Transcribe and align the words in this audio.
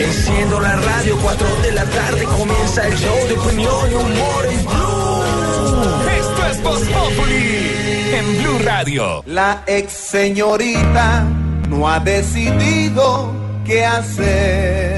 Enciendo 0.00 0.60
la 0.60 0.76
radio, 0.76 1.16
4 1.22 1.46
de 1.62 1.72
la 1.72 1.84
tarde 1.84 2.24
comienza 2.24 2.86
el 2.86 2.94
show 2.96 3.16
de 3.26 3.34
opinión 3.34 3.90
y 3.90 3.94
humor 3.94 4.46
en 4.50 4.64
Blue. 4.66 5.22
Esto 6.18 6.46
es 6.50 6.62
Voz 6.62 6.80
Populi 6.80 7.72
en 8.12 8.42
Blue 8.42 8.58
Radio. 8.64 9.22
La 9.26 9.62
ex 9.66 9.92
señorita 9.92 11.24
no 11.68 11.88
ha 11.88 12.00
decidido 12.00 13.32
qué 13.64 13.84
hacer. 13.86 14.97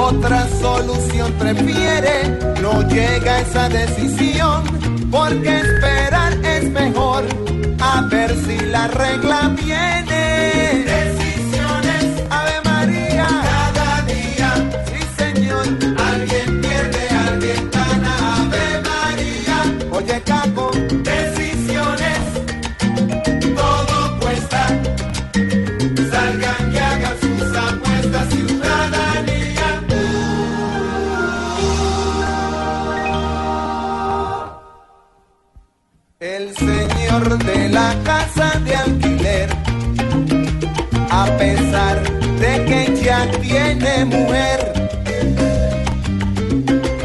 otra 0.00 0.46
solución 0.60 1.32
prefiere, 1.32 2.38
no 2.62 2.82
llega 2.88 3.36
a 3.36 3.40
esa 3.40 3.68
decisión, 3.68 4.64
porque 5.10 5.60
esperar 5.60 6.32
es 6.44 6.70
mejor, 6.70 7.24
a 7.80 8.02
ver 8.10 8.34
si 8.44 8.58
la 8.66 8.88
regla 8.88 9.54
viene. 9.62 10.99
De 38.58 38.74
alquiler, 38.74 39.48
a 41.10 41.26
pesar 41.38 42.02
de 42.38 42.64
que 42.64 43.02
ya 43.02 43.30
tiene 43.40 44.04
mujer, 44.04 44.72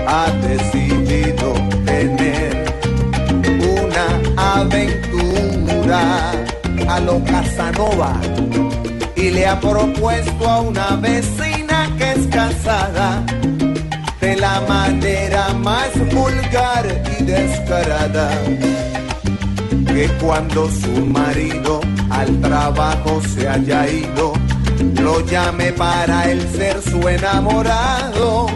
ha 0.07 0.31
decidido 0.47 1.53
tener 1.85 2.65
una 3.79 4.59
aventura 4.59 6.31
a 6.87 6.99
lo 6.99 7.23
Casanova 7.23 8.13
y 9.15 9.29
le 9.29 9.47
ha 9.47 9.59
propuesto 9.59 10.49
a 10.49 10.61
una 10.61 10.95
vecina 10.97 11.89
que 11.97 12.11
es 12.11 12.27
casada 12.27 13.23
de 14.21 14.35
la 14.37 14.61
manera 14.61 15.53
más 15.53 15.91
vulgar 16.13 16.85
y 17.19 17.23
descarada 17.23 18.29
que 19.85 20.07
cuando 20.21 20.69
su 20.69 21.05
marido 21.05 21.79
al 22.09 22.39
trabajo 22.41 23.21
se 23.33 23.47
haya 23.47 23.87
ido 23.87 24.33
lo 25.01 25.25
llame 25.25 25.71
para 25.73 26.29
él 26.29 26.41
ser 26.55 26.81
su 26.81 27.07
enamorado. 27.07 28.47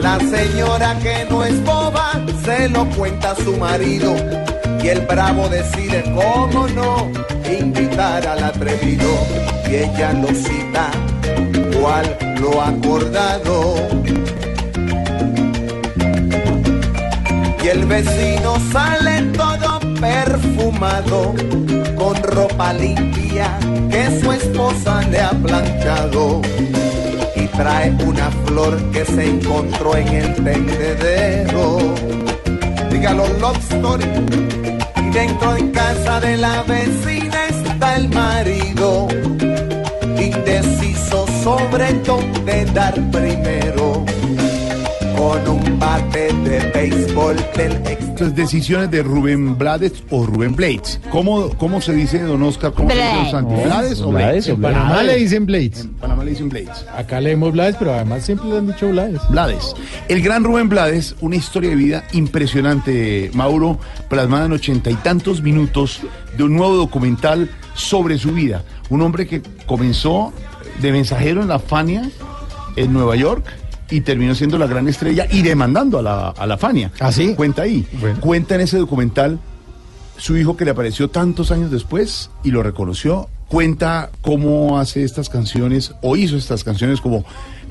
La 0.00 0.18
señora 0.18 0.98
que 1.02 1.26
no 1.28 1.44
es 1.44 1.62
boba 1.64 2.12
se 2.44 2.68
lo 2.68 2.86
cuenta 2.90 3.32
a 3.32 3.36
su 3.36 3.56
marido 3.56 4.14
y 4.82 4.88
el 4.88 5.00
bravo 5.02 5.48
decide 5.48 6.02
cómo 6.14 6.66
no 6.68 7.10
invitar 7.50 8.26
al 8.26 8.44
atrevido. 8.44 9.10
Y 9.70 9.74
ella 9.76 10.12
lo 10.14 10.28
cita 10.28 10.90
cual 11.78 12.16
lo 12.40 12.60
acordado 12.60 13.74
y 17.62 17.68
el 17.68 17.84
vecino 17.84 18.56
sale 18.72 19.22
todo 19.36 19.59
perfumado 20.00 21.34
con 21.96 22.14
ropa 22.22 22.72
limpia 22.72 23.58
que 23.90 24.20
su 24.20 24.32
esposa 24.32 25.02
le 25.10 25.20
ha 25.20 25.30
planchado 25.30 26.40
y 27.36 27.46
trae 27.48 27.90
una 28.04 28.30
flor 28.46 28.78
que 28.92 29.04
se 29.04 29.30
encontró 29.30 29.96
en 29.96 30.08
el 30.08 30.34
tendedero. 30.36 31.78
Dígalo, 32.90 33.28
love 33.38 33.58
story. 33.58 34.04
Y 34.96 35.10
dentro 35.10 35.56
en 35.56 35.70
casa 35.70 36.20
de 36.20 36.36
la 36.36 36.62
vecina 36.62 37.46
está 37.48 37.96
el 37.96 38.08
marido, 38.08 39.08
indeciso 40.18 41.26
sobre 41.44 41.92
dónde 42.04 42.64
dar 42.66 42.94
primero. 43.10 44.04
Con 45.20 45.46
un 45.46 45.78
bate 45.78 46.32
de 46.32 46.70
béisbol 46.72 47.36
del 47.54 47.72
ex 47.86 48.34
decisiones 48.34 48.90
de 48.90 49.02
Rubén 49.02 49.58
Blades 49.58 50.02
o 50.08 50.24
Rubén 50.24 50.56
Blades. 50.56 50.98
¿Cómo, 51.10 51.50
cómo 51.58 51.82
se 51.82 51.92
dice, 51.92 52.22
don 52.22 52.42
Oscar? 52.42 52.72
¿Cómo 52.72 52.88
se 52.88 52.96
dice, 52.96 53.16
don 53.16 53.30
Santi? 53.30 53.54
¿Blades 53.66 54.00
o 54.00 54.08
Blades? 54.08 54.48
En 54.48 54.62
Panamá 54.62 55.02
le 55.02 55.16
dicen 55.16 55.44
Blades. 55.44 55.80
En 55.82 55.90
Panamá 55.90 56.24
le 56.24 56.30
dicen 56.30 56.48
Blades. 56.48 56.86
Acá 56.96 57.20
leemos 57.20 57.52
Blades, 57.52 57.76
pero 57.78 57.92
además 57.92 58.24
siempre 58.24 58.48
le 58.48 58.56
han 58.56 58.66
dicho 58.68 58.88
Blades. 58.88 59.20
Blades. 59.28 59.74
El 60.08 60.22
gran 60.22 60.42
Rubén 60.42 60.70
Blades, 60.70 61.14
una 61.20 61.36
historia 61.36 61.68
de 61.68 61.76
vida 61.76 62.04
impresionante, 62.12 63.30
Mauro, 63.34 63.78
plasmada 64.08 64.46
en 64.46 64.52
ochenta 64.52 64.90
y 64.90 64.94
tantos 64.94 65.42
minutos 65.42 66.00
de 66.34 66.44
un 66.44 66.56
nuevo 66.56 66.76
documental 66.76 67.50
sobre 67.74 68.16
su 68.16 68.32
vida. 68.32 68.64
Un 68.88 69.02
hombre 69.02 69.26
que 69.26 69.42
comenzó 69.66 70.32
de 70.80 70.92
mensajero 70.92 71.42
en 71.42 71.48
la 71.48 71.58
Fania, 71.58 72.08
en 72.76 72.92
Nueva 72.94 73.16
York, 73.16 73.44
y 73.90 74.00
terminó 74.02 74.34
siendo 74.34 74.58
la 74.58 74.66
gran 74.66 74.88
estrella 74.88 75.26
y 75.30 75.42
demandando 75.42 75.98
a 75.98 76.02
la, 76.02 76.28
a 76.28 76.46
la 76.46 76.56
Fania. 76.56 76.92
¿Ah, 77.00 77.12
sí? 77.12 77.34
Cuenta 77.34 77.62
ahí. 77.62 77.86
Bueno. 78.00 78.20
Cuenta 78.20 78.54
en 78.54 78.62
ese 78.62 78.78
documental 78.78 79.38
su 80.16 80.36
hijo 80.36 80.56
que 80.56 80.64
le 80.64 80.70
apareció 80.70 81.08
tantos 81.08 81.50
años 81.50 81.70
después 81.70 82.30
y 82.44 82.50
lo 82.50 82.62
reconoció. 82.62 83.28
Cuenta 83.48 84.10
cómo 84.20 84.78
hace 84.78 85.02
estas 85.02 85.28
canciones 85.28 85.94
o 86.02 86.16
hizo 86.16 86.36
estas 86.36 86.62
canciones 86.62 87.00
como 87.00 87.24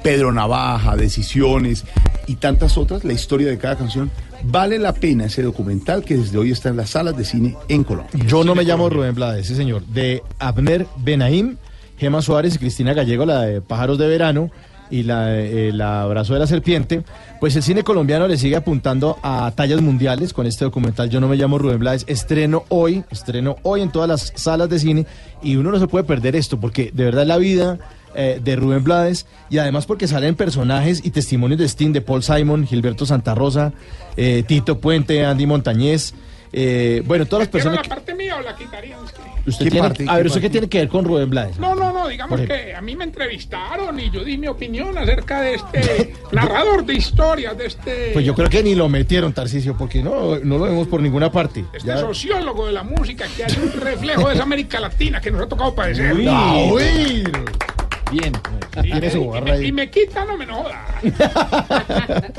Pedro 0.03 0.31
Navaja, 0.31 0.95
Decisiones 0.95 1.85
y 2.27 2.35
tantas 2.35 2.77
otras, 2.77 3.03
la 3.03 3.13
historia 3.13 3.47
de 3.47 3.57
cada 3.57 3.77
canción. 3.77 4.11
Vale 4.43 4.79
la 4.79 4.93
pena 4.93 5.25
ese 5.25 5.43
documental 5.43 6.03
que 6.03 6.17
desde 6.17 6.37
hoy 6.37 6.51
está 6.51 6.69
en 6.69 6.77
las 6.77 6.91
salas 6.91 7.15
de 7.17 7.23
cine 7.23 7.55
en 7.67 7.83
Colombia. 7.83 8.25
Yo 8.25 8.43
no 8.43 8.55
me 8.55 8.63
llamo 8.63 8.89
Rubén 8.89 9.15
Blades, 9.15 9.47
sí 9.47 9.55
señor. 9.55 9.85
De 9.85 10.23
Abner 10.39 10.87
Benaim, 10.97 11.57
Gema 11.97 12.21
Suárez 12.21 12.55
y 12.55 12.57
Cristina 12.57 12.93
Gallego, 12.93 13.25
la 13.25 13.41
de 13.41 13.61
Pájaros 13.61 13.97
de 13.97 14.07
Verano 14.07 14.49
y 14.89 15.03
la, 15.03 15.37
eh, 15.37 15.71
la 15.73 16.01
Abrazo 16.01 16.33
de 16.33 16.39
la 16.39 16.47
Serpiente. 16.47 17.03
Pues 17.39 17.55
el 17.55 17.63
cine 17.63 17.83
colombiano 17.83 18.27
le 18.27 18.37
sigue 18.37 18.55
apuntando 18.55 19.17
a 19.23 19.51
tallas 19.55 19.81
mundiales 19.81 20.33
con 20.33 20.45
este 20.45 20.65
documental 20.65 21.09
Yo 21.09 21.21
no 21.21 21.27
me 21.27 21.37
llamo 21.37 21.57
Rubén 21.57 21.79
Blades. 21.79 22.03
Estreno 22.07 22.65
hoy, 22.69 23.03
estreno 23.11 23.57
hoy 23.63 23.81
en 23.81 23.91
todas 23.91 24.09
las 24.09 24.33
salas 24.35 24.69
de 24.69 24.79
cine 24.79 25.05
y 25.41 25.55
uno 25.55 25.71
no 25.71 25.79
se 25.79 25.87
puede 25.87 26.03
perder 26.03 26.35
esto 26.35 26.59
porque 26.59 26.91
de 26.93 27.05
verdad 27.05 27.25
la 27.25 27.37
vida 27.37 27.79
eh, 28.15 28.39
de 28.43 28.55
Rubén 28.55 28.83
Blades 28.83 29.25
y 29.49 29.59
además 29.59 29.85
porque 29.85 30.07
salen 30.07 30.35
personajes 30.35 31.05
y 31.05 31.11
testimonios 31.11 31.59
de 31.59 31.65
Sting, 31.65 31.93
de 31.93 32.01
Paul 32.01 32.23
Simon, 32.23 32.65
Gilberto 32.65 33.05
Santa 33.05 33.35
Rosa, 33.35 33.71
eh, 34.17 34.43
Tito 34.47 34.79
Puente, 34.79 35.23
Andy 35.25 35.45
Montañez. 35.45 36.13
Eh, 36.51 37.03
bueno, 37.05 37.25
todas 37.25 37.41
las 37.41 37.49
¿Quiero 37.49 37.69
personas 37.69 37.87
la 37.87 37.95
parte 37.95 38.15
mía 38.15 38.37
o 38.37 38.41
la 38.41 38.55
quitarían? 38.55 38.99
Usted 39.03 39.28
¿Qué 39.57 39.69
tiene- 39.69 39.79
parte? 39.87 40.05
a 40.07 40.13
ver, 40.15 40.23
¿Qué 40.23 40.27
¿usted 40.27 40.41
qué 40.41 40.49
tiene 40.49 40.69
que 40.69 40.77
ver 40.79 40.87
con 40.89 41.05
Rubén 41.05 41.29
Blades? 41.29 41.57
No, 41.59 41.75
no, 41.75 41.91
no, 41.93 42.07
digamos 42.07 42.39
que 42.41 42.73
a 42.75 42.81
mí 42.81 42.95
me 42.95 43.03
entrevistaron 43.03 43.99
y 43.99 44.09
yo 44.09 44.23
di 44.23 44.37
mi 44.37 44.47
opinión 44.47 44.97
acerca 44.97 45.41
de 45.41 45.55
este 45.55 46.13
narrador 46.31 46.85
de 46.85 46.93
historias, 46.95 47.57
de 47.57 47.65
este, 47.67 48.09
Pues 48.13 48.25
yo 48.25 48.35
creo 48.35 48.49
que 48.49 48.63
ni 48.63 48.75
lo 48.75 48.89
metieron, 48.89 49.33
Tarcicio, 49.33 49.75
porque 49.77 50.01
no, 50.03 50.37
no 50.39 50.57
lo 50.57 50.65
vemos 50.65 50.87
por 50.87 51.01
ninguna 51.01 51.31
parte. 51.31 51.65
este 51.73 51.87
Ya- 51.87 51.97
sociólogo 51.97 52.67
de 52.67 52.73
la 52.73 52.83
música 52.83 53.25
que 53.35 53.43
hace 53.45 53.59
un 53.61 53.71
reflejo 53.73 54.27
de 54.27 54.33
esa 54.35 54.43
América 54.43 54.79
Latina 54.79 55.19
que 55.21 55.31
nos 55.31 55.41
ha 55.41 55.47
tocado 55.47 55.73
padecer. 55.75 56.13
Uy. 56.13 57.23
Bien, 58.11 58.33
Y, 58.77 58.81
tiene 58.91 59.09
su 59.11 59.29
me, 59.29 59.51
ahí. 59.51 59.65
y 59.67 59.71
me 59.71 59.89
quita, 59.89 60.25
no 60.25 60.37
me 60.37 60.45
joda. 60.45 60.85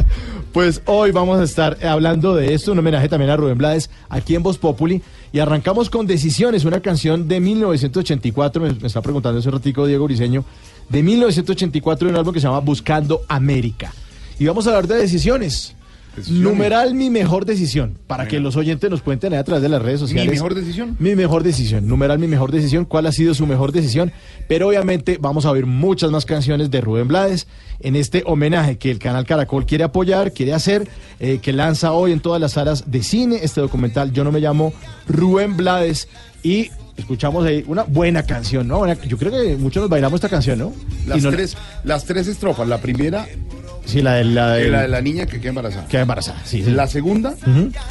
Pues 0.52 0.82
hoy 0.86 1.12
vamos 1.12 1.38
a 1.38 1.44
estar 1.44 1.78
hablando 1.86 2.34
de 2.34 2.54
esto, 2.54 2.72
un 2.72 2.80
homenaje 2.80 3.08
también 3.08 3.30
a 3.30 3.36
Rubén 3.36 3.56
Blades 3.56 3.88
aquí 4.08 4.34
en 4.34 4.42
Voz 4.42 4.58
Populi. 4.58 5.00
Y 5.32 5.38
arrancamos 5.38 5.90
con 5.90 6.08
Decisiones, 6.08 6.64
una 6.64 6.80
canción 6.80 7.28
de 7.28 7.38
1984, 7.38 8.60
me, 8.60 8.72
me 8.72 8.86
está 8.88 9.00
preguntando 9.00 9.38
hace 9.38 9.48
ratico 9.48 9.86
Diego 9.86 10.06
Briseño, 10.06 10.44
de 10.88 11.04
1984 11.04 12.08
de 12.08 12.12
un 12.12 12.18
álbum 12.18 12.34
que 12.34 12.40
se 12.40 12.48
llama 12.48 12.58
Buscando 12.58 13.22
América. 13.28 13.92
Y 14.40 14.46
vamos 14.46 14.66
a 14.66 14.70
hablar 14.70 14.88
de 14.88 14.96
decisiones. 14.96 15.76
Decisiones. 16.16 16.42
Numeral 16.42 16.94
mi 16.94 17.08
mejor 17.10 17.44
decisión, 17.46 17.96
para 18.06 18.26
que 18.26 18.40
los 18.40 18.56
oyentes 18.56 18.90
nos 18.90 19.00
cuenten 19.02 19.32
ahí 19.32 19.38
a 19.38 19.44
través 19.44 19.62
de 19.62 19.68
las 19.68 19.80
redes 19.80 20.00
sociales. 20.00 20.30
mejor 20.30 20.54
decisión? 20.54 20.96
Mi 20.98 21.14
mejor 21.14 21.42
decisión. 21.42 21.86
Numeral 21.86 22.18
mi 22.18 22.26
mejor 22.26 22.50
decisión. 22.52 22.84
¿Cuál 22.84 23.06
ha 23.06 23.12
sido 23.12 23.32
su 23.34 23.46
mejor 23.46 23.72
decisión? 23.72 24.12
Pero 24.48 24.68
obviamente 24.68 25.18
vamos 25.20 25.46
a 25.46 25.50
oír 25.50 25.66
muchas 25.66 26.10
más 26.10 26.26
canciones 26.26 26.70
de 26.70 26.80
Rubén 26.80 27.08
Blades 27.08 27.46
en 27.80 27.96
este 27.96 28.22
homenaje 28.26 28.76
que 28.76 28.90
el 28.90 28.98
canal 28.98 29.24
Caracol 29.24 29.66
quiere 29.66 29.84
apoyar, 29.84 30.32
quiere 30.32 30.52
hacer, 30.52 30.88
eh, 31.20 31.38
que 31.40 31.52
lanza 31.52 31.92
hoy 31.92 32.12
en 32.12 32.20
todas 32.20 32.40
las 32.40 32.52
salas 32.52 32.90
de 32.90 33.02
cine 33.02 33.38
este 33.42 33.60
documental. 33.60 34.12
Yo 34.12 34.24
no 34.24 34.32
me 34.32 34.40
llamo 34.40 34.72
Rubén 35.08 35.56
Blades 35.56 36.08
y 36.42 36.70
escuchamos 36.96 37.46
ahí 37.46 37.64
una 37.66 37.84
buena 37.84 38.24
canción, 38.24 38.68
¿no? 38.68 38.92
Yo 39.04 39.16
creo 39.16 39.32
que 39.32 39.56
muchos 39.56 39.80
nos 39.80 39.88
bailamos 39.88 40.16
esta 40.18 40.28
canción, 40.28 40.58
¿no? 40.58 40.72
Las, 41.06 41.22
no- 41.22 41.30
tres, 41.30 41.56
las 41.84 42.04
tres 42.04 42.26
estrofas. 42.26 42.68
La 42.68 42.78
primera, 42.78 43.26
Sí, 43.84 44.02
la 44.02 44.14
de 44.14 44.24
la, 44.24 44.52
de 44.54 44.88
la 44.88 45.00
niña 45.00 45.26
que 45.26 45.40
queda 45.40 45.48
embarazada. 45.50 45.88
que 45.88 45.98
embarazada. 45.98 46.40
Sí, 46.44 46.62
sí. 46.62 46.70
La 46.70 46.86
segunda. 46.86 47.34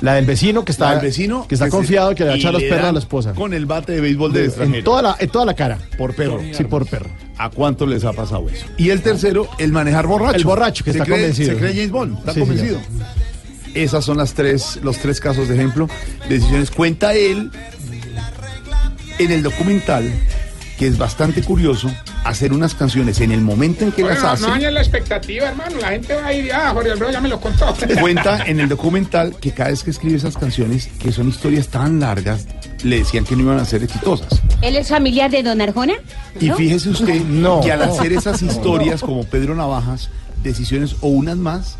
La 0.02 0.14
del 0.16 0.26
vecino 0.26 0.64
que 0.64 0.72
está, 0.72 0.86
la 0.86 0.92
del 0.96 1.02
vecino. 1.06 1.46
que 1.48 1.56
está 1.56 1.70
confiado 1.70 2.16
que 2.16 2.24
le 2.24 2.30
va 2.30 2.34
a 2.36 2.38
echar 2.38 2.54
los 2.54 2.64
perros 2.64 2.86
a 2.86 2.92
la 2.92 3.00
esposa. 3.00 3.34
Con 3.34 3.54
el 3.54 3.66
bate 3.66 3.94
de 3.94 4.02
béisbol 4.02 4.32
de 4.32 4.40
en 4.42 4.46
extranjero. 4.48 4.84
toda 4.84 5.02
la, 5.02 5.16
en 5.20 5.30
toda 5.30 5.46
la 5.46 5.54
cara. 5.56 5.78
Por 5.98 6.16
perro. 6.16 6.40
Sí, 6.54 6.64
por 6.64 6.86
perro. 6.88 7.10
¿A 7.38 7.50
cuánto 7.50 7.86
les 7.86 8.04
ha 8.06 8.14
pasado 8.14 8.48
eso? 8.50 8.66
Y 8.78 8.90
el 8.92 9.02
tercero, 9.02 9.48
el 9.58 9.72
manejar 9.72 10.08
borracho. 10.08 10.38
El 10.38 10.44
borracho, 10.44 10.84
que 10.84 10.92
Se 10.92 10.98
está 11.00 11.06
cree- 11.06 11.18
convencido. 11.18 11.54
Se 11.54 11.58
cree 11.58 11.74
James 11.74 11.92
Bond, 11.92 12.18
está 12.20 12.34
Sí, 12.34 12.40
convencido. 12.42 12.80
Esas 13.74 14.04
son 14.04 14.18
las 14.18 14.34
tres, 14.34 14.80
los 14.84 14.98
tres 14.98 15.20
casos 15.20 15.48
de 15.48 15.56
ejemplo. 15.56 15.88
Decisiones. 16.28 16.72
Cuenta 16.72 17.14
él 17.14 17.52
en 19.20 19.32
el 19.32 19.44
documental, 19.44 20.10
que 20.78 20.88
es 20.88 20.98
bastante 20.98 21.42
curioso, 21.44 21.90
hacer 22.26 22.54
unas 22.54 22.76
canciones 22.76 23.20
en 23.22 23.32
el 23.32 23.42
momento 23.42 23.84
en 23.86 23.92
que 23.92 24.04
Oye, 24.04 24.14
las 24.14 24.24
no, 24.24 24.30
hace. 24.30 24.42
no 24.44 24.50
dañen 24.50 24.74
la 24.74 24.82
expectativa, 24.82 25.48
hermano. 25.50 25.78
La 25.80 25.90
gente 25.90 26.14
va 26.16 26.28
a 26.28 26.34
ir, 26.34 26.52
ah, 26.54 26.72
Jorge 26.74 26.92
Alfredo 26.92 27.12
ya 27.12 27.22
me 27.22 27.30
lo 27.30 27.40
contó. 27.40 27.74
Cuenta 28.02 28.46
en 28.46 28.60
el 28.60 28.70
documental 28.70 29.36
que 29.40 29.52
cada 29.52 29.70
vez 29.70 29.84
que 29.84 29.92
escribe 29.92 30.18
esas 30.18 30.38
canciones, 30.38 30.88
que 31.00 31.12
son 31.12 31.30
historias 31.30 31.68
tan 31.70 32.00
largas, 32.00 32.46
le 32.84 33.00
decían 33.00 33.26
que 33.26 33.36
no 33.36 33.44
iban 33.44 33.60
a 33.60 33.66
ser 33.66 33.84
exitosas. 33.84 34.42
¿Él 34.62 34.76
es 34.76 34.90
familiar 34.90 35.32
de 35.32 35.44
Don 35.44 35.60
Arjona? 35.62 35.94
Y 36.40 36.48
¿No? 36.50 36.56
fíjese 36.56 36.90
usted 36.90 37.22
No. 37.24 37.62
que 37.62 37.72
al 37.72 37.82
hacer 37.82 38.14
esas 38.14 38.42
historias 38.44 39.02
como 39.02 39.24
Pedro 39.24 39.56
Navajas, 39.56 40.10
decisiones 40.44 40.96
o 41.02 41.08
unas 41.08 41.38
más, 41.38 41.78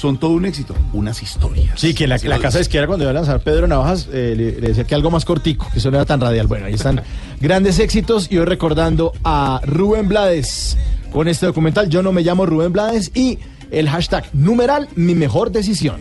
son 0.00 0.18
todo 0.18 0.30
un 0.30 0.46
éxito. 0.46 0.74
Unas 0.94 1.22
historias. 1.22 1.78
Sí, 1.78 1.92
que 1.92 2.06
la, 2.06 2.16
la 2.24 2.38
casa 2.38 2.56
de 2.58 2.62
izquierda 2.62 2.86
cuando 2.86 3.04
iba 3.04 3.10
a 3.10 3.14
lanzar 3.14 3.40
Pedro 3.40 3.66
Navajas 3.66 4.08
eh, 4.10 4.34
le, 4.34 4.60
le 4.60 4.68
decía 4.68 4.84
que 4.84 4.94
algo 4.94 5.10
más 5.10 5.26
cortico, 5.26 5.68
que 5.70 5.78
eso 5.78 5.90
no 5.90 5.98
era 5.98 6.06
tan 6.06 6.20
radial. 6.20 6.46
Bueno, 6.46 6.66
ahí 6.66 6.74
están 6.74 7.02
grandes 7.40 7.78
éxitos 7.78 8.28
y 8.32 8.38
hoy 8.38 8.46
recordando 8.46 9.12
a 9.24 9.60
Rubén 9.64 10.08
Blades 10.08 10.78
con 11.12 11.28
este 11.28 11.44
documental 11.46 11.90
Yo 11.90 12.02
no 12.02 12.12
me 12.12 12.22
llamo 12.22 12.46
Rubén 12.46 12.72
Blades 12.72 13.10
y 13.14 13.38
el 13.70 13.88
hashtag 13.90 14.24
numeral 14.32 14.88
mi 14.96 15.14
mejor 15.14 15.52
decisión. 15.52 16.00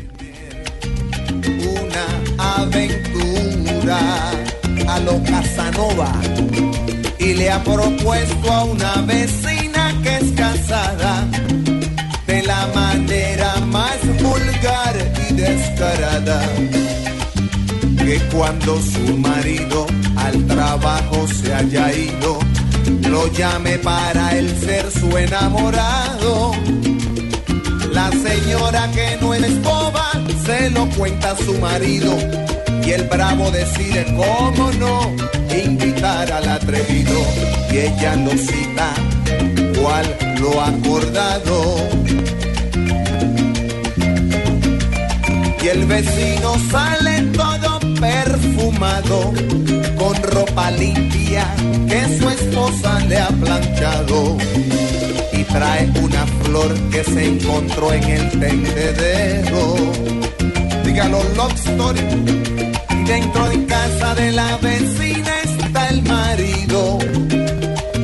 una 1.30 2.56
aventura 2.62 4.00
a 4.88 5.00
lo 5.02 5.22
Casanova 5.24 6.12
y 7.20 7.34
le 7.34 7.52
ha 7.52 7.62
propuesto 7.64 8.52
a 8.52 8.64
una 8.64 9.02
vecina 9.02 9.94
que 10.02 10.18
es 10.18 10.32
casada 10.32 11.28
y 14.62 15.34
descarada 15.36 16.42
que 17.98 18.20
cuando 18.34 18.78
su 18.82 19.18
marido 19.18 19.88
al 20.18 20.46
trabajo 20.48 21.26
se 21.28 21.54
haya 21.54 21.94
ido 21.94 22.40
lo 23.08 23.32
llame 23.32 23.78
para 23.78 24.38
él 24.38 24.54
ser 24.60 24.92
su 24.92 25.18
enamorado 25.18 26.52
la 27.94 28.12
señora 28.12 28.92
que 28.92 29.18
no 29.22 29.34
es 29.34 29.62
boba 29.64 30.12
se 30.46 30.70
lo 30.72 30.90
cuenta 30.90 31.32
a 31.32 31.38
su 31.38 31.54
marido 31.60 32.18
y 32.86 32.92
el 32.92 33.04
bravo 33.04 33.52
decide 33.52 34.06
cómo 34.18 34.72
no 34.74 35.16
invitar 35.64 36.32
al 36.34 36.50
atrevido 36.50 37.18
y 37.72 37.78
ella 37.78 38.16
lo 38.18 38.32
cita 38.32 38.94
cual 39.82 40.18
lo 40.42 40.62
ha 40.62 40.68
acordado. 40.68 41.76
El 45.72 45.86
vecino 45.86 46.56
sale 46.72 47.22
todo 47.32 47.80
perfumado 48.02 49.32
con 50.00 50.16
ropa 50.24 50.72
limpia 50.72 51.46
que 51.88 52.18
su 52.18 52.28
esposa 52.28 53.00
le 53.02 53.18
ha 53.20 53.28
planchado 53.28 54.36
y 55.32 55.44
trae 55.44 55.88
una 56.02 56.26
flor 56.42 56.74
que 56.90 57.04
se 57.04 57.24
encontró 57.24 57.94
en 57.94 58.04
el 58.04 58.30
tendedero. 58.32 59.76
Dígalo, 60.84 61.22
Love 61.36 61.54
Story. 61.54 62.02
Y 62.90 63.04
dentro 63.04 63.48
de 63.50 63.66
casa 63.68 64.16
de 64.16 64.32
la 64.32 64.58
vecina 64.58 65.34
está 65.44 65.90
el 65.90 66.02
marido, 66.02 66.98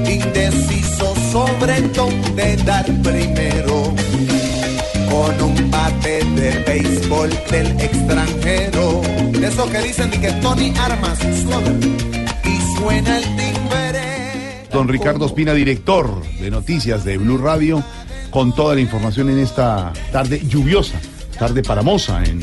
indeciso 0.07 1.15
sobre 1.31 1.81
dónde 1.81 2.57
dar 2.57 2.85
primero. 3.01 3.95
Con 5.15 5.41
un 5.41 5.71
bate 5.71 6.25
de 6.35 6.63
béisbol 6.67 7.29
del 7.49 7.67
extranjero. 7.79 9.01
De 9.31 9.47
eso 9.47 9.69
que 9.69 9.79
dicen 9.79 10.11
que 10.11 10.29
Tony 10.41 10.73
Armas. 10.77 11.17
Y 11.23 12.77
suena 12.77 13.17
el 13.19 13.23
timbre. 13.23 14.67
Don 14.73 14.89
Ricardo 14.89 15.25
Espina, 15.25 15.53
director 15.53 16.21
de 16.41 16.51
noticias 16.51 17.05
de 17.05 17.17
Blue 17.17 17.37
Radio, 17.37 17.81
con 18.29 18.53
toda 18.53 18.75
la 18.75 18.81
información 18.81 19.29
en 19.29 19.39
esta 19.39 19.93
tarde 20.11 20.41
lluviosa, 20.45 20.99
tarde 21.39 21.63
paramosa 21.63 22.21
en 22.25 22.41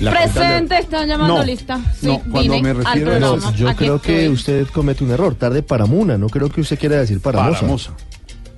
la 0.00 0.10
Presente, 0.10 0.74
de- 0.74 0.80
están 0.82 1.08
llamando 1.08 1.38
No, 1.38 1.42
lista. 1.42 1.80
Sí, 1.98 2.06
no, 2.06 2.20
cuando 2.30 2.60
me 2.60 2.74
refiero 2.74 3.12
a 3.12 3.16
eso, 3.16 3.52
Yo 3.54 3.68
Aquí 3.70 3.78
creo 3.78 3.98
que 4.02 4.28
usted 4.28 4.66
comete 4.66 5.04
un 5.04 5.10
error, 5.10 5.36
tarde 5.36 5.62
para 5.62 5.86
Muna, 5.86 6.18
no 6.18 6.28
creo 6.28 6.50
que 6.50 6.60
usted 6.60 6.78
quiera 6.78 6.96
decir 6.96 7.20
para 7.20 7.40
Moza. 7.44 7.60
Paramosa. 7.60 7.92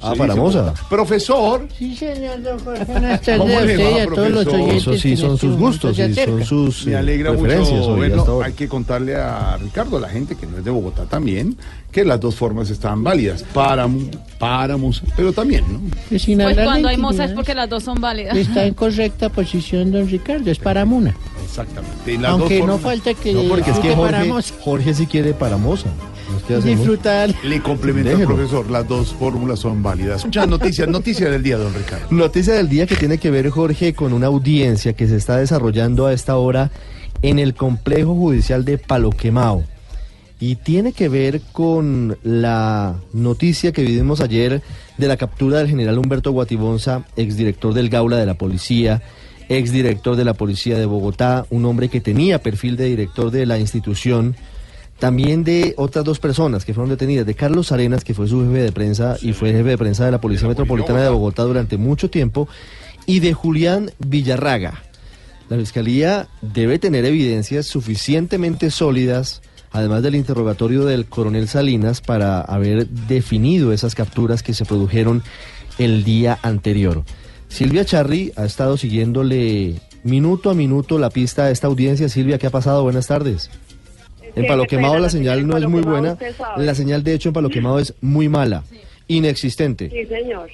Ah, 0.00 0.12
Sí, 0.12 0.18
para 0.18 0.36
Moza. 0.36 0.74
Profesor, 0.88 1.66
Sí, 1.76 1.96
señor 1.96 2.42
don 2.42 2.58
Jorge. 2.58 2.84
Buenas 2.84 3.20
¿Cómo 3.20 3.44
tardes 3.44 3.56
a 3.56 3.64
le 3.64 3.72
usted 3.76 3.90
y 3.90 3.94
va, 3.94 4.02
a 4.02 4.06
todos 4.14 4.30
los 4.30 4.46
oyentes. 4.46 4.76
Eso 4.76 4.92
sí 4.96 5.16
son 5.16 5.34
este 5.34 5.40
sus 5.40 5.50
momento 5.58 5.88
gustos 5.88 5.98
y 5.98 6.14
son 6.14 6.44
sus 6.44 6.86
me 6.86 6.96
alegra 6.96 7.30
preferencias 7.32 7.80
mucho 7.80 7.96
verlo. 7.96 8.42
Hay 8.42 8.52
que 8.52 8.68
contarle 8.68 9.16
a 9.16 9.56
Ricardo, 9.56 9.96
a 9.96 10.00
la 10.00 10.08
gente 10.08 10.36
que 10.36 10.46
no 10.46 10.58
es 10.58 10.64
de 10.64 10.70
Bogotá 10.70 11.04
también, 11.06 11.56
que 11.90 12.04
las 12.04 12.20
dos 12.20 12.34
formas 12.34 12.68
están 12.70 13.02
válidas. 13.02 13.42
Páramo, 13.54 14.00
páramos, 14.38 15.02
pero 15.16 15.32
también, 15.32 15.64
¿no? 15.72 15.80
Pues, 16.08 16.22
sin 16.22 16.38
Pues 16.38 16.56
cuando 16.56 16.88
hay 16.88 16.96
moza 16.96 17.24
es 17.24 17.32
porque 17.32 17.54
las 17.54 17.68
dos 17.68 17.82
son 17.82 18.00
válidas. 18.00 18.36
Está 18.36 18.66
en 18.66 18.74
correcta 18.74 19.28
posición 19.30 19.90
don 19.92 20.08
Ricardo, 20.08 20.50
es 20.50 20.58
para 20.58 20.84
Muna. 20.84 21.16
Exactamente. 21.44 22.18
Aunque 22.26 22.58
dos 22.58 22.66
no 22.66 22.78
formas 22.78 22.80
falta 22.80 23.14
que 23.14 23.32
No, 23.32 23.42
porque 23.44 23.70
es 23.70 23.78
que 23.78 23.92
para 23.92 24.24
Jorge. 24.26 24.52
Jorge 24.60 24.94
sí 24.94 25.06
quiere 25.06 25.32
para 25.32 25.56
Moza. 25.56 25.88
Disfrutar. 26.64 27.34
le 27.44 27.60
complementa 27.60 28.12
al 28.12 28.24
profesor. 28.24 28.70
Las 28.70 28.86
dos 28.88 29.14
fórmulas 29.14 29.60
son 29.60 29.82
válidas. 29.82 30.24
Muchas 30.24 30.48
noticias, 30.48 30.88
noticias 30.88 31.30
del 31.30 31.42
día, 31.42 31.56
don 31.56 31.72
Ricardo. 31.74 32.06
Noticia 32.10 32.54
del 32.54 32.68
día 32.68 32.86
que 32.86 32.96
tiene 32.96 33.18
que 33.18 33.30
ver, 33.30 33.48
Jorge, 33.50 33.94
con 33.94 34.12
una 34.12 34.26
audiencia 34.26 34.92
que 34.92 35.08
se 35.08 35.16
está 35.16 35.36
desarrollando 35.38 36.06
a 36.06 36.12
esta 36.12 36.36
hora 36.36 36.70
en 37.22 37.38
el 37.38 37.54
complejo 37.54 38.14
judicial 38.14 38.64
de 38.64 38.78
Paloquemao. 38.78 39.64
Y 40.38 40.56
tiene 40.56 40.92
que 40.92 41.08
ver 41.08 41.40
con 41.52 42.18
la 42.22 42.96
noticia 43.12 43.72
que 43.72 43.82
vimos 43.82 44.20
ayer 44.20 44.62
de 44.98 45.08
la 45.08 45.16
captura 45.16 45.58
del 45.58 45.68
general 45.68 45.98
Humberto 45.98 46.30
Guatibonza, 46.32 47.04
exdirector 47.16 47.72
del 47.72 47.88
Gaula 47.88 48.18
de 48.18 48.26
la 48.26 48.34
Policía, 48.34 49.02
exdirector 49.48 50.16
de 50.16 50.24
la 50.24 50.34
Policía 50.34 50.78
de 50.78 50.84
Bogotá, 50.84 51.46
un 51.50 51.64
hombre 51.64 51.88
que 51.88 52.00
tenía 52.00 52.42
perfil 52.42 52.76
de 52.76 52.84
director 52.86 53.30
de 53.30 53.46
la 53.46 53.58
institución, 53.58 54.36
también 54.98 55.44
de 55.44 55.74
otras 55.76 56.04
dos 56.04 56.18
personas 56.18 56.64
que 56.64 56.72
fueron 56.72 56.90
detenidas, 56.90 57.26
de 57.26 57.34
Carlos 57.34 57.72
Arenas, 57.72 58.04
que 58.04 58.14
fue 58.14 58.28
su 58.28 58.40
jefe 58.40 58.58
de 58.58 58.72
prensa 58.72 59.16
y 59.20 59.32
fue 59.32 59.52
jefe 59.52 59.70
de 59.70 59.78
prensa 59.78 60.04
de 60.04 60.10
la 60.10 60.20
Policía 60.20 60.48
Metropolitana 60.48 61.02
de 61.02 61.08
Bogotá 61.10 61.42
durante 61.42 61.76
mucho 61.76 62.08
tiempo, 62.10 62.48
y 63.04 63.20
de 63.20 63.34
Julián 63.34 63.92
Villarraga. 63.98 64.82
La 65.48 65.56
fiscalía 65.56 66.28
debe 66.42 66.78
tener 66.78 67.04
evidencias 67.04 67.66
suficientemente 67.66 68.70
sólidas, 68.70 69.42
además 69.70 70.02
del 70.02 70.16
interrogatorio 70.16 70.84
del 70.84 71.06
coronel 71.06 71.46
Salinas, 71.46 72.00
para 72.00 72.40
haber 72.40 72.88
definido 72.88 73.72
esas 73.72 73.94
capturas 73.94 74.42
que 74.42 74.54
se 74.54 74.64
produjeron 74.64 75.22
el 75.78 76.02
día 76.02 76.38
anterior. 76.42 77.04
Silvia 77.48 77.84
Charri 77.84 78.32
ha 78.34 78.44
estado 78.44 78.76
siguiéndole 78.76 79.80
minuto 80.02 80.50
a 80.50 80.54
minuto 80.54 80.98
la 80.98 81.10
pista 81.10 81.44
a 81.44 81.50
esta 81.50 81.68
audiencia. 81.68 82.08
Silvia, 82.08 82.38
¿qué 82.38 82.48
ha 82.48 82.50
pasado? 82.50 82.82
Buenas 82.82 83.06
tardes. 83.06 83.50
En 84.36 84.46
Palo 84.46 84.66
Quemado 84.66 84.98
la 84.98 85.08
señal 85.08 85.46
no 85.46 85.56
es 85.56 85.66
muy 85.66 85.82
buena. 85.82 86.16
La 86.56 86.74
señal 86.74 87.02
de 87.02 87.14
hecho 87.14 87.30
en 87.30 87.32
Palo 87.32 87.48
Quemado 87.48 87.78
es 87.78 87.94
muy 88.00 88.28
mala, 88.28 88.62
inexistente. 89.08 89.90
Sí, 89.90 90.04
señor. 90.06 90.48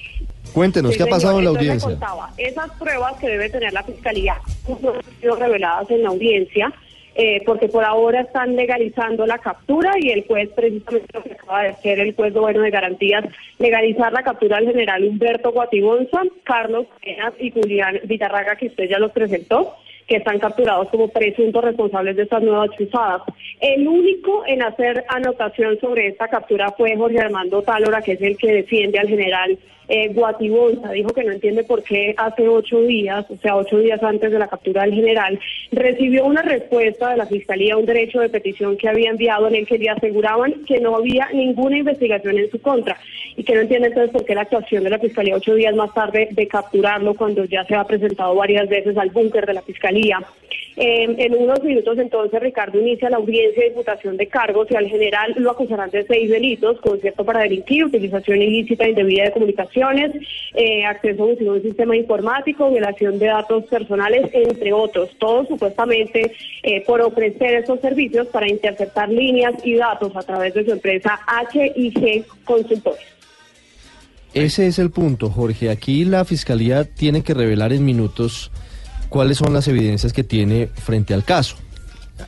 Cuéntenos, 0.53 0.91
Sí, 0.91 0.97
¿qué 0.97 1.03
ha 1.03 1.07
pasado 1.07 1.39
en 1.39 1.45
la 1.45 1.49
audiencia? 1.51 1.89
contaba, 1.89 2.29
esas 2.37 2.69
pruebas 2.79 3.13
que 3.19 3.27
debe 3.27 3.49
tener 3.49 3.73
la 3.73 3.83
Fiscalía 3.83 4.35
no 4.67 4.91
han 4.93 5.01
sido 5.19 5.35
reveladas 5.35 5.89
en 5.89 6.03
la 6.03 6.09
audiencia, 6.09 6.71
eh, 7.15 7.41
porque 7.45 7.67
por 7.67 7.83
ahora 7.83 8.21
están 8.21 8.55
legalizando 8.55 9.25
la 9.25 9.39
captura 9.39 9.93
y 9.99 10.11
el 10.11 10.25
juez, 10.27 10.49
precisamente 10.55 11.13
lo 11.13 11.23
que 11.23 11.33
acaba 11.33 11.63
de 11.63 11.69
hacer 11.69 11.99
el 11.99 12.15
juez 12.15 12.33
bueno 12.33 12.61
de 12.61 12.69
garantías, 12.69 13.25
legalizar 13.59 14.13
la 14.13 14.23
captura 14.23 14.57
del 14.57 14.67
general 14.67 15.03
Humberto 15.03 15.51
Guatibonza, 15.51 16.21
Carlos 16.43 16.85
Penas 17.03 17.33
y 17.39 17.51
Julián 17.51 17.99
Vitarraga, 18.05 18.55
que 18.55 18.67
usted 18.67 18.87
ya 18.89 18.99
los 18.99 19.11
presentó 19.11 19.75
que 20.07 20.17
están 20.17 20.39
capturados 20.39 20.89
como 20.89 21.07
presuntos 21.07 21.63
responsables 21.63 22.15
de 22.15 22.23
estas 22.23 22.43
nuevas 22.43 22.69
chuzadas. 22.77 23.21
El 23.59 23.87
único 23.87 24.43
en 24.45 24.61
hacer 24.61 25.05
anotación 25.09 25.79
sobre 25.79 26.07
esta 26.07 26.27
captura 26.27 26.71
fue 26.71 26.95
Jorge 26.97 27.19
Armando 27.19 27.61
Tálora, 27.61 28.01
que 28.01 28.13
es 28.13 28.21
el 28.21 28.37
que 28.37 28.51
defiende 28.51 28.99
al 28.99 29.07
general 29.07 29.57
eh, 29.87 30.09
Guatibonza. 30.13 30.91
Dijo 30.91 31.09
que 31.09 31.23
no 31.23 31.31
entiende 31.31 31.63
por 31.63 31.83
qué 31.83 32.13
hace 32.17 32.47
ocho 32.47 32.81
días, 32.81 33.25
o 33.29 33.37
sea, 33.37 33.55
ocho 33.55 33.77
días 33.79 34.01
antes 34.03 34.31
de 34.31 34.39
la 34.39 34.47
captura 34.47 34.83
del 34.83 34.93
general, 34.93 35.39
recibió 35.71 36.25
una 36.25 36.41
respuesta 36.41 37.11
de 37.11 37.17
la 37.17 37.25
Fiscalía, 37.25 37.77
un 37.77 37.85
derecho 37.85 38.19
de 38.19 38.29
petición 38.29 38.77
que 38.77 38.89
había 38.89 39.09
enviado 39.09 39.47
en 39.47 39.55
el 39.55 39.67
que 39.67 39.77
le 39.77 39.89
aseguraban 39.89 40.65
que 40.65 40.79
no 40.79 40.95
había 40.95 41.29
ninguna 41.33 41.77
investigación 41.77 42.37
en 42.37 42.49
su 42.49 42.61
contra 42.61 42.97
y 43.35 43.43
que 43.43 43.55
no 43.55 43.61
entiende 43.61 43.87
entonces 43.87 44.11
por 44.11 44.25
qué 44.25 44.35
la 44.35 44.41
actuación 44.41 44.83
de 44.83 44.89
la 44.89 44.99
Fiscalía 44.99 45.35
ocho 45.35 45.55
días 45.55 45.75
más 45.75 45.93
tarde 45.93 46.29
de 46.31 46.47
capturarlo 46.47 47.13
cuando 47.15 47.45
ya 47.45 47.65
se 47.65 47.75
ha 47.75 47.83
presentado 47.83 48.35
varias 48.35 48.69
veces 48.69 48.97
al 48.97 49.09
búnker 49.09 49.45
de 49.45 49.53
la 49.53 49.61
Fiscalía. 49.61 50.19
Eh, 50.75 51.15
en 51.17 51.35
unos 51.35 51.63
minutos 51.63 51.99
entonces 51.99 52.41
Ricardo 52.41 52.79
inicia 52.79 53.09
la 53.09 53.17
audiencia 53.17 53.61
de 53.61 53.69
imputación 53.69 54.17
de 54.17 54.25
cargos 54.27 54.67
y 54.71 54.75
al 54.75 54.87
general 54.87 55.33
lo 55.37 55.51
acusarán 55.51 55.91
de 55.91 56.03
seis 56.03 56.29
delitos, 56.29 56.81
concierto 56.81 57.23
para 57.23 57.41
delinquir, 57.41 57.85
utilización 57.85 58.41
ilícita 58.41 58.87
indebida 58.87 59.25
de 59.25 59.31
eh, 59.75 60.85
acceso 60.85 61.23
a 61.23 61.25
un 61.27 61.61
sistema 61.61 61.95
informático, 61.95 62.69
violación 62.69 63.19
de 63.19 63.27
datos 63.27 63.65
personales, 63.65 64.29
entre 64.33 64.73
otros, 64.73 65.09
todos 65.19 65.47
supuestamente 65.47 66.31
eh, 66.63 66.83
por 66.85 67.01
ofrecer 67.01 67.55
estos 67.55 67.79
servicios 67.81 68.27
para 68.27 68.47
interceptar 68.47 69.09
líneas 69.09 69.53
y 69.63 69.75
datos 69.75 70.15
a 70.15 70.21
través 70.21 70.53
de 70.53 70.65
su 70.65 70.71
empresa 70.71 71.19
HIG 71.53 72.25
Consultores. 72.43 73.05
Ese 74.33 74.67
es 74.67 74.79
el 74.79 74.89
punto, 74.89 75.29
Jorge. 75.29 75.69
Aquí 75.69 76.05
la 76.05 76.25
fiscalía 76.25 76.85
tiene 76.85 77.21
que 77.21 77.33
revelar 77.33 77.71
en 77.71 77.85
minutos 77.85 78.51
cuáles 79.09 79.37
son 79.37 79.53
las 79.53 79.67
evidencias 79.67 80.11
que 80.11 80.23
tiene 80.23 80.67
frente 80.67 81.13
al 81.13 81.23
caso. 81.23 81.57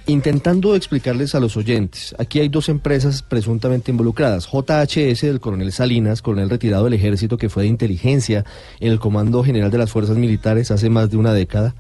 Intentando 0.08 0.76
explicarles 0.76 1.36
a 1.36 1.40
los 1.40 1.58
oyentes, 1.58 2.16
aquí 2.20 2.40
hay 2.40 2.50
dos 2.50 2.70
empresas 2.70 3.22
presuntamente 3.22 3.92
involucradas. 3.92 4.48
JHS 4.48 5.22
del 5.22 5.40
coronel 5.40 5.72
Salinas, 5.72 6.22
coronel 6.22 6.50
retirado 6.50 6.86
del 6.86 6.94
ejército 6.94 7.38
que 7.38 7.50
fue 7.50 7.64
de 7.64 7.70
inteligencia 7.70 8.46
en 8.80 8.92
el 8.92 9.00
Comando 9.00 9.44
General 9.44 9.72
de 9.72 9.78
las 9.78 9.92
Fuerzas 9.92 10.18
Militares 10.18 10.72
hace 10.72 10.90
más 10.90 11.10
de 11.10 11.18
una 11.18 11.34
década, 11.34 11.76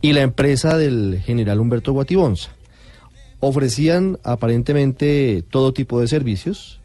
y 0.00 0.12
la 0.12 0.22
empresa 0.22 0.76
del 0.76 1.20
general 1.24 1.60
Humberto 1.60 1.92
Guatibonza. 1.92 2.50
Ofrecían 3.40 4.18
aparentemente 4.24 5.44
todo 5.48 5.72
tipo 5.72 6.00
de 6.00 6.08
servicios 6.08 6.80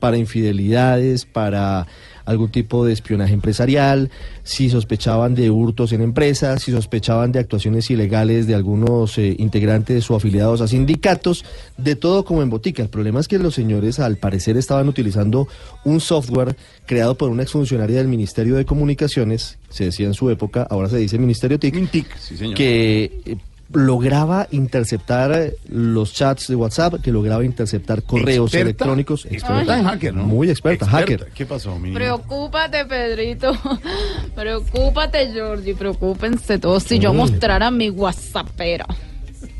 para 0.00 0.16
infidelidades, 0.16 1.26
para 1.26 1.86
algún 2.26 2.50
tipo 2.50 2.84
de 2.84 2.92
espionaje 2.92 3.32
empresarial, 3.32 4.10
si 4.42 4.68
sospechaban 4.68 5.34
de 5.34 5.50
hurtos 5.50 5.92
en 5.92 6.02
empresas, 6.02 6.62
si 6.62 6.72
sospechaban 6.72 7.32
de 7.32 7.38
actuaciones 7.38 7.90
ilegales 7.90 8.46
de 8.46 8.54
algunos 8.54 9.16
eh, 9.16 9.34
integrantes 9.38 10.10
o 10.10 10.16
afiliados 10.16 10.60
a 10.60 10.68
sindicatos, 10.68 11.44
de 11.76 11.96
todo 11.96 12.24
como 12.24 12.42
en 12.42 12.50
botica. 12.50 12.82
El 12.82 12.88
problema 12.88 13.20
es 13.20 13.28
que 13.28 13.38
los 13.38 13.54
señores 13.54 13.98
al 13.98 14.16
parecer 14.16 14.56
estaban 14.56 14.88
utilizando 14.88 15.48
un 15.84 16.00
software 16.00 16.56
creado 16.84 17.16
por 17.16 17.30
una 17.30 17.42
exfuncionaria 17.42 17.96
del 17.96 18.08
Ministerio 18.08 18.56
de 18.56 18.64
Comunicaciones, 18.64 19.58
se 19.70 19.84
decía 19.84 20.06
en 20.06 20.14
su 20.14 20.30
época, 20.30 20.66
ahora 20.68 20.88
se 20.88 20.98
dice 20.98 21.18
Ministerio 21.18 21.58
TIC, 21.58 22.16
señor. 22.18 22.54
que 22.54 23.22
eh, 23.24 23.36
lograba 23.72 24.46
interceptar 24.52 25.52
los 25.68 26.12
chats 26.14 26.48
de 26.48 26.54
WhatsApp, 26.54 27.00
que 27.02 27.10
lograba 27.10 27.44
interceptar 27.44 28.02
correos 28.02 28.52
Experta- 28.54 28.62
electrónicos. 28.62 29.26
experta 29.26 29.78
en 29.78 29.84
hacker, 29.84 30.14
¿no? 30.14 30.24
Muy 30.24 30.50
experta, 30.50 30.84
Experta. 30.86 31.14
hacker. 31.14 31.32
¿Qué 31.34 31.46
pasó, 31.46 31.74
mi 31.76 31.88
niño? 31.88 31.94
Preocúpate, 31.94 32.84
Pedrito. 32.84 33.52
Preocúpate, 34.34 35.32
Georgie. 35.32 35.74
Preocúpense 35.74 36.58
todos 36.58 36.82
si 36.84 36.98
yo 36.98 37.12
mostrara 37.12 37.70
mi 37.70 37.90
WhatsAppera. 37.90 38.86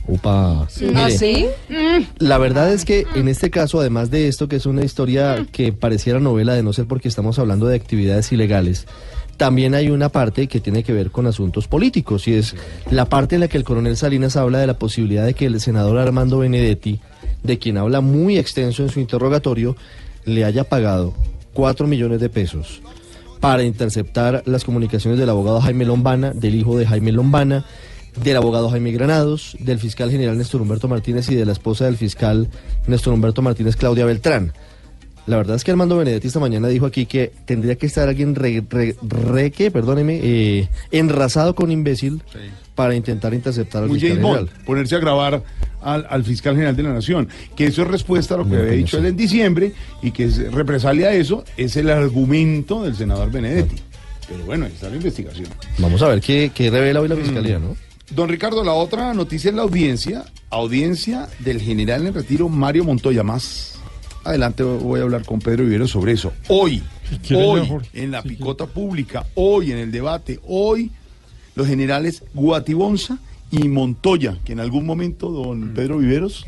Upa. 0.09 0.69
Mire, 0.81 0.93
¿Ah, 1.03 1.11
sí? 1.11 1.47
La 2.19 2.39
verdad 2.39 2.73
es 2.73 2.85
que 2.85 3.07
en 3.17 3.27
este 3.27 3.51
caso, 3.51 3.81
además 3.81 4.09
de 4.11 4.29
esto, 4.29 4.47
que 4.49 4.55
es 4.57 4.67
una 4.67 4.85
historia 4.85 5.45
que 5.51 5.73
pareciera 5.73 6.21
novela 6.21 6.55
de 6.55 6.63
no 6.63 6.73
ser 6.73 6.87
porque 6.87 7.09
estamos 7.09 7.41
hablando 7.41 7.67
de 7.67 7.75
actividades 7.75 8.31
ilegales, 8.31 8.87
también 9.37 9.75
hay 9.75 9.91
una 9.91 10.09
parte 10.09 10.47
que 10.47 10.61
tiene 10.61 10.83
que 10.83 10.93
ver 10.93 11.11
con 11.11 11.27
asuntos 11.27 11.69
políticos 11.69 12.27
y 12.29 12.35
es 12.35 12.55
la 12.91 13.07
parte 13.07 13.37
en 13.37 13.43
la 13.43 13.49
que 13.49 13.59
el 13.59 13.65
coronel 13.65 13.97
Salinas 13.97 14.37
habla 14.37 14.59
de 14.59 14.67
la 14.67 14.79
posibilidad 14.79 15.25
de 15.25 15.35
que 15.35 15.47
el 15.47 15.61
senador 15.61 15.99
Armando 15.99 16.39
Benedetti, 16.39 17.01
de 17.43 17.59
quien 17.59 17.77
habla 17.79 18.01
muy 18.01 18.39
extenso 18.39 18.83
en 18.83 18.89
su 18.89 19.01
interrogatorio, 19.01 19.77
le 20.25 20.45
haya 20.45 20.65
pagado 20.65 21.15
cuatro 21.53 21.87
millones 21.87 22.21
de 22.21 22.29
pesos 22.29 22.83
para 23.41 23.63
interceptar 23.63 24.43
las 24.47 24.65
comunicaciones 24.65 25.19
del 25.19 25.31
abogado 25.31 25.61
Jaime 25.61 25.85
Lombana, 25.85 26.33
del 26.33 26.55
hijo 26.55 26.77
de 26.79 26.87
Jaime 26.87 27.13
Lombana, 27.13 27.65
del 28.23 28.37
abogado 28.37 28.71
Jaime 28.71 28.93
Granados, 28.93 29.57
del 29.61 29.79
fiscal 29.79 30.11
general 30.11 30.39
Néstor 30.39 30.63
Humberto 30.63 30.89
Martínez 30.89 31.29
y 31.31 31.35
de 31.35 31.45
la 31.45 31.53
esposa 31.53 31.85
del 31.85 31.97
fiscal 31.97 32.49
Néstor 32.87 33.13
Humberto 33.13 33.43
Martínez, 33.43 33.77
Claudia 33.77 34.07
Beltrán. 34.07 34.53
La 35.27 35.37
verdad 35.37 35.57
es 35.57 35.65
que 35.65 35.73
Armando 35.73 35.97
Benedetti 35.99 36.29
esta 36.29 36.39
mañana 36.39 36.69
dijo 36.69 36.87
aquí 36.87 37.05
que 37.07 37.33
tendría 37.47 37.75
que 37.77 37.87
estar 37.87 38.09
alguien 38.09 38.35
re, 38.37 38.63
re, 38.71 38.95
re- 39.03 39.51
¿qué? 39.51 39.71
perdóneme, 39.73 40.21
eh, 40.23 40.69
enrasado 40.93 41.55
con 41.57 41.73
imbécil 41.73 42.23
para 42.77 42.95
intentar 42.95 43.35
interceptar 43.35 43.83
al 43.83 43.89
Muy 43.89 43.99
fiscal 43.99 44.19
James 44.19 44.23
Bond, 44.37 44.47
general. 44.49 44.65
ponerse 44.67 44.95
a 44.95 44.99
grabar 45.01 45.43
al, 45.83 46.07
al 46.09 46.23
fiscal 46.25 46.55
general 46.55 46.77
de 46.77 46.83
la 46.85 46.93
Nación. 46.93 47.29
Que 47.57 47.67
eso 47.67 47.83
es 47.83 47.89
respuesta 47.89 48.35
a 48.35 48.39
lo 48.39 48.49
que 48.49 48.57
había 48.57 48.73
dicho 48.73 48.99
él 48.99 49.07
en 49.07 49.17
diciembre 49.17 49.73
y 50.03 50.13
que 50.13 50.25
es 50.25 50.53
represalia 50.53 51.09
a 51.09 51.15
eso 51.15 51.45
es 51.57 51.77
el 51.77 51.91
argumento 51.91 52.83
del 52.85 52.95
senador 52.95 53.31
Benedetti. 53.33 53.77
Pero 54.29 54.45
bueno, 54.45 54.67
ahí 54.67 54.73
está 54.73 54.89
la 54.89 54.97
investigación. 54.97 55.49
Vamos 55.79 56.03
a 56.03 56.09
ver 56.09 56.21
qué, 56.21 56.51
qué 56.55 56.71
revela 56.71 57.01
hoy 57.01 57.09
la 57.09 57.17
fiscalía, 57.17 57.59
¿no? 57.59 57.77
Don 58.15 58.29
Ricardo, 58.29 58.63
la 58.63 58.73
otra 58.75 59.13
noticia 59.15 59.49
es 59.51 59.57
la 59.57 59.63
audiencia, 59.63 60.25
audiencia 60.51 61.29
del 61.41 61.61
general 61.61 62.07
en 62.07 62.15
retiro 62.15 62.49
Mario 62.49 62.85
Montoya. 62.85 63.25
Más 63.25 63.79
adelante 64.27 64.63
voy 64.63 65.01
a 65.01 65.05
hablar 65.05 65.25
con 65.25 65.41
Pedro 65.41 65.65
Vivero 65.65 65.87
sobre 65.87 66.13
eso. 66.13 66.33
Hoy, 66.49 66.83
hoy, 67.35 67.61
mejor. 67.61 67.83
en 67.93 68.11
la 68.11 68.23
picota 68.23 68.67
pública, 68.67 69.27
hoy 69.35 69.73
en 69.73 69.79
el 69.79 69.93
debate, 69.93 70.41
hoy, 70.47 70.91
los 71.55 71.67
generales 71.67 72.23
Guatibonza 72.35 73.19
y 73.51 73.69
Montoya, 73.69 74.39
que 74.45 74.53
en 74.53 74.61
algún 74.61 74.87
momento, 74.87 75.31
don 75.31 75.75
Pedro 75.75 75.99
Viveros, 75.99 76.47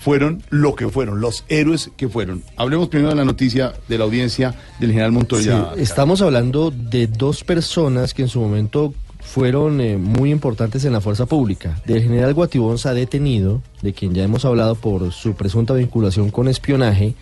fueron 0.00 0.42
lo 0.50 0.74
que 0.74 0.88
fueron, 0.88 1.20
los 1.20 1.44
héroes 1.48 1.90
que 1.96 2.08
fueron. 2.08 2.42
Hablemos 2.56 2.88
primero 2.88 3.10
de 3.10 3.16
la 3.16 3.24
noticia 3.24 3.72
de 3.88 3.98
la 3.98 4.04
audiencia 4.04 4.54
del 4.80 4.90
general 4.90 5.12
Montoya. 5.12 5.70
Sí, 5.74 5.82
estamos 5.82 6.20
hablando 6.22 6.72
de 6.72 7.06
dos 7.06 7.44
personas 7.44 8.12
que 8.12 8.22
en 8.22 8.28
su 8.28 8.40
momento 8.40 8.94
fueron 9.22 9.80
eh, 9.80 9.96
muy 9.96 10.30
importantes 10.30 10.84
en 10.84 10.92
la 10.92 11.00
fuerza 11.00 11.26
pública. 11.26 11.80
Del 11.86 12.02
general 12.02 12.34
Guatibonza 12.34 12.92
detenido, 12.92 13.62
de 13.80 13.92
quien 13.92 14.14
ya 14.14 14.24
hemos 14.24 14.44
hablado 14.44 14.74
por 14.74 15.10
su 15.12 15.34
presunta 15.34 15.74
vinculación 15.74 16.30
con 16.30 16.48
espionaje, 16.48 17.14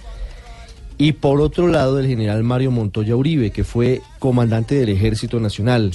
y 0.99 1.12
por 1.12 1.40
otro 1.40 1.69
lado 1.69 1.97
del 1.97 2.07
general 2.07 2.42
Mario 2.42 2.71
Montoya 2.71 3.16
Uribe, 3.16 3.50
que 3.50 3.64
fue 3.64 4.02
comandante 4.19 4.75
del 4.75 4.90
Ejército 4.90 5.40
Nacional. 5.40 5.92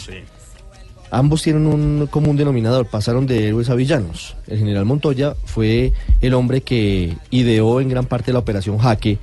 Ambos 1.11 1.43
tienen 1.43 1.67
un 1.67 2.07
común 2.07 2.35
denominador, 2.35 2.87
pasaron 2.87 3.27
de 3.27 3.47
héroes 3.47 3.69
a 3.69 3.75
villanos. 3.75 4.35
El 4.47 4.57
general 4.57 4.85
Montoya 4.85 5.35
fue 5.45 5.93
el 6.21 6.33
hombre 6.33 6.61
que 6.61 7.15
ideó 7.29 7.81
en 7.81 7.89
gran 7.89 8.05
parte 8.05 8.33
la 8.33 8.39
operación 8.39 8.79
Jaque, 8.79 9.19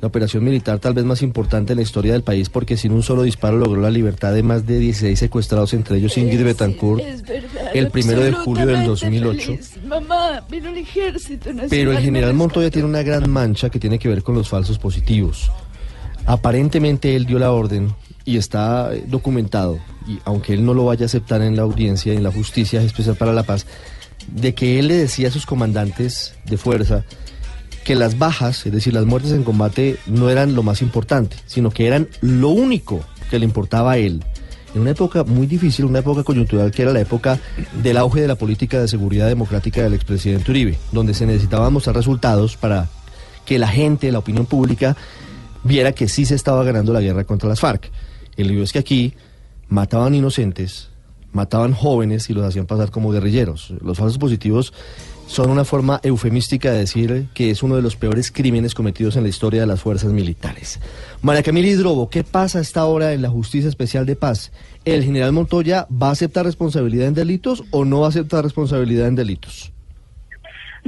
la 0.00 0.08
operación 0.08 0.44
militar 0.44 0.78
tal 0.78 0.94
vez 0.94 1.04
más 1.04 1.22
importante 1.22 1.72
en 1.72 1.78
la 1.78 1.82
historia 1.82 2.12
del 2.12 2.22
país 2.22 2.50
porque 2.50 2.76
sin 2.76 2.92
un 2.92 3.02
solo 3.02 3.22
disparo 3.22 3.56
logró 3.56 3.80
la 3.80 3.90
libertad 3.90 4.34
de 4.34 4.42
más 4.42 4.66
de 4.66 4.78
16 4.78 5.18
secuestrados, 5.18 5.72
entre 5.72 5.96
ellos 5.96 6.16
Ingrid 6.18 6.44
Betancourt, 6.44 7.02
verdad, 7.02 7.70
el 7.74 7.90
primero 7.90 8.20
de 8.20 8.32
julio 8.32 8.66
del 8.66 8.76
absolutamente 8.76 9.26
2008. 9.26 9.46
feliz. 9.46 9.84
Mamá, 9.84 10.44
vino 10.50 10.68
el 10.68 10.78
ejército 10.78 11.48
nacional. 11.48 11.68
Pero 11.70 11.92
el 11.92 11.98
general. 11.98 12.34
Montoya 12.34 12.70
tiene 12.70 12.88
una 12.88 13.02
gran 13.02 13.30
mancha 13.30 13.70
que 13.70 13.78
tiene 13.78 13.98
que 13.98 14.08
ver 14.08 14.22
con 14.22 14.34
los 14.34 14.48
falsos 14.48 14.78
positivos. 14.78 15.50
Aparentemente 16.26 17.16
él 17.16 17.24
dio 17.24 17.38
la 17.38 17.52
orden 17.52 17.94
y 18.24 18.36
está 18.36 18.92
eh, 18.92 19.04
documentado, 19.06 19.78
y 20.06 20.18
aunque 20.24 20.52
él 20.52 20.64
no 20.64 20.74
lo 20.74 20.84
vaya 20.86 21.04
a 21.04 21.06
aceptar 21.06 21.40
en 21.40 21.56
la 21.56 21.62
audiencia, 21.62 22.12
en 22.12 22.22
la 22.22 22.32
justicia 22.32 22.82
especial 22.82 23.16
para 23.16 23.32
la 23.32 23.44
paz, 23.44 23.66
de 24.26 24.54
que 24.54 24.78
él 24.78 24.88
le 24.88 24.96
decía 24.96 25.28
a 25.28 25.30
sus 25.30 25.46
comandantes 25.46 26.34
de 26.44 26.56
fuerza 26.56 27.04
que 27.86 27.94
las 27.94 28.18
bajas, 28.18 28.66
es 28.66 28.72
decir, 28.72 28.92
las 28.92 29.06
muertes 29.06 29.30
en 29.30 29.44
combate, 29.44 29.96
no 30.06 30.28
eran 30.28 30.56
lo 30.56 30.64
más 30.64 30.82
importante, 30.82 31.36
sino 31.46 31.70
que 31.70 31.86
eran 31.86 32.08
lo 32.20 32.48
único 32.48 33.00
que 33.30 33.38
le 33.38 33.44
importaba 33.44 33.92
a 33.92 33.98
él. 33.98 34.24
En 34.74 34.80
una 34.80 34.90
época 34.90 35.22
muy 35.22 35.46
difícil, 35.46 35.84
una 35.84 36.00
época 36.00 36.24
coyuntural 36.24 36.72
que 36.72 36.82
era 36.82 36.92
la 36.92 37.00
época 37.00 37.38
del 37.80 37.96
auge 37.96 38.20
de 38.20 38.26
la 38.26 38.34
política 38.34 38.80
de 38.80 38.88
seguridad 38.88 39.28
democrática 39.28 39.84
del 39.84 39.94
expresidente 39.94 40.50
Uribe, 40.50 40.76
donde 40.90 41.14
se 41.14 41.26
necesitaban 41.26 41.72
mostrar 41.72 41.94
resultados 41.94 42.56
para 42.56 42.88
que 43.44 43.56
la 43.56 43.68
gente, 43.68 44.10
la 44.10 44.18
opinión 44.18 44.46
pública, 44.46 44.96
viera 45.62 45.92
que 45.92 46.08
sí 46.08 46.24
se 46.26 46.34
estaba 46.34 46.64
ganando 46.64 46.92
la 46.92 47.00
guerra 47.00 47.22
contra 47.22 47.48
las 47.48 47.60
FARC. 47.60 47.92
El 48.36 48.48
lío 48.48 48.64
es 48.64 48.72
que 48.72 48.80
aquí 48.80 49.14
mataban 49.68 50.12
inocentes, 50.12 50.88
mataban 51.30 51.72
jóvenes 51.72 52.28
y 52.30 52.32
los 52.32 52.44
hacían 52.44 52.66
pasar 52.66 52.90
como 52.90 53.12
guerrilleros. 53.12 53.74
Los 53.80 53.96
falsos 53.96 54.18
positivos 54.18 54.72
son 55.26 55.50
una 55.50 55.64
forma 55.64 56.00
eufemística 56.02 56.70
de 56.70 56.78
decir 56.78 57.26
que 57.34 57.50
es 57.50 57.62
uno 57.62 57.76
de 57.76 57.82
los 57.82 57.96
peores 57.96 58.30
crímenes 58.30 58.74
cometidos 58.74 59.16
en 59.16 59.24
la 59.24 59.28
historia 59.28 59.60
de 59.60 59.66
las 59.66 59.80
fuerzas 59.80 60.12
militares. 60.12 60.80
María 61.22 61.42
Camila 61.42 61.68
Hidrobo, 61.68 62.08
¿qué 62.08 62.24
pasa 62.24 62.58
a 62.58 62.62
esta 62.62 62.84
hora 62.86 63.12
en 63.12 63.22
la 63.22 63.28
Justicia 63.28 63.68
Especial 63.68 64.06
de 64.06 64.16
Paz? 64.16 64.52
¿El 64.84 65.04
general 65.04 65.32
Montoya 65.32 65.86
va 65.90 66.08
a 66.08 66.12
aceptar 66.12 66.44
responsabilidad 66.44 67.08
en 67.08 67.14
delitos 67.14 67.64
o 67.70 67.84
no 67.84 68.00
va 68.00 68.06
a 68.06 68.10
aceptar 68.10 68.44
responsabilidad 68.44 69.08
en 69.08 69.16
delitos? 69.16 69.72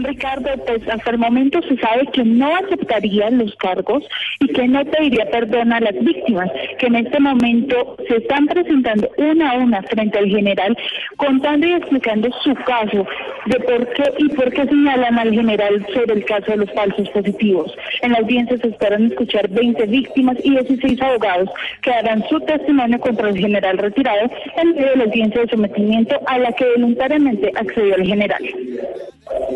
Ricardo, 0.05 0.51
pues 0.67 0.89
hasta 0.89 1.11
el 1.11 1.19
momento 1.19 1.61
se 1.63 1.77
sabe 1.79 2.07
que 2.13 2.25
no 2.25 2.55
aceptaría 2.57 3.31
los 3.31 3.55
cargos 3.57 4.05
y 4.41 4.49
que 4.49 4.69
no 4.69 4.85
pediría 4.85 5.29
perdón 5.31 5.73
a 5.73 5.81
las 5.81 5.95
víctimas, 6.01 6.51
que 6.79 6.87
en 6.87 6.97
este 6.97 7.21
momento 7.21 7.97
se 8.09 8.17
están 8.17 8.47
presentando 8.47 9.09
una 9.17 9.51
a 9.51 9.55
una 9.55 9.83
frente 9.83 10.19
al 10.19 10.29
general, 10.29 10.77
contando 11.17 11.67
y 11.67 11.73
explicando 11.73 12.29
su 12.43 12.55
caso, 12.55 13.07
de 13.49 13.61
por 13.61 13.89
qué 13.95 14.05
y 14.19 14.29
por 14.31 14.53
qué 14.53 14.67
señalan 14.67 15.19
al 15.19 15.33
general 15.33 15.87
sobre 15.95 16.15
el 16.15 16.25
caso 16.25 16.51
de 16.53 16.59
los 16.59 16.73
falsos 16.73 17.09
positivos. 17.11 17.73
En 18.03 18.13
la 18.13 18.19
audiencia 18.19 18.57
se 18.59 18.69
esperan 18.69 19.07
escuchar 19.07 19.49
20 19.49 19.87
víctimas 19.87 20.37
y 20.43 20.51
16 20.51 21.01
abogados 21.03 21.49
que 21.83 21.91
darán 21.91 22.25
su 22.29 22.41
testimonio 22.41 22.99
contra 23.01 23.31
el 23.31 23.39
general 23.39 23.79
retirado 23.79 24.31
en 24.57 24.75
medio 24.75 24.91
de 24.91 24.97
la 24.97 25.05
audiencia 25.05 25.41
de 25.41 25.49
sometimiento 25.49 26.21
a 26.27 26.39
la 26.39 26.53
que 26.53 26.65
voluntariamente 26.77 27.51
accedió 27.55 27.97
el 27.97 28.07
general. 28.07 28.43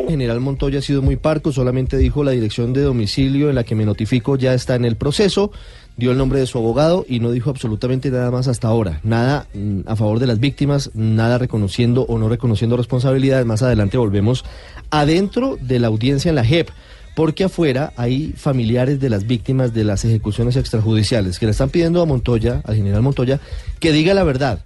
General 0.08 0.40
Montoya 0.40 0.78
ha 0.78 0.82
sido 0.82 1.02
muy 1.02 1.16
parco, 1.16 1.52
solamente 1.52 1.96
dijo 1.96 2.24
la 2.24 2.32
dirección 2.32 2.72
de 2.72 2.82
domicilio 2.82 3.48
en 3.48 3.54
la 3.54 3.64
que 3.64 3.74
me 3.74 3.84
notifico 3.84 4.36
ya 4.36 4.54
está 4.54 4.74
en 4.74 4.84
el 4.84 4.96
proceso, 4.96 5.50
dio 5.96 6.10
el 6.10 6.18
nombre 6.18 6.40
de 6.40 6.46
su 6.46 6.58
abogado 6.58 7.04
y 7.08 7.20
no 7.20 7.30
dijo 7.30 7.50
absolutamente 7.50 8.10
nada 8.10 8.30
más 8.30 8.48
hasta 8.48 8.68
ahora. 8.68 9.00
Nada 9.02 9.46
mm, 9.54 9.80
a 9.86 9.96
favor 9.96 10.18
de 10.18 10.26
las 10.26 10.40
víctimas, 10.40 10.90
nada 10.94 11.38
reconociendo 11.38 12.02
o 12.02 12.18
no 12.18 12.28
reconociendo 12.28 12.76
responsabilidades. 12.76 13.46
Más 13.46 13.62
adelante 13.62 13.98
volvemos 13.98 14.44
adentro 14.90 15.58
de 15.60 15.78
la 15.78 15.88
audiencia 15.88 16.28
en 16.28 16.36
la 16.36 16.44
JEP. 16.44 16.70
Porque 17.14 17.44
afuera 17.44 17.92
hay 17.96 18.32
familiares 18.38 18.98
de 18.98 19.10
las 19.10 19.26
víctimas 19.26 19.74
de 19.74 19.84
las 19.84 20.02
ejecuciones 20.06 20.56
extrajudiciales 20.56 21.38
que 21.38 21.44
le 21.44 21.52
están 21.52 21.68
pidiendo 21.68 22.00
a 22.00 22.06
Montoya, 22.06 22.62
al 22.64 22.76
general 22.76 23.02
Montoya, 23.02 23.38
que 23.80 23.92
diga 23.92 24.14
la 24.14 24.24
verdad, 24.24 24.64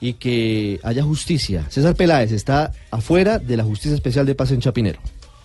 y 0.00 0.14
que 0.14 0.80
haya 0.82 1.02
justicia. 1.02 1.64
César 1.70 1.94
Peláez 1.94 2.32
está 2.32 2.72
afuera 2.90 3.38
de 3.38 3.56
la 3.56 3.64
Justicia 3.64 3.94
Especial 3.94 4.26
de 4.26 4.34
Paz 4.34 4.50
en 4.50 4.60
Chapinero. 4.60 5.00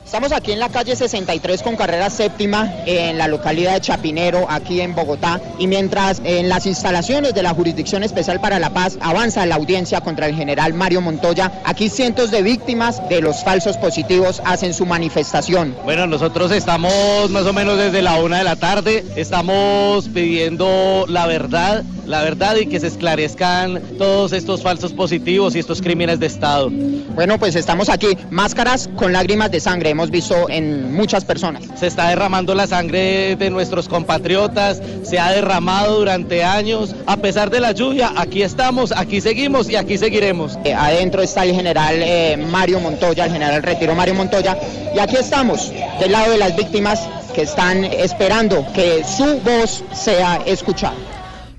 Estamos 0.06 0.34
aquí 0.34 0.52
en 0.52 0.60
la 0.60 0.70
calle 0.70 0.96
63 0.96 1.64
con 1.64 1.78
carrera 1.78 2.10
séptima 2.10 2.70
en 2.86 3.18
la 3.18 3.28
localidad 3.28 3.74
de 3.74 3.82
Chapinero, 3.82 4.46
aquí 4.50 4.82
en 4.82 4.94
Bogotá, 4.94 5.40
y 5.58 5.68
mientras 5.68 6.22
en 6.26 6.50
las 6.50 6.66
instalaciones 6.66 7.34
de 7.34 7.44
la 7.44 7.54
Jurisdicción 7.54 8.04
Especial 8.04 8.42
para 8.42 8.60
la 8.60 8.72
Paz 8.72 8.98
avanza 9.00 9.46
la 9.46 9.56
audiencia 9.56 10.02
contra 10.02 10.26
el 10.26 10.36
general 10.36 10.74
Mario 10.74 11.00
Montoya, 11.00 11.62
aquí 11.64 11.88
cientos 11.88 12.30
de 12.30 12.42
víctimas 12.42 13.08
de 13.08 13.22
los 13.22 13.44
falsos 13.44 13.78
positivos 13.78 14.42
hacen 14.44 14.74
su 14.74 14.86
manifestación. 14.86 15.78
Bueno, 15.86 16.08
nosotros 16.08 16.52
estamos 16.52 17.30
más 17.30 17.46
o 17.46 17.54
menos 17.54 17.78
desde 17.78 18.02
la 18.02 18.20
una 18.20 18.40
de 18.40 18.44
la 18.44 18.58
tarde, 18.58 19.06
estamos 19.16 20.10
pidiendo 20.10 21.06
la 21.08 21.26
verdad, 21.26 21.84
la 22.06 22.22
verdad 22.24 22.56
y 22.56 22.66
que 22.66 22.80
se 22.80 22.88
esclarezcan 22.88 23.82
todos 23.98 24.34
estos 24.34 24.62
falsos 24.62 24.94
positivos 24.94 25.56
y 25.56 25.60
estos 25.60 25.82
crímenes 25.82 26.20
de 26.20 26.28
Estado. 26.28 26.70
Bueno, 27.16 27.38
pues 27.38 27.56
estamos 27.56 27.90
aquí, 27.90 28.18
máscaras 28.30 28.90
con 28.96 29.14
lágrimas 29.14 29.52
de 29.52 29.60
sangre, 29.60 29.90
hemos 29.90 30.10
visto 30.12 30.50
en 30.50 30.94
muchas 30.94 31.26
personas. 31.26 31.64
Se 31.76 31.88
está 31.88 32.10
derramando 32.10 32.56
la 32.56 32.68
sangre 32.68 33.36
de 33.36 33.50
nuestros 33.50 33.88
compatriotas, 33.90 34.82
se 35.04 35.20
ha 35.20 35.32
derramado 35.32 36.00
durante 36.00 36.44
años. 36.44 36.96
A 37.06 37.18
pesar 37.18 37.50
de 37.50 37.60
la 37.60 37.74
lluvia, 37.74 38.14
aquí 38.16 38.44
estamos, 38.44 38.94
aquí 38.96 39.22
seguimos 39.22 39.70
y 39.70 39.76
aquí 39.76 39.98
seguiremos. 39.98 40.58
Eh, 40.64 40.74
adentro 40.74 41.22
está 41.22 41.44
el 41.44 41.54
general 41.54 41.96
eh, 42.00 42.38
Mario 42.38 42.80
Montoya, 42.80 43.26
el 43.26 43.34
general 43.34 43.62
retiro 43.62 43.96
Mario 43.96 44.16
Montoya, 44.16 44.58
y 44.96 45.00
aquí 45.00 45.18
estamos, 45.18 45.72
del 46.00 46.12
lado 46.12 46.32
de 46.32 46.38
las 46.38 46.56
víctimas 46.56 47.00
que 47.34 47.44
están 47.44 47.84
esperando 47.84 48.66
que 48.74 49.04
su 49.04 49.40
voz 49.40 49.84
sea 49.94 50.42
escuchada. 50.46 50.96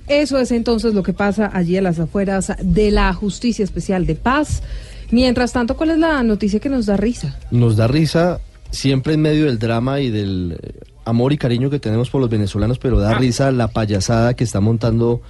Eso 0.08 0.38
es 0.38 0.50
entonces 0.50 0.94
lo 0.94 1.02
que 1.02 1.12
pasa 1.12 1.50
allí 1.52 1.76
a 1.76 1.82
las 1.82 1.98
afueras 1.98 2.52
de 2.60 2.90
la 2.90 3.12
Justicia 3.12 3.64
Especial 3.64 4.06
de 4.06 4.14
Paz. 4.14 4.62
Mientras 5.10 5.52
tanto, 5.52 5.76
¿cuál 5.76 5.90
es 5.90 5.98
la 5.98 6.22
noticia 6.22 6.58
que 6.58 6.68
nos 6.68 6.86
da 6.86 6.96
risa? 6.96 7.38
Nos 7.50 7.76
da 7.76 7.86
risa 7.86 8.40
siempre 8.70 9.14
en 9.14 9.20
medio 9.20 9.44
del 9.46 9.58
drama 9.58 10.00
y 10.00 10.10
del 10.10 10.58
eh, 10.60 10.72
amor 11.04 11.32
y 11.32 11.38
cariño 11.38 11.70
que 11.70 11.78
tenemos 11.78 12.10
por 12.10 12.20
los 12.20 12.30
venezolanos, 12.30 12.78
pero 12.78 12.98
da 12.98 13.14
risa 13.14 13.52
la 13.52 13.68
payasada 13.68 14.34
que 14.34 14.44
está 14.44 14.60
montando 14.60 15.20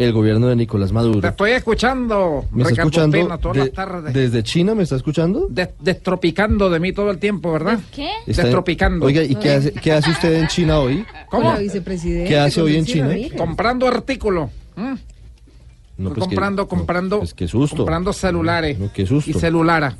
el 0.00 0.12
gobierno 0.14 0.48
de 0.48 0.56
Nicolás 0.56 0.92
Maduro. 0.92 1.20
Te 1.20 1.28
estoy 1.28 1.50
escuchando, 1.52 2.46
¿Me 2.52 2.62
está 2.62 2.82
escuchando 2.82 3.18
Pena, 3.18 3.36
todas 3.38 3.56
de- 3.58 3.64
las 3.64 3.72
tardes. 3.72 4.14
desde 4.14 4.42
China? 4.42 4.74
¿Me 4.74 4.82
está 4.84 4.96
escuchando? 4.96 5.46
De- 5.50 5.74
destropicando 5.78 6.70
de 6.70 6.80
mí 6.80 6.92
todo 6.94 7.10
el 7.10 7.18
tiempo, 7.18 7.52
¿verdad? 7.52 7.78
¿Qué? 7.94 8.08
Está- 8.26 8.44
Destropicando. 8.44 9.04
Oiga, 9.04 9.22
¿y 9.22 9.34
qué 9.34 9.50
hace, 9.52 9.72
qué 9.72 9.92
hace 9.92 10.10
usted 10.10 10.32
en 10.40 10.48
China 10.48 10.80
hoy? 10.80 11.04
¿Cómo? 11.30 11.54
¿Qué 11.54 12.38
hace 12.38 12.62
hoy 12.62 12.76
en 12.76 12.86
China? 12.86 13.14
Comprando 13.36 13.86
artículos. 13.86 14.48
No, 14.74 16.08
pues 16.08 16.14
que- 16.14 16.20
comprando, 16.20 16.62
no, 16.62 16.68
comprando, 16.68 17.18
pues 17.18 17.34
qué 17.34 17.46
susto. 17.46 17.76
comprando 17.76 18.14
celulares 18.14 18.78
No, 18.78 18.90
qué 18.90 19.04
susto. 19.04 19.30
y 19.30 19.34
celulara. 19.34 19.96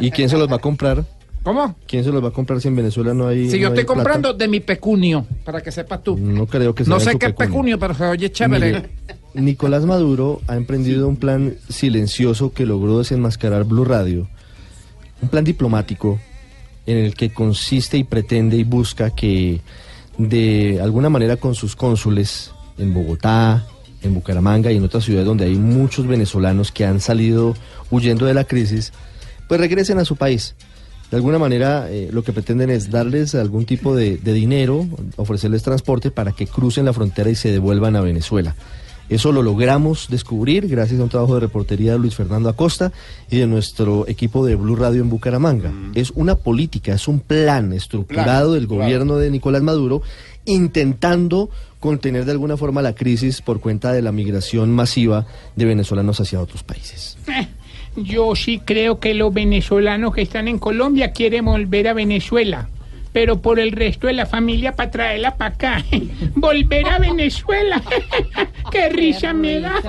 ¿Y 0.00 0.10
quién 0.10 0.30
se 0.30 0.38
los 0.38 0.50
va 0.50 0.56
a 0.56 0.58
comprar? 0.58 1.04
¿Cómo? 1.42 1.76
¿Quién 1.86 2.04
se 2.04 2.10
los 2.10 2.22
va 2.22 2.28
a 2.28 2.32
comprar 2.32 2.60
si 2.60 2.68
en 2.68 2.76
Venezuela 2.76 3.14
no 3.14 3.26
hay 3.26 3.50
Si 3.50 3.58
yo 3.58 3.68
no 3.68 3.74
estoy 3.74 3.84
plata? 3.84 3.94
comprando 3.94 4.32
de 4.32 4.46
mi 4.48 4.60
pecunio, 4.60 5.26
para 5.44 5.60
que 5.60 5.72
sepas 5.72 6.02
tú. 6.02 6.16
No 6.16 6.46
creo 6.46 6.74
que 6.74 6.84
sea 6.84 6.94
No 6.94 7.00
sé 7.00 7.18
qué 7.18 7.26
es 7.26 7.32
pecunio. 7.34 7.78
pero 7.78 7.94
se 7.94 8.04
oye 8.04 8.30
chévere. 8.30 8.66
Mire, 8.72 8.90
Nicolás 9.34 9.84
Maduro 9.84 10.40
ha 10.46 10.56
emprendido 10.56 11.08
un 11.08 11.16
plan 11.16 11.54
silencioso 11.68 12.52
que 12.52 12.64
logró 12.66 12.98
desenmascarar 12.98 13.64
Blue 13.64 13.84
Radio. 13.84 14.28
Un 15.20 15.28
plan 15.28 15.42
diplomático 15.44 16.20
en 16.86 16.98
el 16.98 17.14
que 17.14 17.32
consiste 17.32 17.96
y 17.98 18.04
pretende 18.04 18.56
y 18.56 18.64
busca 18.64 19.10
que 19.10 19.60
de 20.18 20.80
alguna 20.82 21.08
manera 21.08 21.36
con 21.36 21.54
sus 21.54 21.74
cónsules 21.74 22.52
en 22.78 22.92
Bogotá, 22.92 23.66
en 24.02 24.14
Bucaramanga 24.14 24.70
y 24.72 24.76
en 24.76 24.84
otras 24.84 25.04
ciudades 25.04 25.26
donde 25.26 25.44
hay 25.46 25.54
muchos 25.56 26.06
venezolanos 26.06 26.70
que 26.72 26.84
han 26.84 27.00
salido 27.00 27.54
huyendo 27.90 28.26
de 28.26 28.34
la 28.34 28.44
crisis, 28.44 28.92
pues 29.48 29.60
regresen 29.60 29.98
a 29.98 30.04
su 30.04 30.16
país. 30.16 30.54
De 31.12 31.16
alguna 31.16 31.38
manera 31.38 31.90
eh, 31.90 32.08
lo 32.10 32.24
que 32.24 32.32
pretenden 32.32 32.70
es 32.70 32.90
darles 32.90 33.34
algún 33.34 33.66
tipo 33.66 33.94
de, 33.94 34.16
de 34.16 34.32
dinero, 34.32 34.86
ofrecerles 35.16 35.62
transporte 35.62 36.10
para 36.10 36.32
que 36.32 36.46
crucen 36.46 36.86
la 36.86 36.94
frontera 36.94 37.28
y 37.28 37.34
se 37.34 37.52
devuelvan 37.52 37.96
a 37.96 38.00
Venezuela. 38.00 38.56
Eso 39.10 39.30
lo 39.30 39.42
logramos 39.42 40.08
descubrir 40.08 40.68
gracias 40.68 40.98
a 40.98 41.02
un 41.02 41.10
trabajo 41.10 41.34
de 41.34 41.40
reportería 41.40 41.92
de 41.92 41.98
Luis 41.98 42.14
Fernando 42.14 42.48
Acosta 42.48 42.92
y 43.30 43.36
de 43.36 43.46
nuestro 43.46 44.08
equipo 44.08 44.46
de 44.46 44.54
Blue 44.54 44.74
Radio 44.74 45.02
en 45.02 45.10
Bucaramanga. 45.10 45.70
Es 45.94 46.12
una 46.12 46.36
política, 46.36 46.94
es 46.94 47.06
un 47.06 47.20
plan 47.20 47.74
estructurado 47.74 48.52
Plan, 48.52 48.60
del 48.60 48.66
claro. 48.66 48.82
gobierno 48.82 49.18
de 49.18 49.30
Nicolás 49.30 49.60
Maduro 49.60 50.00
intentando 50.46 51.50
contener 51.78 52.24
de 52.24 52.32
alguna 52.32 52.56
forma 52.56 52.80
la 52.80 52.94
crisis 52.94 53.42
por 53.42 53.60
cuenta 53.60 53.92
de 53.92 54.00
la 54.00 54.12
migración 54.12 54.72
masiva 54.72 55.26
de 55.56 55.66
venezolanos 55.66 56.18
hacia 56.18 56.40
otros 56.40 56.62
países. 56.62 57.18
Yo 57.96 58.34
sí 58.34 58.60
creo 58.64 58.98
que 59.00 59.14
los 59.14 59.32
venezolanos 59.32 60.14
que 60.14 60.22
están 60.22 60.48
en 60.48 60.58
Colombia 60.58 61.12
quieren 61.12 61.44
volver 61.44 61.88
a 61.88 61.92
Venezuela, 61.92 62.68
pero 63.12 63.40
por 63.40 63.60
el 63.60 63.72
resto 63.72 64.06
de 64.06 64.14
la 64.14 64.26
familia 64.26 64.74
para 64.74 64.90
traerla 64.90 65.36
para 65.36 65.54
acá. 65.54 65.84
volver 66.34 66.88
a 66.88 66.98
Venezuela. 66.98 67.82
Qué 68.70 68.88
risa 68.88 69.32
me 69.32 69.60
da. 69.60 69.74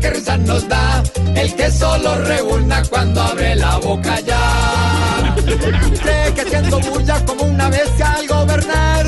¡Qué 0.00 0.10
risa 0.10 0.36
nos 0.38 0.66
da! 0.66 1.02
El 1.36 1.54
que 1.54 1.70
solo 1.70 2.14
rebulna 2.24 2.82
cuando 2.88 3.20
abre 3.20 3.54
la 3.54 3.76
boca 3.78 4.18
ya. 4.20 5.34
Cree 6.02 6.34
que 6.34 6.40
haciendo 6.40 6.80
bulla 6.80 7.24
como 7.26 7.42
una 7.44 7.68
bestia 7.68 8.12
al 8.12 8.26
gobernar, 8.26 9.06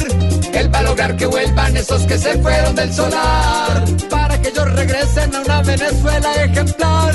lograr 0.92 1.16
que 1.16 1.24
vuelvan 1.24 1.74
esos 1.74 2.06
que 2.06 2.18
se 2.18 2.36
fueron 2.42 2.74
del 2.74 2.92
solar. 2.92 3.82
Para 4.10 4.38
que 4.42 4.48
ellos 4.48 4.72
regresen 4.72 5.34
a 5.34 5.40
una 5.40 5.62
Venezuela 5.62 6.44
ejemplar. 6.44 7.14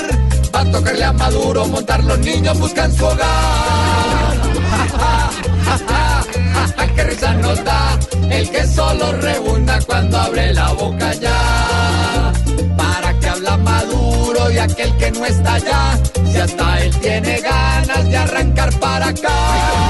Va 0.56 0.62
a 0.62 0.72
tocarle 0.72 1.04
a 1.04 1.14
Maduro 1.14 1.68
montar 1.68 2.04
los 2.04 2.18
niños 2.18 2.58
buscan 2.58 2.92
su 2.92 3.06
hogar. 3.06 3.28
¡Qué 6.96 7.04
risa 7.04 7.34
nos 7.36 7.64
da! 7.64 8.00
El 8.32 8.50
que 8.50 8.66
solo 8.66 9.12
rebunda 9.12 9.80
cuando 9.86 10.18
abre 10.18 10.52
la 10.56 10.72
boca 10.72 11.14
ya. 11.14 12.34
¿Para 12.76 13.14
que 13.20 13.30
habla 13.30 13.58
Maduro 13.58 14.50
y 14.50 14.58
aquel 14.58 14.98
que 14.98 15.12
no 15.12 15.24
está 15.24 15.54
allá? 15.54 16.00
Si 16.32 16.38
hasta 16.40 16.82
él 16.82 17.00
tiene 17.00 17.40
ganas 17.42 18.10
de 18.10 18.18
arrancar 18.18 18.74
para 18.80 19.10
acá. 19.10 19.87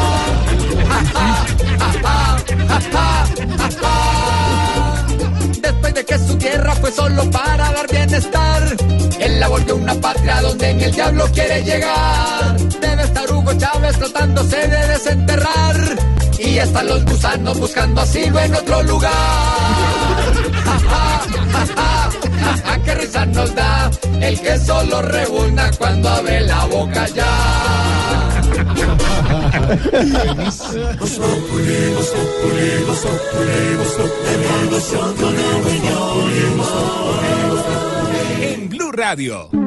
Después 5.62 5.94
de 5.94 6.06
que 6.06 6.20
su 6.20 6.38
tierra 6.38 6.74
fue 6.76 6.92
solo 6.92 7.30
para 7.32 7.72
dar 7.72 7.88
bienestar, 7.90 8.76
él 9.20 9.40
la 9.40 9.48
volvió 9.48 9.76
una 9.76 9.96
patria 9.96 10.42
donde 10.42 10.70
en 10.70 10.82
el 10.82 10.92
diablo 10.92 11.26
quiere 11.34 11.64
llegar. 11.64 12.58
Debe 12.80 13.04
estar 13.04 13.32
Hugo 13.32 13.54
Chávez 13.54 13.98
tratándose 13.98 14.68
de 14.68 14.88
desenterrar. 14.88 15.98
Y 16.40 16.58
están 16.60 16.88
los 16.88 17.04
gusanos 17.06 17.60
buscando 17.60 18.02
asilo 18.02 18.40
en 18.40 18.56
otro 18.56 18.84
lugar. 18.84 19.12
Ja, 20.88 21.22
¡Qué 22.86 22.96
risa 22.96 23.26
nos 23.26 23.54
da! 23.54 23.92
El 24.22 24.40
que 24.40 24.58
solo 24.60 25.02
rebunda 25.02 25.70
cuando 25.78 26.08
abre 26.08 26.42
la 26.42 26.66
boca 26.66 27.06
ya. 27.08 27.97
En 38.42 38.70
Blue 38.70 38.92
Radio. 38.92 39.67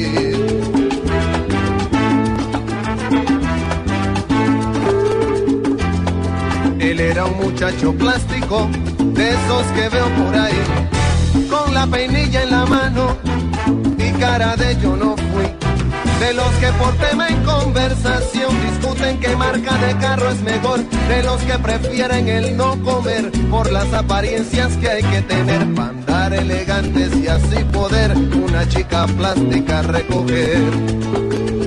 Era 7.11 7.25
un 7.25 7.35
muchacho 7.35 7.93
plástico, 7.93 8.69
de 8.99 9.31
esos 9.31 9.63
que 9.75 9.89
veo 9.89 10.07
por 10.15 10.33
ahí, 10.33 10.63
con 11.49 11.73
la 11.73 11.85
peinilla 11.85 12.43
en 12.43 12.51
la 12.51 12.65
mano 12.65 13.17
y 13.97 14.11
cara 14.17 14.55
de 14.55 14.77
yo 14.81 14.95
no 14.95 15.17
fui. 15.17 15.43
De 16.21 16.33
los 16.33 16.49
que 16.61 16.67
por 16.79 16.93
tema 16.97 17.27
en 17.27 17.43
conversación 17.43 18.51
discuten 18.61 19.19
qué 19.19 19.35
marca 19.35 19.77
de 19.77 19.97
carro 19.97 20.29
es 20.29 20.41
mejor, 20.41 20.79
de 21.09 21.23
los 21.23 21.41
que 21.41 21.59
prefieren 21.59 22.29
el 22.29 22.55
no 22.55 22.81
comer 22.81 23.29
por 23.49 23.69
las 23.71 23.91
apariencias 23.91 24.77
que 24.77 24.89
hay 24.89 25.03
que 25.03 25.21
tener 25.23 25.73
para 25.73 25.89
andar 25.89 26.33
elegantes 26.33 27.13
y 27.17 27.27
así 27.27 27.61
poder 27.73 28.15
una 28.15 28.69
chica 28.69 29.05
plástica 29.07 29.81
recoger. 29.81 30.61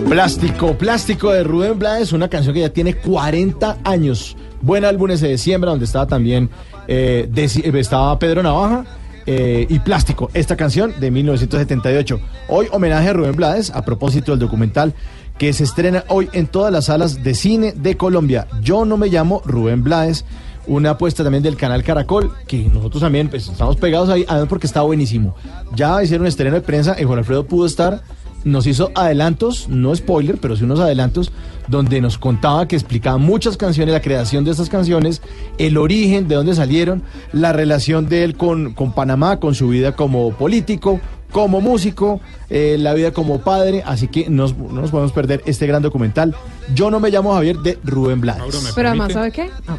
Plástico, 0.09 0.79
Plástico 0.79 1.33
de 1.33 1.45
Rubén 1.45 1.79
Blades, 1.79 2.13
una 2.13 2.29
canción 2.29 2.55
que 2.55 2.61
ya 2.61 2.71
tiene 2.71 2.95
40 2.95 3.79
años. 3.85 4.37
Buen 4.65 4.87
álbum 4.87 5.11
ese 5.11 5.29
de 5.29 5.37
Siembra, 5.37 5.73
donde 5.73 5.85
estaba 5.85 6.07
también 6.07 6.49
eh, 6.89 7.29
eh, 7.37 7.73
estaba 7.75 8.19
Pedro 8.19 8.43
Navaja 8.43 8.87
eh, 9.27 9.67
y 9.69 9.79
Plástico, 9.81 10.31
esta 10.33 10.57
canción 10.57 10.95
de 10.99 11.11
1978. 11.11 12.19
Hoy 12.49 12.69
homenaje 12.73 13.11
a 13.11 13.13
Rubén 13.13 13.37
Blades 13.37 13.69
a 13.69 13.85
propósito 13.85 14.33
del 14.33 14.39
documental 14.39 14.95
que 15.37 15.53
se 15.53 15.65
estrena 15.65 16.05
hoy 16.09 16.31
en 16.33 16.47
todas 16.47 16.73
las 16.73 16.87
salas 16.87 17.23
de 17.23 17.35
cine 17.35 17.75
de 17.77 17.99
Colombia. 17.99 18.49
Yo 18.63 18.87
no 18.87 18.97
me 18.97 19.09
llamo 19.09 19.43
Rubén 19.45 19.85
Blades. 19.85 20.25
Una 20.67 20.93
apuesta 20.93 21.23
también 21.23 21.43
del 21.43 21.57
canal 21.57 21.85
Caracol, 21.85 22.33
que 22.47 22.57
nosotros 22.61 23.03
también 23.03 23.29
pues, 23.29 23.47
estamos 23.47 23.77
pegados 23.77 24.09
ahí, 24.09 24.25
además 24.27 24.49
porque 24.49 24.67
está 24.67 24.81
buenísimo. 24.81 25.37
Ya 25.77 26.03
hicieron 26.03 26.27
estreno 26.27 26.55
de 26.55 26.63
prensa 26.63 26.97
y 26.99 27.05
Juan 27.05 27.19
Alfredo 27.19 27.45
pudo 27.45 27.67
estar 27.67 28.03
nos 28.45 28.67
hizo 28.67 28.91
adelantos, 28.95 29.69
no 29.69 29.95
spoiler, 29.95 30.39
pero 30.39 30.57
sí 30.57 30.65
unos 30.65 30.81
adelantos, 30.81 31.33
donde 31.69 32.01
nos 32.01 32.19
contaba 32.19 32.69
que 32.69 32.77
explicaba 32.77 33.19
muchas 33.19 33.57
canciones, 33.57 33.93
la 33.93 34.01
creación 34.01 34.45
de 34.45 34.51
estas 34.51 34.69
canciones, 34.69 35.23
el 35.59 35.77
origen, 35.77 36.29
de 36.29 36.35
dónde 36.35 36.55
salieron, 36.55 37.03
la 37.33 37.53
relación 37.53 38.09
de 38.09 38.25
él 38.25 38.37
con, 38.37 38.75
con 38.75 38.93
Panamá, 38.93 39.41
con 39.41 39.55
su 39.55 39.69
vida 39.69 39.93
como 39.97 40.33
político, 40.33 41.01
como 41.35 41.61
músico, 41.61 42.21
eh, 42.49 42.77
la 42.79 42.95
vida 42.95 43.13
como 43.13 43.41
padre, 43.41 43.83
así 43.85 44.07
que 44.07 44.31
no 44.31 44.47
nos 44.71 44.91
podemos 44.91 45.11
perder 45.11 45.43
este 45.47 45.67
gran 45.67 45.83
documental. 45.83 46.35
Yo 46.75 46.93
no 46.93 47.01
me 47.01 47.11
llamo 47.11 47.35
Javier 47.35 47.59
de 47.59 47.79
Rubén 47.83 48.21
Blades. 48.21 48.73
Pero 48.75 48.89
además, 48.89 49.13
¿sabe 49.13 49.33
qué? 49.33 49.51
Ah, 49.67 49.77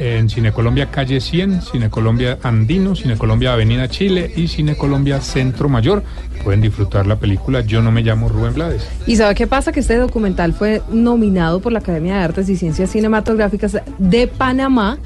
En 0.00 0.28
Cine 0.28 0.52
Colombia 0.52 0.90
Calle 0.92 1.20
100, 1.20 1.62
Cine 1.62 1.90
Colombia 1.90 2.38
Andino, 2.44 2.94
Cine 2.94 3.16
Colombia 3.18 3.52
Avenida 3.54 3.88
Chile 3.88 4.32
y 4.36 4.46
Cine 4.46 4.76
Colombia 4.76 5.20
Centro 5.20 5.68
Mayor. 5.68 6.04
Pueden 6.44 6.60
disfrutar 6.60 7.06
la 7.06 7.16
película 7.16 7.62
Yo 7.62 7.82
no 7.82 7.90
me 7.90 8.02
llamo 8.02 8.28
Rubén 8.28 8.54
Blades. 8.54 8.86
¿Y 9.06 9.16
sabe 9.16 9.34
qué 9.34 9.48
pasa? 9.48 9.72
Que 9.72 9.80
este 9.80 9.96
documental 9.96 10.52
fue 10.52 10.82
nominado 10.92 11.60
por 11.60 11.72
la 11.72 11.80
Academia 11.80 12.16
de 12.18 12.20
Artes 12.22 12.48
y 12.48 12.56
Ciencias 12.56 12.90
Cinematográficas 12.90 13.78
de 13.98 14.28
Panamá 14.28 14.98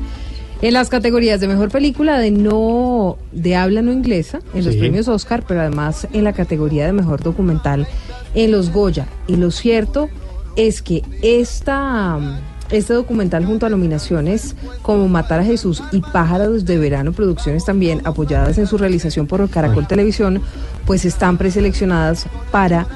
en 0.60 0.74
las 0.74 0.90
categorías 0.90 1.40
de 1.40 1.48
mejor 1.48 1.70
película 1.70 2.18
de 2.18 2.30
no 2.30 3.16
de 3.32 3.56
habla 3.56 3.80
no 3.82 3.92
inglesa 3.92 4.40
en 4.54 4.64
los 4.64 4.74
Sí. 4.74 4.80
premios 4.80 5.08
Oscar, 5.08 5.42
pero 5.48 5.60
además 5.62 6.06
en 6.12 6.24
la 6.24 6.34
categoría 6.34 6.84
de 6.86 6.92
mejor 6.92 7.22
documental 7.22 7.88
en 8.34 8.52
los 8.52 8.70
Goya. 8.70 9.06
Y 9.26 9.36
lo 9.36 9.50
cierto 9.50 10.08
es 10.54 10.82
que 10.82 11.02
esta 11.22 12.18
este 12.72 12.94
documental 12.94 13.44
junto 13.44 13.66
a 13.66 13.68
nominaciones 13.68 14.56
como 14.82 15.08
Matar 15.08 15.40
a 15.40 15.44
Jesús 15.44 15.82
y 15.92 16.00
Pájaros 16.00 16.64
de 16.64 16.78
Verano 16.78 17.12
Producciones 17.12 17.64
también 17.64 18.00
apoyadas 18.04 18.58
en 18.58 18.66
su 18.66 18.78
realización 18.78 19.26
por 19.26 19.48
Caracol 19.48 19.86
Televisión, 19.86 20.42
pues 20.86 21.04
están 21.04 21.38
preseleccionadas 21.38 22.26
para 22.50 22.86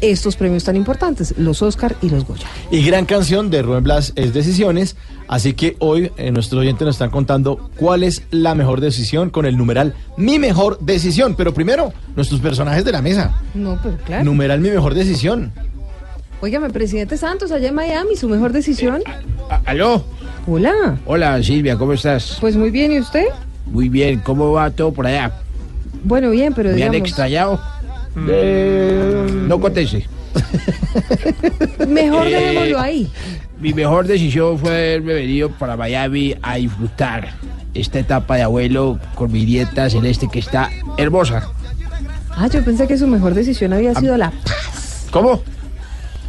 estos 0.00 0.36
premios 0.36 0.64
tan 0.64 0.76
importantes, 0.76 1.34
los 1.38 1.62
Oscar 1.62 1.96
y 2.02 2.10
los 2.10 2.26
Goya. 2.26 2.46
Y 2.70 2.84
gran 2.84 3.06
canción 3.06 3.50
de 3.50 3.62
Rubén 3.62 3.84
Blas 3.84 4.12
es 4.16 4.32
Decisiones. 4.34 4.96
Así 5.28 5.54
que 5.54 5.76
hoy 5.80 6.12
eh, 6.16 6.30
nuestros 6.30 6.60
oyentes 6.60 6.84
nos 6.86 6.94
están 6.94 7.10
contando 7.10 7.70
cuál 7.76 8.04
es 8.04 8.22
la 8.30 8.54
mejor 8.54 8.80
decisión 8.80 9.30
con 9.30 9.44
el 9.44 9.56
numeral 9.56 9.94
Mi 10.16 10.38
mejor 10.38 10.78
decisión. 10.80 11.34
Pero 11.34 11.52
primero, 11.52 11.92
nuestros 12.14 12.40
personajes 12.40 12.84
de 12.84 12.92
la 12.92 13.02
mesa. 13.02 13.40
No, 13.54 13.78
pero 13.82 13.96
claro. 14.04 14.24
Numeral 14.24 14.60
Mi 14.60 14.70
mejor 14.70 14.94
decisión. 14.94 15.52
Óigame, 16.40 16.70
presidente 16.70 17.16
Santos, 17.16 17.50
allá 17.50 17.68
en 17.68 17.74
Miami, 17.74 18.14
su 18.16 18.28
mejor 18.28 18.52
decisión. 18.52 19.02
¿Aló? 19.64 20.04
Hola. 20.46 20.98
Hola 21.06 21.42
Silvia, 21.42 21.76
¿cómo 21.76 21.94
estás? 21.94 22.36
Pues 22.40 22.56
muy 22.56 22.70
bien, 22.70 22.92
¿y 22.92 23.00
usted? 23.00 23.26
Muy 23.66 23.88
bien, 23.88 24.20
¿cómo 24.20 24.52
va 24.52 24.70
todo 24.70 24.92
por 24.92 25.06
allá? 25.06 25.32
Bueno, 26.04 26.30
bien, 26.30 26.52
pero 26.54 26.68
¿Me 26.68 26.84
han 26.84 26.92
digamos, 26.92 27.08
extrañado? 27.08 27.60
No 28.14 29.60
conteste. 29.60 30.06
mejor 31.88 32.26
Eh, 32.26 32.30
dejémoslo 32.30 32.80
ahí. 32.80 33.10
Mi 33.58 33.72
mejor 33.72 34.06
decisión 34.06 34.58
fue 34.58 34.70
haberme 34.70 35.14
venido 35.14 35.50
para 35.50 35.76
Miami 35.76 36.34
a 36.42 36.56
disfrutar 36.56 37.30
esta 37.72 37.98
etapa 37.98 38.36
de 38.36 38.42
abuelo 38.42 38.98
con 39.14 39.32
mi 39.32 39.44
nieta 39.44 39.88
Celeste 39.88 40.28
que 40.30 40.38
está 40.40 40.70
hermosa. 40.98 41.48
Ah, 42.30 42.48
yo 42.48 42.62
pensé 42.62 42.86
que 42.86 42.98
su 42.98 43.06
mejor 43.06 43.32
decisión 43.32 43.72
había 43.72 43.94
sido 43.94 44.16
la... 44.18 44.32
¿Cómo? 45.10 45.40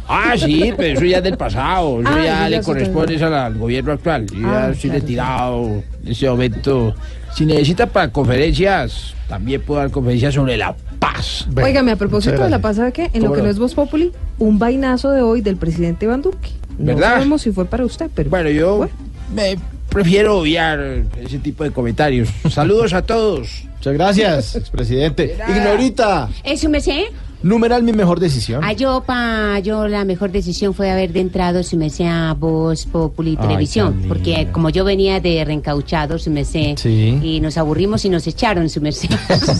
Ah, 0.08 0.34
sí, 0.38 0.72
pero 0.76 0.98
eso 0.98 1.04
ya 1.06 1.18
es 1.18 1.22
del 1.22 1.36
pasado. 1.36 2.00
Eso 2.00 2.10
Ah, 2.10 2.22
ya 2.24 2.40
eso 2.42 2.50
le 2.50 2.56
es 2.56 2.66
corresponde 2.66 3.22
al, 3.24 3.34
al 3.34 3.54
gobierno 3.58 3.92
actual. 3.92 4.26
Yo 4.26 4.40
ya 4.40 4.66
Ah, 4.66 4.70
estoy 4.70 4.90
claro, 4.90 5.00
retirado 5.00 5.82
en 6.04 6.08
ese 6.12 6.28
momento. 6.30 6.94
Si 7.34 7.44
necesita 7.44 7.86
para 7.86 8.10
conferencias, 8.10 9.14
también 9.28 9.60
puedo 9.60 9.80
dar 9.80 9.90
conferencias 9.90 10.34
sobre 10.34 10.56
la 10.56 10.74
paz. 10.98 11.46
Óigame, 11.62 11.92
a 11.92 11.96
propósito 11.96 12.42
de 12.42 12.50
la 12.50 12.58
pasada 12.60 12.90
que, 12.90 13.10
en 13.12 13.20
lo 13.22 13.28
¿Cómo 13.28 13.32
que 13.34 13.38
no? 13.40 13.44
no 13.44 13.50
es 13.50 13.58
Voz 13.58 13.74
Populi, 13.74 14.12
un 14.38 14.58
vainazo 14.58 15.10
de 15.10 15.20
hoy 15.22 15.40
del 15.42 15.56
presidente 15.56 16.06
Iván 16.06 16.22
Duque. 16.22 16.50
No 16.78 16.86
¿Verdad? 16.94 17.14
sabemos 17.14 17.42
si 17.42 17.52
fue 17.52 17.66
para 17.66 17.84
usted, 17.84 18.10
pero. 18.14 18.30
Bueno, 18.30 18.48
yo 18.50 18.88
me 19.34 19.58
prefiero 19.90 20.38
obviar 20.38 20.80
ese 21.20 21.38
tipo 21.38 21.64
de 21.64 21.70
comentarios. 21.70 22.28
Saludos 22.50 22.92
a 22.94 23.02
todos. 23.02 23.64
Muchas 23.76 23.94
gracias, 23.94 24.56
expresidente. 24.56 25.36
Ignorita, 25.48 26.28
¿Eso 26.44 26.68
me 26.68 26.80
sé? 26.80 27.06
Numeral 27.42 27.82
mi 27.82 27.92
mejor 27.92 28.20
decisión. 28.20 28.62
Ah, 28.64 28.72
yo, 28.72 29.02
pa, 29.06 29.58
yo 29.60 29.86
la 29.88 30.04
mejor 30.04 30.30
decisión 30.32 30.74
fue 30.74 30.90
haber 30.90 31.12
de 31.12 31.20
entrado, 31.20 31.62
si 31.62 31.76
me 31.76 31.90
sé, 31.90 32.06
a 32.06 32.34
Voz 32.34 32.86
Populi 32.86 33.36
Ay, 33.38 33.46
Televisión. 33.46 34.04
Porque 34.08 34.48
como 34.52 34.70
yo 34.70 34.84
venía 34.84 35.20
de 35.20 35.44
reencauchado, 35.44 36.18
si 36.18 36.30
me 36.30 36.44
sé, 36.44 36.74
Sí. 36.76 37.18
y 37.22 37.40
nos 37.40 37.56
aburrimos 37.58 38.04
y 38.04 38.08
nos 38.10 38.26
echaron, 38.26 38.68
si 38.68 38.80
me 38.80 38.92
sé. 38.92 39.08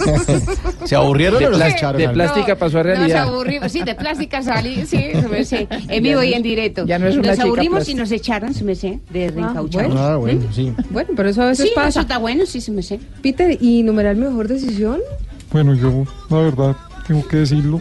¿Se 0.84 0.96
aburrieron 0.96 1.38
De 1.38 1.46
o 1.46 1.50
plas- 1.52 1.72
echaron? 1.74 2.00
de 2.00 2.08
plástica 2.08 2.56
pasó 2.56 2.78
a 2.78 2.82
realidad. 2.82 3.24
Nos 3.26 3.32
aburrimos, 3.34 3.72
sí, 3.72 3.82
de 3.82 3.94
plástica 3.94 4.42
salí, 4.42 4.86
sí, 4.86 4.96
se 5.12 5.28
me 5.28 5.44
sé, 5.44 5.68
en 5.70 6.02
vivo 6.02 6.22
y 6.22 6.32
en 6.34 6.42
directo. 6.42 6.86
ya 6.86 6.98
no 6.98 7.06
es 7.06 7.16
una 7.16 7.28
nos 7.30 7.38
aburrimos 7.40 7.88
y 7.88 7.94
nos 7.94 8.10
echaron, 8.10 8.54
si 8.54 8.64
me 8.64 8.74
sé, 8.74 9.00
de 9.10 9.30
reencauchados. 9.30 9.92
bueno. 9.92 10.00
Ah, 10.00 10.16
bueno, 10.16 10.42
sí. 10.52 10.72
Bueno, 10.90 11.10
pero 11.16 11.28
eso 11.28 11.42
a 11.42 11.46
veces 11.46 11.66
Sí, 11.68 11.72
pasa. 11.74 11.88
eso 11.88 12.00
está 12.00 12.18
bueno, 12.18 12.46
sí, 12.46 12.60
se 12.60 12.72
me 12.72 12.82
sé. 12.82 12.98
Peter, 13.22 13.56
¿y 13.60 13.82
numeral 13.82 14.16
mejor 14.16 14.48
decisión? 14.48 14.98
Bueno, 15.50 15.74
yo, 15.74 16.04
la 16.30 16.36
verdad, 16.38 16.76
tengo 17.08 17.26
que 17.26 17.38
decirlo, 17.38 17.80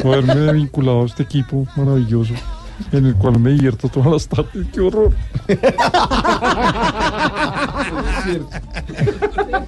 por 0.00 0.14
haberme 0.14 0.52
vinculado 0.52 1.02
a 1.02 1.06
este 1.06 1.24
equipo 1.24 1.66
maravilloso, 1.76 2.32
en 2.92 3.06
el 3.06 3.14
cual 3.16 3.40
me 3.40 3.50
divierto 3.50 3.88
todas 3.88 4.12
las 4.12 4.28
tardes. 4.28 4.66
¡Qué 4.72 4.80
horror! 4.80 5.12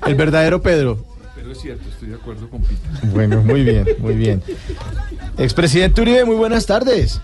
El 0.06 0.14
verdadero 0.14 0.62
Pedro. 0.62 1.04
Pero 1.34 1.50
es 1.50 1.60
cierto, 1.60 1.88
estoy 1.88 2.10
de 2.10 2.14
acuerdo 2.14 2.48
con 2.48 2.62
Pita. 2.62 2.88
Bueno, 3.12 3.42
muy 3.42 3.64
bien, 3.64 3.86
muy 3.98 4.14
bien. 4.14 4.40
Expresidente 5.36 6.00
Uribe, 6.00 6.24
muy 6.24 6.36
buenas 6.36 6.64
tardes. 6.64 7.20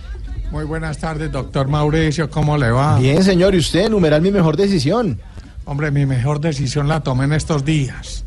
Muy 0.50 0.64
buenas 0.64 0.98
tardes, 0.98 1.30
doctor 1.30 1.68
Mauricio, 1.68 2.28
¿cómo 2.28 2.58
le 2.58 2.70
va? 2.70 2.98
Bien, 2.98 3.22
señor, 3.22 3.54
¿y 3.54 3.58
usted? 3.58 3.88
Numeral 3.88 4.20
mi 4.20 4.32
mejor 4.32 4.56
decisión. 4.56 5.20
Hombre, 5.66 5.90
mi 5.90 6.06
mejor 6.06 6.40
decisión 6.40 6.86
la 6.88 7.00
tomé 7.00 7.24
en 7.24 7.32
estos 7.32 7.64
días. 7.64 8.24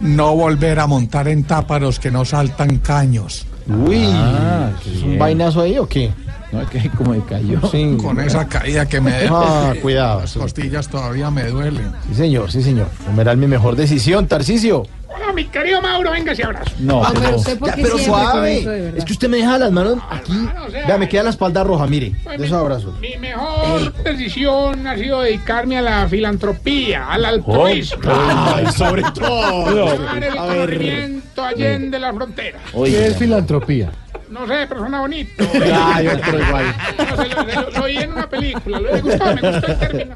No 0.00 0.34
volver 0.36 0.78
a 0.78 0.86
montar 0.86 1.26
en 1.28 1.42
táparos 1.44 1.98
que 1.98 2.10
no 2.12 2.24
saltan 2.24 2.78
caños. 2.78 3.44
Uy, 3.68 4.04
Ah, 4.12 4.70
¿es 4.86 5.02
un 5.02 5.18
vainazo 5.18 5.60
ahí 5.62 5.76
o 5.78 5.88
qué? 5.88 6.12
No, 6.52 6.60
es 6.60 6.68
que 6.68 6.88
como 6.96 7.12
me 7.12 7.24
cayó. 7.24 7.60
Sí. 7.70 7.96
Con 8.00 8.20
esa 8.20 8.46
caída 8.46 8.86
que 8.86 9.00
me 9.00 9.10
dejó. 9.12 9.36
Ah, 9.38 9.72
cuidado. 9.80 10.20
Las 10.20 10.34
costillas 10.34 10.88
todavía 10.88 11.30
me 11.30 11.44
duelen. 11.44 11.92
Sí, 12.08 12.14
señor, 12.14 12.52
sí, 12.52 12.62
señor. 12.62 12.88
Numeral 13.06 13.36
mi 13.38 13.46
mejor 13.46 13.74
decisión, 13.76 14.26
Tarcicio. 14.26 14.82
Hola, 15.14 15.30
mi 15.34 15.44
querido 15.44 15.82
Mauro, 15.82 16.10
venga 16.10 16.32
ese 16.32 16.42
abrazo. 16.42 16.70
No, 16.78 17.04
Ah, 17.04 17.12
pero 17.14 17.36
usted, 17.36 17.58
¿por 17.58 17.68
Ya, 17.68 17.74
pero 17.76 17.98
suave. 17.98 18.58
eso? 18.60 18.72
Es 18.72 19.04
que 19.04 19.12
usted 19.12 19.28
me 19.28 19.36
deja 19.38 19.58
las 19.58 19.70
manos 19.70 19.98
aquí. 20.10 20.32
o 20.66 20.70
sea, 20.70 20.86
Vea, 20.86 20.96
me 20.98 21.06
queda 21.08 21.22
la 21.24 21.30
espalda 21.30 21.62
roja, 21.64 21.86
mire. 21.86 22.12
Pues 22.24 22.38
De 22.38 22.46
esos 22.46 22.56
abrazos. 22.58 22.98
Mi 22.98 23.16
mejor 23.18 23.92
decisión 24.04 24.86
ha 24.86 24.96
sido 24.96 25.20
dedicarme 25.20 25.76
a 25.78 25.82
la 25.82 26.08
filantropía, 26.08 27.08
al 27.08 27.26
altruismo. 27.26 28.00
Ay, 28.10 28.66
sobre 28.74 29.02
todo. 29.14 29.70
Llevar 29.70 30.24
el 30.24 30.38
A 30.38 30.44
ver. 30.46 30.70
conocimiento 30.70 31.44
allende 31.44 31.98
la 31.98 32.12
frontera. 32.14 32.58
¿Qué 32.84 33.06
es 33.08 33.16
filantropía? 33.18 33.90
No 34.32 34.46
sé, 34.46 34.64
pero 34.66 34.80
suena 34.80 35.00
bonito. 35.00 35.44
Ay, 35.74 36.08
otro 36.08 36.38
igual. 36.42 36.64
No 36.98 37.16
sé, 37.22 37.28
lo, 37.28 37.42
lo- 37.62 37.70
lo 37.70 37.82
oí 37.84 37.96
en 37.98 38.12
una 38.12 38.28
película, 38.28 38.80
lo- 38.80 38.92
me 38.92 39.00
gustó, 39.02 39.24
me 39.34 39.50
gustó 39.52 39.66
el 39.72 39.78
término. 39.78 40.14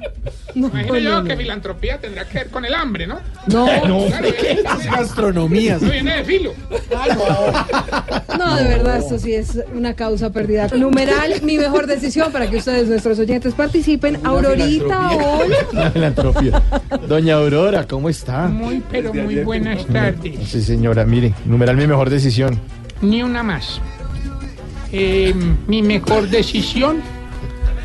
Imagino 0.54 0.98
yo 0.98 1.24
que 1.24 1.36
filantropía 1.36 1.98
tendrá 2.00 2.24
que 2.26 2.38
ver 2.38 2.48
con 2.50 2.64
el 2.64 2.72
hambre, 2.74 3.06
¿no? 3.06 3.18
No, 3.48 3.66
No, 3.86 4.06
Claro, 4.06 4.28
¿qué 4.40 4.62
gastronomía? 4.90 5.76
no 5.78 5.90
viene 5.90 6.16
de 6.16 6.24
filo. 6.24 6.52
no, 8.38 8.56
de 8.56 8.64
verdad, 8.64 8.98
esto 8.98 9.18
sí 9.18 9.34
es 9.34 9.58
una 9.74 9.92
causa 9.94 10.30
perdida. 10.30 10.68
Numeral, 10.68 11.42
mi 11.42 11.58
mejor 11.58 11.86
decisión 11.86 12.32
para 12.32 12.48
que 12.48 12.56
ustedes, 12.56 12.88
nuestros 12.88 13.18
oyentes, 13.18 13.52
participen. 13.54 14.18
Aurorita, 14.24 15.10
hola. 15.10 15.56
La 15.72 15.90
filantropía. 15.90 16.62
Doña 17.06 17.34
Aurora, 17.34 17.86
¿cómo 17.86 18.08
está? 18.08 18.46
Muy, 18.48 18.82
pero 18.90 19.12
muy 19.12 19.36
buenas 19.36 19.84
tardes. 19.86 20.48
Sí, 20.48 20.62
señora, 20.62 21.04
mire, 21.04 21.34
numeral 21.44 21.76
mi 21.76 21.86
mejor 21.86 22.08
decisión. 22.10 22.58
Ni 23.02 23.22
una 23.22 23.42
más. 23.42 23.80
Eh, 24.92 25.34
mi 25.66 25.82
mejor 25.82 26.28
decisión 26.28 27.00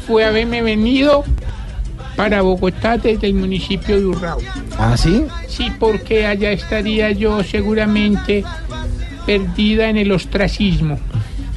fue 0.06 0.26
haberme 0.26 0.62
venido 0.62 1.24
para 2.16 2.42
Bogotá 2.42 2.98
desde 2.98 3.28
el 3.28 3.34
municipio 3.34 4.00
de 4.00 4.06
Urrao. 4.06 4.40
¿Ah, 4.78 4.96
sí? 4.98 5.26
Sí, 5.48 5.72
porque 5.80 6.26
allá 6.26 6.52
estaría 6.52 7.12
yo 7.12 7.44
seguramente 7.44 8.44
perdida 9.26 9.90
en 9.90 9.98
el 9.98 10.12
ostracismo. 10.12 11.00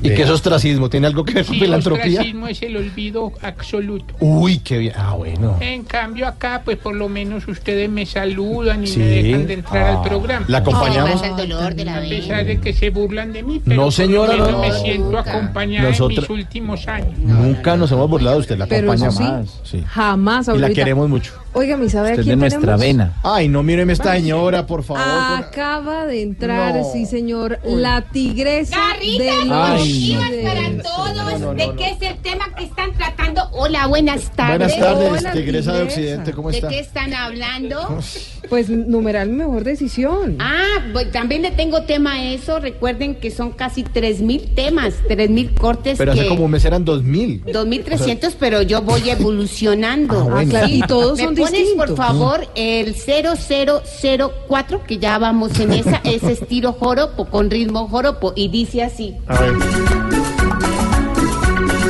¿Y 0.04 0.14
qué 0.14 0.22
es 0.22 0.30
ostracismo? 0.30 0.88
¿Tiene 0.90 1.06
algo 1.06 1.24
que 1.24 1.34
ver 1.34 1.44
con 1.46 1.54
Sí, 1.54 1.60
filantropía? 1.60 2.06
ostracismo 2.20 2.46
es 2.48 2.62
el 2.62 2.76
olvido 2.76 3.32
absoluto. 3.42 4.14
Uy, 4.20 4.58
qué 4.58 4.78
bien. 4.78 4.92
Ah, 4.96 5.14
bueno. 5.14 5.56
En 5.60 5.82
cambio 5.84 6.28
acá, 6.28 6.62
pues 6.64 6.76
por 6.76 6.94
lo 6.94 7.08
menos 7.08 7.48
ustedes 7.48 7.88
me 7.90 8.04
saludan 8.06 8.84
y 8.84 8.86
Sí. 8.86 8.98
me 8.98 9.06
dejan 9.06 9.46
de 9.46 9.54
entrar 9.54 9.82
Ah. 9.84 9.98
al 9.98 10.08
programa. 10.08 10.44
¿La 10.48 10.58
acompañamos? 10.58 11.12
Pasa 11.12 11.26
el 11.28 11.36
dolor 11.36 11.74
de 11.74 11.84
la 11.84 11.96
A 11.96 12.00
pesar 12.00 12.44
de 12.44 12.60
que 12.60 12.72
se 12.72 12.90
burlan 12.90 13.32
de 13.32 13.42
mí, 13.42 13.60
pero 13.64 13.76
No, 13.76 13.82
por 13.82 13.86
lo 13.86 13.90
señora, 13.92 14.32
menos 14.34 14.52
no. 14.52 14.60
me 14.60 14.72
siento 14.72 15.18
acompañada 15.18 15.88
Nosotros- 15.88 16.18
en 16.28 16.36
mis 16.36 16.44
últimos 16.44 16.86
años. 16.88 17.18
Nunca 17.18 17.76
nos 17.76 17.90
hemos 17.92 18.08
burlado 18.10 18.36
de 18.36 18.40
usted, 18.42 18.58
la 18.58 18.66
Pero 18.66 18.92
acompaña 18.92 19.08
eso 19.08 19.16
sí, 19.18 19.22
más. 19.24 19.60
Sí. 19.64 19.84
jamás, 19.86 20.48
Y 20.54 20.58
la 20.58 20.70
queremos 20.70 21.08
mucho. 21.08 21.32
Oiga, 21.56 21.76
¿me 21.76 21.88
sabe 21.88 22.08
a 22.08 22.10
Usted 22.12 22.20
es 22.22 22.26
quién 22.26 22.38
de 22.38 22.40
nuestra 22.40 22.60
tenemos? 22.76 22.80
vena. 22.80 23.12
Ay, 23.22 23.48
no, 23.48 23.62
míreme 23.62 23.92
esta 23.92 24.14
señora, 24.14 24.66
por 24.66 24.82
favor. 24.82 25.02
Acaba 25.04 26.04
de 26.04 26.20
entrar, 26.22 26.74
No. 26.74 26.92
sí, 26.92 27.06
señor, 27.06 27.60
la 27.64 28.02
tigresa 28.02 28.76
Garrita, 28.76 29.22
de 29.24 29.44
los 29.44 29.56
Ay, 29.56 30.18
no. 30.42 30.48
para 30.48 30.82
todos, 30.82 31.56
¿de 31.56 31.70
qué 31.76 31.90
es 31.90 32.02
el 32.10 32.18
tema 32.18 32.46
que 32.56 32.64
están 32.64 32.92
tratando? 32.94 33.42
Hola, 33.52 33.86
buenas 33.86 34.32
tardes. 34.32 34.58
Buenas 34.58 34.78
tardes, 34.78 35.20
Hola, 35.20 35.32
tigresa 35.32 35.72
de. 35.74 35.82
Occidente, 35.84 36.32
¿cómo 36.32 36.50
¿De 36.50 36.56
está? 36.56 36.68
qué 36.68 36.80
están 36.80 37.14
hablando? 37.14 37.98
Pues 38.50 38.68
numeral 38.68 39.30
mejor 39.30 39.64
decisión. 39.64 40.36
Ah, 40.38 40.66
pues 40.92 41.10
también 41.10 41.40
le 41.40 41.50
tengo 41.50 41.84
tema 41.84 42.12
a 42.16 42.24
eso. 42.34 42.60
Recuerden 42.60 43.14
que 43.14 43.30
son 43.30 43.52
casi 43.52 43.84
3.000 43.84 44.54
temas, 44.54 44.96
3.000 45.08 45.54
cortes. 45.54 45.96
Pero 45.96 46.12
hace 46.12 46.26
como 46.28 46.44
un 46.44 46.50
mes 46.50 46.62
eran 46.66 46.84
2000. 46.84 47.42
2.300, 47.46 48.34
pero 48.38 48.60
yo 48.60 48.82
voy 48.82 49.00
evolucionando. 49.08 50.20
Ah, 50.20 50.24
bueno. 50.34 50.50
claro, 50.50 50.68
y 50.68 50.80
todos 50.82 51.16
¿Me 51.16 51.24
son 51.24 51.34
pones, 51.44 51.68
por 51.70 51.96
favor, 51.96 52.48
el 52.54 52.94
0004, 52.94 54.85
que 54.85 54.98
ya 54.98 55.18
vamos 55.18 55.59
en 55.61 55.72
esa, 55.72 55.96
es 56.04 56.22
estilo 56.22 56.72
joropo, 56.72 57.26
con 57.26 57.50
ritmo 57.50 57.88
joropo, 57.88 58.33
y 58.35 58.48
dice 58.48 58.83
así. 58.83 59.16
A 59.26 59.40
ver. 59.40 59.54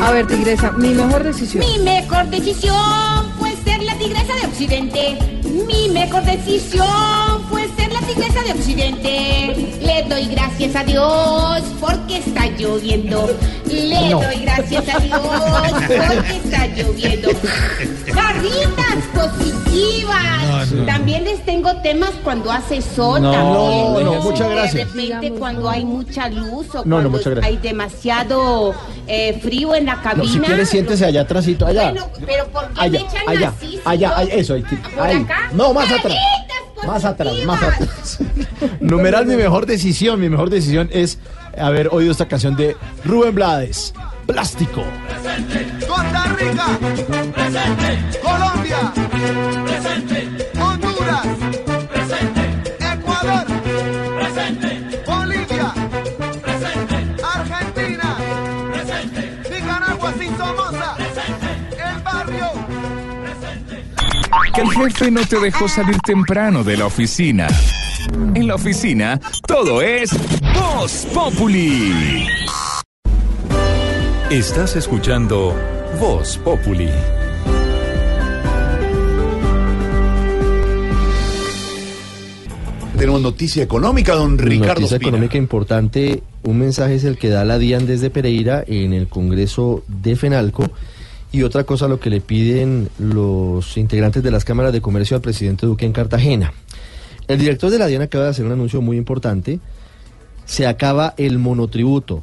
A 0.03 0.11
ver, 0.11 0.27
tigresa, 0.27 0.73
mi 0.73 0.88
mejor 0.90 1.23
decisión. 1.23 1.64
Mi 1.64 1.79
mejor 1.79 2.27
decisión 2.27 3.33
fue 3.38 3.57
ser 3.64 3.83
la 3.83 3.97
tigresa 3.97 4.35
de 4.35 4.47
Occidente. 4.47 5.19
Mi 5.67 5.88
mejor 5.88 6.23
decisión 6.25 7.34
tigresa 8.07 8.43
de 8.43 8.53
Occidente. 8.53 9.77
Le 9.81 10.03
doy 10.09 10.27
gracias 10.27 10.75
a 10.77 10.85
Dios 10.85 11.62
porque 11.81 12.19
está 12.19 12.47
lloviendo. 12.59 13.27
Le 13.71 14.11
No. 14.11 14.21
doy 14.23 14.37
gracias 14.43 14.85
a 14.95 14.99
Dios 14.99 15.21
porque 15.21 16.37
está 16.37 16.67
lloviendo. 16.69 17.29
Carritas 18.14 18.97
positivas. 19.14 20.69
También 20.87 21.25
les 21.25 21.45
tengo 21.45 21.75
temas 21.83 22.11
cuando 22.23 22.51
hace 22.51 22.81
sol. 22.81 23.21
No, 23.23 23.33
también. 23.33 24.05
no, 24.05 24.23
muchas 24.23 24.51
gracias. 24.51 24.93
De 24.95 25.03
repente 25.07 25.38
cuando 25.38 25.69
hay 25.69 25.85
mucha 25.85 26.29
luz 26.29 26.67
o 26.75 26.83
cuando 26.85 27.21
hay 27.43 27.57
demasiado 27.59 28.75
eh, 29.07 29.38
frío 29.43 29.75
en 29.75 29.87
la 29.87 29.97
No, 29.97 30.03
cabina. 30.03 30.33
si 30.33 30.38
quiere, 30.40 30.67
siéntese 30.67 31.05
allá 31.05 31.23
atrásito, 31.23 31.67
allá. 31.67 31.90
Bueno, 31.90 32.07
pero 32.27 32.47
¿por 32.49 32.69
qué 32.69 32.81
allá, 32.81 33.01
me 33.01 33.07
echan 33.07 33.29
allá, 33.29 33.49
así? 33.49 33.67
si 33.73 33.81
allá, 33.85 34.17
allá, 34.17 34.35
eso, 34.35 34.55
ahí, 34.55 34.62
¿Por 34.62 35.07
ahí. 35.07 35.17
acá? 35.23 35.51
No, 35.53 35.73
más 35.75 35.90
atrás. 35.90 36.17
Más 36.87 37.05
atrás, 37.05 37.35
más 37.47 37.63
atrás. 37.63 38.19
Numeral, 38.81 39.27
mi 39.27 39.37
mejor 39.37 39.67
decisión, 39.67 40.21
mi 40.21 40.29
mejor 40.29 40.51
decisión 40.51 40.89
es 40.93 41.19
haber 41.59 41.89
oído 41.93 42.13
esta 42.13 42.27
canción 42.29 42.57
de 42.57 42.77
Rubén 43.05 43.35
Blades, 43.35 43.95
Plástico. 44.27 44.83
Costa 45.87 46.25
Rica. 46.39 46.79
Presente. 47.35 48.19
Colombia. 48.23 48.93
Presente. 49.65 50.34
Que 64.55 64.61
el 64.61 64.70
jefe 64.70 65.11
no 65.11 65.25
te 65.25 65.38
dejó 65.38 65.68
salir 65.68 65.99
temprano 66.01 66.62
de 66.64 66.77
la 66.77 66.87
oficina. 66.87 67.49
En 68.35 68.47
la 68.47 68.55
oficina, 68.55 69.20
todo 69.47 69.83
es 69.83 70.11
Voz 70.55 71.07
Populi. 71.12 72.27
Estás 74.31 74.77
escuchando 74.77 75.55
Voz 76.01 76.38
Populi. 76.38 76.88
Tenemos 82.99 83.20
noticia 83.20 83.62
económica, 83.62 84.14
don 84.14 84.38
Ricardo 84.38 84.83
Noticia 84.83 84.97
económica 84.97 85.37
importante. 85.37 86.23
Un 86.44 86.59
mensaje 86.59 86.94
es 86.94 87.05
el 87.05 87.18
que 87.18 87.29
da 87.29 87.44
la 87.44 87.59
DIAN 87.59 87.87
desde 87.87 88.11
Pereira 88.11 88.64
en 88.66 88.92
el 88.92 89.09
Congreso 89.09 89.83
de 89.88 90.14
FENALCO. 90.14 90.70
Y 91.35 91.42
otra 91.42 91.64
cosa 91.64 91.88
lo 91.88 91.99
que 91.99 92.11
le 92.11 92.20
piden 92.20 92.90
los 92.97 93.77
integrantes 93.77 94.23
de 94.23 94.31
las 94.31 94.44
cámaras 94.44 94.73
de 94.73 94.81
comercio 94.81 95.16
al 95.16 95.20
presidente 95.20 95.66
Duque 95.66 95.85
en 95.85 95.92
Cartagena. 95.92 96.53
El 97.27 97.40
director 97.40 97.73
de 97.73 97.79
la 97.81 97.88
DIAN 97.88 98.03
acaba 98.03 98.23
de 98.23 98.31
hacer 98.31 98.47
un 98.47 98.53
anuncio 98.53 98.81
muy 98.81 98.97
importante. 98.97 99.59
Se 100.44 100.64
acaba 100.68 101.12
el 101.16 101.40
monotributo. 101.40 102.23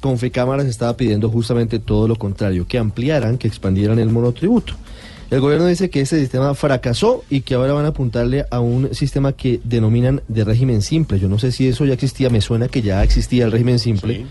Confecámaras 0.00 0.66
estaba 0.66 0.96
pidiendo 0.96 1.30
justamente 1.30 1.78
todo 1.78 2.08
lo 2.08 2.16
contrario, 2.16 2.66
que 2.66 2.78
ampliaran, 2.78 3.38
que 3.38 3.46
expandieran 3.46 4.00
el 4.00 4.08
monotributo. 4.08 4.74
El 5.30 5.40
gobierno 5.40 5.66
dice 5.66 5.88
que 5.88 6.00
ese 6.00 6.18
sistema 6.18 6.52
fracasó 6.54 7.22
y 7.30 7.42
que 7.42 7.54
ahora 7.54 7.74
van 7.74 7.84
a 7.84 7.90
apuntarle 7.90 8.44
a 8.50 8.58
un 8.58 8.92
sistema 8.92 9.34
que 9.34 9.60
denominan 9.62 10.20
de 10.26 10.42
régimen 10.42 10.82
simple. 10.82 11.20
Yo 11.20 11.28
no 11.28 11.38
sé 11.38 11.52
si 11.52 11.68
eso 11.68 11.84
ya 11.84 11.94
existía, 11.94 12.28
me 12.28 12.40
suena 12.40 12.66
que 12.66 12.82
ya 12.82 13.04
existía 13.04 13.44
el 13.44 13.52
régimen 13.52 13.78
simple. 13.78 14.26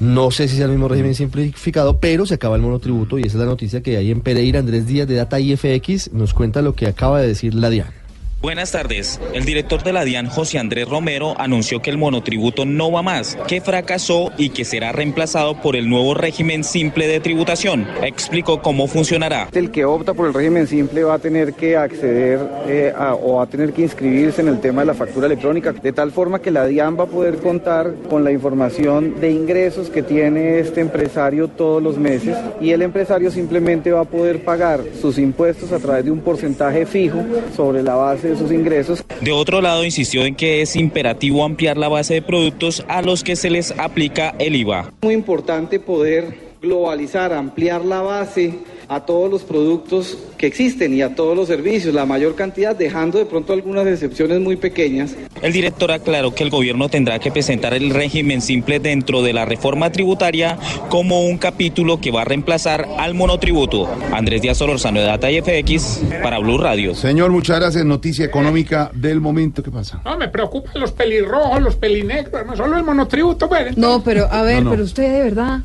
No 0.00 0.30
sé 0.30 0.48
si 0.48 0.56
es 0.56 0.60
el 0.60 0.70
mismo 0.70 0.88
régimen 0.88 1.14
simplificado, 1.14 1.98
pero 1.98 2.26
se 2.26 2.34
acaba 2.34 2.56
el 2.56 2.62
monotributo 2.62 3.18
y 3.18 3.22
esa 3.22 3.36
es 3.36 3.40
la 3.40 3.46
noticia 3.46 3.82
que 3.82 3.96
hay 3.96 4.10
en 4.10 4.20
Pereira. 4.20 4.58
Andrés 4.58 4.86
Díaz 4.86 5.06
de 5.06 5.14
Data 5.14 5.38
IFX 5.38 6.12
nos 6.12 6.34
cuenta 6.34 6.62
lo 6.62 6.74
que 6.74 6.86
acaba 6.86 7.20
de 7.20 7.28
decir 7.28 7.54
la 7.54 7.70
DIAN. 7.70 8.03
Buenas 8.44 8.72
tardes. 8.72 9.18
El 9.32 9.46
director 9.46 9.82
de 9.82 9.94
la 9.94 10.04
DIAN, 10.04 10.26
José 10.26 10.58
Andrés 10.58 10.86
Romero, 10.86 11.34
anunció 11.38 11.80
que 11.80 11.88
el 11.88 11.96
monotributo 11.96 12.66
no 12.66 12.92
va 12.92 13.00
más, 13.00 13.38
que 13.48 13.62
fracasó 13.62 14.32
y 14.36 14.50
que 14.50 14.66
será 14.66 14.92
reemplazado 14.92 15.62
por 15.62 15.76
el 15.76 15.88
nuevo 15.88 16.12
régimen 16.12 16.62
simple 16.62 17.06
de 17.06 17.20
tributación. 17.20 17.86
Explicó 18.02 18.60
cómo 18.60 18.86
funcionará. 18.86 19.48
El 19.54 19.70
que 19.70 19.86
opta 19.86 20.12
por 20.12 20.26
el 20.26 20.34
régimen 20.34 20.66
simple 20.66 21.04
va 21.04 21.14
a 21.14 21.18
tener 21.18 21.54
que 21.54 21.74
acceder 21.78 22.38
eh, 22.68 22.92
o 23.22 23.36
va 23.36 23.44
a 23.44 23.46
tener 23.46 23.72
que 23.72 23.80
inscribirse 23.80 24.42
en 24.42 24.48
el 24.48 24.60
tema 24.60 24.82
de 24.82 24.88
la 24.88 24.94
factura 24.94 25.24
electrónica, 25.24 25.72
de 25.72 25.92
tal 25.94 26.12
forma 26.12 26.42
que 26.42 26.50
la 26.50 26.66
DIAN 26.66 26.98
va 27.00 27.04
a 27.04 27.06
poder 27.06 27.38
contar 27.38 27.94
con 28.10 28.24
la 28.24 28.30
información 28.30 29.22
de 29.22 29.30
ingresos 29.30 29.88
que 29.88 30.02
tiene 30.02 30.58
este 30.58 30.82
empresario 30.82 31.48
todos 31.48 31.82
los 31.82 31.96
meses 31.96 32.36
y 32.60 32.72
el 32.72 32.82
empresario 32.82 33.30
simplemente 33.30 33.90
va 33.90 34.02
a 34.02 34.04
poder 34.04 34.44
pagar 34.44 34.82
sus 35.00 35.16
impuestos 35.16 35.72
a 35.72 35.78
través 35.78 36.04
de 36.04 36.10
un 36.10 36.20
porcentaje 36.20 36.84
fijo 36.84 37.24
sobre 37.56 37.82
la 37.82 37.94
base 37.94 38.33
de 38.34 38.38
sus 38.38 38.52
ingresos. 38.52 39.04
De 39.20 39.32
otro 39.32 39.60
lado, 39.60 39.84
insistió 39.84 40.24
en 40.24 40.34
que 40.34 40.62
es 40.62 40.76
imperativo 40.76 41.44
ampliar 41.44 41.76
la 41.76 41.88
base 41.88 42.14
de 42.14 42.22
productos 42.22 42.84
a 42.88 43.02
los 43.02 43.24
que 43.24 43.36
se 43.36 43.50
les 43.50 43.72
aplica 43.78 44.34
el 44.38 44.56
IVA. 44.56 44.92
Muy 45.02 45.14
importante 45.14 45.80
poder 45.80 46.43
globalizar, 46.64 47.32
ampliar 47.32 47.84
la 47.84 48.00
base 48.00 48.58
a 48.88 49.00
todos 49.00 49.30
los 49.30 49.42
productos 49.42 50.18
que 50.36 50.46
existen 50.46 50.92
y 50.92 51.00
a 51.00 51.14
todos 51.14 51.34
los 51.34 51.48
servicios, 51.48 51.94
la 51.94 52.04
mayor 52.04 52.34
cantidad, 52.34 52.76
dejando 52.76 53.18
de 53.18 53.24
pronto 53.24 53.52
algunas 53.54 53.86
excepciones 53.86 54.40
muy 54.40 54.56
pequeñas. 54.56 55.16
El 55.40 55.52
director 55.52 55.90
aclaró 55.90 56.34
que 56.34 56.42
el 56.44 56.50
gobierno 56.50 56.88
tendrá 56.90 57.18
que 57.18 57.30
presentar 57.30 57.72
el 57.72 57.90
régimen 57.90 58.42
simple 58.42 58.80
dentro 58.80 59.22
de 59.22 59.32
la 59.32 59.46
reforma 59.46 59.90
tributaria 59.90 60.58
como 60.90 61.22
un 61.22 61.38
capítulo 61.38 61.98
que 62.00 62.10
va 62.10 62.22
a 62.22 62.24
reemplazar 62.24 62.86
al 62.98 63.14
monotributo. 63.14 63.88
Andrés 64.12 64.42
Díaz 64.42 64.58
Solorzano 64.58 65.00
de 65.00 65.06
Data 65.06 65.30
IFX 65.30 66.02
para 66.22 66.38
Blue 66.38 66.58
Radio. 66.58 66.94
Señor, 66.94 67.30
muchas 67.30 67.58
gracias. 67.60 67.84
Noticia 67.86 68.24
económica 68.26 68.90
del 68.94 69.20
momento. 69.20 69.62
¿Qué 69.62 69.70
pasa? 69.70 70.00
No, 70.04 70.18
me 70.18 70.28
preocupan 70.28 70.78
los 70.80 70.92
pelirrojos, 70.92 71.62
los 71.62 71.76
pelinegros, 71.76 72.34
hermano, 72.34 72.56
solo 72.56 72.76
el 72.76 72.84
monotributo, 72.84 73.48
pues. 73.48 73.76
No, 73.78 74.02
pero 74.04 74.28
a 74.30 74.42
ver, 74.42 74.56
No, 74.56 74.64
no. 74.64 74.70
pero 74.72 74.84
usted 74.84 75.10
de 75.10 75.22
verdad. 75.22 75.60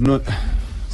No, 0.00 0.20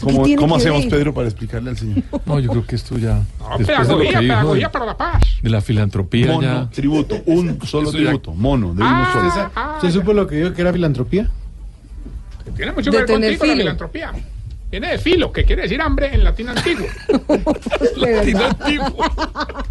¿Cómo, 0.02 0.26
cómo 0.36 0.56
hacemos, 0.56 0.82
ver? 0.82 0.90
Pedro, 0.90 1.14
para 1.14 1.26
explicarle 1.28 1.70
al 1.70 1.78
señor? 1.78 2.02
No, 2.26 2.38
yo 2.38 2.50
creo 2.50 2.66
que 2.66 2.76
esto 2.76 2.98
ya. 2.98 3.22
No, 3.40 3.56
después 3.56 3.66
de 3.66 3.72
lo 3.94 3.98
pedagogía, 3.98 4.12
que 4.12 4.24
dijo 4.24 4.34
pedagogía 4.34 4.66
de, 4.66 4.72
para 4.72 4.84
la 4.86 4.96
paz. 4.96 5.22
de 5.42 5.48
la 5.50 5.60
filantropía 5.62 6.26
Mono, 6.26 6.42
ya. 6.42 6.70
tributo, 6.70 7.16
un 7.24 7.58
solo 7.66 7.88
Eso 7.88 7.98
ya- 7.98 8.04
tributo, 8.04 8.34
mono, 8.34 8.74
de 8.74 8.82
Ah, 8.84 9.12
uno 9.22 9.30
solo. 9.32 9.50
ah, 9.56 9.72
¿Usted 9.76 9.90
supo 9.92 10.12
lo 10.12 10.26
que 10.26 10.36
dijo 10.36 10.52
que 10.52 10.60
era 10.60 10.72
filantropía? 10.72 11.30
Tiene 12.54 12.72
mucho 12.72 12.90
De 12.90 12.96
que 12.96 12.96
ver 12.98 13.06
tener 13.06 13.30
contigo 13.30 13.44
la 13.46 13.52
filo. 13.52 13.62
filantropía. 13.62 14.12
Viene 14.70 14.88
de 14.90 14.98
filo, 14.98 15.32
que 15.32 15.44
quiere 15.44 15.62
decir 15.62 15.80
hambre 15.80 16.12
en 16.12 16.24
latín 16.24 16.48
antiguo. 16.48 16.86
latín 17.96 18.36
antiguo. 18.36 18.96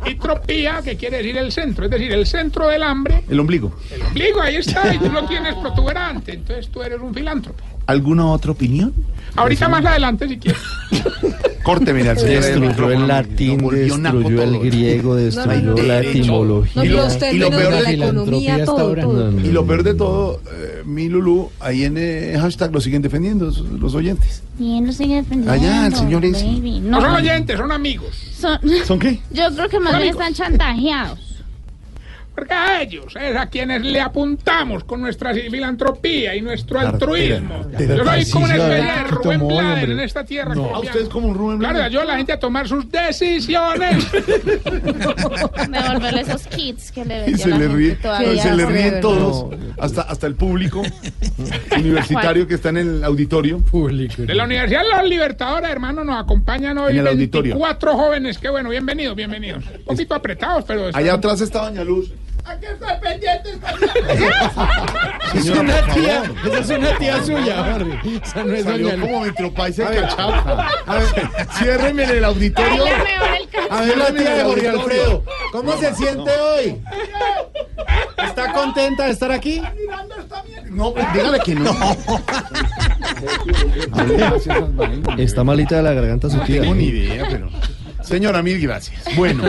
Y 0.06 0.16
tropía, 0.16 0.82
que 0.82 0.96
quiere 0.96 1.18
decir 1.18 1.38
el 1.38 1.52
centro, 1.52 1.86
es 1.86 1.92
decir, 1.92 2.12
el 2.12 2.26
centro 2.26 2.68
del 2.70 2.82
hambre. 2.82 3.24
El 3.30 3.40
ombligo. 3.40 3.76
El 3.92 4.02
ombligo, 4.04 4.42
ahí 4.42 4.56
está, 4.56 4.94
y 4.94 4.98
tú 4.98 5.10
lo 5.12 5.26
tienes 5.28 5.54
protuberante, 5.56 6.34
entonces 6.34 6.70
tú 6.70 6.82
eres 6.82 7.00
un 7.00 7.14
filántropo. 7.14 7.64
¿Alguna 7.88 8.26
otra 8.28 8.52
opinión? 8.52 8.94
Ahorita 9.36 9.68
más 9.68 9.86
adelante, 9.86 10.28
si 10.28 10.38
quieres. 10.38 10.62
Córteme 11.64 12.08
al 12.08 12.18
señor. 12.20 12.44
Destruyó 12.44 12.92
el 12.92 13.08
latín, 13.08 13.68
destruyó 13.68 14.44
el 14.44 14.60
griego, 14.60 15.16
destruyó 15.16 15.76
la 15.76 16.00
etimología. 16.02 16.84
No, 16.84 16.90
los 16.92 17.18
términos 17.18 17.52
de 17.52 17.82
la 17.82 17.92
economía, 17.92 18.66
todo, 18.66 18.96
todo. 18.96 19.32
Y 19.40 19.52
lo 19.52 19.66
peor 19.66 19.84
de 19.84 19.96
todo, 19.96 20.42
eh, 20.52 20.84
mi 20.86 21.10
Lulú, 21.10 21.50
ahí 21.60 21.84
en 21.86 21.96
eh, 21.98 22.38
hashtag 22.40 22.72
lo 22.72 22.80
siguen 22.82 23.02
defendiendo 23.02 23.52
los, 23.80 23.96
oyentes. 23.96 24.44
Bien, 24.60 24.86
lo 24.86 24.94
sigue 24.94 25.16
defendiendo. 25.16 25.52
Allá, 25.52 25.88
el 25.88 25.96
señor. 25.96 26.24
No 26.24 27.02
son 27.02 27.12
oyentes, 27.16 27.58
son 27.58 27.72
amigos. 27.72 28.16
Son- 28.40 28.60
¿Son 28.86 29.00
qué? 29.00 29.20
Yo 29.32 29.44
creo 29.56 29.68
que 29.68 29.80
más 29.80 29.98
bien 29.98 30.10
están 30.10 30.34
chantajeados. 30.34 31.35
Porque 32.36 32.54
a 32.54 32.82
ellos 32.82 33.16
es 33.20 33.36
a 33.36 33.48
quienes 33.48 33.82
le 33.84 34.02
apuntamos 34.02 34.84
con 34.84 35.00
nuestra 35.02 35.34
filantropía 35.34 36.36
y 36.36 36.42
nuestro 36.42 36.80
Claro, 36.80 36.96
altruismo. 36.96 37.66
Yo 37.80 38.04
soy 38.04 38.30
como 38.30 38.46
una 38.46 38.56
especie 38.56 38.76
de 38.76 38.82
¿qué 38.94 39.04
Rubén 39.08 39.42
hombre? 39.42 39.84
en 39.94 40.00
esta 40.02 40.24
tierra 40.26 40.54
No. 40.54 40.64
colombiana. 40.64 40.76
Ah, 40.76 40.80
usted 40.92 41.02
es 41.02 41.10
como 41.10 41.28
un 41.30 41.36
Rubén 41.36 41.60
Claro, 41.60 41.74
Blades. 41.76 41.88
ayuda 41.88 42.02
a 42.04 42.06
la 42.06 42.18
gente 42.18 42.34
a 42.34 42.40
tomar 42.40 42.68
sus 42.68 42.92
decisiones. 42.92 44.12
Devolverle 45.70 46.22
esos 46.22 46.48
kits 46.48 46.92
que 46.92 47.06
le 47.06 47.30
Y 47.32 47.36
se 47.38 47.50
la 47.50 47.58
le 47.58 47.64
gente 47.64 47.78
ríe, 47.78 47.96
todavía. 47.96 48.42
se 48.44 48.54
le 48.56 48.66
ríen 48.66 49.02
todos, 49.02 49.56
hasta, 49.78 50.02
hasta 50.02 50.28
el 50.28 50.36
público 50.36 50.82
universitario 51.78 52.48
que 52.48 52.56
está 52.56 52.70
en 52.70 52.78
el 52.78 53.04
auditorio. 53.04 53.62
De 54.18 54.36
la 54.36 54.44
Universidad 54.44 54.82
de 54.84 54.90
los 54.90 55.10
Libertadores, 55.10 55.70
hermano, 55.70 56.04
nos 56.04 56.22
acompañan 56.22 56.78
hoy 56.78 56.94
En 56.94 57.00
el 57.00 57.08
auditorio. 57.08 57.54
24 57.56 57.94
jóvenes. 57.98 58.38
Qué 58.38 58.50
bueno, 58.50 58.70
bienvenidos, 58.70 59.16
bienvenidos. 59.16 59.64
Un 59.80 59.84
poquito 59.86 60.16
apretados, 60.16 60.64
pero... 60.68 60.90
Allá 60.94 61.14
atrás 61.14 61.42
está 61.42 61.64
Doña 61.66 61.84
Luz. 61.84 62.12
Aquí 62.46 62.66
estoy 62.68 62.94
pendiente. 63.02 63.50
Es 65.34 65.50
una 65.50 65.82
tía, 65.94 66.24
esa 66.46 66.60
es 66.60 66.70
una 66.70 66.98
tía 66.98 67.24
suya. 67.24 67.78
Esa 68.24 68.44
no 68.44 68.54
es 68.54 68.64
Salió 68.64 68.90
doña 68.90 69.02
como 69.02 69.20
Metropaisa 69.22 69.84
y 69.84 69.88
ver, 69.88 70.02
Cachaca. 70.02 70.68
A 70.86 70.96
ver, 70.96 71.06
Ciérreme 71.58 72.04
en 72.04 72.10
el 72.12 72.26
auditorio. 72.26 72.84
a 73.70 73.82
ver 73.82 73.98
la 73.98 74.14
tía 74.14 74.36
de 74.36 74.44
Jorge 74.44 74.70
Alfredo. 74.70 75.24
¿Cómo 75.52 75.78
se 75.78 75.94
siente 75.96 76.32
hoy? 76.32 76.82
¿Está 78.26 78.54
contenta 78.54 79.06
de 79.06 79.12
estar 79.12 79.32
aquí? 79.32 79.62
No, 80.70 80.94
pues, 80.94 81.06
dígale 81.14 81.40
que 81.40 81.56
no. 81.56 81.76
Está 85.18 85.44
malita 85.44 85.78
de 85.78 85.84
la 85.84 85.94
garganta 85.94 86.30
su 86.30 86.38
No 86.38 86.44
tía. 86.44 86.62
tengo 86.62 86.76
ni 86.76 86.86
idea, 86.86 87.28
pero. 87.30 87.50
Señora, 88.06 88.42
mil 88.44 88.60
gracias. 88.60 89.02
Bueno, 89.16 89.44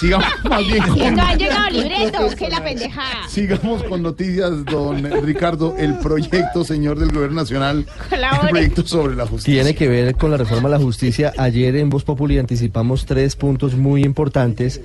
sigamos 0.00 0.26
más 0.44 0.66
bien 0.66 0.82
Y 0.96 1.00
con. 1.00 1.14
no 1.16 1.22
ha 1.22 1.34
llegado 1.34 2.34
que 2.36 2.48
la 2.48 2.62
pendejada. 2.64 3.28
Sigamos 3.28 3.82
con 3.84 4.02
noticias, 4.02 4.64
don 4.64 5.02
Ricardo. 5.24 5.74
El 5.78 5.98
proyecto, 5.98 6.64
señor 6.64 6.98
del 6.98 7.12
Gobierno 7.12 7.36
Nacional, 7.42 7.86
Colabore. 8.08 8.42
el 8.44 8.50
proyecto 8.50 8.86
sobre 8.86 9.14
la 9.16 9.26
justicia. 9.26 9.62
Tiene 9.62 9.74
que 9.76 9.88
ver 9.88 10.14
con 10.16 10.30
la 10.30 10.36
reforma 10.36 10.68
a 10.68 10.72
la 10.72 10.78
justicia. 10.78 11.32
Ayer 11.38 11.76
en 11.76 11.90
Voz 11.90 12.04
Populi 12.04 12.38
anticipamos 12.38 13.06
tres 13.06 13.36
puntos 13.36 13.74
muy 13.74 14.04
importantes, 14.04 14.80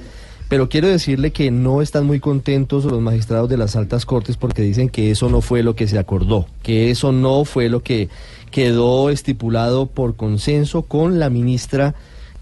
pero 0.50 0.70
quiero 0.70 0.88
decirle 0.88 1.32
que 1.32 1.50
no 1.52 1.82
están 1.82 2.06
muy 2.06 2.20
contentos 2.20 2.86
los 2.86 3.02
magistrados 3.02 3.50
de 3.50 3.58
las 3.58 3.76
altas 3.76 4.06
cortes 4.06 4.38
porque 4.38 4.62
dicen 4.62 4.90
que 4.90 5.12
eso 5.12 5.30
no 5.30 5.42
fue 5.42 5.64
lo 5.64 5.76
que 5.76 5.88
se 5.88 5.98
acordó, 5.98 6.48
que 6.62 6.92
eso 6.92 7.12
no 7.12 7.46
fue 7.46 7.70
lo 7.70 7.82
que 7.82 8.10
quedó 8.52 9.10
estipulado 9.10 9.88
por 9.88 10.16
consenso 10.16 10.84
con 10.84 11.20
la 11.20 11.30
ministra 11.30 11.96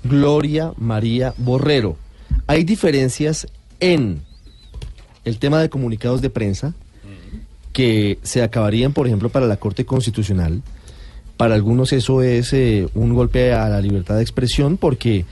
Gloria 0.03 0.73
María 0.77 1.33
Borrero. 1.37 1.97
Hay 2.47 2.63
diferencias 2.63 3.47
en 3.79 4.21
el 5.25 5.37
tema 5.37 5.61
de 5.61 5.69
comunicados 5.69 6.21
de 6.21 6.29
prensa 6.29 6.73
que 7.73 8.19
se 8.21 8.43
acabarían, 8.43 8.93
por 8.93 9.07
ejemplo, 9.07 9.29
para 9.29 9.47
la 9.47 9.57
Corte 9.57 9.85
Constitucional. 9.85 10.61
Para 11.37 11.55
algunos 11.55 11.93
eso 11.93 12.21
es 12.21 12.53
eh, 12.53 12.87
un 12.93 13.13
golpe 13.13 13.53
a 13.53 13.69
la 13.69 13.81
libertad 13.81 14.15
de 14.15 14.21
expresión 14.21 14.77
porque 14.77 15.25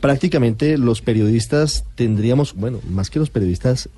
prácticamente 0.00 0.76
los 0.78 1.00
periodistas 1.00 1.84
tendríamos, 1.94 2.54
bueno, 2.54 2.80
más 2.90 3.10
que 3.10 3.18
los 3.18 3.30
periodistas, 3.30 3.88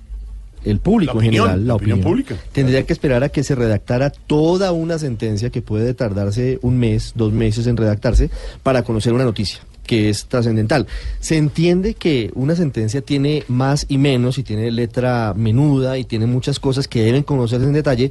el 0.64 0.78
público 0.78 1.14
La 1.14 1.18
opinión, 1.18 1.34
en 1.34 1.50
general, 1.50 1.66
la 1.66 1.74
opinión 1.74 2.00
pública. 2.00 2.36
tendría 2.52 2.84
que 2.84 2.92
esperar 2.92 3.22
a 3.22 3.28
que 3.28 3.44
se 3.44 3.54
redactara 3.54 4.10
toda 4.10 4.72
una 4.72 4.98
sentencia 4.98 5.50
que 5.50 5.62
puede 5.62 5.94
tardarse 5.94 6.58
un 6.62 6.78
mes, 6.78 7.12
dos 7.14 7.32
meses 7.32 7.66
en 7.66 7.76
redactarse 7.76 8.30
para 8.62 8.82
conocer 8.82 9.12
una 9.12 9.24
noticia 9.24 9.60
que 9.86 10.10
es 10.10 10.26
trascendental. 10.26 10.86
Se 11.20 11.36
entiende 11.36 11.94
que 11.94 12.30
una 12.34 12.56
sentencia 12.56 13.00
tiene 13.00 13.44
más 13.48 13.86
y 13.88 13.98
menos 13.98 14.38
y 14.38 14.42
tiene 14.42 14.70
letra 14.70 15.32
menuda 15.36 15.98
y 15.98 16.04
tiene 16.04 16.26
muchas 16.26 16.60
cosas 16.60 16.88
que 16.88 17.02
deben 17.02 17.22
conocerse 17.22 17.66
en 17.66 17.72
detalle, 17.72 18.10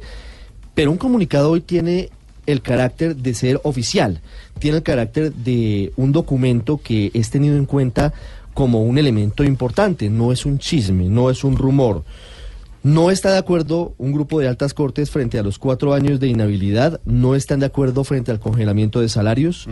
pero 0.74 0.90
un 0.90 0.98
comunicado 0.98 1.50
hoy 1.50 1.60
tiene 1.60 2.10
el 2.46 2.62
carácter 2.62 3.16
de 3.16 3.34
ser 3.34 3.60
oficial, 3.64 4.20
tiene 4.58 4.78
el 4.78 4.82
carácter 4.82 5.32
de 5.32 5.92
un 5.96 6.12
documento 6.12 6.80
que 6.82 7.10
es 7.12 7.30
tenido 7.30 7.56
en 7.56 7.66
cuenta 7.66 8.12
como 8.54 8.82
un 8.82 8.96
elemento 8.96 9.44
importante, 9.44 10.08
no 10.08 10.32
es 10.32 10.46
un 10.46 10.58
chisme, 10.58 11.08
no 11.08 11.28
es 11.28 11.44
un 11.44 11.56
rumor. 11.56 12.04
No 12.86 13.10
está 13.10 13.32
de 13.32 13.38
acuerdo 13.38 13.96
un 13.98 14.12
grupo 14.12 14.38
de 14.38 14.46
altas 14.46 14.72
cortes 14.72 15.10
frente 15.10 15.40
a 15.40 15.42
los 15.42 15.58
cuatro 15.58 15.92
años 15.92 16.20
de 16.20 16.28
inhabilidad, 16.28 17.00
no 17.04 17.34
están 17.34 17.58
de 17.58 17.66
acuerdo 17.66 18.04
frente 18.04 18.30
al 18.30 18.38
congelamiento 18.38 19.00
de 19.00 19.08
salarios, 19.08 19.66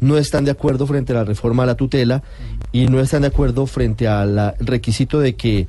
no 0.00 0.18
están 0.18 0.44
de 0.44 0.50
acuerdo 0.50 0.86
frente 0.86 1.14
a 1.14 1.16
la 1.16 1.24
reforma 1.24 1.62
a 1.62 1.66
la 1.66 1.76
tutela 1.76 2.22
y 2.70 2.86
no 2.88 3.00
están 3.00 3.22
de 3.22 3.28
acuerdo 3.28 3.64
frente 3.64 4.06
al 4.06 4.54
requisito 4.58 5.18
de 5.18 5.34
que 5.34 5.66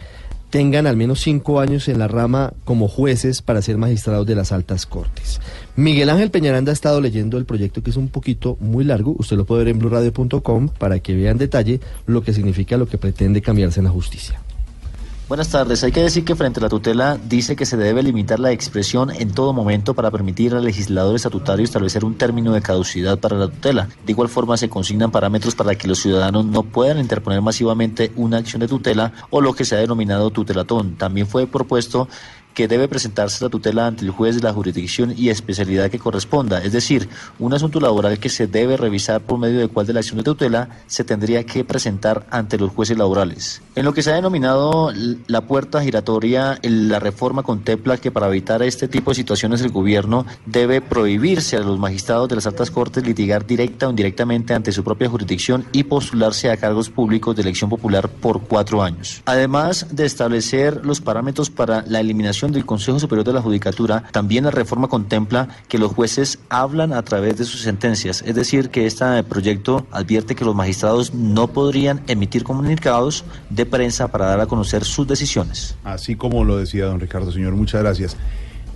tengan 0.50 0.88
al 0.88 0.98
menos 0.98 1.22
cinco 1.22 1.62
años 1.62 1.88
en 1.88 2.00
la 2.00 2.10
rama 2.10 2.52
como 2.66 2.90
jueces 2.90 3.42
para 3.42 3.62
ser 3.62 3.78
magistrados 3.78 4.28
de 4.28 4.36
las 4.36 4.52
altas 4.52 4.86
cortes. 4.86 5.40
Miguel 5.78 6.10
Ángel 6.10 6.32
Peñaranda 6.32 6.72
ha 6.72 6.74
estado 6.74 7.00
leyendo 7.00 7.38
el 7.38 7.46
proyecto 7.46 7.82
que 7.82 7.92
es 7.92 7.96
un 7.96 8.10
poquito 8.10 8.58
muy 8.60 8.84
largo, 8.84 9.16
usted 9.18 9.38
lo 9.38 9.46
puede 9.46 9.64
ver 9.64 9.72
en 9.72 9.80
blurradio.com 9.80 10.68
para 10.68 11.00
que 11.00 11.16
vea 11.16 11.32
en 11.32 11.38
detalle 11.38 11.80
lo 12.08 12.24
que 12.24 12.34
significa 12.34 12.76
lo 12.76 12.90
que 12.90 12.98
pretende 12.98 13.42
cambiarse 13.42 13.80
en 13.80 13.86
la 13.86 13.92
justicia. 13.92 14.42
Buenas 15.30 15.50
tardes. 15.50 15.84
Hay 15.84 15.92
que 15.92 16.02
decir 16.02 16.26
que 16.26 16.36
frente 16.36 16.60
a 16.60 16.64
la 16.64 16.70
tutela 16.70 17.16
dice 17.24 17.56
que 17.56 17.68
se 17.68 17.78
debe 17.78 18.02
limitar 18.02 18.40
la 18.40 18.52
expresión 18.52 19.12
en 19.12 19.32
todo 19.32 19.54
momento 19.54 19.94
para 19.94 20.10
permitir 20.10 20.56
al 20.56 20.64
legislador 20.64 21.16
estatutario 21.16 21.64
establecer 21.64 22.04
un 22.04 22.16
término 22.16 22.52
de 22.52 22.64
caducidad 22.64 23.20
para 23.20 23.38
la 23.38 23.48
tutela. 23.48 23.90
De 24.08 24.12
igual 24.12 24.28
forma 24.28 24.58
se 24.58 24.70
consignan 24.70 25.12
parámetros 25.12 25.54
para 25.54 25.76
que 25.76 25.88
los 25.88 26.00
ciudadanos 26.00 26.48
no 26.48 26.64
puedan 26.64 26.98
interponer 26.98 27.44
masivamente 27.44 28.12
una 28.16 28.38
acción 28.38 28.62
de 28.62 28.68
tutela 28.68 29.14
o 29.30 29.40
lo 29.40 29.54
que 29.54 29.66
se 29.66 29.76
ha 29.76 29.80
denominado 29.80 30.32
tutelatón. 30.32 30.96
También 30.96 31.28
fue 31.28 31.46
propuesto 31.46 32.08
que 32.54 32.68
debe 32.68 32.88
presentarse 32.88 33.44
la 33.44 33.50
tutela 33.50 33.88
ante 33.88 34.04
el 34.04 34.12
juez 34.12 34.36
de 34.36 34.42
la 34.42 34.54
jurisdicción 34.54 35.14
y 35.16 35.30
especialidad 35.30 35.90
que 35.90 36.00
corresponda, 36.00 36.64
es 36.64 36.74
decir, 36.74 37.10
un 37.38 37.54
asunto 37.54 37.80
laboral 37.80 38.20
que 38.20 38.30
se 38.30 38.48
debe 38.48 38.78
revisar 38.78 39.22
por 39.22 39.40
medio 39.40 39.60
del 39.60 39.70
cual 39.70 39.88
de 39.88 39.94
la 39.94 40.00
acción 40.00 40.18
de 40.18 40.24
tutela 40.24 40.70
se 40.88 41.04
tendría 41.04 41.46
que 41.46 41.64
presentar 41.64 42.26
ante 42.32 42.58
los 42.58 42.72
jueces 42.72 42.98
laborales. 42.98 43.62
En 43.76 43.86
lo 43.86 43.94
que 43.94 44.02
se 44.02 44.12
ha 44.12 44.16
denominado 44.16 44.92
la 45.28 45.42
puerta 45.42 45.82
giratoria, 45.82 46.60
la 46.64 47.00
reforma 47.00 47.44
contempla 47.44 47.98
que 47.98 48.12
para 48.12 48.28
evitar 48.28 48.62
este 48.64 48.88
tipo 48.88 49.12
de 49.12 49.16
situaciones 49.16 49.62
el 49.62 49.70
gobierno 49.70 50.26
debe 50.46 50.82
prohibirse 50.82 51.58
a 51.58 51.62
los 51.62 51.80
magistrados 51.80 52.30
de 52.30 52.36
las 52.36 52.48
altas 52.48 52.72
cortes 52.72 53.06
litigar 53.06 53.46
directa 53.46 53.88
o 53.88 53.90
indirectamente 53.90 54.54
ante 54.54 54.72
su 54.72 54.84
propia 54.84 55.10
jurisdicción 55.10 55.66
y 55.72 55.84
postularse 55.84 56.50
a 56.50 56.58
cargos 56.58 56.90
públicos 56.90 57.36
de 57.36 57.42
elección 57.42 57.70
popular 57.70 58.10
por 58.10 58.42
cuatro 58.42 58.82
años. 58.82 59.22
Además 59.26 59.88
de 59.92 60.06
establecer 60.06 60.86
los 60.86 61.02
parámetros 61.02 61.50
para 61.50 61.84
la 61.88 62.00
eliminación 62.00 62.39
del 62.48 62.66
Consejo 62.66 63.00
Superior 63.00 63.26
de 63.26 63.34
la 63.34 63.42
Judicatura, 63.42 64.04
también 64.12 64.46
la 64.46 64.52
reforma 64.52 64.88
contempla 64.88 65.50
que 65.68 65.78
los 65.78 65.92
jueces 65.92 66.40
hablan 66.50 66.94
a 66.94 67.04
través 67.04 67.38
de 67.38 67.46
sus 67.46 67.62
sentencias, 67.62 68.24
es 68.26 68.36
decir, 68.36 68.70
que 68.70 68.86
este 68.86 69.24
proyecto 69.24 69.86
advierte 69.92 70.36
que 70.36 70.46
los 70.46 70.56
magistrados 70.56 71.14
no 71.14 71.48
podrían 71.48 72.02
emitir 72.08 72.44
comunicados 72.44 73.26
de 73.50 73.66
prensa 73.66 74.08
para 74.08 74.26
dar 74.26 74.40
a 74.40 74.48
conocer 74.48 74.86
sus 74.86 75.08
decisiones. 75.08 75.76
Así 75.84 76.16
como 76.16 76.44
lo 76.44 76.58
decía 76.58 76.86
don 76.86 77.00
Ricardo, 77.00 77.32
señor, 77.32 77.54
muchas 77.54 77.82
gracias. 77.82 78.18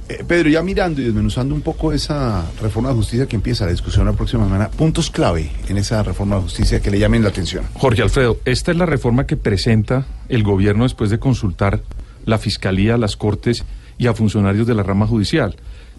Eh, 0.09 0.24
Pedro, 0.28 0.49
ya 0.49 0.61
mirando 0.61 1.01
y 1.01 1.05
desmenuzando 1.05 1.55
un 1.55 1.61
poco 1.61 1.93
esa 1.93 2.43
reforma 2.61 2.89
de 2.89 2.95
justicia 2.95 3.26
que 3.26 3.38
empieza 3.38 3.66
la 3.66 3.72
discusión 3.72 4.05
la 4.05 4.14
próxima 4.14 4.43
semana, 4.43 4.70
puntos 4.70 5.09
clave 5.09 5.49
en 5.70 5.78
esa 5.78 6.03
reforma 6.03 6.36
de 6.36 6.41
justicia 6.41 6.82
que 6.82 6.91
le 6.91 6.99
llamen 6.99 7.24
la 7.24 7.30
atención. 7.30 7.64
Jorge 7.76 8.01
Alfredo, 8.01 8.38
esta 8.43 8.72
es 8.72 8.78
la 8.78 8.86
reforma 8.86 9.26
que 9.26 9.38
presenta 9.38 10.05
el 10.28 10.43
gobierno 10.43 10.84
después 10.84 11.09
de 11.09 11.20
consultar 11.20 11.82
la 12.26 12.38
Fiscalía, 12.38 12.97
las 12.97 13.17
Cortes 13.17 13.63
y 13.97 14.07
a 14.07 14.13
funcionarios 14.13 14.67
de 14.67 14.76
la 14.76 14.84
rama 14.84 15.07
judicial. 15.07 15.55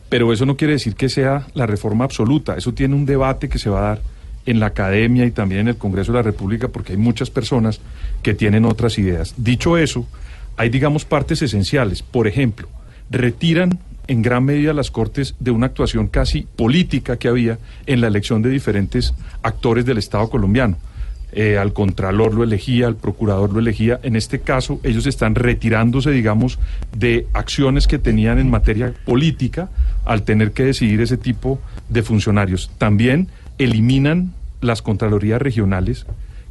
Pero 0.08 0.32
eso 0.32 0.46
no 0.46 0.56
quiere 0.56 0.74
decir 0.74 0.94
que 0.94 1.08
sea 1.08 1.46
la 1.54 1.66
reforma 1.66 2.04
absoluta, 2.04 2.56
eso 2.56 2.72
tiene 2.72 2.94
un 2.94 3.06
debate 3.06 3.48
que 3.48 3.58
se 3.58 3.70
va 3.70 3.78
a 3.78 3.88
dar 3.88 4.02
en 4.46 4.60
la 4.60 4.66
academia 4.66 5.24
y 5.24 5.30
también 5.30 5.62
en 5.62 5.68
el 5.68 5.76
Congreso 5.76 6.12
de 6.12 6.18
la 6.18 6.22
República 6.22 6.68
porque 6.68 6.92
hay 6.92 6.98
muchas 6.98 7.30
personas 7.30 7.80
que 8.22 8.34
tienen 8.34 8.64
otras 8.64 8.98
ideas. 8.98 9.34
Dicho 9.36 9.78
eso, 9.78 10.06
hay 10.56 10.68
digamos 10.68 11.04
partes 11.04 11.42
esenciales. 11.42 12.02
Por 12.02 12.28
ejemplo, 12.28 12.68
retiran 13.10 13.78
en 14.06 14.22
gran 14.22 14.44
medida 14.44 14.72
las 14.72 14.90
Cortes 14.90 15.34
de 15.40 15.50
una 15.50 15.66
actuación 15.66 16.08
casi 16.08 16.42
política 16.42 17.16
que 17.16 17.28
había 17.28 17.58
en 17.86 18.00
la 18.00 18.08
elección 18.08 18.42
de 18.42 18.50
diferentes 18.50 19.14
actores 19.42 19.86
del 19.86 19.98
Estado 19.98 20.28
colombiano. 20.28 20.76
Eh, 21.36 21.58
al 21.58 21.72
contralor 21.72 22.32
lo 22.32 22.44
elegía, 22.44 22.86
al 22.86 22.94
procurador 22.94 23.52
lo 23.52 23.58
elegía. 23.58 23.98
En 24.04 24.14
este 24.14 24.38
caso, 24.40 24.78
ellos 24.84 25.06
están 25.06 25.34
retirándose, 25.34 26.10
digamos, 26.12 26.60
de 26.96 27.26
acciones 27.32 27.88
que 27.88 27.98
tenían 27.98 28.38
en 28.38 28.50
materia 28.50 28.94
política 29.04 29.68
al 30.04 30.22
tener 30.22 30.52
que 30.52 30.62
decidir 30.62 31.00
ese 31.00 31.16
tipo 31.16 31.58
de 31.88 32.02
funcionarios. 32.02 32.70
También 32.78 33.28
eliminan 33.58 34.32
las 34.60 34.80
contralorías 34.80 35.42
regionales 35.42 36.06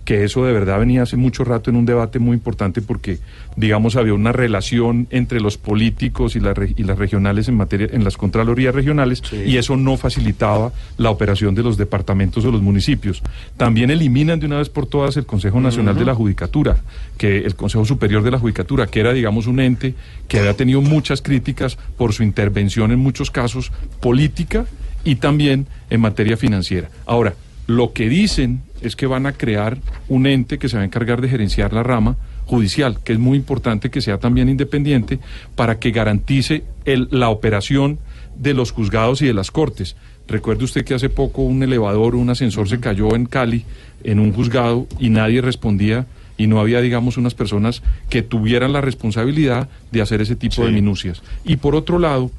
que 0.05 0.23
eso 0.23 0.45
de 0.45 0.51
verdad 0.51 0.79
venía 0.79 1.03
hace 1.03 1.17
mucho 1.17 1.43
rato 1.43 1.69
en 1.69 1.77
un 1.77 1.85
debate 1.85 2.19
muy 2.19 2.35
importante 2.35 2.81
porque, 2.81 3.19
digamos, 3.55 3.95
había 3.95 4.13
una 4.13 4.31
relación 4.31 5.07
entre 5.11 5.39
los 5.39 5.57
políticos 5.57 6.35
y, 6.35 6.39
la 6.39 6.53
y 6.75 6.83
las 6.83 6.97
regionales 6.97 7.47
en 7.47 7.55
materia, 7.55 7.87
en 7.91 8.03
las 8.03 8.17
contralorías 8.17 8.75
regionales, 8.75 9.23
y 9.45 9.57
eso 9.57 9.77
no 9.77 9.95
facilitaba 9.97 10.73
la 10.97 11.09
operación 11.09 11.55
de 11.55 11.63
los 11.63 11.77
departamentos 11.77 12.43
o 12.45 12.51
los 12.51 12.61
municipios. 12.61 13.21
También 13.55 13.91
eliminan 13.91 14.39
de 14.39 14.45
una 14.45 14.57
vez 14.57 14.69
por 14.69 14.87
todas 14.87 15.15
el 15.15 15.25
Consejo 15.25 15.61
Nacional 15.61 15.97
de 15.97 16.05
la 16.05 16.15
Judicatura, 16.15 16.77
que 17.17 17.37
el 17.37 17.55
Consejo 17.55 17.85
Superior 17.85 18.23
de 18.23 18.31
la 18.31 18.39
Judicatura, 18.39 18.87
que 18.87 18.99
era, 18.99 19.13
digamos, 19.13 19.47
un 19.47 19.59
ente 19.59 19.95
que 20.27 20.39
había 20.39 20.55
tenido 20.55 20.81
muchas 20.81 21.21
críticas 21.21 21.77
por 21.97 22.13
su 22.13 22.23
intervención 22.23 22.91
en 22.91 22.99
muchos 22.99 23.31
casos 23.31 23.71
política 24.01 24.65
y 25.05 25.15
también 25.15 25.67
en 25.89 26.01
materia 26.01 26.37
financiera. 26.37 26.89
Ahora, 27.05 27.35
lo 27.67 27.93
que 27.93 28.09
dicen 28.09 28.61
es 28.83 28.95
que 28.95 29.07
van 29.07 29.25
a 29.25 29.33
crear 29.33 29.77
un 30.09 30.27
ente 30.27 30.57
que 30.57 30.69
se 30.69 30.77
va 30.77 30.83
a 30.83 30.85
encargar 30.85 31.21
de 31.21 31.29
gerenciar 31.29 31.73
la 31.73 31.83
rama 31.83 32.17
judicial, 32.45 32.99
que 33.03 33.13
es 33.13 33.19
muy 33.19 33.37
importante 33.37 33.89
que 33.89 34.01
sea 34.01 34.17
también 34.17 34.49
independiente 34.49 35.19
para 35.55 35.79
que 35.79 35.91
garantice 35.91 36.63
el, 36.85 37.07
la 37.11 37.29
operación 37.29 37.99
de 38.35 38.53
los 38.53 38.71
juzgados 38.71 39.21
y 39.21 39.27
de 39.27 39.33
las 39.33 39.51
cortes. 39.51 39.95
Recuerde 40.27 40.63
usted 40.63 40.85
que 40.85 40.93
hace 40.93 41.09
poco 41.09 41.41
un 41.41 41.63
elevador, 41.63 42.15
un 42.15 42.29
ascensor 42.29 42.69
se 42.69 42.79
cayó 42.79 43.15
en 43.15 43.25
Cali, 43.25 43.65
en 44.03 44.19
un 44.19 44.31
juzgado, 44.33 44.87
y 44.99 45.09
nadie 45.09 45.41
respondía 45.41 46.05
y 46.37 46.47
no 46.47 46.59
había, 46.59 46.81
digamos, 46.81 47.17
unas 47.17 47.35
personas 47.35 47.83
que 48.09 48.21
tuvieran 48.23 48.73
la 48.73 48.81
responsabilidad 48.81 49.69
de 49.91 50.01
hacer 50.01 50.21
ese 50.21 50.35
tipo 50.35 50.65
de 50.65 50.71
minucias. 50.71 51.21
Y 51.45 51.57
por 51.57 51.75
otro 51.75 51.99
lado, 51.99 52.31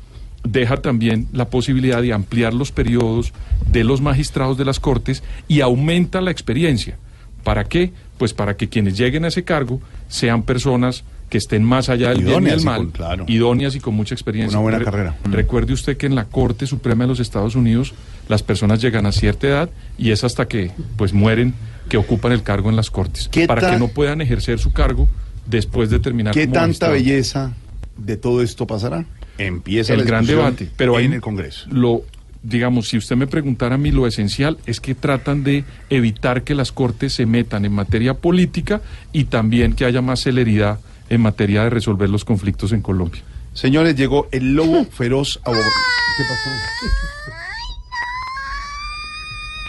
deja 0.44 0.76
también 0.76 1.26
la 1.32 1.46
posibilidad 1.48 2.02
de 2.02 2.12
ampliar 2.12 2.54
los 2.54 2.70
periodos 2.70 3.32
de 3.70 3.82
los 3.84 4.00
magistrados 4.00 4.56
de 4.58 4.64
las 4.64 4.78
Cortes 4.80 5.22
y 5.48 5.60
aumenta 5.62 6.20
la 6.20 6.30
experiencia. 6.30 6.96
¿Para 7.42 7.64
qué? 7.64 7.92
Pues 8.18 8.32
para 8.32 8.56
que 8.56 8.68
quienes 8.68 8.96
lleguen 8.96 9.24
a 9.24 9.28
ese 9.28 9.44
cargo 9.44 9.80
sean 10.08 10.42
personas 10.42 11.04
que 11.30 11.38
estén 11.38 11.64
más 11.64 11.88
allá 11.88 12.10
del 12.10 12.22
bien 12.22 12.42
y 12.46 12.50
del 12.50 12.60
y 12.60 12.64
mal, 12.64 12.76
con- 12.82 12.90
claro. 12.90 13.24
idóneas 13.26 13.74
y 13.74 13.80
con 13.80 13.94
mucha 13.94 14.14
experiencia. 14.14 14.56
Una 14.58 14.62
buena 14.62 14.78
Re- 14.78 14.84
carrera. 14.84 15.16
Recuerde 15.24 15.72
usted 15.72 15.96
que 15.96 16.06
en 16.06 16.14
la 16.14 16.26
Corte 16.26 16.66
Suprema 16.66 17.04
de 17.04 17.08
los 17.08 17.20
Estados 17.20 17.56
Unidos 17.56 17.92
las 18.28 18.42
personas 18.42 18.80
llegan 18.80 19.06
a 19.06 19.12
cierta 19.12 19.46
edad 19.48 19.70
y 19.98 20.10
es 20.10 20.22
hasta 20.24 20.46
que 20.46 20.70
pues 20.96 21.12
mueren 21.12 21.54
que 21.88 21.96
ocupan 21.96 22.32
el 22.32 22.42
cargo 22.42 22.70
en 22.70 22.76
las 22.76 22.90
Cortes, 22.90 23.28
¿Qué 23.32 23.46
para 23.46 23.70
que 23.72 23.78
no 23.78 23.88
puedan 23.88 24.20
ejercer 24.20 24.58
su 24.58 24.72
cargo 24.72 25.08
después 25.46 25.90
de 25.90 25.98
terminar 25.98 26.32
¿Qué 26.34 26.42
como 26.44 26.54
tanta 26.54 26.88
magistrado. 26.88 26.92
belleza 26.92 27.52
de 27.96 28.16
todo 28.16 28.40
esto 28.42 28.66
pasará? 28.66 29.04
Empieza 29.38 29.92
el 29.94 30.00
la 30.00 30.04
gran 30.04 30.26
debate, 30.26 30.68
pero 30.76 30.96
hay 30.96 31.06
en 31.06 31.14
el 31.14 31.20
Congreso. 31.20 31.66
Lo, 31.70 32.02
digamos, 32.42 32.88
si 32.88 32.96
usted 32.98 33.16
me 33.16 33.26
preguntara 33.26 33.74
a 33.74 33.78
mí, 33.78 33.90
lo 33.90 34.06
esencial 34.06 34.58
es 34.66 34.80
que 34.80 34.94
tratan 34.94 35.42
de 35.44 35.64
evitar 35.90 36.42
que 36.44 36.54
las 36.54 36.70
cortes 36.72 37.12
se 37.14 37.26
metan 37.26 37.64
en 37.64 37.72
materia 37.72 38.14
política 38.14 38.80
y 39.12 39.24
también 39.24 39.72
que 39.74 39.84
haya 39.84 40.02
más 40.02 40.20
celeridad 40.20 40.78
en 41.10 41.20
materia 41.20 41.64
de 41.64 41.70
resolver 41.70 42.08
los 42.10 42.24
conflictos 42.24 42.72
en 42.72 42.80
Colombia. 42.80 43.22
Señores, 43.54 43.94
llegó 43.96 44.28
el 44.32 44.54
lobo 44.54 44.84
feroz 44.84 45.40
a 45.44 45.50
Bogotá. 45.50 45.68
¿Qué 46.16 46.22
pasó? 46.24 46.50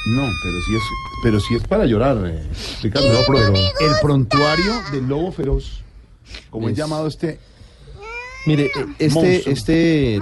No, 0.07 0.21
pero 0.43 0.61
sí 0.61 0.75
es, 0.75 0.81
pero 1.23 1.39
sí 1.39 1.55
es 1.55 1.63
para 1.67 1.85
llorar, 1.85 2.17
eh, 2.27 2.43
Ricardo. 2.83 3.11
No, 3.11 3.19
pero 3.27 3.47
el 3.55 3.95
prontuario 4.01 4.73
del 4.91 5.07
lobo 5.07 5.31
feroz, 5.31 5.81
como 6.51 6.67
es, 6.69 6.73
Es- 6.73 6.77
llamado 6.77 7.07
este 7.07 7.39
Mire, 8.45 8.65
eh, 8.65 8.69
este, 8.99 9.09
Monstruo. 9.09 9.53
este, 9.53 10.19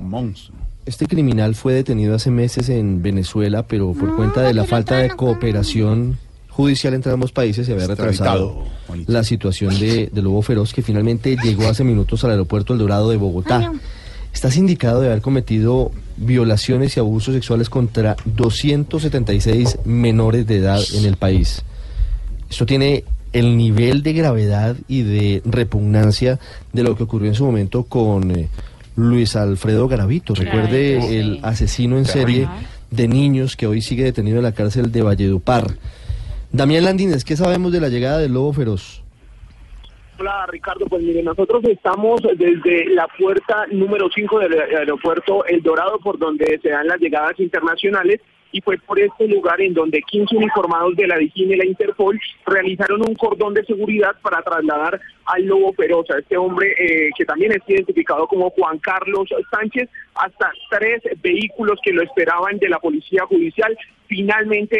monstruo. 0.00 0.58
este 0.86 1.06
criminal 1.06 1.54
fue 1.54 1.74
detenido 1.74 2.14
hace 2.14 2.30
meses 2.30 2.68
en 2.68 3.02
Venezuela, 3.02 3.66
pero 3.66 3.92
por 3.92 4.16
cuenta 4.16 4.42
de 4.42 4.54
la 4.54 4.64
falta 4.64 4.96
de 4.98 5.10
cooperación 5.10 6.18
judicial 6.48 6.94
entre 6.94 7.12
ambos 7.12 7.32
países 7.32 7.66
se 7.66 7.72
había 7.72 7.86
retrasado 7.86 8.66
Extraditado, 8.86 9.12
la 9.12 9.24
situación 9.24 9.78
de, 9.78 10.08
de 10.12 10.22
Lobo 10.22 10.42
Feroz, 10.42 10.72
que 10.72 10.82
finalmente 10.82 11.36
llegó 11.42 11.66
hace 11.68 11.82
minutos 11.84 12.24
al 12.24 12.32
aeropuerto 12.32 12.74
El 12.74 12.78
Dorado 12.78 13.10
de 13.10 13.16
Bogotá. 13.16 13.72
Está 14.32 14.50
sindicado 14.50 15.00
de 15.00 15.08
haber 15.08 15.20
cometido 15.20 15.92
violaciones 16.16 16.96
y 16.96 17.00
abusos 17.00 17.34
sexuales 17.34 17.68
contra 17.68 18.16
276 18.24 19.78
menores 19.84 20.46
de 20.46 20.56
edad 20.56 20.80
en 20.94 21.04
el 21.04 21.16
país. 21.16 21.62
Esto 22.48 22.66
tiene 22.66 23.04
el 23.32 23.56
nivel 23.56 24.02
de 24.02 24.12
gravedad 24.12 24.76
y 24.88 25.02
de 25.02 25.42
repugnancia 25.44 26.38
de 26.72 26.82
lo 26.82 26.96
que 26.96 27.04
ocurrió 27.04 27.28
en 27.28 27.34
su 27.34 27.44
momento 27.44 27.84
con 27.84 28.30
eh, 28.30 28.48
Luis 28.96 29.36
Alfredo 29.36 29.88
Garavito. 29.88 30.34
Recuerde 30.34 31.18
el 31.18 31.40
asesino 31.42 31.96
en 31.98 32.04
serie 32.04 32.48
de 32.90 33.08
niños 33.08 33.56
que 33.56 33.66
hoy 33.66 33.80
sigue 33.80 34.04
detenido 34.04 34.38
en 34.38 34.44
la 34.44 34.52
cárcel 34.52 34.92
de 34.92 35.02
Valledupar. 35.02 35.66
Damián 36.52 36.84
Landines, 36.84 37.24
¿qué 37.24 37.36
sabemos 37.36 37.72
de 37.72 37.80
la 37.80 37.88
llegada 37.88 38.18
del 38.18 38.34
lobo 38.34 38.52
feroz? 38.52 39.02
Hola 40.18 40.46
Ricardo, 40.46 40.86
pues 40.86 41.02
mire, 41.02 41.22
nosotros 41.22 41.64
estamos 41.64 42.20
desde 42.36 42.86
la 42.90 43.08
puerta 43.18 43.66
número 43.72 44.08
5 44.14 44.38
del 44.40 44.60
aeropuerto 44.60 45.44
El 45.46 45.62
Dorado, 45.62 45.98
por 45.98 46.18
donde 46.18 46.60
se 46.62 46.68
dan 46.68 46.86
las 46.86 47.00
llegadas 47.00 47.40
internacionales, 47.40 48.20
y 48.52 48.60
fue 48.60 48.78
por 48.78 49.00
este 49.00 49.26
lugar 49.26 49.60
en 49.60 49.74
donde 49.74 50.02
15 50.02 50.36
uniformados 50.36 50.94
de 50.96 51.06
la 51.06 51.16
DIGIN 51.16 51.52
y 51.52 51.56
la 51.56 51.66
Interpol 51.66 52.20
realizaron 52.46 53.00
un 53.00 53.14
cordón 53.14 53.54
de 53.54 53.64
seguridad 53.64 54.14
para 54.22 54.42
trasladar 54.42 55.00
al 55.26 55.44
lobo 55.44 55.72
feroz, 55.72 56.10
a 56.10 56.18
este 56.18 56.36
hombre 56.36 56.74
eh, 56.78 57.10
que 57.16 57.24
también 57.24 57.52
es 57.52 57.60
identificado 57.66 58.26
como 58.26 58.50
Juan 58.50 58.78
Carlos 58.78 59.28
Sánchez, 59.50 59.88
hasta 60.14 60.52
tres 60.70 61.02
vehículos 61.22 61.78
que 61.82 61.92
lo 61.92 62.02
esperaban 62.02 62.58
de 62.58 62.68
la 62.68 62.78
Policía 62.78 63.24
Judicial. 63.26 63.76
Finalmente 64.06 64.76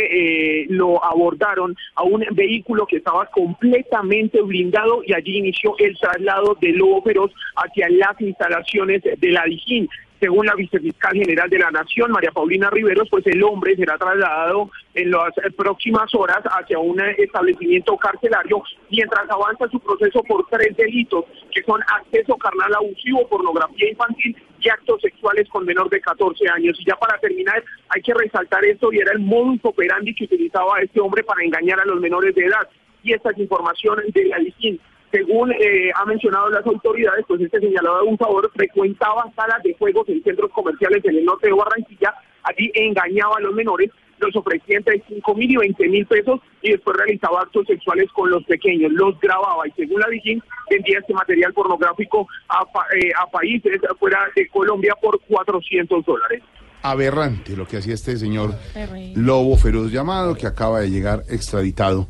eh, 0.62 0.66
lo 0.68 1.03
abordaron 1.03 1.75
a 1.95 2.03
un 2.03 2.23
vehículo 2.33 2.87
que 2.87 2.97
estaba 2.97 3.27
completamente 3.27 4.43
blindado 4.43 5.03
y 5.07 5.14
allí 5.14 5.39
inició 5.39 5.75
el 5.79 5.97
traslado 5.99 6.57
del 6.61 6.77
lobo 6.77 7.03
feroz 7.03 7.31
hacia 7.57 7.89
las 7.89 8.20
instalaciones 8.20 9.03
de 9.03 9.29
la 9.31 9.45
DIGIN. 9.45 9.89
Según 10.23 10.47
la 10.47 10.55
vicefiscal 10.55 11.14
general 11.14 11.51
de 11.51 11.59
la 11.59 11.73
Nación, 11.73 12.12
María 12.12 12.31
Paulina 12.31 12.70
Riveros, 12.70 13.09
pues 13.11 13.27
el 13.27 13.43
hombre 13.43 13.75
será 13.75 13.99
trasladado 13.99 14.70
en 14.95 15.11
las 15.11 15.33
próximas 15.57 16.14
horas 16.14 16.39
hacia 16.45 16.79
un 16.79 17.01
establecimiento 17.01 17.97
carcelario 17.97 18.62
mientras 18.89 19.29
avanza 19.29 19.66
su 19.66 19.81
proceso 19.81 20.23
por 20.23 20.47
tres 20.49 20.77
delitos, 20.77 21.25
que 21.53 21.64
son 21.64 21.81
acceso 21.89 22.37
carnal 22.37 22.73
abusivo, 22.73 23.27
pornografía 23.29 23.91
infantil 23.91 24.37
y 24.61 24.68
actos 24.68 25.01
sexuales 25.01 25.49
con 25.49 25.64
menor 25.64 25.91
de 25.91 26.01
14 26.01 26.49
años. 26.51 26.79
Y 26.79 26.85
ya 26.85 26.95
para 26.95 27.18
terminar, 27.18 27.61
hay 27.89 28.01
que 28.01 28.14
resaltar 28.14 28.64
esto 28.64 28.93
y 28.93 28.99
era 28.99 29.11
el 29.11 29.18
modus 29.18 29.59
operandi 29.64 30.14
que 30.14 30.27
utilizaba 30.27 30.81
este 30.83 31.01
hombre 31.01 31.25
para 31.25 31.43
engañar 31.43 31.81
a 31.81 31.85
los 31.85 32.01
menores 32.01 32.33
de 32.37 32.45
edad. 32.45 32.68
Y 33.03 33.12
esta 33.12 33.31
es 33.33 33.39
información 33.39 33.99
de 34.14 34.25
la 34.27 34.39
DICIN. 34.39 34.79
Según 35.13 35.53
eh, 35.53 35.91
ha 35.95 36.05
mencionado 36.07 36.49
las 36.51 36.65
autoridades, 36.67 37.25
pues 37.29 37.41
este 37.43 37.61
señalado 37.61 37.97
abusador 37.99 38.51
frecuentaba 38.55 39.31
salas 39.37 39.63
de 39.63 39.75
juegos 39.79 40.09
en 40.09 40.23
centros 40.25 40.51
comerciales 40.53 41.05
en 41.05 41.17
el 41.17 41.25
norte 41.27 41.49
de 41.49 41.53
Barranquilla, 41.53 42.15
allí 42.45 42.71
engañaba 42.75 43.37
a 43.37 43.41
los 43.41 43.53
menores, 43.55 43.91
los 44.19 44.35
ofrecía 44.37 44.79
entre 44.79 45.03
5 45.09 45.35
mil 45.35 45.51
y 45.51 45.57
20 45.57 45.89
mil 45.89 46.07
pesos 46.07 46.41
y 46.63 46.71
después 46.71 46.97
realizaba 46.97 47.41
actos 47.43 47.67
sexuales 47.67 48.09
con 48.15 48.31
los 48.31 48.43
pequeños, 48.45 48.91
los 48.93 49.19
grababa 49.21 49.67
y 49.69 49.73
según 49.73 50.01
la 50.01 50.09
DIGIN 50.09 50.43
vendía 50.71 50.99
este 51.01 51.13
material 51.13 51.53
pornográfico 51.53 52.27
a, 52.49 52.65
pa- 52.73 52.87
eh, 52.97 53.11
a 53.21 53.29
países 53.31 53.81
fuera 53.99 54.21
de 54.35 54.49
Colombia 54.49 54.95
por 55.03 55.21
400 55.29 56.05
dólares. 56.07 56.43
Aberrante 56.85 57.57
lo 57.57 57.67
que 57.67 57.77
hacía 57.77 57.95
este 57.95 58.17
señor 58.17 58.55
Lobo 59.17 59.57
Feroz 59.57 59.93
llamado, 59.93 60.35
que 60.35 60.47
acaba 60.47 60.81
de 60.81 60.91
llegar 60.91 61.21
extraditado 61.29 62.09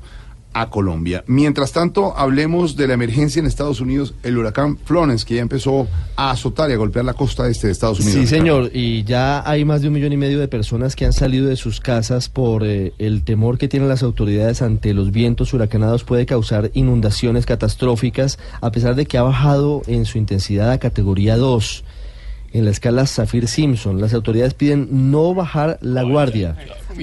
a 0.52 0.70
Colombia. 0.70 1.24
Mientras 1.26 1.72
tanto, 1.72 2.16
hablemos 2.16 2.76
de 2.76 2.88
la 2.88 2.94
emergencia 2.94 3.40
en 3.40 3.46
Estados 3.46 3.80
Unidos, 3.80 4.14
el 4.22 4.38
huracán 4.38 4.78
Florence, 4.84 5.24
que 5.26 5.36
ya 5.36 5.42
empezó 5.42 5.88
a 6.16 6.30
azotar 6.30 6.70
y 6.70 6.74
a 6.74 6.76
golpear 6.76 7.04
la 7.04 7.14
costa 7.14 7.48
este 7.48 7.68
de 7.68 7.72
Estados 7.72 8.00
Unidos. 8.00 8.20
Sí, 8.20 8.26
señor, 8.26 8.70
y 8.72 9.04
ya 9.04 9.48
hay 9.48 9.64
más 9.64 9.82
de 9.82 9.88
un 9.88 9.94
millón 9.94 10.12
y 10.12 10.16
medio 10.16 10.38
de 10.40 10.48
personas 10.48 10.96
que 10.96 11.06
han 11.06 11.12
salido 11.12 11.46
de 11.46 11.56
sus 11.56 11.80
casas 11.80 12.28
por 12.28 12.64
eh, 12.64 12.92
el 12.98 13.24
temor 13.24 13.58
que 13.58 13.68
tienen 13.68 13.88
las 13.88 14.02
autoridades 14.02 14.62
ante 14.62 14.94
los 14.94 15.10
vientos 15.10 15.52
huracanados 15.52 16.04
puede 16.04 16.26
causar 16.26 16.70
inundaciones 16.74 17.46
catastróficas, 17.46 18.38
a 18.60 18.70
pesar 18.70 18.94
de 18.94 19.06
que 19.06 19.18
ha 19.18 19.22
bajado 19.22 19.82
en 19.86 20.04
su 20.04 20.18
intensidad 20.18 20.70
a 20.70 20.78
categoría 20.78 21.36
2 21.36 21.84
en 22.52 22.64
la 22.64 22.70
escala 22.70 23.06
Zafir-Simpson. 23.06 24.00
Las 24.00 24.14
autoridades 24.14 24.54
piden 24.54 25.10
no 25.10 25.34
bajar 25.34 25.78
la 25.80 26.02
guardia. 26.02 26.56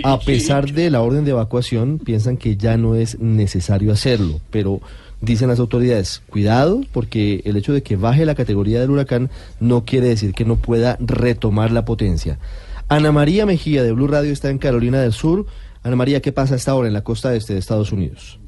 A 0.04 0.20
pesar 0.20 0.72
de 0.72 0.90
la 0.90 1.02
orden 1.02 1.26
de 1.26 1.32
evacuación, 1.32 2.00
piensan 2.00 2.38
que 2.38 2.56
ya 2.56 2.78
no 2.78 2.96
es 2.96 3.20
necesario 3.20 3.92
hacerlo, 3.92 4.40
pero 4.52 4.82
dicen 5.22 5.50
las 5.50 5.60
autoridades, 5.60 6.22
cuidado, 6.30 6.82
porque 6.92 7.42
el 7.46 7.58
hecho 7.58 7.74
de 7.74 7.84
que 7.84 7.96
baje 7.96 8.26
la 8.26 8.36
categoría 8.36 8.80
del 8.80 8.92
huracán 8.92 9.30
no 9.60 9.86
quiere 9.86 10.08
decir 10.08 10.34
que 10.34 10.46
no 10.46 10.56
pueda 10.56 10.98
retomar 11.00 11.72
la 11.72 11.86
potencia. 11.86 12.40
Ana 12.88 13.12
María 13.12 13.46
Mejía 13.46 13.84
de 13.84 13.92
Blue 13.92 14.08
Radio 14.08 14.32
está 14.32 14.50
en 14.50 14.58
Carolina 14.58 15.02
del 15.02 15.14
Sur. 15.14 15.46
Ana 15.84 15.96
María, 15.96 16.22
¿qué 16.22 16.32
pasa 16.32 16.56
hasta 16.56 16.72
ahora 16.72 16.88
en 16.88 16.94
la 16.94 17.04
costa 17.04 17.36
este 17.36 17.54
de 17.54 17.60
Estados 17.60 17.92
Unidos? 17.92 18.39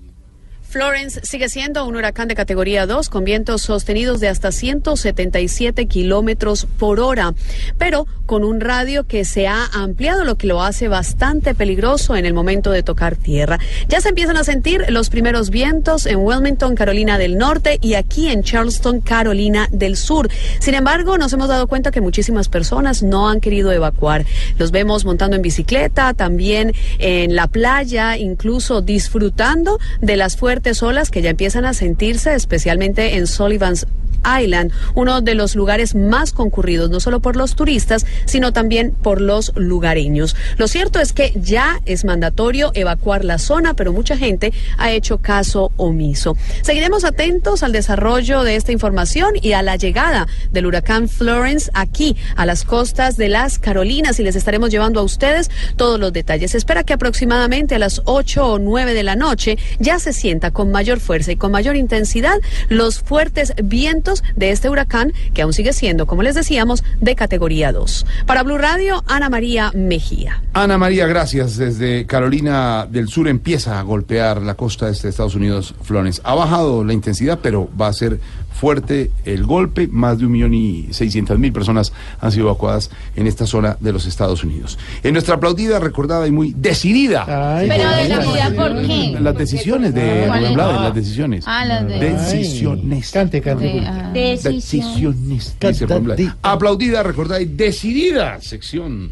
Florence 0.72 1.20
sigue 1.24 1.50
siendo 1.50 1.86
un 1.86 1.98
huracán 1.98 2.30
de 2.30 2.36
categoría 2.36 2.86
2 2.86 3.10
con 3.10 3.26
vientos 3.26 3.62
sostenidos 3.62 4.22
de 4.22 4.30
hasta 4.30 4.54
177 4.54 5.86
kilómetros 5.88 6.66
por 6.66 7.02
hora, 7.02 7.34
pero 7.78 8.08
con 8.26 8.46
un 8.46 8.62
radio 8.62 9.06
que 9.06 9.26
se 9.26 9.48
ha 9.48 9.66
ampliado, 9.74 10.24
lo 10.24 10.38
que 10.38 10.48
lo 10.48 10.64
hace 10.64 10.88
bastante 10.88 11.54
peligroso 11.56 12.16
en 12.16 12.26
el 12.26 12.34
momento 12.34 12.72
de 12.72 12.84
tocar 12.84 13.18
tierra. 13.18 13.60
Ya 13.90 14.00
se 14.00 14.08
empiezan 14.08 14.38
a 14.38 14.46
sentir 14.46 14.86
los 14.88 15.10
primeros 15.10 15.50
vientos 15.50 16.06
en 16.06 16.20
Wilmington, 16.20 16.76
Carolina 16.76 17.18
del 17.18 17.38
Norte, 17.38 17.78
y 17.82 17.96
aquí 17.96 18.30
en 18.30 18.44
Charleston, 18.44 19.02
Carolina 19.02 19.68
del 19.74 19.98
Sur. 19.98 20.30
Sin 20.60 20.76
embargo, 20.76 21.18
nos 21.18 21.34
hemos 21.34 21.50
dado 21.50 21.68
cuenta 21.68 21.92
que 21.92 22.00
muchísimas 22.00 22.48
personas 22.48 23.04
no 23.04 23.28
han 23.28 23.42
querido 23.42 23.74
evacuar. 23.74 24.26
Los 24.58 24.72
vemos 24.72 25.04
montando 25.04 25.36
en 25.36 25.42
bicicleta, 25.42 26.14
también 26.14 26.74
en 27.00 27.36
la 27.36 27.48
playa, 27.48 28.16
incluso 28.16 28.80
disfrutando 28.80 29.78
de 30.00 30.16
las 30.16 30.38
fuertes 30.38 30.61
olas 30.84 31.10
que 31.10 31.22
ya 31.22 31.32
empiezan 31.32 31.66
a 31.66 31.74
sentirse, 31.74 32.34
especialmente 32.34 33.16
en 33.18 33.28
Sullivan's 33.28 33.88
Island, 34.26 34.72
uno 34.96 35.22
de 35.22 35.36
los 35.36 35.56
lugares 35.56 35.96
más 35.96 36.32
concurridos, 36.32 36.90
no 36.90 37.00
solo 37.00 37.20
por 37.20 37.36
los 37.36 37.56
turistas, 37.56 38.06
sino 38.26 38.54
también 38.54 38.92
por 38.92 39.22
los 39.22 39.52
lugareños. 39.56 40.36
Lo 40.58 40.68
cierto 40.68 41.00
es 41.00 41.14
que 41.14 41.34
ya 41.36 41.80
es 41.86 42.06
mandatorio 42.06 42.72
evacuar 42.74 43.26
la 43.26 43.38
zona, 43.38 43.74
pero 43.74 43.94
mucha 43.94 44.18
gente 44.18 44.54
ha 44.78 44.92
hecho 44.92 45.20
caso 45.20 45.72
omiso. 45.78 46.36
Seguiremos 46.62 47.04
atentos 47.04 47.64
al 47.64 47.72
desarrollo 47.72 48.44
de 48.44 48.56
esta 48.56 48.72
información 48.72 49.34
y 49.42 49.54
a 49.54 49.62
la 49.62 49.76
llegada 49.76 50.28
del 50.52 50.66
huracán 50.66 51.10
Florence 51.10 51.72
aquí 51.74 52.16
a 52.36 52.46
las 52.46 52.64
costas 52.64 53.18
de 53.18 53.30
las 53.30 53.60
Carolinas 53.60 54.20
y 54.20 54.24
les 54.24 54.36
estaremos 54.36 54.70
llevando 54.70 55.00
a 55.00 55.04
ustedes 55.04 55.50
todos 55.76 56.00
los 56.00 56.14
detalles. 56.14 56.56
Espera 56.56 56.84
que 56.84 56.94
aproximadamente 56.94 57.76
a 57.76 57.80
las 57.80 58.02
8 58.06 58.46
o 58.46 58.60
9 58.60 58.94
de 58.94 59.04
la 59.04 59.16
noche 59.16 59.58
ya 59.80 60.00
se 60.00 60.14
sienta 60.14 60.52
con 60.52 60.72
mayor 60.72 61.00
fuerza 61.00 61.32
y 61.32 61.36
con 61.36 61.52
mayor 61.52 61.76
intensidad 61.76 62.40
los 62.70 63.00
fuertes 63.00 63.54
vientos 63.64 64.11
de 64.36 64.52
este 64.52 64.70
huracán 64.70 65.14
que 65.34 65.42
aún 65.42 65.54
sigue 65.54 65.74
siendo, 65.74 66.06
como 66.06 66.24
les 66.24 66.36
decíamos, 66.36 66.84
de 67.00 67.16
categoría 67.16 67.72
2. 67.72 68.06
Para 68.26 68.44
Blue 68.44 68.58
Radio, 68.58 69.04
Ana 69.08 69.30
María 69.30 69.72
Mejía. 69.74 70.42
Ana 70.54 70.78
María, 70.78 71.08
gracias. 71.08 71.58
Desde 71.58 72.06
Carolina 72.06 72.88
del 72.90 73.08
Sur 73.08 73.28
empieza 73.28 73.80
a 73.80 73.84
golpear 73.84 74.42
la 74.42 74.56
costa 74.56 74.90
este 74.90 75.08
de 75.08 75.12
Estados 75.12 75.36
Unidos, 75.36 75.74
Florence. 75.84 76.22
Ha 76.24 76.36
bajado 76.36 76.84
la 76.84 76.94
intensidad, 76.94 77.40
pero 77.42 77.70
va 77.80 77.88
a 77.88 77.94
ser 77.94 78.20
fuerte 78.54 79.12
el 79.26 79.46
golpe. 79.46 79.88
Más 79.88 80.20
de 80.20 80.26
un 80.26 80.32
millón 80.34 80.54
y 80.54 80.88
seiscientas 80.92 81.38
mil 81.40 81.52
personas 81.54 81.92
han 82.20 82.32
sido 82.32 82.46
evacuadas 82.46 82.92
en 83.16 83.28
esta 83.28 83.46
zona 83.46 83.78
de 83.80 83.92
los 83.92 84.06
Estados 84.06 84.44
Unidos. 84.44 84.78
En 85.04 85.14
nuestra 85.14 85.36
aplaudida, 85.36 85.80
recordada 85.80 86.28
y 86.28 86.32
muy 86.32 86.54
decidida. 86.56 87.26
Pero 87.26 87.90
de 87.90 88.08
la 88.10 88.22
ciudad, 88.22 88.56
¿por 88.56 88.82
qué? 88.86 89.18
Las 89.20 89.38
decisiones 89.38 89.94
de 89.94 90.24
¿Cuál 90.28 90.40
Rubén 90.40 90.46
es? 90.52 90.54
Blades, 90.56 90.82
las 90.82 90.96
decisiones. 90.96 91.44
Ah, 91.48 91.66
las 91.66 91.88
de- 91.88 92.00
Decisiones. 92.00 93.12
Cante, 93.12 93.42
cante. 93.42 93.80
Ah. 93.86 94.12
Decisiones. 94.14 95.56
dice 95.60 95.86
Rubén 95.86 96.04
Blades. 96.04 96.30
Aplaudida, 96.42 97.04
recordada 97.04 97.42
y 97.42 97.46
decidida. 97.46 98.40
Sección. 98.42 99.12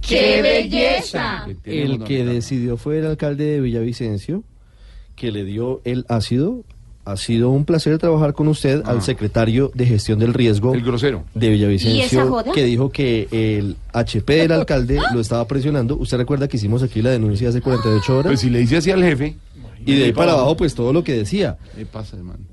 ¡Qué 0.00 0.40
belleza! 0.42 1.44
El 1.64 2.02
que 2.04 2.24
decidió 2.24 2.76
fue 2.78 2.98
el 3.00 3.06
alcalde 3.06 3.44
de 3.44 3.60
Villavicencio, 3.60 4.42
que 5.14 5.30
le 5.30 5.44
dio 5.44 5.82
el 5.84 6.06
ácido. 6.08 6.64
Ha 7.10 7.16
sido 7.16 7.50
un 7.50 7.64
placer 7.64 7.98
trabajar 7.98 8.34
con 8.34 8.46
usted, 8.48 8.82
al 8.84 9.02
secretario 9.02 9.70
de 9.74 9.84
gestión 9.86 10.18
del 10.18 10.32
riesgo. 10.32 10.74
El 10.74 10.82
grosero. 10.82 11.24
De 11.34 11.46
¿Y 11.46 11.48
esa 11.48 11.54
Villavicencio, 11.54 12.28
joda? 12.28 12.52
que 12.52 12.64
dijo 12.64 12.90
que 12.90 13.26
el 13.30 13.76
HP 13.92 14.34
del 14.36 14.52
alcalde 14.52 15.00
lo 15.12 15.20
estaba 15.20 15.46
presionando. 15.48 15.96
Usted 15.96 16.18
recuerda 16.18 16.46
que 16.46 16.56
hicimos 16.56 16.82
aquí 16.82 17.02
la 17.02 17.10
denuncia 17.10 17.48
hace 17.48 17.60
48 17.60 18.12
horas. 18.12 18.26
Pues 18.26 18.40
si 18.40 18.50
le 18.50 18.60
dice 18.60 18.76
así 18.76 18.90
al 18.90 19.02
jefe. 19.02 19.36
Y 19.84 19.96
de 19.96 20.04
ahí 20.04 20.12
para 20.12 20.32
abajo, 20.32 20.56
pues 20.56 20.74
todo 20.74 20.92
lo 20.92 21.02
que 21.02 21.14
decía. 21.14 21.58
¿Qué 21.76 21.86
pasa, 21.86 22.16
hermano? 22.16 22.44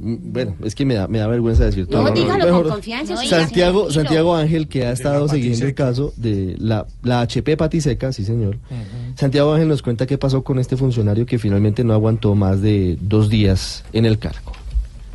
Bueno, 0.00 0.54
es 0.62 0.74
que 0.74 0.84
me 0.84 0.94
da, 0.94 1.08
me 1.08 1.18
da 1.18 1.26
vergüenza 1.26 1.64
decir 1.64 1.86
todo. 1.86 2.04
No, 2.04 2.10
dígalo 2.10 2.62
con 2.62 2.72
confianza, 2.72 3.16
Santiago. 3.16 3.90
Santiago 3.90 4.34
Ángel, 4.34 4.68
que 4.68 4.86
ha 4.86 4.92
estado 4.92 5.28
siguiendo 5.28 5.66
el 5.66 5.74
caso 5.74 6.12
de 6.16 6.54
la, 6.58 6.86
la 7.02 7.22
HP 7.22 7.56
Patiseca, 7.56 8.12
sí 8.12 8.24
señor. 8.24 8.58
Santiago 9.16 9.52
Ángel 9.52 9.68
nos 9.68 9.82
cuenta 9.82 10.06
qué 10.06 10.16
pasó 10.16 10.44
con 10.44 10.58
este 10.58 10.76
funcionario 10.76 11.26
que 11.26 11.38
finalmente 11.38 11.82
no 11.82 11.92
aguantó 11.92 12.34
más 12.34 12.62
de 12.62 12.96
dos 13.00 13.28
días 13.28 13.84
en 13.92 14.06
el 14.06 14.18
cargo. 14.18 14.52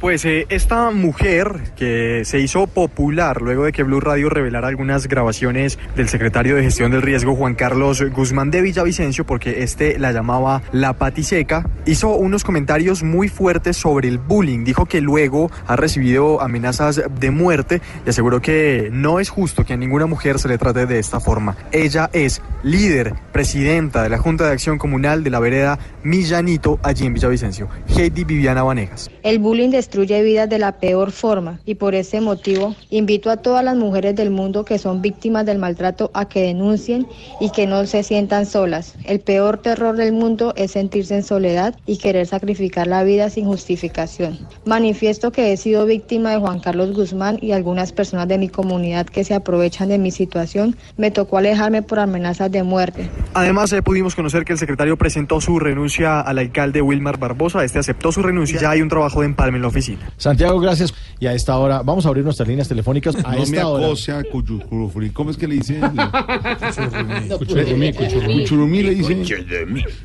Pues 0.03 0.25
eh, 0.25 0.47
esta 0.49 0.91
mujer 0.91 1.71
que 1.77 2.25
se 2.25 2.41
hizo 2.41 2.67
popular 2.67 3.41
luego 3.41 3.63
de 3.63 3.71
que 3.71 3.83
Blue 3.83 4.01
Radio 4.01 4.27
revelara 4.29 4.67
algunas 4.67 5.07
grabaciones 5.07 5.79
del 5.95 6.09
secretario 6.09 6.57
de 6.57 6.63
Gestión 6.63 6.91
del 6.91 7.01
Riesgo 7.01 7.37
Juan 7.37 7.55
Carlos 7.55 8.03
Guzmán 8.11 8.51
de 8.51 8.61
Villavicencio, 8.61 9.25
porque 9.25 9.63
este 9.63 9.97
la 9.97 10.11
llamaba 10.11 10.61
la 10.73 10.91
patiseca, 10.91 11.69
hizo 11.85 12.17
unos 12.17 12.43
comentarios 12.43 13.01
muy 13.01 13.29
fuertes 13.29 13.77
sobre 13.77 14.09
el 14.09 14.17
bullying. 14.17 14.65
Dijo 14.65 14.87
que 14.87 14.99
luego 14.99 15.49
ha 15.67 15.77
recibido 15.77 16.41
amenazas 16.41 17.01
de 17.21 17.31
muerte 17.31 17.81
y 18.05 18.09
aseguró 18.09 18.41
que 18.41 18.89
no 18.91 19.21
es 19.21 19.29
justo 19.29 19.63
que 19.63 19.71
a 19.71 19.77
ninguna 19.77 20.05
mujer 20.05 20.37
se 20.37 20.49
le 20.49 20.57
trate 20.57 20.85
de 20.85 20.99
esta 20.99 21.21
forma. 21.21 21.55
Ella 21.71 22.09
es 22.11 22.41
líder, 22.61 23.13
presidenta 23.31 24.03
de 24.03 24.09
la 24.09 24.17
Junta 24.17 24.47
de 24.47 24.51
Acción 24.51 24.77
Comunal 24.77 25.23
de 25.23 25.29
la 25.29 25.39
vereda 25.39 25.79
Millanito, 26.03 26.77
allí 26.83 27.05
en 27.05 27.13
Villavicencio. 27.13 27.69
Heidi 27.87 28.25
Viviana 28.25 28.63
Vanegas. 28.63 29.09
El 29.23 29.39
bullying 29.39 29.69
destruye 29.93 30.23
vidas 30.23 30.49
de 30.49 30.57
la 30.57 30.71
peor 30.79 31.11
forma 31.11 31.59
y 31.65 31.75
por 31.75 31.93
ese 31.93 32.19
motivo 32.19 32.75
invito 32.89 33.29
a 33.29 33.37
todas 33.37 33.63
las 33.63 33.75
mujeres 33.75 34.15
del 34.15 34.31
mundo 34.31 34.65
que 34.65 34.79
son 34.79 35.03
víctimas 35.03 35.45
del 35.45 35.59
maltrato 35.59 36.09
a 36.15 36.27
que 36.27 36.41
denuncien 36.41 37.05
y 37.39 37.51
que 37.51 37.67
no 37.67 37.85
se 37.85 38.01
sientan 38.01 38.47
solas. 38.47 38.95
El 39.05 39.19
peor 39.19 39.59
terror 39.59 39.95
del 39.95 40.11
mundo 40.11 40.55
es 40.57 40.71
sentirse 40.71 41.13
en 41.13 41.21
soledad 41.21 41.75
y 41.85 41.99
querer 41.99 42.25
sacrificar 42.25 42.87
la 42.87 43.03
vida 43.03 43.29
sin 43.29 43.45
justificación. 43.45 44.39
Manifiesto 44.65 45.31
que 45.31 45.53
he 45.53 45.57
sido 45.57 45.85
víctima 45.85 46.31
de 46.31 46.37
Juan 46.37 46.59
Carlos 46.59 46.91
Guzmán 46.93 47.37
y 47.39 47.51
algunas 47.51 47.91
personas 47.91 48.27
de 48.27 48.39
mi 48.39 48.49
comunidad 48.49 49.05
que 49.05 49.23
se 49.23 49.35
aprovechan 49.35 49.89
de 49.89 49.99
mi 49.99 50.09
situación. 50.09 50.75
Me 50.97 51.11
tocó 51.11 51.37
alejarme 51.37 51.83
por 51.83 51.99
amenazas 51.99 52.51
de 52.51 52.63
muerte. 52.63 53.11
Además, 53.35 53.71
eh, 53.73 53.83
pudimos 53.83 54.15
conocer 54.15 54.43
que 54.43 54.53
el 54.53 54.59
secretario 54.59 54.97
presentó 54.97 55.39
su 55.39 55.59
renuncia 55.59 56.19
al 56.19 56.39
alcalde 56.39 56.81
Wilmar 56.81 57.19
Barbosa. 57.19 57.63
Este 57.63 57.77
aceptó 57.77 58.11
su 58.11 58.23
renuncia. 58.23 58.59
Ya 58.59 58.71
hay 58.71 58.81
un 58.81 58.89
trabajo 58.89 59.19
de 59.19 59.27
empalme 59.27 59.57
en 59.57 59.61
la 59.61 59.67
oficina. 59.67 59.82
Santiago, 60.17 60.59
gracias. 60.59 60.93
Y 61.19 61.27
a 61.27 61.33
esta 61.33 61.57
hora, 61.57 61.81
vamos 61.83 62.05
a 62.05 62.09
abrir 62.09 62.23
nuestras 62.23 62.47
líneas 62.47 62.67
telefónicas. 62.67 63.15
A 63.23 63.35
no 63.35 63.43
esta 63.43 63.55
me 63.55 63.63
hora. 63.63 63.85
acose 63.85 64.11
a 64.11 64.23
Cuchurrumí. 64.23 65.09
¿Cómo 65.11 65.29
es 65.31 65.37
que 65.37 65.47
le 65.47 65.55
dicen? 65.55 65.81
Cuchurrumí. 67.37 67.93
Cuchurumí 67.93 68.83
le 68.83 68.95
dice. 68.95 69.21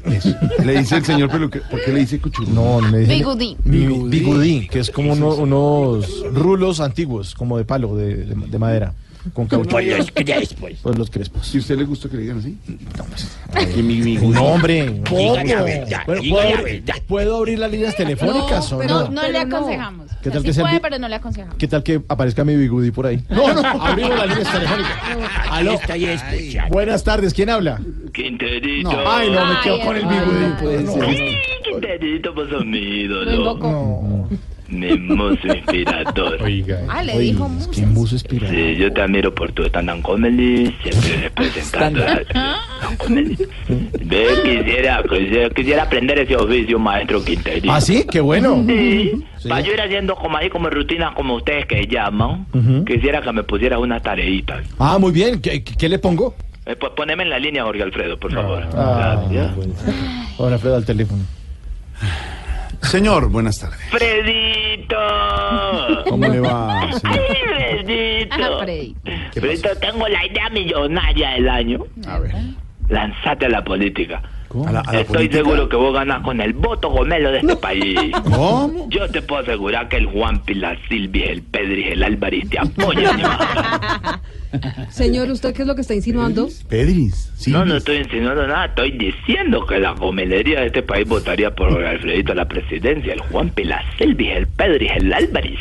Eso. 0.05 0.35
Le 0.64 0.79
dice 0.79 0.97
el 0.97 1.05
señor, 1.05 1.29
pero 1.31 1.51
que- 1.51 1.61
¿por 1.61 1.83
qué 1.85 1.93
le 1.93 2.01
dice 2.01 2.20
Cuchurumí? 2.20 2.55
No, 2.55 2.81
me 2.81 2.99
dice. 2.99 3.14
Bigudí. 3.14 3.57
Bigudí, 3.64 4.18
bigudí, 4.18 4.68
que 4.68 4.81
es 4.81 4.91
como 4.91 5.12
uno- 5.12 5.35
unos 5.35 6.24
rulos 6.33 6.81
antiguos, 6.81 7.35
como 7.35 7.59
de 7.59 7.64
palo, 7.64 7.97
de, 7.97 8.16
de- 8.24 8.35
de 8.47 8.59
madera, 8.59 8.95
con 9.33 9.47
caucho. 9.47 9.69
Pues 9.71 9.99
los 9.99 10.11
crespos. 10.12 10.71
Pues 10.83 10.99
los 10.99 11.11
crespos. 11.11 11.55
¿Y 11.55 11.59
a 11.59 11.61
usted 11.61 11.77
le 11.79 11.85
gusta 11.85 12.09
que 12.09 12.16
le 12.16 12.23
digan 12.23 12.39
así? 12.39 12.57
No, 14.23 14.43
hombre. 14.45 15.03
¿Cómo? 15.09 15.37
Diga 15.37 15.45
la 15.57 15.62
verdad, 15.62 15.87
diga 15.87 16.05
Bueno, 16.07 16.23
¿puedo, 16.31 16.51
la 16.51 16.59
abrir, 16.59 16.85
¿Puedo 17.07 17.37
abrir 17.37 17.59
las 17.59 17.71
líneas 17.71 17.97
telefónicas 17.97 18.73
o 18.73 18.83
No, 18.83 19.05
no? 19.05 19.09
no 19.11 19.29
le 19.29 19.39
aconsejamos. 19.39 20.07
¿Qué 20.23 20.31
tal 20.31 20.41
Sí 20.43 20.47
que 20.49 20.53
sea 20.55 20.64
puede, 20.64 20.75
vi- 20.77 20.81
pero 20.83 20.99
no 20.99 21.09
le 21.09 21.14
aconsejamos. 21.14 21.57
¿Qué 21.59 21.69
tal 21.69 21.83
que 21.83 22.01
aparezca 22.09 22.45
mi 22.45 22.57
bigudí 22.57 22.91
por 22.91 23.07
ahí? 23.07 23.23
No, 23.29 23.53
no, 23.55 23.61
abrimos 23.83 24.16
las 24.19 24.29
líneas 24.29 24.53
telefónicas. 24.53 24.93
Aló. 25.51 25.73
Estoy 25.75 26.05
escuchando. 26.07 26.73
Buenas 26.75 27.05
tardes, 27.05 27.35
¿quién 27.35 27.51
habla? 27.51 27.81
Quinterito. 28.12 28.91
No. 28.93 29.11
Ay, 29.11 29.31
no, 29.31 29.47
me 29.47 29.61
quedo 29.62 29.81
con 29.81 29.97
el 29.97 30.07
bigudí. 30.07 31.01
Ay, 31.07 31.37
Quinterito, 31.64 32.35
pues 32.35 32.49
mi 32.64 33.05
Lo 33.05 33.23
ídolo. 33.23 33.33
invocó. 33.33 34.29
Mi 34.31 34.39
muso 34.69 35.47
inspirador. 35.47 36.39
Oiga. 36.43 36.81
Ah, 36.89 37.03
le 37.03 37.19
dijo 37.19 37.49
mucho. 37.49 37.71
¿Quién 37.71 37.95
buzo 37.95 38.14
inspira? 38.14 38.49
Sí, 38.49 38.77
yo 38.77 38.93
te 38.93 39.01
admiro 39.03 39.35
por 39.35 39.51
tu 39.53 39.64
stand-up 39.64 40.03
comedy, 40.03 40.75
siempre 40.83 41.16
representando 41.23 42.03
a 42.05 42.21
stand-up 42.21 42.99
comedy. 42.99 43.37
Ve, 44.05 44.27
quisiera, 44.45 45.03
quisiera, 45.03 45.51
quisiera 45.51 45.83
aprender 45.85 46.19
ese 46.19 46.37
oficio, 46.37 46.79
maestro 46.79 47.25
Quinterito. 47.25 47.73
¿Ah, 47.73 47.81
sí? 47.81 48.05
Qué 48.11 48.21
bueno. 48.21 48.62
Sí. 48.66 49.12
Sí. 49.39 49.49
Para 49.49 49.61
yo 49.62 49.73
ir 49.73 49.81
haciendo 49.81 50.14
como 50.16 50.37
ahí, 50.37 50.51
como 50.51 50.69
rutina, 50.69 51.14
como 51.14 51.35
ustedes 51.37 51.64
que 51.66 51.87
llaman, 51.87 52.47
Ujú. 52.53 52.85
quisiera 52.85 53.23
que 53.23 53.33
me 53.33 53.43
pusieras 53.45 53.79
unas 53.81 54.03
tareitas. 54.03 54.64
Ah, 54.79 54.99
muy 54.99 55.12
bien. 55.12 55.41
¿Qué, 55.41 55.62
qué- 55.62 55.89
le 55.89 55.99
pongo? 55.99 56.35
Eh, 56.66 56.77
pues 56.77 56.93
poneme 56.95 57.23
en 57.23 57.31
la 57.31 57.39
línea, 57.39 57.62
Jorge 57.62 57.83
Alfredo, 57.83 58.19
por 58.19 58.33
favor. 58.35 58.62
Ah, 58.75 59.23
Gracias. 59.31 59.53
Ahora 60.39 60.55
Alfredo 60.57 60.77
al 60.77 60.85
teléfono. 60.85 61.23
Señor, 62.83 63.29
buenas 63.29 63.59
tardes. 63.59 63.79
Fredito. 63.91 64.97
¿Cómo 66.09 66.26
le 66.26 66.41
va, 66.41 66.81
señor? 66.93 67.03
Ay, 67.05 68.29
Fredito. 68.61 69.41
Fredito, 69.41 69.68
tengo 69.81 70.09
la 70.09 70.24
idea 70.26 70.49
millonaria 70.51 71.31
del 71.31 71.49
año. 71.49 71.81
A 72.07 72.18
ver. 72.18 72.35
Lanzate 72.89 73.47
a 73.47 73.49
la 73.51 73.62
política. 73.64 74.22
A 74.66 74.72
la, 74.72 74.81
a 74.81 74.93
la 74.93 75.01
Estoy 75.01 75.16
política. 75.16 75.37
seguro 75.45 75.68
que 75.68 75.76
vos 75.76 75.93
ganas 75.93 76.22
con 76.22 76.41
el 76.41 76.55
voto 76.55 76.89
gomelo 76.89 77.31
de 77.33 77.39
este 77.41 77.57
país. 77.57 77.99
¿Cómo? 78.24 78.89
Yo 78.89 79.07
te 79.11 79.20
puedo 79.20 79.43
asegurar 79.43 79.89
que 79.89 79.97
el 79.99 80.07
Juan 80.07 80.43
Pilar 80.45 80.79
Silvi, 80.89 81.22
el 81.24 81.43
Pedri, 81.43 81.89
el 81.89 82.03
Álvarez 82.03 82.49
te 82.49 82.59
apoyan. 82.59 83.20
Señor, 84.90 85.30
¿usted 85.30 85.55
qué 85.55 85.62
es 85.62 85.68
lo 85.68 85.74
que 85.74 85.82
está 85.82 85.94
insinuando? 85.94 86.49
Pedris. 86.68 87.30
Sí. 87.36 87.51
No, 87.51 87.64
no 87.64 87.76
estoy 87.76 87.99
insinuando 87.99 88.46
nada, 88.46 88.66
estoy 88.66 88.92
diciendo 88.99 89.64
que 89.66 89.78
la 89.78 89.92
gomelería 89.92 90.61
de 90.61 90.66
este 90.66 90.82
país 90.82 91.07
votaría 91.09 91.55
por 91.55 91.84
Alfredito 91.84 92.32
a 92.32 92.34
la 92.34 92.49
presidencia, 92.49 93.12
el 93.12 93.20
Juan 93.20 93.51
Pilar 93.51 93.82
Silvi, 93.99 94.28
el 94.28 94.46
Pedri, 94.46 94.88
el 94.88 95.12
Álvarez. 95.12 95.59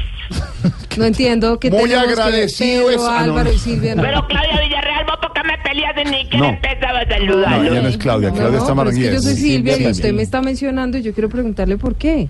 No 0.98 1.06
entiendo 1.06 1.60
que 1.60 1.70
Muy 1.70 1.84
tenemos 1.84 2.06
que 2.08 2.12
agradecido 2.22 2.88
Pedro, 2.88 3.00
es- 3.02 3.08
ah, 3.08 3.12
no, 3.20 3.24
Álvaro 3.34 3.50
no. 3.50 3.56
y 3.56 3.60
Silvia. 3.60 3.96
no. 3.96 4.02
Pero 4.02 4.28
Claudia 4.28 4.62
Villarreal, 4.62 5.06
vos 5.06 5.16
por 5.22 5.34
qué 5.34 5.42
me 5.44 5.58
peleas 5.60 5.96
ni 6.12 6.28
que 6.30 6.38
No. 6.38 6.46
empezaba 6.50 7.00
a 7.00 7.06
No, 7.06 7.12
saludarlo. 7.12 7.72
ella 7.72 7.82
no 7.82 7.88
es 7.90 7.98
Claudia. 7.98 8.32
Claudia 8.32 8.60
No, 8.60 8.68
está 8.68 8.90
es 8.90 8.96
que 8.98 9.14
yo 9.14 9.20
soy 9.22 9.36
Silvia 9.36 9.78
y 9.80 9.88
usted 9.88 10.14
me 10.14 10.24
está 10.24 10.42
mencionando 10.42 10.98
y 10.98 11.04
yo 11.04 11.14
quiero 11.14 11.30
preguntarle 11.30 11.78
por 11.78 11.96
qué. 11.96 12.28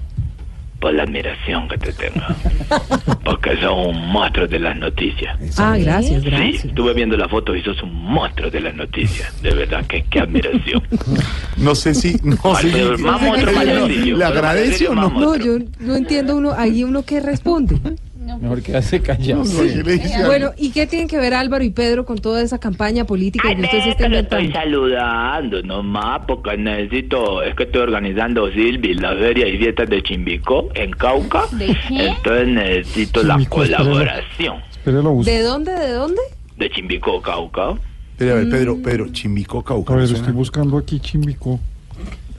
Por 0.79 0.93
la 0.93 1.03
admiración 1.03 1.67
que 1.67 1.77
te 1.77 1.91
tengo. 1.93 2.21
Porque 3.25 3.55
sos 3.59 3.87
un 3.87 4.07
monstruo 4.11 4.47
de 4.47 4.59
las 4.59 4.77
noticias. 4.77 5.35
Ah, 5.57 5.75
gracias, 5.77 6.21
Sí, 6.23 6.29
gracias. 6.29 6.65
estuve 6.65 6.93
viendo 6.93 7.17
la 7.17 7.27
foto 7.27 7.55
y 7.55 7.63
sos 7.63 7.81
un 7.81 7.93
monstruo 7.95 8.51
de 8.51 8.59
las 8.61 8.75
noticias. 8.75 9.41
De 9.41 9.53
verdad 9.55 9.83
que 9.87 10.03
qué 10.09 10.19
admiración. 10.19 10.81
No 11.57 11.73
sé 11.73 11.95
si. 11.95 12.15
No 12.23 12.37
sé 12.55 12.71
si. 12.97 14.11
¿Le 14.13 14.23
agradece 14.23 14.87
o 14.87 14.93
no? 14.95 15.09
No, 15.09 15.35
yo 15.35 15.57
no 15.79 15.95
entiendo 15.95 16.35
uno, 16.35 16.53
ahí 16.55 16.83
uno 16.83 17.01
que 17.03 17.19
responde. 17.19 17.79
Mejor 18.35 18.61
quedarse 18.61 18.99
callado. 19.01 19.43
Bueno, 20.25 20.51
¿y 20.57 20.71
qué 20.71 20.85
tienen 20.87 21.07
que 21.07 21.17
ver 21.17 21.33
Álvaro 21.33 21.63
y 21.63 21.69
Pedro 21.69 22.05
con 22.05 22.17
toda 22.17 22.41
esa 22.41 22.59
campaña 22.59 23.05
política 23.05 23.47
Ay, 23.47 23.55
que 23.55 23.61
usted 23.61 23.79
se 23.79 23.85
ve, 23.85 23.91
está 23.91 24.03
que 24.03 24.09
lo 24.09 24.17
estoy 24.19 24.45
inventando? 24.45 24.59
saludando 24.59 25.63
nomás 25.63 26.21
porque 26.27 26.57
necesito, 26.57 27.41
es 27.41 27.55
que 27.55 27.63
estoy 27.63 27.81
organizando 27.81 28.51
Silvi, 28.51 28.93
la 28.95 29.15
feria 29.15 29.47
y 29.47 29.57
fiestas 29.57 29.89
de 29.89 30.03
Chimbicó 30.03 30.69
en 30.75 30.91
Cauca. 30.91 31.43
¿De 31.53 31.67
qué? 31.87 32.07
Entonces 32.07 32.47
necesito 32.47 33.23
la 33.23 33.35
Chimbicó, 33.35 33.55
colaboración. 33.57 34.57
¿De 34.85 35.41
dónde, 35.41 35.71
de 35.71 35.91
dónde? 35.93 36.21
de 36.57 36.69
Chimbicó, 36.71 37.21
Cauca. 37.21 37.69
A 37.69 37.77
ver, 38.19 38.49
Pedro, 38.49 38.81
Pedro, 38.81 39.07
Chimbico, 39.11 39.63
Cauca. 39.63 39.93
A 39.93 39.97
ver, 39.97 40.05
estoy 40.05 40.33
buscando 40.33 40.77
aquí 40.77 40.99
Chimbico. 40.99 41.59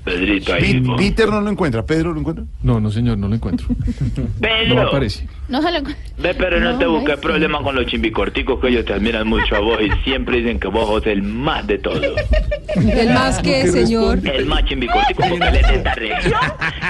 Pedrito 0.09 0.55
ahí. 0.55 0.81
Vos. 0.81 1.01
Peter 1.01 1.29
no 1.29 1.41
lo 1.41 1.51
encuentra. 1.51 1.85
¿Pedro 1.85 2.13
lo 2.13 2.21
encuentra? 2.21 2.45
No, 2.63 2.81
no, 2.81 2.91
señor, 2.91 3.19
no 3.19 3.29
lo 3.29 3.35
encuentro. 3.35 3.67
Pedro. 4.41 4.75
No 4.75 4.83
aparece. 4.83 5.27
No 5.49 5.63
se 5.63 5.73
lo 5.73 5.81
Ve, 6.19 6.35
pero 6.35 6.61
no, 6.61 6.73
No, 6.73 6.79
te 6.79 6.85
no 6.85 6.93
busques 6.93 7.15
es 7.15 7.21
problema 7.21 7.63
con 7.63 7.75
los 7.75 7.87
chimbicorticos 7.87 8.61
que 8.61 8.69
ellos 8.69 8.85
te 8.85 8.93
admiran 8.93 9.27
mucho 9.27 9.57
a 9.57 9.61
vos 9.61 9.79
y 9.81 9.91
siempre 10.03 10.39
dicen 10.39 10.61
que 10.61 10.69
vos 10.69 10.87
sos 10.87 11.07
el 11.07 11.23
más 11.23 11.67
de 11.67 11.79
todos. 11.79 12.03
¿El 12.75 13.11
más 13.15 13.39
que, 13.41 13.67
señor? 13.69 14.19
El 14.25 14.47
más 14.47 14.65
chimbicortico 14.65 15.23
porque 15.29 15.49
él 15.49 15.57
es 15.57 15.69
de 15.69 15.75
esta 15.77 15.95
región 15.95 16.41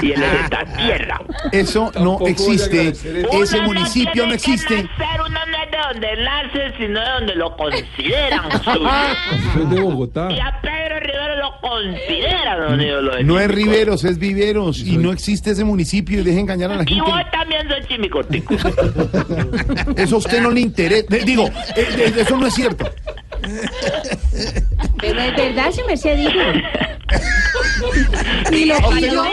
y 0.02 0.06
él 0.12 0.22
es 0.22 0.32
de 0.32 0.40
esta 0.40 0.64
tierra. 0.76 1.20
Eso 1.52 1.92
no 2.00 2.18
existe. 2.26 2.88
Ese 2.88 3.62
municipio 3.62 4.26
no 4.26 4.34
existe. 4.34 4.82
nacer, 4.82 5.20
uno 5.20 5.38
no 5.46 5.64
es 5.64 5.70
de 5.70 5.78
donde 5.92 6.24
nace, 6.24 6.76
sino 6.78 7.00
de 7.00 7.10
donde 7.10 7.34
lo 7.36 7.56
consideran 7.56 8.50
suyo. 8.64 8.88
Soy 9.54 9.66
de 9.66 9.80
Bogotá. 9.80 10.32
Y 10.32 10.40
a 10.40 10.58
Pedro 10.60 11.00
Rivero 11.00 11.36
lo 11.36 11.60
consideran 11.60 12.60
don 12.60 12.80
ídolo 13.08 13.16
de 13.16 13.24
No 13.24 13.40
es. 13.40 13.48
Riveros, 13.50 14.04
es 14.04 14.18
Viveros. 14.18 14.80
Y 14.80 14.96
no 14.98 15.12
existe 15.12 15.50
ese 15.52 15.64
municipio 15.64 16.20
y 16.20 16.24
deje 16.24 16.40
engañar 16.40 16.70
a 16.72 16.76
la 16.76 16.82
Y 16.82 16.86
gente. 16.94 17.10
vos 17.10 17.20
también 17.32 17.66
sos 17.68 17.88
chimicortico. 17.88 18.54
Eso 19.96 20.16
a 20.16 20.18
usted 20.18 20.40
no 20.40 20.50
le 20.50 20.60
interesa. 20.60 21.06
De- 21.08 21.20
Digo, 21.24 21.48
eh, 21.76 22.12
de- 22.14 22.22
eso 22.22 22.36
no 22.36 22.46
es 22.46 22.54
cierto. 22.54 22.88
Pero 25.00 25.20
es 25.20 25.36
verdad, 25.36 25.70
se 25.70 25.84
me 25.84 25.96
se 25.96 26.16
dijo. 26.16 26.32
¿Y 28.52 28.64
Loquillo? 28.66 29.14
no- 29.14 29.24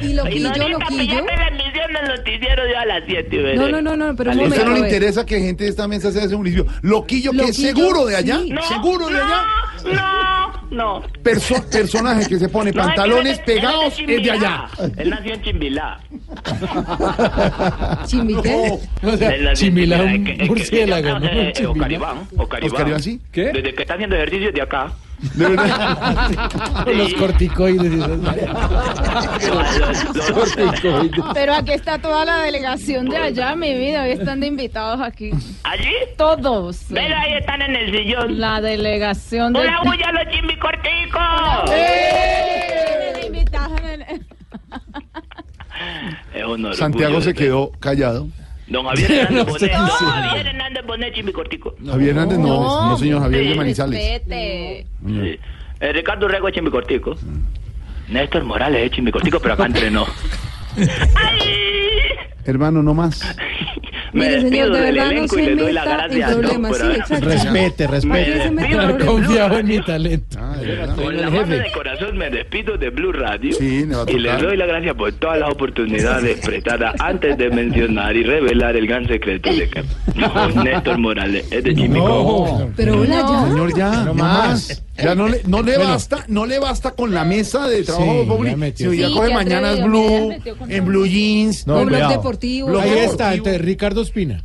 ¿Y 0.00 0.38
píllate 0.38 1.36
la 1.36 1.48
emisión 1.48 1.92
del 1.92 2.08
noticiero 2.16 2.64
de 2.64 2.76
a 2.76 2.86
las 2.86 3.02
7 3.06 3.28
y 3.30 3.36
veré. 3.38 3.56
No, 3.56 3.68
no, 3.68 3.82
no, 3.82 3.96
no, 3.96 4.16
pero 4.16 4.32
un 4.32 4.40
A 4.40 4.44
usted 4.44 4.64
no 4.64 4.72
le 4.72 4.78
interesa 4.80 5.24
que 5.26 5.38
gente 5.40 5.64
de 5.64 5.70
esta 5.70 5.86
mesa 5.86 6.10
sea 6.10 6.22
de 6.22 6.26
ese 6.28 6.36
municipio. 6.36 6.66
Loquillo, 6.82 7.32
que 7.32 7.44
es 7.44 7.56
seguro 7.56 8.06
de 8.06 8.16
allá. 8.16 8.40
sí. 8.40 8.50
No, 8.50 8.62
Seguro 8.62 9.08
de 9.08 9.16
allá. 9.16 9.44
No, 9.84 10.61
no. 10.72 11.02
Perso- 11.22 11.64
personaje 11.70 12.26
que 12.28 12.38
se 12.38 12.48
pone 12.48 12.72
No, 12.74 12.82
pantalones 12.82 13.38
él 13.38 13.44
pegados 13.44 13.98
él 13.98 14.10
es 14.10 14.22
de 14.24 14.30
allá. 14.30 14.66
Él 14.96 15.10
nació 15.10 15.34
en 15.34 15.42
Chimbilá. 15.42 16.00
¿Chimbiqué? 18.06 18.66
Él 18.66 18.78
nació 19.02 19.26
en 19.28 19.54
Chimbilá, 19.54 19.54
Chimbilá, 19.54 20.02
un 20.42 20.46
murciélago, 20.48 21.18
¿no? 21.18 21.28
Chimbilá. 21.52 21.70
Ocaribán, 21.70 22.28
Ocaribán. 22.36 22.72
Oscar 22.72 22.88
Iván, 22.88 23.02
¿sí? 23.02 23.20
¿Qué? 23.30 23.44
Desde 23.52 23.74
que 23.74 23.82
está 23.82 23.94
haciendo 23.94 24.16
ejercicio 24.16 24.52
de 24.52 24.62
acá. 24.62 24.92
De 25.34 25.48
verdad. 25.48 26.30
Los 26.94 27.14
corticoides. 27.14 27.92
Pero 31.34 31.54
aquí 31.54 31.72
está 31.72 31.98
toda 31.98 32.24
la 32.24 32.38
delegación 32.38 33.08
de 33.08 33.16
allá, 33.16 33.54
mi 33.56 33.74
vida. 33.74 34.02
Hoy 34.02 34.10
están 34.12 34.40
de 34.40 34.46
invitados 34.48 35.00
aquí. 35.00 35.30
¿Allí? 35.64 35.92
Todos. 36.16 36.86
Ven, 36.88 37.12
ahí 37.12 37.34
están 37.34 37.62
en 37.62 37.76
el 37.76 37.90
sillón. 37.92 38.40
La 38.40 38.60
delegación 38.60 39.52
de. 39.52 39.60
¡Una 39.60 39.80
bulla 39.82 40.08
a 40.08 40.12
los! 40.12 40.22
¡Eh! 41.72 43.20
El- 43.22 43.32
Es 46.34 46.44
un 46.44 46.50
orgullo 46.50 46.74
Santiago 46.74 47.20
se 47.20 47.34
quedó 47.34 47.70
callado. 47.80 48.28
Don 48.72 48.86
Javier 48.86 49.10
Hernández 49.12 49.36
No, 49.36 49.44
Bonet. 49.44 49.60
sí. 49.60 49.68
Javier 49.68 50.46
Hernández 50.46 50.86
Bonet, 50.86 51.14
chimbicortico. 51.14 51.74
Javier 51.86 52.10
Hernández 52.10 52.38
no, 52.38 52.88
no, 52.90 52.96
señor 52.98 53.20
Javier 53.22 53.48
de 53.48 53.54
Manizales. 53.54 54.22
Sí. 54.28 55.38
Eh, 55.80 55.92
Ricardo 55.92 56.26
Rego 56.28 56.48
es 56.48 56.54
chimbicortico. 56.54 57.16
Néstor 58.08 58.44
Morales 58.44 58.84
es 58.86 58.90
chimbicortico, 58.92 59.40
pero 59.40 59.54
acá 59.54 59.66
entrenó. 59.66 60.06
Hermano, 62.44 62.82
no 62.82 62.94
más. 62.94 63.20
Me 64.14 64.26
Mire, 64.26 64.42
señor, 64.42 64.50
despido 64.50 64.74
de 64.74 64.80
del 64.82 64.94
verdad 64.94 65.04
no 65.06 65.10
elenco 65.12 65.38
y 65.38 65.42
se 65.44 65.50
le 65.54 65.62
doy 65.62 65.72
la 65.72 65.80
meta 65.84 65.96
gracia 65.96 66.16
en 66.16 66.22
a 66.22 66.26
todos 66.28 66.40
problemas. 66.42 66.70
por 66.70 66.80
Sí, 66.80 66.86
exacto. 66.98 67.28
Respete, 67.30 67.88
¿Para 67.88 68.00
qué 68.02 68.02
se 68.02 68.08
respete. 68.10 68.42
en 68.42 68.54
No 68.54 68.60
problemas? 68.66 69.04
confiaba 69.06 69.58
en 69.60 69.66
mi 69.68 69.80
talento. 69.80 70.38
Con 70.96 71.16
la 71.16 71.30
mano 71.30 71.46
de 71.46 71.72
corazón 71.72 72.18
me 72.18 72.28
despido 72.30 72.76
de 72.76 72.90
Blue 72.90 73.12
Radio 73.12 73.52
Sí, 73.54 73.86
le 73.86 73.94
y 74.12 74.22
tocar. 74.22 74.42
doy 74.42 74.56
las 74.58 74.68
gracias 74.68 74.94
por 74.96 75.12
todas 75.12 75.38
las 75.40 75.50
oportunidades 75.50 76.40
prestadas 76.44 76.94
antes 77.00 77.38
de 77.38 77.48
mencionar 77.48 78.14
y 78.14 78.22
revelar 78.24 78.76
el 78.76 78.86
gran 78.86 79.06
secreto 79.08 79.48
de 79.50 79.70
que 79.70 79.82
no, 80.16 80.62
Néstor 80.62 80.98
Morales 80.98 81.46
es 81.50 81.64
de 81.64 81.74
Chimico. 81.74 82.70
Pero 82.76 83.00
hola, 83.00 83.16
ya. 83.26 83.48
Señor, 83.48 83.74
ya, 83.78 83.90
No 83.92 84.04
no 84.04 84.14
más. 84.14 84.48
más. 84.48 84.84
Ya 84.96 85.14
no 85.14 85.28
le, 85.28 85.40
no 85.46 85.62
le 85.62 85.76
Bueno. 85.76 85.90
basta, 85.90 86.24
no 86.28 86.44
le 86.46 86.58
basta 86.58 86.90
con 86.90 87.14
la 87.14 87.24
mesa 87.24 87.66
de 87.68 87.82
trabajo 87.82 88.38
Sí, 88.46 88.56
metió. 88.56 88.90
sino 88.90 89.02
ya 89.02 89.08
Sí, 89.08 89.14
coge 89.14 89.28
qué 89.28 89.34
mañanas 89.34 89.82
Blue, 89.84 90.34
en 90.68 90.84
Blue 90.84 91.06
Jeans. 91.06 91.66
No, 91.66 91.84
blog 91.86 92.08
deportivo. 92.10 92.68
Blog 92.68 92.82
Ahí 92.82 92.88
deportivo. 92.90 93.12
está, 93.12 93.34
entre 93.34 93.58
Ricardo 93.58 94.02
Espina. 94.02 94.44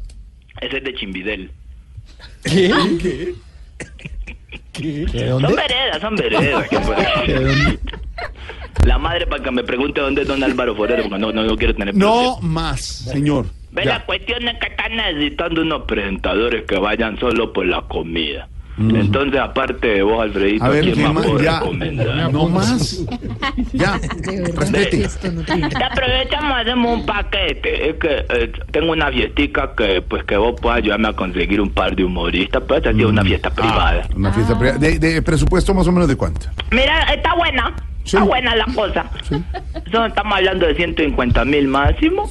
Ese 0.62 0.78
es 0.78 0.84
de 0.86 0.94
Chimbidel. 0.96 1.52
¿Qué? 2.44 3.34
¿Qué? 4.72 5.06
¿De 5.12 5.28
Son 5.30 5.42
dónde? 5.42 5.62
veredas, 5.62 6.02
son 6.02 6.16
veredas. 6.16 6.70
que 6.70 6.80
por- 6.80 8.88
La 8.88 8.98
madre 8.98 9.28
para 9.28 9.44
que 9.44 9.52
me 9.52 9.64
pregunte 9.64 10.00
dónde 10.00 10.22
es 10.22 10.28
don 10.28 10.42
Álvaro 10.44 10.76
Forero, 10.76 11.04
porque 11.04 11.20
no, 11.20 11.32
no, 11.34 11.44
no 11.44 11.58
quiero 11.58 11.76
tener 11.76 11.94
No 11.96 12.40
más, 12.42 12.82
señor. 12.82 13.48
Ve, 13.72 13.84
Ya. 13.84 13.98
la 14.00 14.06
cuestión 14.06 14.48
es 14.48 14.58
que 14.60 14.68
están 14.68 14.96
necesitando 14.96 15.62
unos 15.62 15.84
presentadores 15.84 16.64
que 16.66 16.78
vayan 16.78 17.20
solo 17.20 17.52
por 17.52 17.66
la 17.66 17.82
comida. 17.82 18.48
Mm. 18.78 18.96
Entonces, 18.96 19.40
aparte 19.40 19.88
de 19.88 20.02
vos, 20.04 20.22
Alfredito, 20.22 20.64
A 20.66 20.70
ver, 20.70 20.84
¿quién 20.84 20.96
¿qué 20.96 21.04
más 21.04 21.14
más? 21.16 21.26
puedo 21.26 21.44
Ya. 21.44 21.60
recomendar? 21.60 22.32
No 22.32 22.48
más. 22.50 23.06
Ya. 23.74 24.00
Respete. 24.56 25.08
Te 25.08 25.84
aprovechamos, 25.84 26.58
hacemos 26.58 27.00
un 27.00 27.06
paquete. 27.06 27.90
Es 27.90 27.96
que 27.98 28.26
eh, 28.30 28.52
tengo 28.72 28.92
una 28.92 29.10
fiestica 29.12 29.74
que 29.76 30.02
pues 30.02 30.24
que 30.26 30.38
vos 30.38 30.60
puedas 30.62 30.78
ayudarme 30.78 31.08
a 31.08 31.14
conseguir 31.14 31.60
un 31.60 31.70
par 31.72 31.96
de 31.96 32.04
humoristas, 32.04 32.62
pero 32.68 32.78
esta 32.78 32.94
sí 32.94 33.00
es 33.00 33.06
una 33.06 33.24
fiesta 33.24 33.50
privada. 33.50 34.04
Ah, 34.04 34.14
Una 34.16 34.32
fiesta 34.32 34.58
privada. 34.58 34.78
De, 34.80 35.00
de 35.00 35.22
presupuesto 35.22 35.74
más 35.74 35.88
o 35.88 35.92
menos 35.92 36.08
de 36.08 36.16
cuánto. 36.16 36.46
Mira, 36.72 37.02
está 37.14 37.34
buena. 37.36 37.74
Sí. 38.08 38.16
Está 38.16 38.24
buena 38.24 38.56
la 38.56 38.66
cosa. 38.74 39.12
Eso 39.86 40.06
estamos 40.06 40.38
hablando 40.38 40.66
de 40.66 40.76
150 40.76 41.44
mil 41.46 41.68
máximo, 41.68 42.30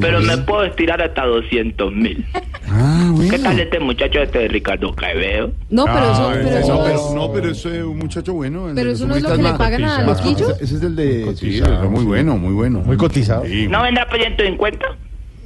pero 0.00 0.20
me 0.20 0.38
puedo 0.38 0.64
estirar 0.64 1.02
hasta 1.02 1.26
200 1.26 1.92
mil. 1.92 2.24
Ah, 2.70 3.10
bueno. 3.12 3.30
¿Qué 3.30 3.38
tal 3.38 3.60
este 3.60 3.78
muchacho 3.78 4.20
este 4.20 4.38
de 4.40 4.48
Ricardo 4.48 4.94
Caeveo? 4.94 5.52
No, 5.70 5.84
pero 5.84 5.98
eso, 6.12 6.28
Ah, 6.30 6.32
pero 6.34 6.50
no, 6.50 6.56
eso 6.58 6.74
no 6.74 6.84
pero, 6.84 6.94
es- 6.96 7.14
no, 7.14 7.32
pero 7.32 7.48
eso 7.50 7.72
es 7.72 7.82
un 7.84 7.98
muchacho 7.98 8.32
bueno. 8.32 8.68
el 8.70 8.74
Pero 8.74 8.88
de 8.88 8.94
eso 8.94 9.06
no 9.06 9.16
es 9.16 9.22
lo 9.22 9.36
que 9.36 9.42
le 9.42 9.52
pagan 9.52 9.84
a 9.84 9.98
más 10.06 10.24
Loquillo. 10.24 10.50
Ese 10.60 10.64
es 10.76 10.82
el 10.82 10.96
de... 10.96 11.18
Sí, 11.20 11.24
Cotizado, 11.24 11.90
muy 11.90 12.00
sí. 12.00 12.06
bueno, 12.06 12.36
muy 12.38 12.54
bueno. 12.54 12.78
Muy 12.80 12.96
cotizado. 12.96 13.44
Sí. 13.44 13.68
¿No 13.68 13.82
vendrá 13.82 14.06
por 14.08 14.18
150? 14.18 14.86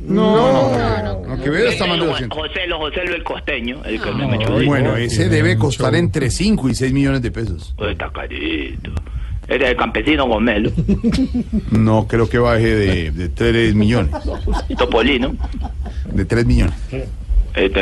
No, 0.06 0.52
no, 0.52 1.26
no. 1.26 1.42
Que 1.42 1.50
veo 1.50 1.68
está 1.68 1.86
más 1.86 1.96
de 1.96 2.02
Jo- 2.04 2.10
200. 2.10 2.38
José, 2.38 2.66
lo 2.66 2.78
José 2.78 3.04
lo 3.04 3.14
el 3.14 3.22
costeño, 3.24 3.84
el 3.84 4.00
que 4.00 4.10
me 4.12 4.36
echó 4.36 4.56
ahí. 4.56 4.66
Bueno, 4.66 4.96
ese 4.96 5.28
debe 5.28 5.56
costar 5.56 5.94
entre 5.94 6.30
5 6.30 6.68
y 6.68 6.74
6 6.74 6.92
millones 6.92 7.22
de 7.22 7.30
pesos. 7.30 7.74
Pues 7.76 7.92
está 7.92 8.10
carito. 8.10 8.90
Era 9.53 9.68
el 9.68 9.76
campesino 9.76 10.26
Gomelo, 10.26 10.70
No 11.72 12.07
creo 12.07 12.26
que 12.28 12.38
baje 12.38 12.74
de, 12.74 13.11
de 13.11 13.28
3 13.28 13.74
millones. 13.74 14.14
Topolino, 14.78 15.36
De 16.11 16.24
3 16.24 16.46
millones. 16.46 16.74
este, 17.55 17.80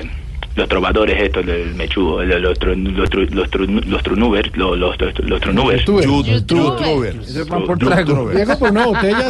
eh, 0.00 0.10
los 0.56 0.68
trovadores 0.68 1.22
estos 1.22 1.44
del 1.46 1.74
mechudo, 1.74 2.22
el- 2.22 2.42
los, 2.42 2.58
tru- 2.58 2.74
los, 2.92 3.08
tru- 3.10 3.28
los, 3.30 3.50
tru- 3.50 3.84
los 3.84 4.02
trunubers, 4.02 4.56
los, 4.56 4.78
los, 4.78 4.98
los, 5.00 5.18
los 5.20 5.40
trunubers. 5.40 5.84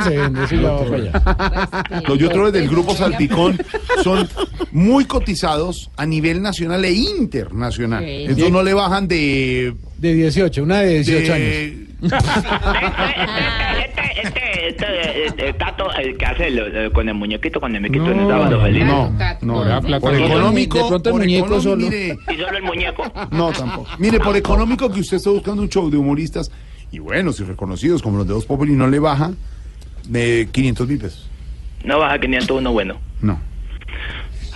Se 0.05 0.17
vende, 0.17 0.47
para 0.89 0.97
allá. 0.97 2.03
Los 2.09 2.19
youtubers 2.19 2.53
del 2.53 2.69
grupo 2.69 2.95
Salpicón 2.95 3.59
son 4.05 4.29
muy 4.73 5.05
cotizados 5.05 5.91
a 5.97 6.07
nivel 6.07 6.41
nacional 6.41 6.85
e 6.85 6.93
internacional. 6.93 8.05
Entonces 8.05 8.53
no 8.53 8.63
le 8.63 8.73
bajan 8.75 9.09
de... 9.09 9.75
De 9.99 10.13
18, 10.13 10.63
una 10.63 10.83
de 10.83 11.03
18 11.03 11.33
años. 11.33 11.49
Este, 14.69 15.27
este, 15.27 15.53
Tato, 15.55 15.93
el 15.95 16.17
que 16.17 16.25
hace 16.27 16.51
lo- 16.51 16.93
con 16.93 17.09
el 17.09 17.15
muñequito, 17.15 17.61
con 17.61 17.75
el 17.75 17.81
muñequito 17.83 18.11
en 18.11 18.21
el 18.21 18.29
sábado 18.29 18.61
feliz. 18.63 18.85
no, 18.85 19.13
no, 19.43 19.65
Era 19.65 19.81
plata. 19.81 20.01
por 20.01 20.15
el 20.15 20.25
económico, 20.25 20.79
de 20.79 20.89
pronto 20.89 21.09
el 21.09 21.13
por 21.13 21.21
muñeco 21.23 21.61
solo. 21.61 21.77
mire, 21.77 22.19
Y 22.33 22.37
solo 22.37 22.57
el 22.57 22.63
muñeco. 22.63 23.05
no 23.31 23.53
tampoco. 23.53 23.89
Mire, 23.99 24.19
por 24.21 24.37
económico 24.37 24.91
que 24.91 25.01
usted 25.01 25.19
está 25.19 25.31
buscando 25.31 25.63
un 25.63 25.69
show 25.69 25.91
de 25.91 25.97
humoristas 25.97 26.51
y 26.91 26.99
buenos 26.99 27.39
y 27.41 27.45
reconocidos 27.45 28.03
como 28.03 28.19
los 28.19 28.27
de 28.27 28.35
Dos 28.35 28.47
Populi 28.47 28.73
no 28.73 28.87
le 28.89 28.99
baja 28.99 29.33
de 30.09 30.49
500 30.53 30.89
mil 30.89 30.99
pesos. 30.99 31.29
No 31.85 31.99
baja 31.99 32.19
501 32.19 32.73
bueno. 32.73 32.97
No. 33.23 33.39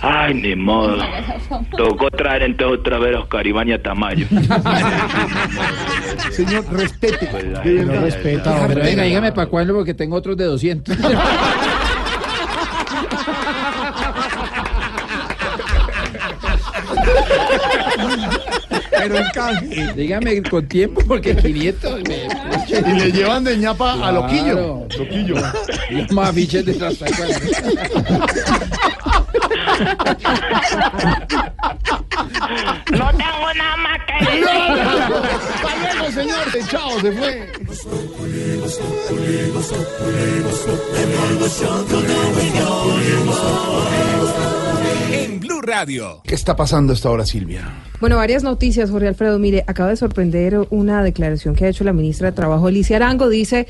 Ay, 0.01 0.33
ni 0.33 0.55
modo. 0.55 0.97
Tocó 1.77 2.09
traer 2.09 2.43
entonces 2.43 2.79
otra 2.79 2.97
vez 2.97 3.15
a 3.15 3.19
Oscar 3.19 3.45
Iván 3.45 3.67
y 3.69 3.73
a 3.73 3.81
Tamayo. 3.81 4.25
Señor, 6.31 6.65
respete. 6.71 7.27
De 7.27 7.43
No 7.83 7.91
verdad. 7.91 8.01
respeta, 8.03 8.65
Pero 8.67 8.81
venga, 8.81 9.03
dígame 9.03 9.31
para 9.31 9.47
cuándo 9.47 9.73
porque 9.75 9.93
tengo 9.93 10.15
otros 10.15 10.35
de 10.37 10.45
200. 10.45 10.97
Pero 18.89 19.17
en 19.17 19.25
canje. 19.33 19.93
Dígame 19.95 20.41
con 20.43 20.67
tiempo 20.67 21.01
porque 21.07 21.35
500 21.35 22.01
me... 22.07 22.27
Y 22.69 22.99
le 22.99 23.11
llevan 23.11 23.43
de 23.43 23.57
ñapa 23.57 23.93
a 23.93 23.97
Claro. 23.97 24.21
Loquillo. 24.21 24.87
Loquillo. 24.97 25.35
Los 25.89 26.11
más 26.11 26.33
biches 26.35 26.65
de 26.65 26.85
hasta 26.85 27.05
No 32.91 33.09
tengo 33.11 33.53
nada 33.55 33.77
más 33.77 33.99
que 34.05 34.13
decir. 34.25 34.45
Hasta 35.63 35.71
luego, 35.81 36.11
señor. 36.11 36.45
Chao, 36.69 36.99
se 36.99 37.11
fue. 37.11 37.51
En 45.11 45.39
Blue 45.39 45.61
Radio. 45.61 46.21
¿Qué 46.23 46.35
está 46.35 46.55
pasando 46.55 46.93
esta 46.93 47.09
hora, 47.09 47.25
Silvia? 47.25 47.69
Bueno, 47.99 48.17
varias 48.17 48.43
noticias, 48.43 48.89
Jorge 48.89 49.07
Alfredo. 49.07 49.37
Mire, 49.39 49.63
acaba 49.67 49.89
de 49.89 49.95
sorprender 49.95 50.57
una 50.69 51.03
declaración 51.03 51.55
que 51.55 51.65
ha 51.65 51.69
hecho 51.69 51.83
la 51.83 51.93
ministra 51.93 52.31
de 52.31 52.35
Trabajo, 52.35 52.67
Alicia 52.67 52.95
Arango. 52.97 53.29
Dice 53.29 53.67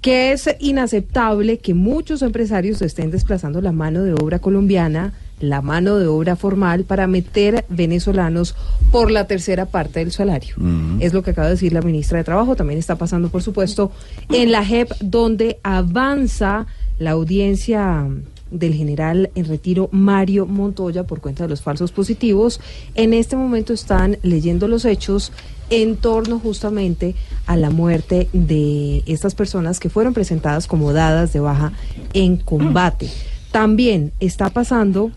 que 0.00 0.32
es 0.32 0.48
inaceptable 0.58 1.58
que 1.58 1.74
muchos 1.74 2.22
empresarios 2.22 2.82
estén 2.82 3.10
desplazando 3.10 3.60
la 3.60 3.72
mano 3.72 4.02
de 4.02 4.12
obra 4.12 4.38
colombiana, 4.38 5.12
la 5.48 5.62
mano 5.62 5.96
de 5.96 6.06
obra 6.06 6.36
formal, 6.36 6.84
para 6.84 7.06
meter 7.06 7.64
venezolanos 7.68 8.54
por 8.90 9.10
la 9.10 9.26
tercera 9.26 9.66
parte 9.66 10.00
del 10.00 10.12
salario. 10.12 10.56
Es 11.00 11.12
lo 11.12 11.22
que 11.22 11.30
acaba 11.30 11.48
de 11.48 11.54
decir 11.54 11.72
la 11.72 11.82
ministra 11.82 12.18
de 12.18 12.24
Trabajo. 12.24 12.56
También 12.56 12.78
está 12.78 12.96
pasando, 12.96 13.28
por 13.28 13.42
supuesto, 13.42 13.90
en 14.30 14.52
la 14.52 14.64
JEP, 14.64 14.90
donde 15.00 15.58
avanza 15.62 16.66
la 16.98 17.12
audiencia 17.12 18.06
del 18.50 18.74
general 18.74 19.30
en 19.34 19.46
retiro 19.46 19.88
Mario 19.90 20.46
Montoya 20.46 21.04
por 21.04 21.20
cuenta 21.20 21.44
de 21.44 21.48
los 21.48 21.62
falsos 21.62 21.92
positivos. 21.92 22.60
En 22.94 23.12
este 23.12 23.36
momento 23.36 23.72
están 23.72 24.18
leyendo 24.22 24.68
los 24.68 24.84
hechos 24.84 25.32
en 25.70 25.96
torno 25.96 26.38
justamente 26.38 27.14
a 27.46 27.56
la 27.56 27.70
muerte 27.70 28.28
de 28.32 29.02
estas 29.06 29.34
personas 29.34 29.80
que 29.80 29.90
fueron 29.90 30.14
presentadas 30.14 30.66
como 30.66 30.92
dadas 30.92 31.32
de 31.32 31.40
baja 31.40 31.72
en 32.12 32.36
combate. 32.36 33.08
También 33.50 34.12
está 34.20 34.50
pasando 34.50 35.10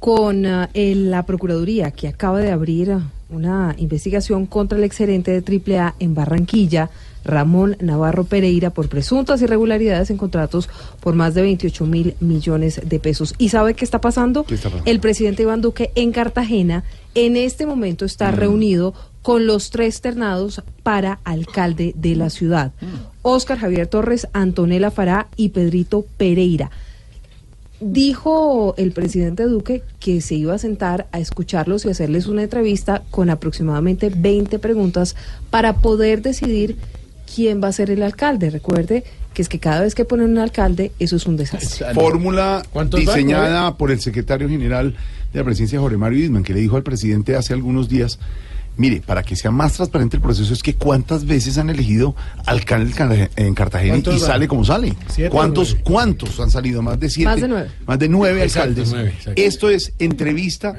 con 0.00 0.46
ah, 0.46 0.70
la 0.74 1.22
Procuraduría 1.24 1.92
que 1.92 2.08
acaba 2.08 2.40
de 2.40 2.50
abrir 2.50 2.96
una 3.28 3.76
investigación 3.78 4.46
contra 4.46 4.76
el 4.76 4.84
exgerente 4.84 5.38
de 5.38 5.78
AAA 5.78 5.94
en 6.00 6.14
Barranquilla, 6.14 6.90
Ramón 7.22 7.76
Navarro 7.80 8.24
Pereira, 8.24 8.70
por 8.70 8.88
presuntas 8.88 9.42
irregularidades 9.42 10.10
en 10.10 10.16
contratos 10.16 10.68
por 11.00 11.14
más 11.14 11.34
de 11.34 11.42
28 11.42 11.86
mil 11.86 12.14
millones 12.18 12.80
de 12.84 12.98
pesos. 12.98 13.34
¿Y 13.38 13.50
sabe 13.50 13.74
qué 13.74 13.84
está 13.84 14.00
pasando? 14.00 14.44
¿Qué 14.44 14.54
está 14.54 14.70
pasando? 14.70 14.90
El 14.90 15.00
presidente 15.00 15.42
Iván 15.42 15.60
Duque 15.60 15.92
en 15.94 16.12
Cartagena 16.12 16.82
en 17.14 17.36
este 17.36 17.66
momento 17.66 18.04
está 18.04 18.30
reunido 18.30 18.94
con 19.22 19.46
los 19.46 19.70
tres 19.70 20.00
ternados 20.00 20.62
para 20.82 21.20
alcalde 21.24 21.92
de 21.94 22.16
la 22.16 22.30
ciudad. 22.30 22.72
Óscar 23.20 23.58
Javier 23.58 23.86
Torres, 23.86 24.28
Antonella 24.32 24.90
Fará 24.90 25.28
y 25.36 25.50
Pedrito 25.50 26.06
Pereira. 26.16 26.70
Dijo 27.80 28.74
el 28.76 28.92
presidente 28.92 29.44
Duque 29.44 29.82
que 30.00 30.20
se 30.20 30.34
iba 30.34 30.54
a 30.54 30.58
sentar 30.58 31.06
a 31.12 31.18
escucharlos 31.18 31.84
y 31.84 31.88
hacerles 31.88 32.26
una 32.26 32.42
entrevista 32.42 33.02
con 33.10 33.30
aproximadamente 33.30 34.12
20 34.14 34.58
preguntas 34.58 35.16
para 35.48 35.76
poder 35.76 36.20
decidir 36.20 36.76
quién 37.34 37.62
va 37.62 37.68
a 37.68 37.72
ser 37.72 37.90
el 37.90 38.02
alcalde. 38.02 38.50
Recuerde 38.50 39.04
que 39.32 39.42
es 39.42 39.48
que 39.48 39.58
cada 39.58 39.80
vez 39.80 39.94
que 39.94 40.04
ponen 40.04 40.30
un 40.30 40.38
alcalde, 40.38 40.92
eso 40.98 41.16
es 41.16 41.26
un 41.26 41.36
desastre. 41.36 41.94
Fórmula 41.94 42.62
¿Cuántos 42.72 43.00
diseñada 43.00 43.76
por 43.76 43.90
el 43.90 44.00
secretario 44.00 44.48
general 44.48 44.94
de 45.32 45.38
la 45.38 45.44
presidencia, 45.44 45.80
Jorge 45.80 45.96
Mario 45.96 46.24
Isman, 46.24 46.42
que 46.42 46.52
le 46.52 46.60
dijo 46.60 46.76
al 46.76 46.82
presidente 46.82 47.36
hace 47.36 47.54
algunos 47.54 47.88
días, 47.88 48.18
mire, 48.80 49.00
para 49.04 49.22
que 49.22 49.36
sea 49.36 49.50
más 49.50 49.74
transparente 49.74 50.16
el 50.16 50.22
proceso, 50.22 50.52
es 50.54 50.62
que 50.62 50.74
cuántas 50.74 51.24
veces 51.26 51.58
han 51.58 51.68
elegido 51.70 52.16
alcalde 52.46 52.90
en 52.90 52.96
Cartagena- 52.96 53.30
en 53.36 53.54
Cartagena 53.54 53.96
y 53.98 54.18
sale 54.18 54.48
como 54.48 54.64
sale. 54.64 54.94
¿Siete 55.08 55.28
o 55.28 55.30
¿Cuántos, 55.32 55.68
nueve? 55.70 55.84
¿Cuántos 55.84 56.40
han 56.40 56.50
salido? 56.50 56.80
Más 56.82 56.98
de 56.98 57.10
siete. 57.10 57.30
Más 57.30 57.40
de 57.40 57.48
nueve. 57.48 57.68
Más 57.86 57.98
de 57.98 58.08
nueve 58.08 58.42
Exacto, 58.42 58.68
alcaldes. 58.70 58.90
nueve. 58.92 59.14
Esto 59.36 59.68
es 59.70 59.92
entrevista 59.98 60.74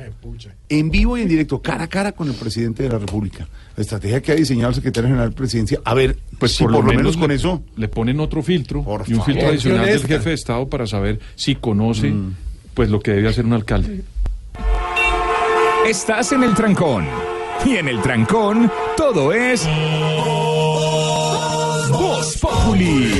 en 0.67 0.89
vivo 0.89 1.17
y 1.17 1.21
en 1.21 1.27
directo, 1.27 1.61
cara 1.61 1.83
a 1.83 1.87
cara 1.87 2.11
con 2.13 2.27
el 2.27 2.33
presidente 2.33 2.83
de 2.83 2.89
la 2.89 2.97
República. 2.97 3.47
La 3.75 3.81
estrategia 3.83 4.21
que 4.21 4.31
ha 4.31 4.35
diseñado 4.35 4.69
el 4.69 4.75
secretario 4.75 5.07
general 5.09 5.29
de 5.29 5.35
presidencia. 5.35 5.79
A 5.85 5.93
ver, 5.93 6.17
Pues 6.39 6.53
si 6.53 6.63
por, 6.63 6.71
lo 6.73 6.81
menos, 6.83 7.15
con 7.15 7.29
le, 7.29 7.35
eso. 7.35 7.61
le 7.77 7.87
ponen 7.87 8.19
otro 8.19 8.41
filtro 8.41 8.77
y 8.77 8.79
un 8.79 8.85
favor. 8.85 9.05
filtro 9.25 9.47
adicional 9.47 9.85
del 9.85 10.05
jefe 10.05 10.29
de 10.29 10.35
Estado 10.35 10.67
para 10.67 10.87
saber 10.87 11.19
si 11.35 11.55
conoce 11.55 12.11
pues 12.73 12.89
lo 12.89 12.99
que 12.99 13.11
debe 13.11 13.29
hacer 13.29 13.45
un 13.45 13.53
alcalde. 13.53 14.01
Estás 15.87 16.31
en 16.31 16.43
el 16.43 16.53
trancón. 16.53 17.05
Y 17.65 17.77
en 17.77 17.87
el 17.87 18.01
trancón, 18.01 18.71
todo 18.97 19.31
es. 19.33 19.67
Voz 21.89 22.37
Populi. 22.37 23.13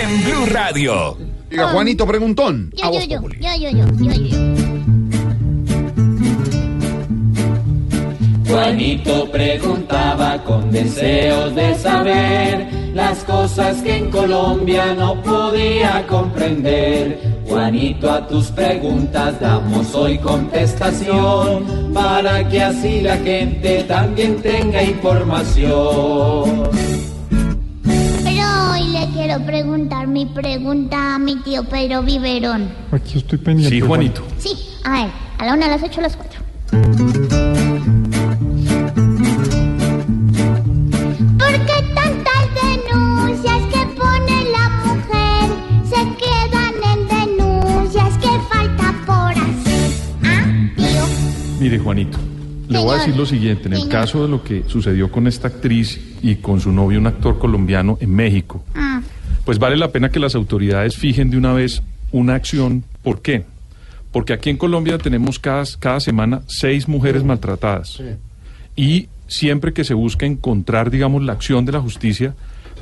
En 0.00 0.24
Blue 0.24 0.46
Radio. 0.50 1.16
Diga, 1.48 1.68
Juanito 1.68 2.06
Preguntón. 2.06 2.70
Yo, 2.76 2.92
yo, 2.92 3.00
yo, 3.00 3.20
yo, 3.40 3.56
yo, 3.56 3.70
yo, 3.70 3.86
yo, 3.98 4.12
yo. 4.12 4.36
Juanito 8.46 9.30
preguntaba 9.30 10.42
con 10.44 10.70
deseos 10.70 11.54
de 11.54 11.74
saber 11.76 12.68
las 12.94 13.24
cosas 13.24 13.80
que 13.82 13.96
en 13.96 14.10
Colombia 14.10 14.94
no 14.94 15.22
podía 15.22 16.04
comprender. 16.08 17.29
Juanito, 17.50 18.08
a 18.08 18.28
tus 18.28 18.46
preguntas 18.52 19.40
damos 19.40 19.92
hoy 19.96 20.18
contestación 20.18 21.92
para 21.92 22.48
que 22.48 22.62
así 22.62 23.00
la 23.00 23.16
gente 23.16 23.82
también 23.88 24.40
tenga 24.40 24.80
información. 24.80 26.70
Pero 28.22 28.70
hoy 28.70 28.84
le 28.92 29.08
quiero 29.12 29.44
preguntar 29.44 30.06
mi 30.06 30.26
pregunta 30.26 31.16
a 31.16 31.18
mi 31.18 31.42
tío 31.42 31.64
Pedro 31.64 32.04
Viverón. 32.04 32.68
Aquí 32.92 33.18
estoy 33.18 33.38
pendiente. 33.38 33.74
Sí, 33.74 33.80
Juanito. 33.80 34.22
Sí, 34.38 34.50
a 34.84 34.92
ver, 34.92 35.10
a 35.38 35.46
la 35.46 35.54
una, 35.54 35.66
a 35.66 35.70
las 35.70 35.82
ocho, 35.82 35.98
a 35.98 36.02
las 36.04 36.16
cuatro. 36.16 36.38
Mire, 51.70 51.84
Juanito, 51.84 52.18
le 52.68 52.78
voy 52.80 52.96
a 52.96 52.98
decir 52.98 53.16
lo 53.16 53.24
siguiente. 53.24 53.68
En 53.68 53.74
el 53.74 53.78
Señor. 53.82 53.92
caso 53.92 54.22
de 54.24 54.28
lo 54.28 54.42
que 54.42 54.64
sucedió 54.66 55.08
con 55.08 55.28
esta 55.28 55.46
actriz 55.46 56.00
y 56.20 56.34
con 56.34 56.60
su 56.60 56.72
novio, 56.72 56.98
un 56.98 57.06
actor 57.06 57.38
colombiano 57.38 57.96
en 58.00 58.12
México, 58.12 58.64
Ah, 58.74 59.00
pues 59.44 59.60
vale 59.60 59.76
la 59.76 59.92
pena 59.92 60.08
que 60.08 60.18
las 60.18 60.34
autoridades 60.34 60.96
fijen 60.96 61.30
de 61.30 61.36
una 61.36 61.52
vez 61.52 61.80
una 62.10 62.34
acción. 62.34 62.82
¿Por 63.04 63.22
qué? 63.22 63.44
Porque 64.10 64.32
aquí 64.32 64.50
en 64.50 64.56
Colombia 64.56 64.98
tenemos 64.98 65.38
cada, 65.38 65.62
cada 65.78 66.00
semana 66.00 66.42
seis 66.48 66.88
mujeres 66.88 67.22
maltratadas. 67.22 68.02
Y 68.74 69.06
siempre 69.28 69.72
que 69.72 69.84
se 69.84 69.94
busca 69.94 70.26
encontrar, 70.26 70.90
digamos, 70.90 71.22
la 71.22 71.34
acción 71.34 71.66
de 71.66 71.70
la 71.70 71.80
justicia, 71.80 72.34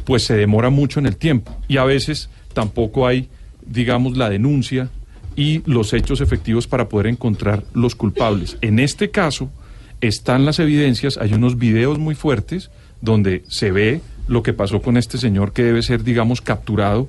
pues 0.06 0.24
se 0.24 0.34
demora 0.34 0.70
mucho 0.70 0.98
en 0.98 1.04
el 1.04 1.18
tiempo. 1.18 1.54
Y 1.68 1.76
a 1.76 1.84
veces 1.84 2.30
tampoco 2.54 3.06
hay, 3.06 3.28
digamos, 3.66 4.16
la 4.16 4.30
denuncia 4.30 4.88
y 5.38 5.62
los 5.66 5.92
hechos 5.92 6.20
efectivos 6.20 6.66
para 6.66 6.88
poder 6.88 7.06
encontrar 7.06 7.62
los 7.72 7.94
culpables. 7.94 8.58
En 8.60 8.80
este 8.80 9.12
caso, 9.12 9.48
están 10.00 10.44
las 10.44 10.58
evidencias, 10.58 11.16
hay 11.16 11.32
unos 11.32 11.56
videos 11.56 11.96
muy 12.00 12.16
fuertes 12.16 12.72
donde 13.00 13.44
se 13.46 13.70
ve 13.70 14.00
lo 14.26 14.42
que 14.42 14.52
pasó 14.52 14.82
con 14.82 14.96
este 14.96 15.16
señor 15.16 15.52
que 15.52 15.62
debe 15.62 15.82
ser, 15.82 16.02
digamos, 16.02 16.40
capturado 16.40 17.08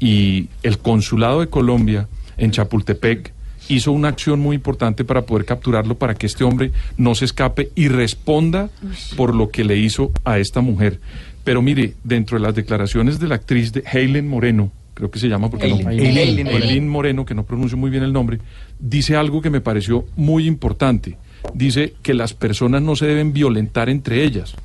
y 0.00 0.48
el 0.62 0.78
consulado 0.78 1.40
de 1.40 1.48
Colombia 1.48 2.08
en 2.38 2.50
Chapultepec 2.50 3.34
hizo 3.68 3.92
una 3.92 4.08
acción 4.08 4.40
muy 4.40 4.56
importante 4.56 5.04
para 5.04 5.26
poder 5.26 5.44
capturarlo 5.44 5.98
para 5.98 6.14
que 6.14 6.24
este 6.24 6.44
hombre 6.44 6.72
no 6.96 7.14
se 7.14 7.26
escape 7.26 7.72
y 7.74 7.88
responda 7.88 8.70
por 9.18 9.34
lo 9.34 9.50
que 9.50 9.64
le 9.64 9.76
hizo 9.76 10.12
a 10.24 10.38
esta 10.38 10.62
mujer. 10.62 10.98
Pero 11.44 11.60
mire, 11.60 11.92
dentro 12.04 12.38
de 12.38 12.42
las 12.42 12.54
declaraciones 12.54 13.18
de 13.20 13.28
la 13.28 13.34
actriz 13.34 13.74
de 13.74 13.84
Helen 13.92 14.28
Moreno, 14.28 14.72
creo 14.96 15.10
que 15.10 15.18
se 15.18 15.28
llama 15.28 15.50
porque 15.50 15.68
no. 15.68 15.76
Helen, 15.76 15.98
Helen. 16.00 16.46
Helen 16.46 16.88
Moreno, 16.88 17.26
que 17.26 17.34
no 17.34 17.44
pronuncio 17.44 17.76
muy 17.76 17.90
bien 17.90 18.02
el 18.02 18.14
nombre, 18.14 18.38
dice 18.80 19.14
algo 19.14 19.42
que 19.42 19.50
me 19.50 19.60
pareció 19.60 20.06
muy 20.16 20.46
importante. 20.46 21.18
Dice 21.52 21.92
que 22.02 22.14
las 22.14 22.32
personas 22.32 22.80
no 22.80 22.96
se 22.96 23.06
deben 23.06 23.34
violentar 23.34 23.90
entre 23.90 24.24
ellas. 24.24 24.56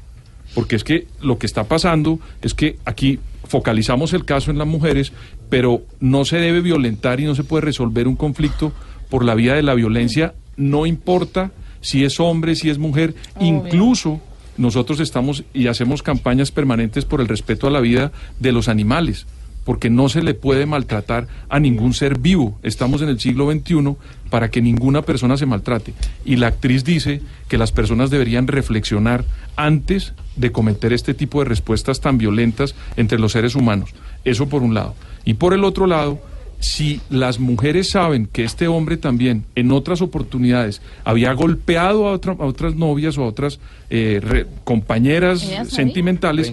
Porque 0.55 0.77
es 0.77 0.85
que 0.85 1.07
lo 1.21 1.37
que 1.37 1.45
está 1.45 1.65
pasando 1.65 2.19
es 2.41 2.53
que 2.53 2.77
aquí 2.85 3.19
focalizamos 3.43 4.13
el 4.13 4.23
caso 4.23 4.51
en 4.51 4.57
las 4.57 4.67
mujeres, 4.67 5.11
pero 5.49 5.83
no 5.99 6.23
se 6.23 6.37
debe 6.37 6.61
violentar 6.61 7.19
y 7.19 7.25
no 7.25 7.35
se 7.35 7.43
puede 7.43 7.65
resolver 7.65 8.07
un 8.07 8.15
conflicto 8.15 8.71
por 9.09 9.25
la 9.25 9.35
vía 9.35 9.53
de 9.53 9.63
la 9.63 9.73
violencia, 9.73 10.33
no 10.55 10.85
importa 10.85 11.51
si 11.81 12.05
es 12.05 12.21
hombre, 12.21 12.55
si 12.55 12.69
es 12.69 12.77
mujer, 12.77 13.15
incluso 13.41 14.21
nosotros 14.55 15.01
estamos 15.01 15.43
y 15.53 15.67
hacemos 15.67 16.03
campañas 16.03 16.51
permanentes 16.51 17.03
por 17.03 17.19
el 17.19 17.27
respeto 17.27 17.67
a 17.67 17.71
la 17.71 17.81
vida 17.81 18.13
de 18.39 18.53
los 18.53 18.69
animales, 18.69 19.27
porque 19.63 19.89
no 19.89 20.09
se 20.09 20.23
le 20.23 20.33
puede 20.33 20.65
maltratar 20.65 21.27
a 21.49 21.59
ningún 21.59 21.93
ser 21.93 22.17
vivo. 22.17 22.57
Estamos 22.63 23.01
en 23.01 23.09
el 23.09 23.19
siglo 23.19 23.51
XXI 23.51 23.95
para 24.29 24.49
que 24.49 24.61
ninguna 24.61 25.01
persona 25.03 25.37
se 25.37 25.45
maltrate. 25.45 25.93
Y 26.25 26.37
la 26.37 26.47
actriz 26.47 26.83
dice 26.83 27.21
que 27.47 27.57
las 27.57 27.71
personas 27.71 28.09
deberían 28.09 28.47
reflexionar 28.47 29.23
antes 29.55 30.13
de 30.35 30.51
cometer 30.51 30.93
este 30.93 31.13
tipo 31.13 31.39
de 31.39 31.45
respuestas 31.49 31.99
tan 32.01 32.17
violentas 32.17 32.73
entre 32.97 33.19
los 33.19 33.33
seres 33.33 33.55
humanos. 33.55 33.91
Eso 34.25 34.47
por 34.49 34.63
un 34.63 34.73
lado. 34.73 34.95
Y 35.25 35.35
por 35.35 35.53
el 35.53 35.63
otro 35.63 35.85
lado, 35.85 36.19
si 36.59 37.01
las 37.09 37.39
mujeres 37.39 37.89
saben 37.89 38.27
que 38.31 38.43
este 38.43 38.67
hombre 38.67 38.97
también 38.97 39.45
en 39.55 39.71
otras 39.71 40.01
oportunidades 40.01 40.81
había 41.03 41.33
golpeado 41.33 42.07
a, 42.07 42.13
otra- 42.13 42.33
a 42.39 42.45
otras 42.45 42.75
novias 42.75 43.17
o 43.17 43.23
a 43.23 43.27
otras 43.27 43.59
eh, 43.89 44.19
re- 44.23 44.45
compañeras 44.63 45.41
sentimentales, 45.69 46.51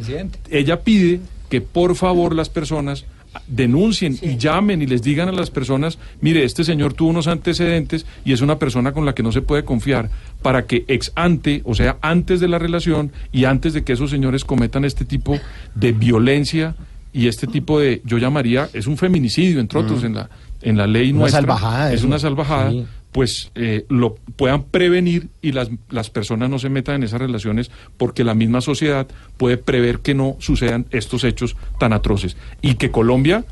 ella 0.50 0.80
pide 0.80 1.20
que 1.48 1.60
por 1.60 1.94
favor 1.96 2.34
las 2.34 2.48
personas 2.48 3.04
denuncien 3.46 4.18
y 4.22 4.36
llamen 4.36 4.82
y 4.82 4.86
les 4.86 5.02
digan 5.02 5.28
a 5.28 5.32
las 5.32 5.50
personas, 5.50 5.98
mire, 6.20 6.44
este 6.44 6.64
señor 6.64 6.94
tuvo 6.94 7.10
unos 7.10 7.26
antecedentes 7.28 8.06
y 8.24 8.32
es 8.32 8.40
una 8.40 8.58
persona 8.58 8.92
con 8.92 9.04
la 9.04 9.14
que 9.14 9.22
no 9.22 9.32
se 9.32 9.42
puede 9.42 9.64
confiar, 9.64 10.10
para 10.42 10.66
que 10.66 10.84
ex 10.88 11.12
ante, 11.14 11.60
o 11.64 11.74
sea, 11.74 11.98
antes 12.00 12.40
de 12.40 12.48
la 12.48 12.58
relación 12.58 13.12
y 13.32 13.44
antes 13.44 13.74
de 13.74 13.84
que 13.84 13.92
esos 13.92 14.10
señores 14.10 14.44
cometan 14.44 14.84
este 14.84 15.04
tipo 15.04 15.38
de 15.74 15.92
violencia 15.92 16.74
y 17.12 17.28
este 17.28 17.46
tipo 17.46 17.78
de, 17.80 18.00
yo 18.04 18.18
llamaría, 18.18 18.68
es 18.72 18.86
un 18.86 18.96
feminicidio, 18.96 19.60
entre 19.60 19.78
otros, 19.80 20.02
Mm. 20.02 20.06
en 20.06 20.14
la, 20.14 20.30
en 20.62 20.76
la 20.76 20.86
ley 20.86 21.10
Una 21.10 21.20
nuestra. 21.20 21.40
salvajada, 21.40 21.92
Es 21.92 21.98
eso. 22.00 22.06
una 22.06 22.18
salvajada. 22.18 22.72
Pues 23.12 23.50
eh, 23.54 23.86
lo 23.88 24.16
puedan 24.36 24.64
prevenir 24.64 25.28
y 25.40 25.52
las, 25.52 25.70
las 25.88 26.10
personas 26.10 26.50
no 26.50 26.58
se 26.58 26.68
metan 26.68 26.96
en 26.96 27.04
esas 27.04 27.20
relaciones 27.20 27.70
porque 27.96 28.24
la 28.24 28.34
misma 28.34 28.60
sociedad 28.60 29.08
puede 29.36 29.56
prever 29.56 30.00
que 30.00 30.14
no 30.14 30.36
sucedan 30.40 30.86
estos 30.90 31.24
hechos 31.24 31.56
tan 31.78 31.92
atroces. 31.92 32.36
Y 32.60 32.74
que 32.74 32.90
Colombia, 32.90 33.44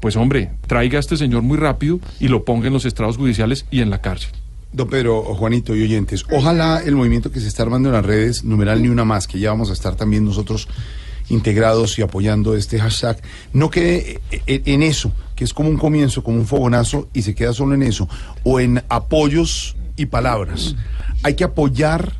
pues 0.00 0.16
hombre, 0.16 0.50
traiga 0.66 0.98
a 0.98 1.00
este 1.00 1.16
señor 1.16 1.42
muy 1.42 1.58
rápido 1.58 2.00
y 2.20 2.28
lo 2.28 2.44
ponga 2.44 2.66
en 2.66 2.72
los 2.72 2.84
estrados 2.84 3.16
judiciales 3.16 3.66
y 3.70 3.80
en 3.80 3.90
la 3.90 4.00
cárcel. 4.00 4.32
Don 4.72 4.88
Pedro, 4.88 5.22
Juanito 5.22 5.74
y 5.74 5.82
oyentes, 5.82 6.26
ojalá 6.30 6.82
el 6.84 6.94
movimiento 6.94 7.32
que 7.32 7.40
se 7.40 7.48
está 7.48 7.62
armando 7.62 7.88
en 7.88 7.94
las 7.94 8.04
redes, 8.04 8.44
numeral 8.44 8.82
ni 8.82 8.88
una 8.88 9.04
más, 9.04 9.26
que 9.26 9.38
ya 9.38 9.50
vamos 9.50 9.70
a 9.70 9.72
estar 9.72 9.96
también 9.96 10.26
nosotros 10.26 10.68
integrados 11.30 11.98
y 11.98 12.02
apoyando 12.02 12.54
este 12.54 12.78
hashtag, 12.78 13.20
no 13.52 13.70
quede 13.70 14.20
eh, 14.30 14.42
eh, 14.46 14.62
en 14.66 14.82
eso, 14.82 15.12
que 15.38 15.44
es 15.44 15.54
como 15.54 15.68
un 15.68 15.76
comienzo, 15.76 16.24
como 16.24 16.38
un 16.38 16.48
fogonazo, 16.48 17.08
y 17.14 17.22
se 17.22 17.32
queda 17.32 17.52
solo 17.52 17.72
en 17.76 17.84
eso, 17.84 18.08
o 18.42 18.58
en 18.58 18.82
apoyos 18.88 19.76
y 19.96 20.06
palabras. 20.06 20.74
Hay 21.22 21.36
que 21.36 21.44
apoyar 21.44 22.12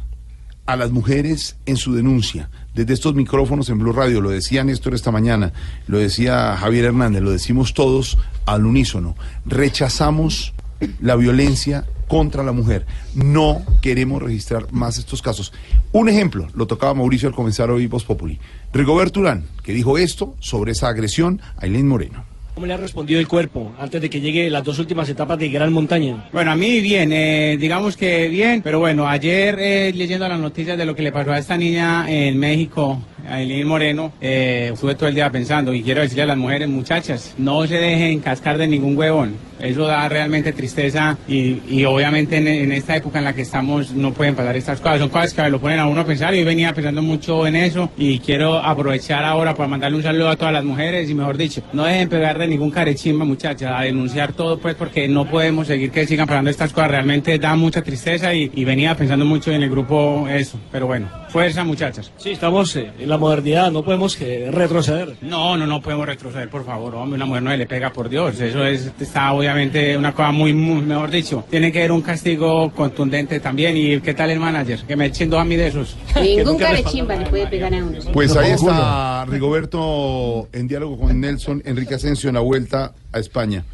a 0.67 0.77
las 0.77 0.93
mujeres 0.93 1.57
en 1.67 1.77
su 1.77 1.95
denuncia. 1.95 2.49
Desde 2.77 2.95
estos 2.95 3.17
micrófonos 3.17 3.71
en 3.71 3.81
Blue 3.81 3.93
Radio, 3.93 4.21
lo 4.21 4.31
decía 4.31 4.63
Néstor 4.63 4.95
esta 4.95 5.11
mañana, 5.11 5.53
lo 5.89 5.99
decía 5.99 6.57
Javier 6.59 6.85
Hernández, 6.85 7.21
lo 7.21 7.33
decimos 7.33 7.75
todos 7.75 8.19
al 8.47 8.65
unísono. 8.65 9.17
Rechazamos 9.45 10.55
la 11.01 11.17
violencia 11.17 11.87
contra 12.07 12.45
la 12.45 12.53
mujer. 12.53 12.87
No 13.17 13.63
queremos 13.83 14.23
registrar 14.23 14.73
más 14.73 14.97
estos 14.97 15.23
casos. 15.23 15.53
Un 15.91 16.09
ejemplo, 16.09 16.47
lo 16.55 16.69
tocaba 16.69 16.95
Mauricio 16.95 17.29
al 17.29 17.35
comenzar 17.35 17.69
hoy 17.73 17.89
Voz 17.89 18.05
Populi. 18.05 18.39
Rigoberto 18.73 19.19
Urán, 19.19 19.45
que 19.65 19.73
dijo 19.73 19.99
esto 19.99 20.37
sobre 20.39 20.71
esa 20.71 20.87
agresión 20.87 21.41
a 21.57 21.67
Eileen 21.67 21.89
Moreno. 21.89 22.38
¿Cómo 22.59 22.67
le 22.67 22.75
ha 22.75 22.77
respondido 22.77 23.21
el 23.21 23.29
cuerpo 23.29 23.73
antes 23.79 24.03
de 24.03 24.11
que 24.11 24.21
llegue 24.21 24.51
las 24.51 24.65
dos 24.65 24.81
últimas 24.81 25.09
etapas 25.09 25.39
de 25.39 25.49
Gran 25.49 25.73
Montaña? 25.73 26.29
Bueno, 26.33 26.51
a 26.51 26.57
mí 26.57 26.81
bien, 26.81 27.13
eh, 27.13 27.57
digamos 27.57 27.97
que 27.97 28.27
bien, 28.27 28.63
pero 28.63 28.81
bueno, 28.81 29.07
ayer 29.07 29.57
eh, 29.61 29.93
leyendo 29.95 30.27
las 30.27 30.41
noticias 30.41 30.77
de 30.77 30.85
lo 30.85 30.97
que 30.97 31.05
le 31.05 31.13
pasó 31.13 31.31
a 31.31 31.39
esta 31.39 31.57
niña 31.57 32.11
en 32.11 32.37
México, 32.37 33.01
a 33.29 33.41
Eileen 33.41 33.67
Moreno, 33.67 34.13
eh, 34.21 34.71
estuve 34.73 34.95
todo 34.95 35.09
el 35.09 35.15
día 35.15 35.31
pensando 35.31 35.75
y 35.75 35.83
quiero 35.83 36.01
decirle 36.01 36.23
a 36.23 36.27
las 36.27 36.37
mujeres, 36.37 36.69
muchachas, 36.69 37.35
no 37.39 37.67
se 37.67 37.77
dejen 37.77 38.21
cascar 38.21 38.59
de 38.59 38.67
ningún 38.67 38.97
huevón. 38.97 39.49
Eso 39.61 39.87
da 39.87 40.09
realmente 40.09 40.53
tristeza 40.53 41.19
y, 41.27 41.85
obviamente 41.85 42.37
en, 42.37 42.47
en 42.47 42.73
esta 42.73 42.97
época 42.97 43.19
en 43.19 43.25
la 43.25 43.33
que 43.33 43.43
estamos 43.43 43.91
no 43.93 44.13
pueden 44.13 44.37
pasar 44.37 44.57
estas 44.57 44.81
cosas. 44.81 45.01
Son 45.01 45.09
cosas 45.09 45.35
que 45.35 45.51
lo 45.51 45.61
ponen 45.61 45.81
a 45.81 45.87
uno 45.87 46.03
a 46.03 46.05
pensar 46.05 46.33
y 46.35 46.41
yo 46.41 46.45
venía 46.47 46.73
pensando 46.73 47.03
mucho 47.03 47.47
en 47.47 47.57
eso 47.57 47.91
y 47.97 48.21
quiero 48.21 48.59
aprovechar 48.59 49.25
ahora 49.25 49.55
para 49.55 49.69
mandarle 49.69 49.97
un 49.97 50.03
saludo 50.03 50.31
a 50.31 50.37
todas 50.37 50.53
las 50.53 50.65
mujeres 50.65 51.11
y 51.11 51.15
mejor 51.15 51.37
dicho, 51.37 51.63
no 51.73 51.85
dejen 51.85 52.09
pegar 52.09 52.39
de 52.39 52.47
ningún 52.47 52.71
carechimba 52.71 53.25
muchachas, 53.25 53.73
a 53.75 53.83
denunciar 53.83 54.33
todo 54.33 54.59
pues 54.59 54.77
porque 54.77 55.09
no 55.09 55.29
podemos 55.29 55.67
seguir 55.67 55.91
que 55.91 56.07
sigan 56.07 56.29
pasando 56.29 56.51
estas 56.51 56.73
cosas. 56.73 56.93
Realmente 56.93 57.39
da 57.39 57.57
mucha 57.57 57.83
tristeza 57.83 58.33
y 58.33 58.65
venía 58.65 58.95
pensando 58.95 59.25
mucho 59.25 59.51
en 59.51 59.63
el 59.63 59.71
grupo 59.71 60.27
eso. 60.29 60.59
Pero 60.71 60.87
bueno, 60.87 61.09
fuerza 61.29 61.65
muchachas. 61.65 62.13
Sí, 62.19 62.31
estamos 62.31 62.75
eh, 62.77 62.91
en 62.99 63.09
la 63.09 63.19
modernidad, 63.19 63.71
no 63.71 63.85
podemos 63.85 64.21
eh, 64.21 64.49
retroceder. 64.51 65.17
No, 65.23 65.57
no, 65.57 65.67
no 65.67 65.81
podemos 65.81 66.07
retroceder, 66.07 66.49
por 66.49 66.65
favor, 66.65 66.95
hombre, 66.95 67.17
una 67.17 67.27
mujer 67.27 67.43
no 67.43 67.57
le 67.57 67.67
pega, 67.67 67.93
por 67.93 68.09
Dios, 68.09 68.41
eso 68.41 68.65
es, 68.65 68.91
está 69.01 69.33
obviamente 69.33 69.97
una 69.97 70.13
cosa 70.15 70.33
muy, 70.33 70.53
muy, 70.53 70.83
mejor 70.83 71.11
dicho, 71.11 71.45
tiene 71.51 71.73
que 71.73 71.79
haber 71.79 71.93
un 71.93 72.03
castigo 72.03 72.71
contundente 72.75 73.41
también, 73.41 73.77
y 73.77 74.01
¿qué 74.01 74.15
tal 74.15 74.31
el 74.31 74.41
manager? 74.41 74.81
Que 74.81 74.97
me 74.97 75.07
echen 75.07 75.31
dos 75.31 75.41
a 75.41 75.45
mí 75.45 75.57
de 75.57 75.69
esos. 75.69 75.97
Ningún 76.21 76.59
carechimba 76.59 77.17
le 77.17 77.27
puede 77.27 77.47
pegar 77.47 77.75
a 77.75 77.79
uno. 77.79 77.99
Pues 78.13 78.37
ahí 78.37 78.53
está 78.53 79.25
Rigoberto 79.27 80.49
en 80.53 80.69
diálogo 80.69 80.99
con 80.99 81.21
Nelson 81.21 81.63
Enrique 81.65 81.95
Asensio 81.95 82.29
en 82.29 82.35
la 82.35 82.41
vuelta 82.41 82.93
a 83.13 83.19
España. 83.19 83.65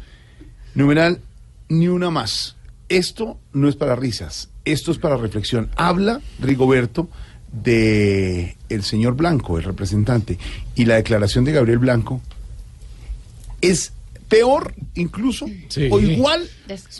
Numeral, 0.73 1.19
ni 1.69 1.87
una 1.87 2.09
más. 2.09 2.55
Esto 2.89 3.37
no 3.53 3.67
es 3.67 3.75
para 3.75 3.95
risas, 3.95 4.49
esto 4.63 4.91
es 4.91 4.97
para 4.97 5.17
reflexión. 5.17 5.69
Habla 5.75 6.21
Rigoberto 6.39 7.09
de 7.63 8.57
el 8.69 8.83
señor 8.83 9.15
Blanco, 9.15 9.57
el 9.57 9.63
representante, 9.63 10.37
y 10.75 10.85
la 10.85 10.95
declaración 10.95 11.45
de 11.45 11.53
Gabriel 11.53 11.79
Blanco 11.79 12.21
es 13.61 13.93
peor 14.27 14.73
incluso 14.95 15.45
o 15.91 15.99
igual 15.99 16.47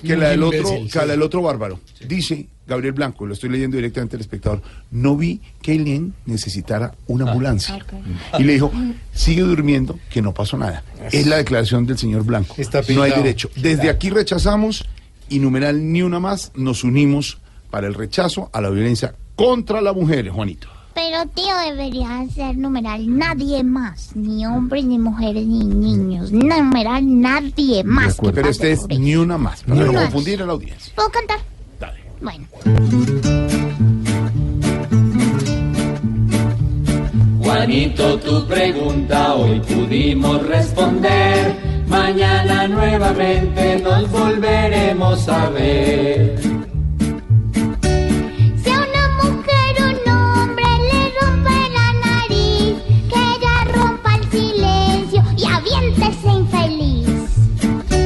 que 0.03 0.15
la 0.15 0.29
del 0.29 0.43
otro, 0.43 0.59
Imbécil, 0.59 0.91
que 0.91 0.99
la 0.99 1.07
del 1.07 1.21
otro 1.21 1.41
bárbaro. 1.41 1.79
Dice 2.07 2.47
Gabriel 2.67 2.93
Blanco, 2.93 3.25
lo 3.25 3.33
estoy 3.33 3.49
leyendo 3.49 3.77
directamente 3.77 4.15
al 4.15 4.21
espectador, 4.21 4.61
no 4.91 5.15
vi 5.15 5.41
que 5.61 5.73
Eileen 5.73 6.13
necesitara 6.25 6.93
una 7.07 7.29
ambulancia. 7.31 7.85
Y 8.39 8.43
le 8.43 8.53
dijo, 8.53 8.71
sigue 9.13 9.41
durmiendo, 9.41 9.99
que 10.09 10.21
no 10.21 10.33
pasó 10.33 10.57
nada. 10.57 10.83
Es 11.11 11.27
la 11.27 11.37
declaración 11.37 11.85
del 11.85 11.97
señor 11.97 12.23
Blanco. 12.23 12.55
no 12.89 13.03
hay 13.03 13.11
derecho. 13.11 13.49
Desde 13.55 13.89
aquí 13.89 14.09
rechazamos 14.09 14.85
y 15.29 15.39
numeral 15.39 15.91
ni 15.91 16.01
una 16.01 16.19
más, 16.19 16.51
nos 16.55 16.83
unimos 16.83 17.39
para 17.69 17.87
el 17.87 17.93
rechazo 17.93 18.49
a 18.53 18.61
la 18.61 18.69
violencia 18.69 19.15
contra 19.35 19.81
la 19.81 19.93
mujer, 19.93 20.29
Juanito. 20.29 20.67
Pero 20.93 21.25
tío 21.33 21.57
debería 21.65 22.25
ser 22.33 22.57
numeral 22.57 23.17
nadie 23.17 23.63
más, 23.65 24.15
ni 24.15 24.45
hombres, 24.45 24.85
ni 24.85 24.97
mujeres, 24.97 25.45
ni 25.45 25.65
niños. 25.65 26.31
Numeral 26.31 27.19
nadie 27.19 27.83
más. 27.83 28.17
que 28.17 28.31
Pero 28.31 28.49
este 28.49 28.71
es 28.71 28.87
ni 28.87 29.15
una 29.15 29.37
más, 29.37 29.63
para 29.63 29.83
no 29.83 29.93
confundir 29.93 30.41
a 30.41 30.45
la 30.45 30.53
audiencia. 30.53 30.93
¿Puedo 30.95 31.09
cantar? 31.09 31.39
Bueno. 32.21 32.45
Juanito, 37.43 38.19
tu 38.19 38.47
pregunta 38.47 39.35
hoy 39.35 39.59
pudimos 39.59 40.47
responder. 40.47 41.55
Mañana 41.87 42.67
nuevamente 42.67 43.79
nos 43.83 44.09
volveremos 44.09 45.27
a 45.27 45.49
ver. 45.49 46.54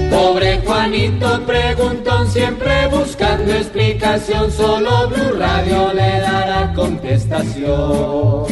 Pobre 0.09 0.59
Juanito 0.65 1.41
preguntón, 1.45 2.31
siempre 2.31 2.87
buscando 2.87 3.53
explicación. 3.53 4.51
Solo 4.51 5.09
Blue 5.09 5.37
Radio 5.37 5.93
le 5.93 6.19
dará 6.19 6.73
contestación. 6.73 8.45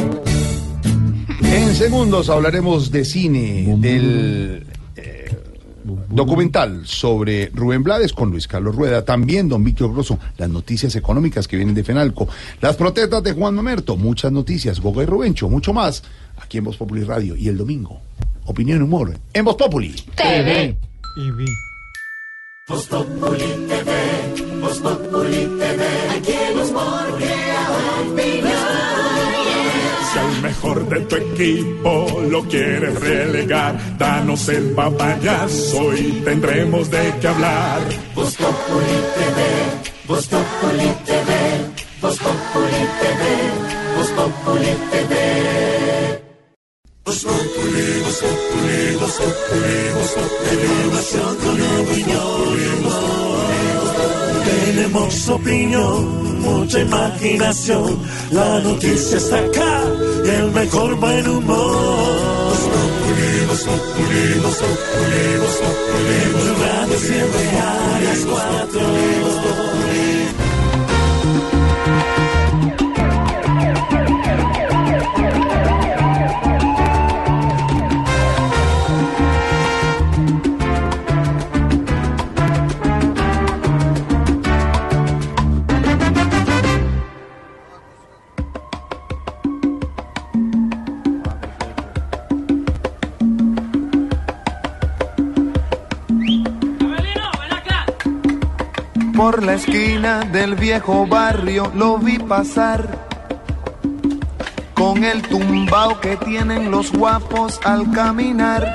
En 1.41 1.76
segundos 1.76 2.30
hablaremos 2.30 2.91
de 2.91 3.05
cine, 3.05 3.76
del 3.80 4.68
eh, 4.95 5.36
documental 6.10 6.86
sobre 6.86 7.49
Rubén 7.53 7.84
Blades 7.84 8.14
con 8.14 8.30
Luis 8.30 8.47
Carlos 8.47 8.76
Rueda, 8.76 9.05
también 9.05 9.49
don 9.49 9.64
Víctor 9.64 9.93
Grosso, 9.93 10.20
las 10.38 10.49
noticias 10.49 10.95
económicas 10.95 11.47
que 11.47 11.55
vienen 11.55 11.74
de 11.74 11.84
Fenalco, 11.84 12.28
las 12.62 12.76
protestas 12.76 13.24
de 13.24 13.34
Juan 13.34 13.55
Mamerto, 13.55 13.95
muchas 13.95 14.32
noticias, 14.32 14.80
Goga 14.80 15.03
y 15.03 15.05
Rubencho, 15.05 15.49
mucho 15.49 15.74
más, 15.74 16.03
aquí 16.38 16.60
en 16.60 16.66
Voz 16.66 16.78
Populi 16.78 17.03
Radio 17.03 17.36
y 17.36 17.47
el 17.47 17.58
domingo, 17.58 18.01
opinión 18.45 18.80
y 18.80 18.84
humor 18.84 19.18
en 19.34 19.45
Voz 19.45 19.55
Populi. 19.55 19.95
TV. 20.16 20.78
Y 21.20 21.32
vi. 21.32 21.47
Voz 22.68 22.86
Populi 22.86 23.49
TV, 23.68 24.61
Voz 24.61 24.78
Populi 24.78 25.45
TV, 25.57 25.82
aquí 26.15 26.38
humor 26.53 27.18
crea 27.18 27.68
opinión. 28.01 28.53
Si 30.11 30.20
al 30.20 30.41
mejor 30.43 30.88
de 30.88 30.99
tu 31.01 31.15
equipo 31.15 32.22
lo 32.30 32.43
quieres 32.43 32.99
relegar, 32.99 33.97
danos 33.97 34.47
el 34.49 34.70
papayazo 34.76 35.95
y 35.95 36.22
tendremos 36.24 36.91
de 36.91 37.11
qué 37.20 37.28
hablar. 37.28 37.82
Voz 38.13 38.36
Populi 38.36 38.97
TV, 39.18 39.39
Voz 40.07 40.28
Populi 40.28 40.89
TV, 41.03 41.32
Voz 41.99 42.18
Populi. 42.20 42.47
Voz 47.08 47.24
Populi. 47.24 48.03
Tenemos 54.43 55.30
opinión, 55.30 56.41
mucha 56.41 56.80
imaginación. 56.82 57.97
La 58.32 58.60
noticia 58.60 59.18
está 59.18 59.38
acá 59.38 59.84
y 60.26 60.30
el 60.30 60.51
mejor 60.51 60.95
buen 60.95 61.30
humor. 61.30 61.78
Voz 62.49 62.60
Populi, 62.70 63.45
Voz 63.47 63.64
Populi, 63.64 64.36
Voz 64.43 65.55
Populi, 65.64 66.20
las 68.03 68.20
cuatro. 68.26 68.82
Por 99.38 99.45
la 99.45 99.53
esquina 99.53 100.21
del 100.21 100.55
viejo 100.55 101.05
barrio 101.05 101.71
lo 101.75 101.99
vi 101.99 102.17
pasar 102.17 102.89
con 104.73 105.03
el 105.03 105.21
tumbao 105.21 106.01
que 106.01 106.17
tienen 106.17 106.71
los 106.71 106.91
guapos 106.91 107.59
al 107.63 107.91
caminar. 107.91 108.65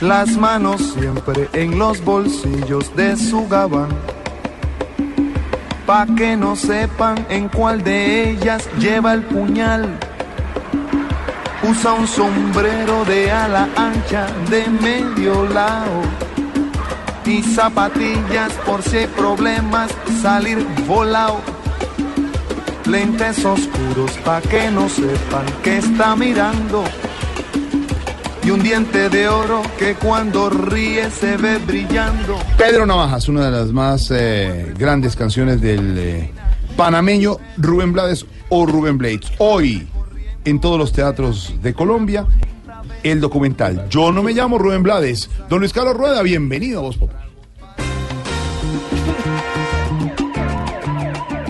Las 0.00 0.38
manos 0.38 0.80
siempre 0.98 1.50
en 1.52 1.78
los 1.78 2.02
bolsillos 2.02 2.96
de 2.96 3.18
su 3.18 3.46
gabán. 3.46 3.90
Pa' 5.84 6.06
que 6.16 6.34
no 6.34 6.56
sepan 6.56 7.26
en 7.28 7.50
cuál 7.50 7.84
de 7.84 8.30
ellas 8.30 8.66
lleva 8.78 9.12
el 9.12 9.22
puñal. 9.22 9.98
Usa 11.62 11.92
un 11.92 12.06
sombrero 12.06 13.04
de 13.04 13.30
ala 13.30 13.68
ancha 13.76 14.28
de 14.48 14.66
medio 14.66 15.44
lado 15.44 16.27
y 17.28 17.42
zapatillas 17.42 18.52
por 18.64 18.82
si 18.82 18.98
hay 18.98 19.06
problemas 19.06 19.90
salir 20.22 20.58
volado. 20.86 21.40
Lentes 22.86 23.44
oscuros 23.44 24.12
pa' 24.24 24.40
que 24.40 24.70
no 24.70 24.88
sepan 24.88 25.44
que 25.62 25.78
está 25.78 26.16
mirando. 26.16 26.84
y 28.42 28.50
un 28.50 28.62
diente 28.62 29.10
de 29.10 29.28
oro 29.28 29.60
que 29.78 29.94
cuando 29.94 30.48
ríe 30.48 31.10
se 31.10 31.36
ve 31.36 31.58
brillando. 31.58 32.38
Pedro 32.56 32.86
Navajas, 32.86 33.28
una 33.28 33.44
de 33.44 33.50
las 33.50 33.72
más 33.72 34.10
eh, 34.10 34.72
grandes 34.78 35.16
canciones 35.16 35.60
del 35.60 35.98
eh, 35.98 36.32
panameño 36.74 37.36
Rubén 37.58 37.92
Blades 37.92 38.24
o 38.48 38.64
Rubén 38.64 38.96
Blades. 38.96 39.30
Hoy, 39.36 39.86
en 40.46 40.60
todos 40.60 40.78
los 40.78 40.92
teatros 40.92 41.52
de 41.60 41.74
Colombia, 41.74 42.26
el 43.02 43.20
documental 43.20 43.88
Yo 43.88 44.12
no 44.12 44.22
me 44.22 44.32
llamo 44.32 44.58
Rubén 44.58 44.82
Blades. 44.82 45.30
Don 45.48 45.60
Luis 45.60 45.72
Carlos 45.72 45.96
Rueda, 45.96 46.22
bienvenido 46.22 46.80
a 46.80 46.82
Voz 46.82 46.96
Populi. 46.96 47.27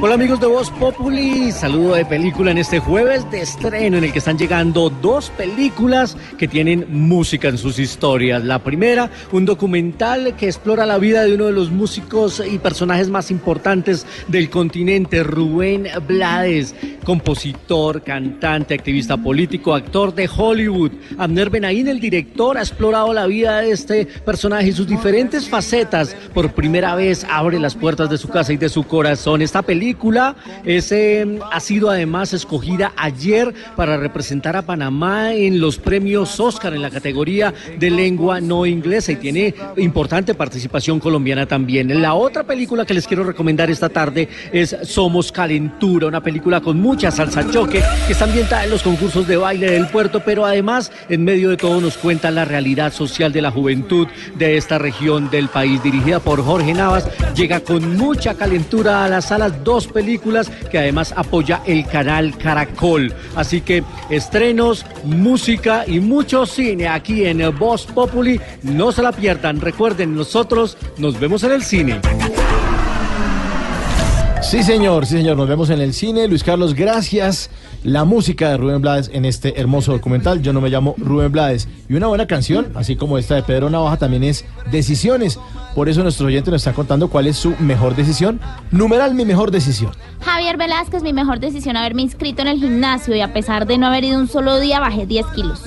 Hola 0.01 0.15
amigos 0.15 0.39
de 0.39 0.47
Voz 0.47 0.71
Populi, 0.71 1.51
saludo 1.51 1.97
de 1.97 2.05
película 2.05 2.53
en 2.53 2.59
este 2.59 2.79
jueves 2.79 3.29
de 3.33 3.41
estreno 3.41 3.97
en 3.97 4.05
el 4.05 4.13
que 4.13 4.21
están 4.21 4.39
llegando 4.39 4.91
dos 4.91 5.31
películas 5.31 6.17
que 6.39 6.47
tienen 6.47 6.87
música 6.89 7.49
en 7.49 7.59
sus 7.59 7.81
historias. 7.81 8.45
La 8.45 8.61
primera, 8.61 9.11
un 9.33 9.45
documental 9.45 10.37
que 10.37 10.47
explora 10.47 10.87
la 10.87 10.99
vida 10.99 11.25
de 11.25 11.35
uno 11.35 11.47
de 11.47 11.53
los 11.53 11.73
músicos 11.73 12.41
y 12.49 12.59
personajes 12.59 13.09
más 13.09 13.33
importantes 13.33 14.07
del 14.29 14.51
continente, 14.51 15.25
Rubén 15.25 15.89
Blades, 16.07 16.77
compositor, 17.03 18.01
cantante, 18.03 18.75
activista 18.75 19.17
político, 19.17 19.75
actor 19.75 20.15
de 20.15 20.31
Hollywood. 20.33 20.93
Abner 21.19 21.51
Benaín, 21.51 21.89
el 21.89 21.99
director, 21.99 22.57
ha 22.57 22.61
explorado 22.61 23.13
la 23.13 23.27
vida 23.27 23.63
de 23.63 23.73
este 23.73 24.07
personaje 24.07 24.69
y 24.69 24.73
sus 24.73 24.87
diferentes 24.87 25.49
facetas. 25.49 26.15
Por 26.33 26.53
primera 26.53 26.95
vez 26.95 27.27
abre 27.29 27.59
las 27.59 27.75
puertas 27.75 28.09
de 28.09 28.19
su 28.19 28.29
casa 28.29 28.53
y 28.53 28.59
de 28.59 28.69
su 28.69 28.85
corazón. 28.85 29.43
Esta 29.43 29.61
película 29.61 29.88
es, 30.65 30.93
eh, 30.93 31.39
ha 31.51 31.61
sido 31.61 31.91
además 31.91 32.33
escogida 32.33 32.93
ayer 32.97 33.55
para 33.77 33.97
representar 33.97 34.57
a 34.57 34.63
Panamá 34.63 35.35
en 35.35 35.61
los 35.61 35.79
premios 35.79 36.39
Oscar 36.41 36.75
en 36.75 36.83
la 36.83 36.91
categoría 36.91 37.55
de 37.79 37.91
lengua 37.91 38.41
no 38.41 38.67
inglesa 38.67 39.13
y 39.13 39.17
tiene 39.17 39.55
importante 39.77 40.35
participación 40.35 41.01
colombiana 41.01 41.47
también. 41.47 42.01
La 42.01 42.15
otra 42.15 42.45
película 42.45 42.85
que 42.85 42.95
les 42.95 43.07
quiero 43.07 43.25
recomendar 43.25 43.71
esta 43.71 43.89
tarde 43.89 44.29
es 44.53 44.77
Somos 44.83 45.33
Calentura, 45.33 46.07
una 46.07 46.23
película 46.23 46.61
con 46.61 46.81
mucha 46.81 47.11
salsa 47.11 47.49
choque 47.51 47.83
que 48.07 48.13
está 48.13 48.25
ambientada 48.25 48.65
en 48.65 48.71
los 48.71 48.83
concursos 48.83 49.27
de 49.27 49.37
baile 49.37 49.71
del 49.71 49.87
puerto, 49.89 50.23
pero 50.25 50.45
además 50.45 50.91
en 51.09 51.25
medio 51.25 51.51
de 51.51 51.57
todo 51.57 51.81
nos 51.81 51.97
cuenta 51.97 52.31
la 52.31 52.45
realidad 52.45 52.93
social 52.93 53.33
de 53.33 53.43
la 53.43 53.51
juventud 53.51 54.07
de 54.37 54.57
esta 54.57 54.79
región 54.79 55.31
del 55.31 55.49
país. 55.49 55.83
Dirigida 55.83 56.21
por 56.21 56.43
Jorge 56.43 56.75
Navas, 56.75 57.09
llega 57.35 57.61
con 57.61 57.97
mucha 57.97 58.35
calentura 58.35 59.05
a 59.05 59.09
las 59.09 59.27
salas 59.27 59.65
películas 59.87 60.51
que 60.71 60.79
además 60.79 61.13
apoya 61.17 61.63
el 61.67 61.87
canal 61.87 62.37
Caracol. 62.37 63.15
Así 63.37 63.61
que 63.61 63.85
estrenos, 64.11 64.85
música 65.05 65.85
y 65.87 66.01
mucho 66.01 66.47
cine 66.47 66.89
aquí 66.89 67.25
en 67.25 67.57
Voz 67.59 67.87
Populi. 67.87 68.41
No 68.63 68.93
se 68.93 69.03
la 69.03 69.13
pierdan. 69.13 69.61
Recuerden, 69.61 70.15
nosotros 70.15 70.77
nos 70.99 71.19
vemos 71.21 71.43
en 71.45 71.53
el 71.53 71.63
cine. 71.63 72.01
Sí, 74.43 74.63
señor, 74.63 75.05
sí, 75.05 75.17
señor. 75.19 75.37
Nos 75.37 75.49
vemos 75.49 75.69
en 75.71 75.81
el 75.81 75.93
cine. 75.93 76.27
Luis 76.27 76.43
Carlos, 76.43 76.75
gracias. 76.75 77.51
La 77.85 78.05
música 78.05 78.51
de 78.51 78.57
Rubén 78.57 78.83
Blades 78.83 79.09
en 79.13 79.25
este 79.25 79.61
hermoso 79.61 79.93
documental. 79.93 80.43
Yo 80.43 80.53
no 80.53 80.61
me 80.61 80.69
llamo 80.69 80.95
Rubén 80.99 81.31
Blades. 81.31 81.69
Y 81.89 81.95
una 81.95 82.09
buena 82.09 82.27
canción, 82.27 82.73
así 82.75 82.97
como 82.97 83.19
esta 83.19 83.37
de 83.37 83.45
Pedro 83.45 83.71
Navaja, 83.71 83.97
también 83.97 84.25
es 84.25 84.45
Decisiones. 84.71 85.39
Por 85.77 85.89
eso 85.89 86.03
nuestro 86.03 86.27
oyente 86.27 86.51
nos 86.51 86.63
está 86.63 86.73
contando 86.73 87.09
cuál 87.09 87.29
es 87.29 87.37
su 87.37 87.55
mejor 87.61 87.95
decisión. 87.95 88.41
Numeral 88.73 89.15
mi 89.15 89.25
mejor 89.25 89.53
decisión. 89.53 89.93
Javier 90.21 90.57
Velázquez, 90.57 91.03
mi 91.03 91.13
mejor 91.13 91.39
decisión 91.39 91.77
haberme 91.77 92.03
inscrito 92.03 92.43
en 92.43 92.49
el 92.49 92.59
gimnasio 92.59 93.15
y 93.15 93.21
a 93.21 93.33
pesar 93.33 93.67
de 93.67 93.79
no 93.79 93.87
haber 93.87 94.03
ido 94.03 94.19
un 94.19 94.29
solo 94.29 94.59
día 94.59 94.81
bajé 94.81 95.07
10 95.07 95.27
kilos. 95.29 95.63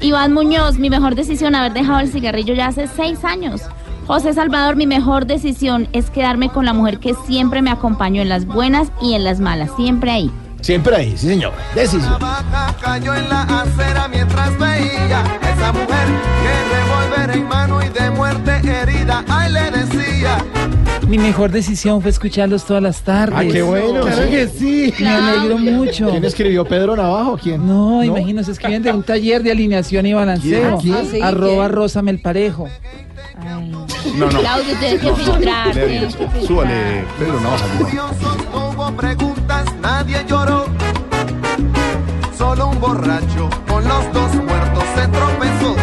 Iván 0.00 0.34
Muñoz, 0.34 0.78
mi 0.78 0.90
mejor 0.90 1.14
decisión 1.14 1.54
haber 1.54 1.72
dejado 1.72 2.00
el 2.00 2.10
cigarrillo 2.10 2.52
ya 2.52 2.66
hace 2.66 2.88
6 2.88 3.24
años. 3.24 3.62
José 4.06 4.34
Salvador, 4.34 4.76
mi 4.76 4.86
mejor 4.86 5.26
decisión 5.26 5.88
es 5.92 6.10
quedarme 6.10 6.50
con 6.50 6.66
la 6.66 6.74
mujer 6.74 6.98
que 6.98 7.14
siempre 7.26 7.62
me 7.62 7.70
acompañó 7.70 8.20
en 8.20 8.28
las 8.28 8.46
buenas 8.46 8.92
y 9.00 9.14
en 9.14 9.24
las 9.24 9.40
malas, 9.40 9.70
siempre 9.76 10.10
ahí. 10.10 10.30
Siempre 10.62 10.94
ahí, 10.94 11.16
sí, 11.16 11.26
señor. 11.26 11.52
Decisión. 11.74 12.18
vaca 12.20 12.74
cayó 12.80 13.14
en 13.14 13.28
la 13.28 13.42
acera 13.42 14.06
mientras 14.08 14.56
veía 14.58 15.20
a 15.20 15.50
esa 15.50 15.72
mujer 15.72 16.06
que 16.42 16.52
revólver 16.74 17.36
en 17.36 17.48
mano 17.48 17.82
y 17.82 17.88
de 17.88 18.10
muerte 18.10 18.52
herida. 18.64 19.24
Ay, 19.28 19.52
le 19.52 19.70
decía. 19.72 20.38
Mi 21.08 21.18
mejor 21.18 21.50
decisión 21.50 22.00
fue 22.00 22.10
escucharlos 22.12 22.64
todas 22.64 22.80
las 22.82 23.02
tardes. 23.02 23.36
Ah, 23.36 23.42
qué 23.50 23.60
bueno. 23.60 24.02
Claro 24.02 24.22
sí. 24.22 24.30
que 24.30 24.48
sí. 24.48 24.94
Me 25.00 25.08
alegro 25.08 25.58
mucho. 25.58 26.10
¿Quién 26.10 26.24
escribió 26.24 26.64
Pedro 26.64 26.94
Navajo? 26.94 27.36
¿Quién? 27.42 27.66
No, 27.66 28.04
imagínate, 28.04 28.52
escriben 28.52 28.84
de 28.84 28.92
un 28.92 29.02
taller 29.02 29.42
de 29.42 29.50
alineación 29.50 30.06
y 30.06 30.14
balanceo. 30.14 30.78
¿Quién? 30.78 30.96
Ah, 31.22 31.28
Arroba 31.28 31.66
Rózame 31.66 32.12
el 32.12 32.20
parejo. 32.22 32.68
No, 34.16 34.30
no. 34.30 34.38
Claudio, 34.38 34.76
tienes 34.78 35.00
que 35.00 35.06
No, 35.08 35.16
filtrar. 35.16 35.74
Súbale, 36.46 37.04
Pedro 37.18 37.40
Navajas. 37.40 37.68
No 40.02 40.08
hubo 40.08 40.08
preguntas, 40.08 40.08
nadie 40.08 40.24
lloró. 40.28 40.66
Solo 42.36 42.68
un 42.68 42.80
borracho 42.80 43.50
con 43.68 43.84
los 43.86 44.12
dos 44.12 44.34
muertos 44.34 44.84
se 44.94 45.08
tropezó. 45.08 45.76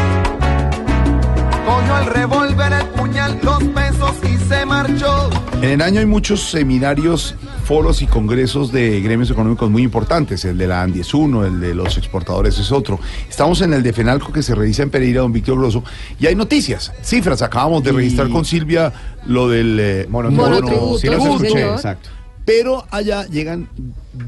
Cogió 1.66 1.98
el 2.00 2.06
revólver, 2.08 2.74
el 2.74 2.88
puñal, 2.88 3.40
los 3.44 3.64
pesos 3.64 4.16
y 4.24 4.38
se 4.50 4.66
marchó. 4.66 5.30
En 5.62 5.70
el 5.72 5.82
año 5.82 6.00
hay 6.00 6.06
muchos 6.06 6.50
seminarios, 6.50 7.36
foros 7.66 8.02
y 8.02 8.08
congresos 8.08 8.72
de 8.72 9.02
gremios 9.02 9.30
económicos 9.30 9.70
muy 9.70 9.84
importantes. 9.84 10.44
El 10.46 10.58
de 10.58 10.68
la 10.68 10.82
ANDI 10.82 11.02
es 11.02 11.14
uno, 11.14 11.46
el 11.46 11.60
de 11.60 11.76
los 11.76 11.98
exportadores 11.98 12.58
es 12.58 12.72
otro. 12.72 13.00
Estamos 13.30 13.62
en 13.62 13.74
el 13.74 13.84
de 13.84 13.94
FENALCO 13.94 14.32
que 14.32 14.42
se 14.42 14.56
realiza 14.56 14.84
en 14.84 14.90
Pereira, 14.90 15.22
don 15.22 15.32
Víctor 15.32 15.58
Grosso, 15.58 15.84
y 16.20 16.28
hay 16.28 16.36
noticias, 16.36 16.94
cifras. 17.02 17.42
Acabamos 17.42 17.84
de 17.84 17.92
registrar 17.92 18.30
con 18.30 18.46
Silvia 18.46 18.92
lo 19.28 19.50
del 19.50 19.78
eh, 19.80 20.08
Monotributo. 20.10 20.98
Sí, 20.98 21.08
los 21.08 21.20
monotributo. 21.20 21.46
escuché, 21.46 21.74
exacto. 21.74 22.10
Pero 22.50 22.84
allá 22.90 23.28
llegan 23.28 23.70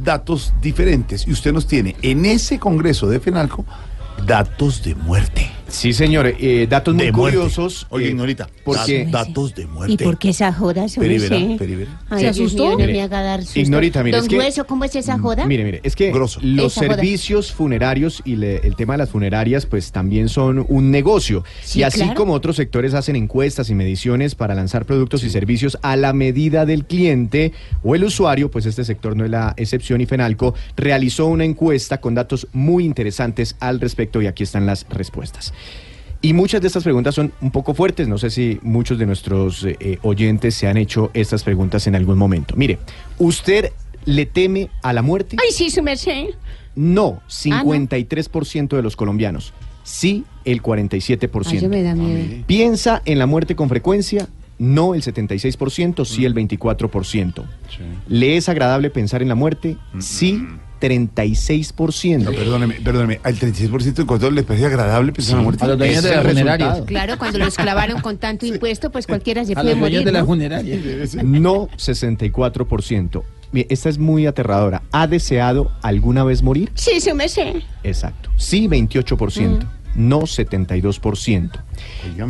datos 0.04 0.54
diferentes 0.62 1.28
y 1.28 1.32
usted 1.32 1.52
nos 1.52 1.66
tiene 1.66 1.96
en 2.04 2.24
ese 2.26 2.60
congreso 2.60 3.10
de 3.10 3.20
FENALCO 3.20 3.66
datos 4.28 4.84
de 4.84 4.94
muerte. 4.94 5.50
Sí, 5.72 5.94
señor. 5.94 6.28
eh, 6.40 6.68
datos 6.70 6.94
muy 6.94 7.06
De 7.06 7.12
muerte. 7.12 7.38
curiosos. 7.38 7.88
Oye, 7.90 8.08
eh, 8.08 8.10
ignorita, 8.10 8.50
porque 8.64 9.06
da- 9.06 9.24
datos 9.26 9.56
de 9.56 9.66
muerte. 9.68 9.94
¿Y 9.94 9.98
por 9.98 10.18
qué 10.18 10.30
esa 10.30 10.52
joda? 10.54 10.88
se 10.88 11.00
asustó? 12.28 12.64
mío, 12.64 12.72
no 12.72 12.78
Mire, 12.78 12.94
me 12.94 13.02
haga 13.02 13.22
dar 13.22 13.44
susto. 13.44 13.60
Ignorita, 13.60 14.04
mire, 14.04 14.18
Don 14.18 14.26
es 14.26 14.30
que- 14.30 14.36
Grueso, 14.36 14.66
¿cómo 14.68 14.84
es 14.86 14.96
esa 14.96 15.18
joda? 15.18 15.46
Mire, 15.46 15.64
mire, 15.64 15.80
es 15.84 15.96
que 15.96 16.12
los 16.12 16.38
Esa 16.38 16.42
joda. 16.42 16.70
servicios 16.96 17.52
funerarios 17.52 18.22
y 18.26 18.36
le- 18.36 18.58
el 18.58 18.76
tema 18.76 18.94
de 18.94 19.00
las 19.00 19.10
funerarias 19.10 19.66
pues 19.66 19.92
también 19.92 20.30
son 20.30 20.66
un 20.68 20.92
negocio. 20.92 21.44
Sí, 21.64 21.80
y 21.80 21.84
así 21.84 22.00
claro. 22.02 22.16
como 22.16 22.34
otros 22.34 22.56
sectores 22.58 22.94
hacen 22.94 23.16
encuestas 23.16 23.70
y 23.70 23.76
mediciones 23.76 24.36
para 24.36 24.54
lanzar 24.56 24.86
productos 24.86 25.24
y 25.24 25.30
servicios 25.30 25.78
a 25.82 25.96
la 25.96 26.14
medida 26.14 26.66
del 26.66 26.86
cliente 26.86 27.54
o 27.84 27.96
el 27.96 28.04
usuario, 28.04 28.52
pues 28.52 28.66
este 28.66 28.84
sector 28.84 29.16
no 29.16 29.26
es 29.26 29.32
la 29.32 29.54
excepción 29.58 30.02
y 30.02 30.06
Fenalco 30.06 30.54
realizó 30.76 31.28
una 31.28 31.46
encuesta 31.46 32.00
con 32.02 32.14
datos 32.16 32.48
muy 32.54 32.84
interesantes 32.86 33.56
al 33.60 33.80
respecto 33.80 34.22
y 34.22 34.28
aquí 34.28 34.44
están 34.44 34.66
las 34.66 34.86
respuestas. 34.90 35.54
Y 36.22 36.34
muchas 36.34 36.62
de 36.62 36.68
estas 36.68 36.84
preguntas 36.84 37.16
son 37.16 37.32
un 37.42 37.52
poco 37.52 37.74
fuertes. 37.74 38.08
No 38.08 38.18
sé 38.18 38.30
si 38.30 38.60
muchos 38.62 39.00
de 39.00 39.06
nuestros 39.06 39.64
eh, 39.64 39.76
eh, 39.80 39.98
oyentes 40.04 40.54
se 40.56 40.68
han 40.68 40.78
hecho 40.78 41.10
estas 41.14 41.44
preguntas 41.44 41.88
en 41.88 41.96
algún 41.96 42.18
momento. 42.18 42.56
Mire, 42.56 42.78
¿usted 43.18 43.72
le 44.06 44.26
teme 44.26 44.70
a 44.84 44.94
la 44.94 45.02
muerte? 45.02 45.38
Ay, 45.44 45.52
sí, 45.52 45.70
su 45.70 45.82
merced. 45.82 46.26
No, 46.76 47.22
Ah, 47.52 47.64
no. 47.64 47.72
53% 47.72 48.76
de 48.76 48.82
los 48.82 48.96
colombianos. 48.96 49.54
Sí, 49.84 50.24
el 50.46 50.62
47%. 50.62 51.48
Ay, 51.48 51.60
yo 51.60 51.70
me 51.70 51.82
da 51.82 51.96
miedo. 51.96 52.44
¿Piensa 52.46 53.02
en 53.06 53.18
la 53.18 53.26
muerte 53.26 53.56
con 53.56 53.68
frecuencia? 53.68 54.28
No, 54.60 54.94
el 54.94 55.02
76%, 55.02 56.06
sí, 56.06 56.24
el 56.24 56.36
24%. 56.36 57.44
¿Le 58.08 58.38
es 58.38 58.48
agradable 58.48 58.92
pensar 58.92 59.24
en 59.24 59.28
la 59.28 59.34
muerte? 59.36 59.76
Sí, 60.00 60.40
36%. 60.82 62.24
No, 62.24 62.32
perdóneme, 62.32 62.76
perdóneme. 62.84 63.20
Al 63.24 63.36
36% 63.38 63.94
de 63.94 64.04
Ecuador 64.04 64.34
le 64.34 64.44
parece 64.44 64.66
agradable 64.66 65.14
pensar 65.14 65.34
en 65.34 65.38
la 65.38 65.44
muerte. 65.44 65.64
A 65.64 65.68
los 65.68 65.78
dueños 65.78 66.04
de 66.04 66.16
las 66.16 66.26
funerarias. 66.28 66.82
Claro, 66.86 67.18
cuando 67.18 67.38
los 67.40 67.56
clavaron 67.56 68.02
con 68.02 68.18
tanto 68.18 68.46
impuesto, 68.48 68.92
pues 68.92 69.08
cualquiera 69.08 69.46
se 69.46 69.54
A 69.54 69.56
puede 69.56 69.70
los 69.72 69.80
dueños 69.80 70.02
morir. 70.02 70.06
de 70.06 70.12
la 70.12 70.20
¿no? 70.22 70.26
funeraria. 70.26 70.78
No, 71.24 71.70
64%. 71.70 73.24
Mire, 73.54 73.68
esta 73.70 73.90
es 73.90 73.98
muy 73.98 74.26
aterradora. 74.28 74.82
¿Ha 74.92 75.08
deseado 75.08 75.72
alguna 75.82 76.24
vez 76.24 76.42
morir? 76.42 76.72
Sí, 76.74 77.00
su 77.02 77.14
merced. 77.16 77.58
Exacto. 77.84 78.30
Sí, 78.38 78.68
28%. 78.68 79.68
No, 79.96 80.22
72%. 80.22 81.52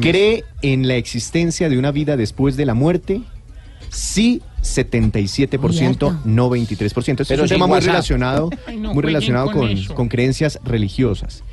¿Cree 0.02 0.44
en 0.64 0.88
la 0.88 0.96
existencia 0.96 1.70
de 1.70 1.78
una 1.78 1.92
vida 1.92 2.18
después 2.18 2.58
de 2.58 2.66
la 2.66 2.74
muerte? 2.74 3.22
Sí, 3.90 4.42
77%, 4.62 6.20
no 6.26 6.50
23%. 6.50 6.82
Esto 6.86 7.24
Pero 7.28 7.46
es 7.46 7.52
un 7.52 7.56
tema 7.56 7.68
muy 7.68 7.76
WhatsApp. 7.76 7.88
relacionado, 7.94 8.50
Ay, 8.68 8.78
no 8.78 8.94
muy 8.94 9.02
jueguen 9.04 9.08
relacionado 9.22 9.52
con 9.52 9.84
con 9.96 10.08
creencias 10.10 10.60
religiosas. 10.64 11.44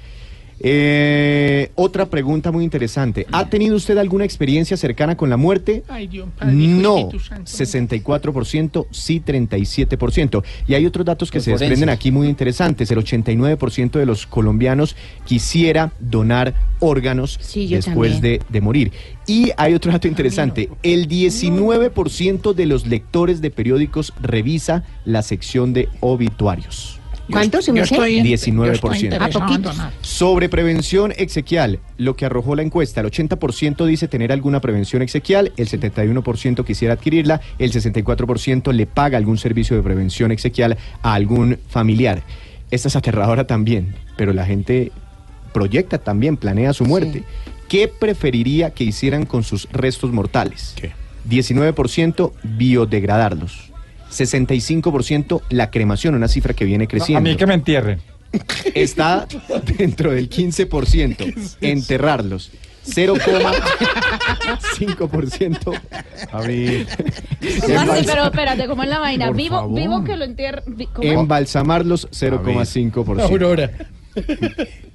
Eh, 0.60 1.70
otra 1.74 2.06
pregunta 2.06 2.50
muy 2.50 2.64
interesante. 2.64 3.26
¿Ha 3.32 3.48
tenido 3.48 3.76
usted 3.76 3.96
alguna 3.98 4.24
experiencia 4.24 4.76
cercana 4.76 5.16
con 5.16 5.30
la 5.30 5.36
muerte? 5.36 5.84
Ay, 5.88 6.06
Dios, 6.06 6.28
Padre, 6.36 6.54
No, 6.54 6.98
Espíritu 6.98 7.20
Santo. 7.24 7.50
64%, 7.50 8.86
sí 8.90 9.22
37%. 9.24 10.42
Y 10.66 10.74
hay 10.74 10.86
otros 10.86 11.06
datos 11.06 11.30
que 11.30 11.38
Los 11.38 11.44
se 11.44 11.50
desprenden 11.52 11.88
aquí 11.88 12.10
muy 12.10 12.28
interesantes. 12.28 12.90
El 12.90 12.98
89% 12.98 13.98
de 13.98 14.06
los 14.06 14.26
colombianos 14.26 14.96
quisiera 15.24 15.92
donar 16.00 16.54
órganos 16.80 17.38
Sí, 17.40 17.66
después 17.68 18.20
de, 18.20 18.40
de 18.48 18.60
morir. 18.60 18.92
Y 19.26 19.50
hay 19.56 19.74
otro 19.74 19.92
dato 19.92 20.08
interesante. 20.08 20.68
El 20.82 21.08
19% 21.08 22.54
de 22.54 22.66
los 22.66 22.86
lectores 22.86 23.40
de 23.40 23.50
periódicos 23.50 24.12
revisa 24.20 24.84
la 25.04 25.22
sección 25.22 25.72
de 25.72 25.88
obituarios. 26.00 26.97
¿Cuánto 27.30 27.62
se 27.62 27.72
me 27.72 27.80
hace? 27.80 27.96
19%. 27.96 29.20
A 29.20 29.28
poquitos. 29.28 29.76
Sobre 30.00 30.48
prevención 30.48 31.12
exequial, 31.16 31.78
lo 31.96 32.16
que 32.16 32.24
arrojó 32.24 32.56
la 32.56 32.62
encuesta, 32.62 33.00
el 33.00 33.06
80% 33.10 33.84
dice 33.86 34.08
tener 34.08 34.32
alguna 34.32 34.60
prevención 34.60 35.02
exequial, 35.02 35.52
el 35.56 35.68
71% 35.68 36.64
quisiera 36.64 36.94
adquirirla, 36.94 37.40
el 37.58 37.72
64% 37.72 38.72
le 38.72 38.86
paga 38.86 39.18
algún 39.18 39.38
servicio 39.38 39.76
de 39.76 39.82
prevención 39.82 40.32
exequial 40.32 40.78
a 41.02 41.14
algún 41.14 41.58
familiar. 41.68 42.22
Esta 42.70 42.88
es 42.88 42.96
aterradora 42.96 43.46
también, 43.46 43.94
pero 44.16 44.32
la 44.32 44.44
gente 44.44 44.92
proyecta 45.52 45.98
también, 45.98 46.36
planea 46.36 46.72
su 46.72 46.84
muerte. 46.84 47.24
¿Qué 47.68 47.88
preferiría 47.88 48.70
que 48.70 48.84
hicieran 48.84 49.26
con 49.26 49.42
sus 49.42 49.68
restos 49.70 50.12
mortales? 50.12 50.74
19% 51.28 52.32
biodegradarlos. 52.42 53.67
65% 54.10 55.42
la 55.50 55.70
cremación, 55.70 56.14
una 56.14 56.28
cifra 56.28 56.54
que 56.54 56.64
viene 56.64 56.88
creciendo. 56.88 57.18
a 57.18 57.22
mí 57.22 57.36
que 57.36 57.46
me 57.46 57.54
entierren. 57.54 58.00
Está 58.74 59.26
dentro 59.78 60.10
del 60.12 60.28
15%. 60.28 61.56
Enterrarlos. 61.60 62.50
0,5%. 62.86 65.80
Abrir. 66.32 66.86
¿Cómo 67.66 67.92
así? 67.92 68.04
Pero 68.06 68.24
espérate, 68.24 68.66
¿cómo 68.66 68.82
es 68.82 68.88
la 68.88 68.98
vaina? 68.98 69.30
Vivo, 69.30 69.68
vivo 69.68 70.02
que 70.04 70.16
lo 70.16 70.24
entierre. 70.24 70.62
vi- 70.66 70.86
¿cómo? 70.86 71.06
Embalsamarlos 71.08 72.08
0,5%. 72.10 73.70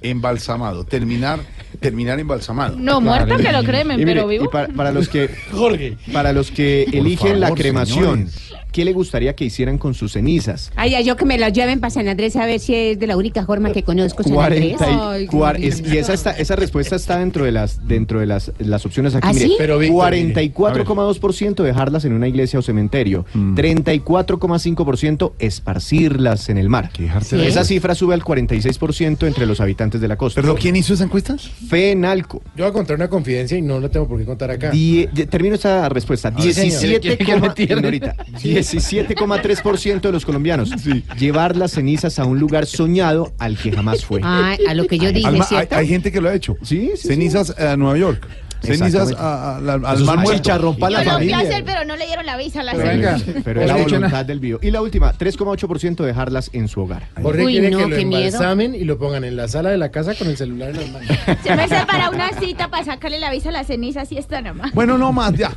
Embalsamado. 0.02 0.84
Terminar, 0.84 1.40
terminar 1.80 2.18
embalsamado. 2.20 2.76
No, 2.78 3.00
muerto 3.00 3.36
que 3.36 3.52
lo 3.52 3.62
cremen, 3.64 3.98
Y 4.00 4.04
mire, 4.04 4.16
pero 4.16 4.28
vivo. 4.28 4.44
y 4.44 4.48
para, 4.48 4.68
para 4.68 4.92
los 4.92 5.08
que 5.08 5.30
Jorge. 5.52 5.96
para 6.12 6.32
los 6.32 6.50
que 6.50 6.84
Por 6.86 6.94
eligen 6.96 7.40
la 7.40 7.52
cremación, 7.52 8.28
señores. 8.28 8.63
¿Qué 8.74 8.84
le 8.84 8.92
gustaría 8.92 9.34
que 9.36 9.44
hicieran 9.44 9.78
con 9.78 9.94
sus 9.94 10.12
cenizas? 10.12 10.72
Ay, 10.74 10.94
ay, 10.96 11.04
yo 11.04 11.16
que 11.16 11.24
me 11.24 11.38
las 11.38 11.52
lleven 11.52 11.78
para 11.80 11.90
San 11.90 12.08
Andrés 12.08 12.34
a 12.36 12.44
ver 12.44 12.58
si 12.60 12.74
es 12.74 12.98
de 12.98 13.06
la 13.06 13.16
única 13.16 13.46
forma 13.46 13.72
que 13.72 13.82
conozco 13.84 14.22
San 14.24 14.36
Andrés. 14.36 14.74
40 14.76 15.20
y- 15.20 15.26
cuar- 15.28 15.56
es- 15.62 15.80
y 15.80 15.96
esa, 15.96 16.12
está- 16.12 16.32
esa 16.32 16.56
respuesta 16.56 16.96
está 16.96 17.18
dentro 17.18 17.44
de 17.44 17.52
las 17.52 17.86
dentro 17.86 18.18
de 18.20 18.26
las, 18.26 18.50
las 18.58 18.84
opciones 18.84 19.14
aquí. 19.14 19.28
¿Ah, 19.28 19.32
mire, 19.32 19.46
sí? 19.46 19.54
Pero, 19.56 19.78
Víctor, 19.78 20.12
44,2% 20.12 21.62
dejarlas 21.62 22.04
en 22.04 22.12
una 22.14 22.26
iglesia 22.28 22.58
o 22.58 22.62
cementerio. 22.62 23.24
Mm. 23.32 23.54
34,5% 23.54 25.32
esparcirlas 25.38 26.48
en 26.48 26.58
el 26.58 26.68
mar. 26.68 26.90
Sí. 26.96 27.06
Esa 27.40 27.64
cifra 27.64 27.94
sube 27.94 28.14
al 28.14 28.22
46% 28.24 29.26
entre 29.26 29.46
los 29.46 29.60
habitantes 29.60 30.00
de 30.00 30.08
la 30.08 30.16
costa. 30.16 30.40
¿Pero 30.40 30.56
quién 30.56 30.74
hizo 30.76 30.94
esa 30.94 31.04
encuesta? 31.04 31.36
FENALCO. 31.68 32.42
Yo 32.56 32.64
voy 32.64 32.70
a 32.70 32.72
contar 32.72 32.96
una 32.96 33.08
confidencia 33.08 33.56
y 33.56 33.62
no 33.62 33.78
la 33.80 33.88
tengo 33.88 34.08
por 34.08 34.18
qué 34.18 34.24
contar 34.24 34.50
acá. 34.50 34.70
Die- 34.70 35.06
termino 35.28 35.54
esta 35.54 35.88
respuesta. 35.88 36.32
Ah, 36.34 36.40
señor. 36.42 36.54
17, 36.80 37.16
¿Quiere 38.70 39.14
que 39.14 39.26
me 39.26 39.36
entierren? 39.36 39.56
señorita, 39.56 39.62
17,3% 39.62 40.00
de 40.00 40.12
los 40.12 40.24
colombianos. 40.24 40.70
Llevar 41.18 41.56
las 41.56 41.72
cenizas 41.72 42.18
a 42.18 42.24
un 42.24 42.38
lugar 42.38 42.66
soñado 42.66 43.32
al 43.38 43.56
que 43.56 43.72
jamás 43.72 44.04
fue. 44.04 44.20
Ay, 44.22 44.58
a 44.68 44.74
lo 44.74 44.86
que 44.86 44.98
yo 44.98 45.12
dije, 45.12 45.26
Alma- 45.26 45.44
hay, 45.44 45.48
¿cierto? 45.48 45.76
hay 45.76 45.86
gente 45.88 46.10
que 46.12 46.20
lo 46.20 46.28
ha 46.28 46.34
hecho. 46.34 46.56
Sí, 46.62 46.90
Cenizas 46.96 47.50
a 47.58 47.76
Nueva 47.76 47.98
York. 47.98 48.26
Cenizas 48.64 49.12
a- 49.12 49.56
a- 49.56 49.60
la- 49.60 49.72
al 49.74 50.00
mar 50.04 50.16
muerto. 50.18 50.32
chicharrón 50.34 50.76
para 50.78 50.98
la 50.98 51.04
Yo 51.04 51.10
lo 51.12 51.18
fui 51.18 51.28
a 51.32 51.36
familia. 51.36 51.50
hacer, 51.54 51.64
pero 51.64 51.84
no 51.84 51.96
le 51.96 52.06
dieron 52.06 52.26
la 52.26 52.36
visa 52.36 52.60
a 52.60 52.64
la 52.64 52.72
Pero 52.72 52.88
venga, 52.88 53.16
Pero 53.44 53.60
es 53.60 53.66
la 53.66 53.76
voluntad 53.76 54.24
del 54.24 54.40
bio. 54.40 54.58
Y 54.62 54.70
la 54.70 54.82
última, 54.82 55.12
3,8% 55.12 56.04
dejarlas 56.04 56.50
en 56.52 56.68
su 56.68 56.80
hogar. 56.82 57.08
Jorge 57.22 57.44
Uy, 57.44 57.52
quiere 57.52 57.70
no, 57.70 57.78
que 57.78 57.86
lo 57.88 57.96
embalsamen 57.96 58.74
y 58.74 58.84
lo 58.84 58.98
pongan 58.98 59.24
en 59.24 59.36
la 59.36 59.48
sala 59.48 59.70
de 59.70 59.76
la 59.78 59.90
casa 59.90 60.14
con 60.14 60.28
el 60.28 60.36
celular 60.36 60.70
en 60.70 60.76
las 60.76 60.90
manos. 60.90 61.08
Se 61.42 61.54
me 61.56 61.68
para 61.86 62.10
una 62.10 62.30
cita 62.40 62.68
para 62.68 62.84
sacarle 62.84 63.18
la 63.18 63.30
visa 63.30 63.48
a 63.48 63.52
la 63.52 63.64
ceniza, 63.64 64.02
así 64.02 64.16
está 64.18 64.40
nomás. 64.40 64.72
Bueno, 64.72 64.96
no 64.98 65.12
más, 65.12 65.32
ya. 65.34 65.52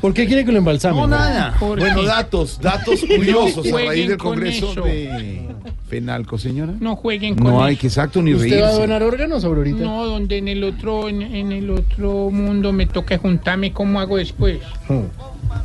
¿Por 0.00 0.14
qué 0.14 0.26
quiere 0.26 0.44
que 0.44 0.52
lo 0.52 0.58
embalsamen? 0.58 0.98
No, 1.00 1.06
nada. 1.06 1.54
¿Por 1.58 1.78
Bueno, 1.78 2.00
qué? 2.00 2.06
datos, 2.06 2.60
datos 2.60 3.00
curiosos 3.16 3.66
a 3.72 3.76
raíz 3.76 4.08
del 4.08 4.16
con 4.18 4.32
Congreso 4.34 4.70
eso. 4.72 4.82
de 4.82 5.48
Fenalco, 5.88 6.38
señora. 6.38 6.74
No 6.80 6.96
jueguen 6.96 7.34
con 7.34 7.44
No 7.44 7.64
hay 7.64 7.72
eso. 7.74 7.80
que 7.80 7.86
exacto 7.86 8.22
ni 8.22 8.34
¿Usted 8.34 8.60
va 8.60 8.66
a 8.66 8.68
reírse. 8.68 8.80
donar 8.82 9.02
órganos, 9.02 9.44
Aurorita? 9.44 9.78
No, 9.82 10.04
donde 10.06 10.36
en 10.38 10.48
el 10.48 10.62
otro, 10.64 11.08
en, 11.08 11.22
en 11.22 11.52
el 11.52 11.70
otro 11.70 12.30
mundo 12.30 12.72
me 12.72 12.86
toque 12.86 13.16
juntarme, 13.16 13.72
¿cómo 13.72 13.98
hago 14.00 14.16
después? 14.18 14.58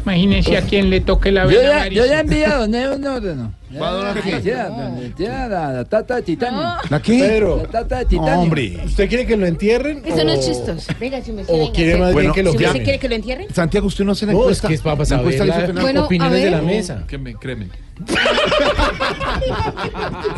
Imagínense 0.03 0.57
a 0.57 0.61
quién 0.61 0.89
le 0.89 1.01
toque 1.01 1.31
la 1.31 1.43
Yo 1.43 1.49
vena 1.59 1.87
ya, 1.87 1.87
yo 1.89 2.05
ya 2.05 2.19
envié 2.21 2.47
donde 2.47 2.89
un 2.95 3.05
órgano. 3.05 3.53
¿Va 3.81 3.89
a 3.89 3.93
donar 3.93 4.21
qué? 4.21 5.11
Tiene 5.15 5.49
la, 5.49 5.85
tata 5.85 6.15
de 6.15 6.21
titanio. 6.21 6.61
¿La 6.89 7.01
qué? 7.01 7.19
Pedro, 7.19 7.57
La 7.57 7.69
tata 7.69 7.97
de 7.99 8.05
titanio. 8.05 8.33
Hombre. 8.39 8.81
¿usted 8.85 9.07
quiere 9.09 9.25
que 9.25 9.37
lo 9.37 9.45
entierren? 9.45 10.01
Eso 10.05 10.23
no 10.23 10.31
es 10.31 10.45
chistoso. 10.45 10.91
Venga, 10.99 11.21
si 11.21 11.31
me 11.31 11.43
¿O 11.47 11.71
quiere 11.71 11.97
más 11.97 12.13
bien 12.15 12.31
que 12.31 12.43
lo 12.43 12.51
¿Si 12.51 12.57
ya- 12.59 12.67
usted 12.67 12.83
quiere 12.83 12.99
que 12.99 13.09
lo 13.09 13.15
entierren? 13.15 13.53
Santiago, 13.53 13.87
usted 13.87 14.03
no 14.05 14.11
hace 14.13 14.25
la 14.25 14.33
No, 14.33 14.39
es 14.39 14.43
encuesta. 14.43 14.67
que 14.67 14.73
es 14.75 14.81
para 14.81 14.97
La 14.97 15.05
saber 15.05 15.21
encuesta 15.21 15.45
la 15.45 15.49
hizo 15.51 15.57
las 15.59 15.67
Fenalco. 15.67 15.85
Bueno, 15.85 16.01
a 16.01 16.05
opiniones 16.05 16.43
de 16.43 16.51
la 16.51 16.61
mesa. 16.61 17.03
Que 17.07 17.17
me 17.17 17.35
créeme. 17.35 17.67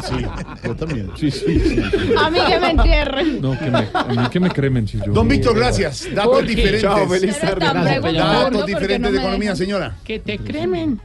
Sí, 0.07 0.15
yo 0.63 0.75
también. 0.75 1.09
Sí, 1.17 1.31
sí, 1.31 1.59
sí. 1.59 1.81
A 2.17 2.29
mí 2.29 2.39
que 2.47 2.59
me 2.59 2.69
entierren. 2.71 3.41
No, 3.41 3.57
que 3.57 3.71
me, 3.71 3.87
a 3.93 4.03
mí 4.03 4.29
que 4.29 4.39
me 4.39 4.49
cremen 4.49 4.87
si 4.87 4.97
yo. 4.97 5.11
Don 5.13 5.27
Víctor, 5.27 5.55
gracias. 5.55 6.07
Datos 6.13 6.45
diferentes. 6.45 6.81
Chao, 6.81 7.07
feliz 7.07 7.39
tarde. 7.39 7.65
Datos 8.13 8.51
¿por 8.51 8.65
qué 8.65 8.73
diferentes 8.73 8.99
no 9.01 9.11
de 9.11 9.17
economía, 9.17 9.39
dejan? 9.51 9.57
señora. 9.57 9.95
Que 10.03 10.19
te 10.19 10.37
cremen. 10.37 10.99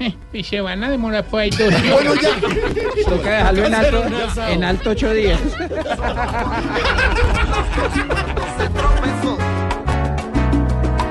Eh, 0.00 0.14
y 0.32 0.42
se 0.42 0.60
van 0.60 0.82
a 0.82 0.90
demorar 0.90 1.24
por 1.24 1.40
ahí 1.40 1.50
dos 1.50 1.72
Bueno, 1.92 2.14
ya. 2.14 2.30
Toca 3.08 3.30
dejarlo 3.30 3.66
en 3.66 3.74
alto, 3.74 4.04
en 4.48 4.64
alto 4.64 4.90
ocho 4.90 5.12
días. 5.12 5.38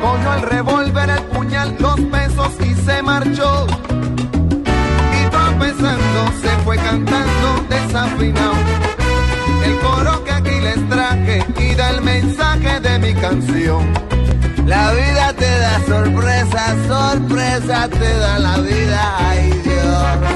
Cogió 0.02 0.34
el 0.34 0.42
revólver, 0.42 1.10
el 1.10 1.22
puñal, 1.24 1.76
los 1.80 2.00
pesos 2.00 2.54
y 2.66 2.74
se 2.74 3.02
marchó. 3.04 3.68
Y 5.20 5.30
tropezando 5.30 6.32
se 6.42 6.50
fue 6.64 6.76
cantando 6.78 7.66
desafinado. 7.70 8.54
El 9.66 9.78
coro 9.80 10.24
que 10.24 10.32
aquí 10.32 10.60
les 10.62 10.90
traje 10.90 11.46
y 11.60 11.76
da 11.76 11.92
el 11.92 12.02
mensaje 12.02 12.80
de 12.80 13.00
mi 13.00 13.14
canción. 13.14 13.94
La 14.70 14.94
vida 14.94 15.34
te 15.34 15.46
da 15.46 15.82
sorpresa, 15.88 16.76
sorpresa 16.88 17.90
te 17.90 18.14
da 18.20 18.38
la 18.38 18.58
vida, 18.60 19.16
ay 19.18 19.50
Dios. 19.64 20.30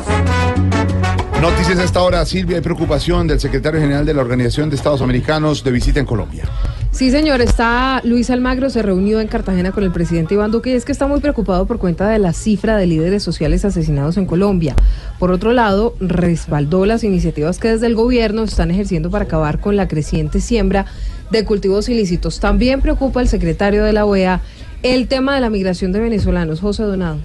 Noticias 1.40 1.78
a 1.78 1.84
esta 1.84 2.02
hora, 2.02 2.26
Silvia, 2.26 2.56
hay 2.56 2.64
preocupación 2.64 3.28
del 3.28 3.40
secretario 3.40 3.80
general 3.80 4.08
de 4.08 4.14
la 4.16 4.22
Organización 4.22 4.72
de 4.72 4.76
Estados 4.76 5.04
Americanos 5.04 5.64
de 5.64 5.70
visita 5.70 6.00
en 6.00 6.08
Colombia. 6.08 6.46
Sí, 6.90 7.12
señor, 7.12 7.42
está 7.42 8.02
Luis 8.04 8.32
Almagro, 8.32 8.72
se 8.72 8.82
reunió 8.82 9.20
en 9.20 9.28
Cartagena 9.28 9.72
con 9.72 9.84
el 9.84 9.92
presidente 9.92 10.34
Iván 10.34 10.50
Duque 10.50 10.72
y 10.72 10.74
es 10.74 10.86
que 10.86 10.92
está 10.92 11.06
muy 11.06 11.20
preocupado 11.20 11.68
por 11.68 11.78
cuenta 11.78 12.08
de 12.08 12.18
la 12.18 12.34
cifra 12.34 12.76
de 12.78 12.88
líderes 12.88 13.22
sociales 13.22 13.66
asesinados 13.66 14.18
en 14.18 14.26
Colombia. 14.26 14.76
Por 15.20 15.32
otro 15.32 15.54
lado, 15.54 15.96
respaldó 16.00 16.88
las 16.88 17.04
iniciativas 17.04 17.60
que 17.60 17.68
desde 17.68 17.86
el 17.86 17.94
gobierno 17.96 18.44
están 18.44 18.72
ejerciendo 18.72 19.12
para 19.12 19.26
acabar 19.26 19.60
con 19.60 19.76
la 19.76 19.88
creciente 19.88 20.40
siembra 20.40 20.88
de 21.32 21.46
cultivos 21.46 21.90
ilícitos. 21.90 22.40
También 22.40 22.82
preocupa 22.82 23.22
el 23.22 23.28
secretario 23.28 23.84
de 23.84 23.94
la 23.94 24.06
OEA 24.06 24.42
el 24.84 25.08
tema 25.08 25.34
de 25.36 25.42
la 25.42 25.50
migración 25.50 25.92
de 25.94 26.00
venezolanos. 26.02 26.60
José 26.60 26.84
Donado. 26.84 27.18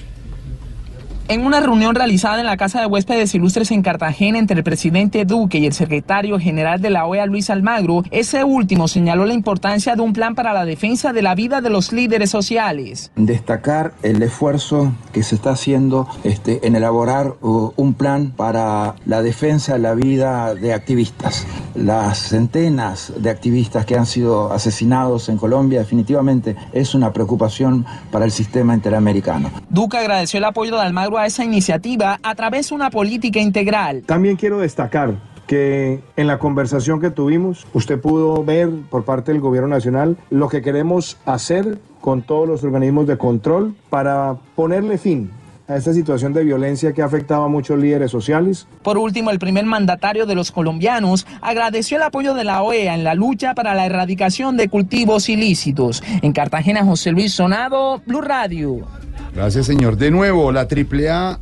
En 1.31 1.45
una 1.45 1.61
reunión 1.61 1.95
realizada 1.95 2.41
en 2.41 2.47
la 2.47 2.57
Casa 2.57 2.81
de 2.81 2.87
Huéspedes 2.87 3.35
Ilustres 3.35 3.71
en 3.71 3.83
Cartagena 3.83 4.39
entre 4.39 4.57
el 4.57 4.65
presidente 4.65 5.27
Duque 5.27 5.59
y 5.59 5.67
el 5.67 5.75
secretario 5.75 6.39
general 6.39 6.81
de 6.81 6.89
la 6.89 7.05
OEA, 7.05 7.27
Luis 7.27 7.51
Almagro, 7.51 8.03
ese 8.11 8.45
último 8.45 8.89
señaló 8.89 9.27
la 9.27 9.35
importancia 9.35 9.95
de 9.95 10.01
un 10.01 10.15
plan 10.15 10.35
para 10.35 10.55
la 10.55 10.65
defensa 10.65 11.13
de 11.13 11.21
la 11.21 11.35
vida 11.35 11.61
de 11.61 11.69
los 11.69 11.93
líderes 11.93 12.31
sociales. 12.31 13.13
destacar 13.15 13.93
el 14.03 14.23
esfuerzo 14.23 14.95
que 15.13 15.23
se 15.23 15.35
está 15.35 15.51
haciendo 15.51 16.09
este, 16.25 16.67
en 16.67 16.77
elaborar 16.77 17.35
uh, 17.43 17.73
un 17.77 17.93
plan 17.93 18.33
para 18.35 18.95
la 19.05 19.21
defensa 19.21 19.75
de 19.75 19.81
la 19.81 19.93
vida 19.93 20.55
de 20.55 20.73
activistas. 20.73 21.47
Las 21.75 22.21
centenas 22.21 23.13
de 23.19 23.29
activistas 23.29 23.85
que 23.85 23.97
han 23.97 24.07
sido 24.07 24.51
asesinados 24.51 25.29
en 25.29 25.37
Colombia 25.37 25.81
definitivamente 25.81 26.57
es 26.73 26.95
una 26.95 27.13
preocupación 27.13 27.85
para 28.11 28.25
el 28.25 28.31
sistema 28.31 28.73
interamericano. 28.73 29.51
Duque 29.69 29.99
agradeció 29.99 30.39
el 30.39 30.45
apoyo 30.45 30.75
de 30.77 30.83
Almagro 30.83 31.18
a 31.23 31.27
esa 31.27 31.45
iniciativa 31.45 32.19
a 32.23 32.35
través 32.35 32.69
de 32.69 32.75
una 32.75 32.91
política 32.91 33.41
integral. 33.41 34.03
También 34.07 34.37
quiero 34.37 34.59
destacar 34.59 35.15
que 35.49 36.01
en 36.17 36.27
la 36.27 36.39
conversación 36.39 37.01
que 37.01 37.11
tuvimos 37.11 37.67
usted 37.73 37.99
pudo 37.99 38.45
ver 38.45 38.69
por 38.91 39.05
parte 39.05 39.33
del 39.33 39.41
gobierno 39.41 39.69
nacional 39.69 40.17
lo 40.31 40.49
que 40.49 40.61
queremos 40.61 41.17
hacer 41.25 41.79
con 42.01 42.23
todos 42.23 42.47
los 42.47 42.63
organismos 42.63 43.07
de 43.07 43.17
control 43.17 43.75
para 43.89 44.37
ponerle 44.55 44.99
fin 44.99 45.31
a 45.69 45.77
esta 45.77 45.93
situación 45.93 46.33
de 46.33 46.45
violencia 46.45 46.93
que 46.93 47.03
ha 47.03 47.05
afectado 47.05 47.45
a 47.45 47.49
muchos 47.49 47.79
líderes 47.79 48.11
sociales. 48.11 48.67
Por 48.83 48.97
último, 48.97 49.31
el 49.31 49.39
primer 49.39 49.67
mandatario 49.67 50.25
de 50.27 50.35
los 50.35 50.51
colombianos 50.51 51.27
agradeció 51.43 51.99
el 51.99 52.05
apoyo 52.05 52.35
de 52.35 52.45
la 52.45 52.63
OEA 52.63 52.95
en 52.95 53.05
la 53.05 53.15
lucha 53.15 53.55
para 53.55 53.75
la 53.75 53.85
erradicación 53.85 54.57
de 54.57 54.69
cultivos 54.69 55.29
ilícitos. 55.29 56.03
En 56.23 56.33
Cartagena, 56.33 56.85
José 56.85 57.13
Luis 57.13 57.35
Sonado, 57.35 58.01
Blue 58.07 58.23
Radio. 58.23 58.87
Gracias, 59.35 59.67
señor. 59.67 59.97
De 59.97 60.11
nuevo, 60.11 60.51
la 60.53 60.63
AAA 60.69 61.39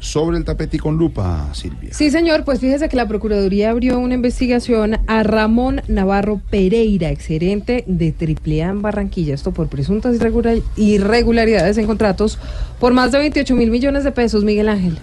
sobre 0.00 0.36
el 0.38 0.44
tapete 0.44 0.76
y 0.76 0.80
con 0.80 0.96
lupa, 0.96 1.48
Silvia. 1.54 1.90
Sí, 1.92 2.10
señor, 2.10 2.44
pues 2.44 2.60
fíjese 2.60 2.88
que 2.88 2.94
la 2.96 3.08
Procuraduría 3.08 3.70
abrió 3.70 3.98
una 3.98 4.14
investigación 4.14 4.98
a 5.08 5.22
Ramón 5.24 5.82
Navarro 5.88 6.40
Pereira, 6.50 7.10
exgerente 7.10 7.82
de 7.88 8.14
AAA 8.16 8.70
en 8.70 8.80
Barranquilla, 8.82 9.34
esto 9.34 9.50
por 9.52 9.66
presuntas 9.68 10.14
irregular- 10.14 10.60
irregularidades 10.76 11.78
en 11.78 11.86
contratos 11.86 12.38
por 12.78 12.92
más 12.92 13.10
de 13.10 13.18
28 13.18 13.56
mil 13.56 13.70
millones 13.70 14.04
de 14.04 14.12
pesos, 14.12 14.44
Miguel 14.44 14.68
Ángel. 14.68 14.98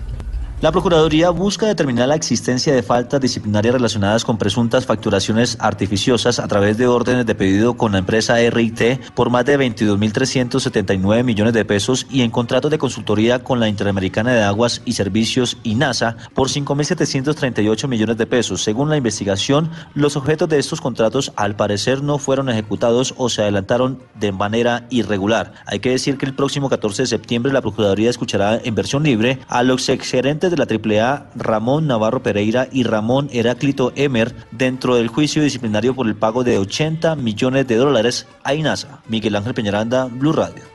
La 0.62 0.72
Procuraduría 0.72 1.32
busca 1.32 1.68
determinar 1.68 2.08
la 2.08 2.16
existencia 2.16 2.74
de 2.74 2.82
faltas 2.82 3.20
disciplinarias 3.20 3.74
relacionadas 3.74 4.24
con 4.24 4.38
presuntas 4.38 4.86
facturaciones 4.86 5.58
artificiosas 5.60 6.40
a 6.40 6.48
través 6.48 6.78
de 6.78 6.88
órdenes 6.88 7.26
de 7.26 7.36
pedido 7.36 7.76
con 7.76 7.92
la 7.92 7.98
empresa 7.98 8.38
RIT 8.38 9.12
por 9.14 9.30
más 9.30 9.44
de 9.44 9.60
22.379 9.60 11.24
millones 11.26 11.54
de 11.54 11.66
pesos 11.66 12.08
y 12.10 12.22
en 12.22 12.32
contratos 12.32 12.72
de 12.72 12.78
consultoría 12.78 13.44
con 13.44 13.60
la 13.60 13.68
Interamericana 13.68 14.34
de 14.34 14.44
Aguas 14.44 14.82
y 14.86 14.94
Servicios 14.94 15.58
INASA 15.64 16.16
por 16.34 16.48
5.738 16.48 17.90
millones 17.90 18.16
de 18.16 18.26
pesos. 18.26 18.64
Según 18.64 18.90
la 18.90 18.98
investigación, 18.98 19.70
los 19.94 20.16
objetos 20.16 20.48
de 20.48 20.58
estos 20.58 20.80
contratos 20.80 21.34
al 21.36 21.58
parecer 21.58 22.02
no 22.02 22.18
fueron 22.18 22.48
ejecutados 22.48 23.14
o 23.18 23.28
se 23.28 23.42
adelantaron 23.42 24.00
de 24.16 24.32
manera 24.32 24.88
irregular. 24.90 25.52
Hay 25.66 25.80
que 25.80 25.90
decir 25.90 26.18
que 26.18 26.26
el 26.26 26.34
próximo 26.34 26.70
14 26.70 27.04
de 27.04 27.08
septiembre 27.08 27.52
la 27.52 27.62
Procuraduría 27.62 28.10
escuchará 28.10 28.58
en 28.64 28.74
versión 28.74 29.04
libre 29.04 29.40
a 29.50 29.62
los 29.62 29.90
exgerentes 29.90 30.45
de 30.50 30.58
la 30.58 30.66
AAA 30.66 31.32
Ramón 31.36 31.88
Navarro 31.88 32.22
Pereira 32.22 32.68
y 32.72 32.84
Ramón 32.84 33.30
Heráclito 33.32 33.92
Emer 33.96 34.36
dentro 34.52 34.96
del 34.96 35.08
juicio 35.08 35.42
disciplinario 35.42 35.96
por 35.96 36.08
el 36.08 36.16
pago 36.16 36.44
de 36.44 36.58
80 36.58 37.16
millones 37.16 37.68
de 37.68 37.76
dólares 37.76 38.28
a 38.44 38.54
INASA. 38.54 39.02
Miguel 39.08 39.36
Ángel 39.36 39.54
Peñaranda, 39.54 40.06
Blue 40.06 40.34
Radio. 40.34 40.75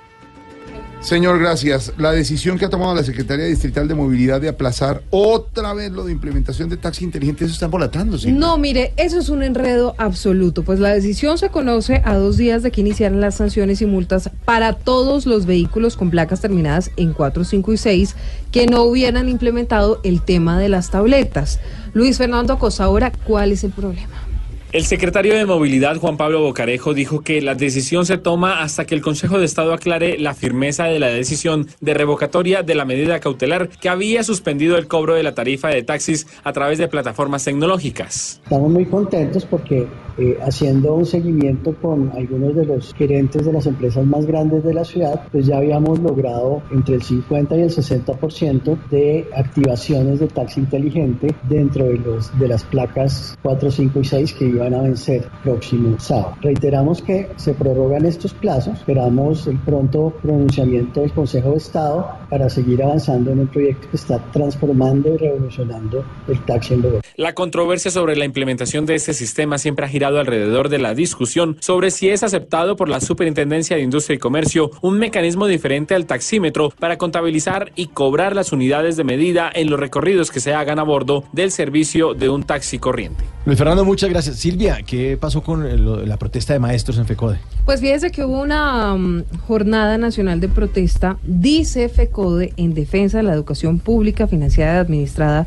Señor, 1.00 1.38
gracias. 1.38 1.94
La 1.96 2.12
decisión 2.12 2.58
que 2.58 2.66
ha 2.66 2.68
tomado 2.68 2.94
la 2.94 3.02
Secretaría 3.02 3.46
Distrital 3.46 3.88
de 3.88 3.94
Movilidad 3.94 4.38
de 4.38 4.50
aplazar 4.50 5.02
otra 5.08 5.72
vez 5.72 5.90
lo 5.90 6.04
de 6.04 6.12
implementación 6.12 6.68
de 6.68 6.76
taxi 6.76 7.04
inteligente, 7.04 7.46
eso 7.46 7.54
está 7.54 7.64
embolatándose. 7.64 8.30
No, 8.30 8.58
mire, 8.58 8.92
eso 8.98 9.18
es 9.18 9.30
un 9.30 9.42
enredo 9.42 9.94
absoluto, 9.96 10.62
pues 10.62 10.78
la 10.78 10.90
decisión 10.90 11.38
se 11.38 11.48
conoce 11.48 12.02
a 12.04 12.16
dos 12.16 12.36
días 12.36 12.62
de 12.62 12.70
que 12.70 12.82
iniciaran 12.82 13.18
las 13.22 13.36
sanciones 13.36 13.80
y 13.80 13.86
multas 13.86 14.30
para 14.44 14.74
todos 14.74 15.24
los 15.24 15.46
vehículos 15.46 15.96
con 15.96 16.10
placas 16.10 16.42
terminadas 16.42 16.90
en 16.98 17.14
4, 17.14 17.44
5 17.44 17.72
y 17.72 17.76
6 17.78 18.16
que 18.52 18.66
no 18.66 18.82
hubieran 18.82 19.30
implementado 19.30 20.00
el 20.04 20.20
tema 20.20 20.58
de 20.58 20.68
las 20.68 20.90
tabletas. 20.90 21.60
Luis 21.94 22.18
Fernando 22.18 22.52
Acosta, 22.52 22.84
ahora, 22.84 23.10
¿cuál 23.10 23.52
es 23.52 23.64
el 23.64 23.70
problema? 23.70 24.29
El 24.72 24.84
secretario 24.84 25.34
de 25.34 25.46
Movilidad, 25.46 25.96
Juan 25.96 26.16
Pablo 26.16 26.42
Bocarejo, 26.42 26.94
dijo 26.94 27.22
que 27.22 27.42
la 27.42 27.56
decisión 27.56 28.06
se 28.06 28.18
toma 28.18 28.62
hasta 28.62 28.84
que 28.84 28.94
el 28.94 29.00
Consejo 29.00 29.36
de 29.40 29.44
Estado 29.44 29.72
aclare 29.72 30.16
la 30.16 30.32
firmeza 30.32 30.84
de 30.84 31.00
la 31.00 31.08
decisión 31.08 31.66
de 31.80 31.92
revocatoria 31.92 32.62
de 32.62 32.76
la 32.76 32.84
medida 32.84 33.18
cautelar 33.18 33.68
que 33.68 33.88
había 33.88 34.22
suspendido 34.22 34.76
el 34.78 34.86
cobro 34.86 35.14
de 35.14 35.24
la 35.24 35.34
tarifa 35.34 35.70
de 35.70 35.82
taxis 35.82 36.28
a 36.44 36.52
través 36.52 36.78
de 36.78 36.86
plataformas 36.86 37.44
tecnológicas. 37.44 38.40
Estamos 38.44 38.70
muy 38.70 38.86
contentos 38.86 39.44
porque 39.44 39.88
eh, 40.18 40.38
haciendo 40.42 40.94
un 40.94 41.06
seguimiento 41.06 41.74
con 41.80 42.12
algunos 42.14 42.54
de 42.54 42.66
los 42.66 42.94
gerentes 42.94 43.46
de 43.46 43.52
las 43.52 43.66
empresas 43.66 44.04
más 44.04 44.26
grandes 44.26 44.62
de 44.62 44.74
la 44.74 44.84
ciudad, 44.84 45.22
pues 45.32 45.46
ya 45.46 45.56
habíamos 45.56 45.98
logrado 45.98 46.62
entre 46.70 46.96
el 46.96 47.02
50 47.02 47.56
y 47.56 47.62
el 47.62 47.70
60% 47.70 48.78
de 48.90 49.26
activaciones 49.34 50.20
de 50.20 50.28
taxi 50.28 50.60
inteligente 50.60 51.34
dentro 51.48 51.86
de, 51.86 51.98
los, 51.98 52.38
de 52.38 52.48
las 52.48 52.62
placas 52.64 53.38
4, 53.42 53.70
5 53.70 53.98
y 53.98 54.04
6 54.04 54.34
que 54.34 54.59
iban 54.60 54.74
a 54.74 54.82
vencer 54.82 55.26
próximo 55.42 55.98
sábado. 55.98 56.36
Reiteramos 56.42 57.00
que 57.00 57.28
se 57.36 57.54
prorrogan 57.54 58.04
estos 58.04 58.34
plazos, 58.34 58.78
esperamos 58.78 59.46
el 59.46 59.58
pronto 59.58 60.12
pronunciamiento 60.22 61.00
del 61.00 61.12
Consejo 61.12 61.52
de 61.52 61.56
Estado 61.56 62.08
para 62.28 62.48
seguir 62.50 62.82
avanzando 62.82 63.32
en 63.32 63.40
un 63.40 63.46
proyecto 63.48 63.88
que 63.90 63.96
está 63.96 64.18
transformando 64.32 65.14
y 65.14 65.16
revolucionando 65.16 66.04
el 66.28 66.44
taxi 66.44 66.74
en 66.74 66.82
Bogotá. 66.82 67.08
La 67.16 67.34
controversia 67.34 67.90
sobre 67.90 68.16
la 68.16 68.24
implementación 68.24 68.86
de 68.86 68.94
este 68.94 69.14
sistema 69.14 69.58
siempre 69.58 69.84
ha 69.84 69.88
girado 69.88 70.20
alrededor 70.20 70.68
de 70.68 70.78
la 70.78 70.94
discusión 70.94 71.56
sobre 71.60 71.90
si 71.90 72.08
es 72.08 72.22
aceptado 72.22 72.76
por 72.76 72.88
la 72.88 73.00
Superintendencia 73.00 73.76
de 73.76 73.82
Industria 73.82 74.16
y 74.16 74.18
Comercio 74.18 74.70
un 74.82 74.98
mecanismo 74.98 75.46
diferente 75.46 75.94
al 75.94 76.06
taxímetro 76.06 76.70
para 76.78 76.98
contabilizar 76.98 77.72
y 77.76 77.88
cobrar 77.88 78.34
las 78.34 78.52
unidades 78.52 78.96
de 78.96 79.04
medida 79.04 79.50
en 79.52 79.70
los 79.70 79.80
recorridos 79.80 80.30
que 80.30 80.40
se 80.40 80.54
hagan 80.54 80.78
a 80.78 80.82
bordo 80.82 81.24
del 81.32 81.50
servicio 81.50 82.14
de 82.14 82.28
un 82.28 82.42
taxi 82.42 82.78
corriente. 82.78 83.24
Luis 83.46 83.58
Fernando, 83.58 83.84
muchas 83.84 84.10
gracias. 84.10 84.36
Silvia, 84.50 84.78
¿qué 84.84 85.16
pasó 85.16 85.42
con 85.42 85.64
el- 85.64 86.08
la 86.08 86.16
protesta 86.16 86.52
de 86.52 86.58
maestros 86.58 86.98
en 86.98 87.06
FECODE? 87.06 87.38
Pues 87.64 87.80
fíjese 87.80 88.10
que 88.10 88.24
hubo 88.24 88.40
una 88.40 88.94
mm, 88.96 89.24
jornada 89.46 89.96
nacional 89.96 90.40
de 90.40 90.48
protesta, 90.48 91.18
dice 91.22 91.88
FECODE, 91.88 92.52
en 92.56 92.74
defensa 92.74 93.18
de 93.18 93.22
la 93.22 93.32
educación 93.32 93.78
pública 93.78 94.26
financiada 94.26 94.74
y 94.74 94.78
administrada 94.78 95.46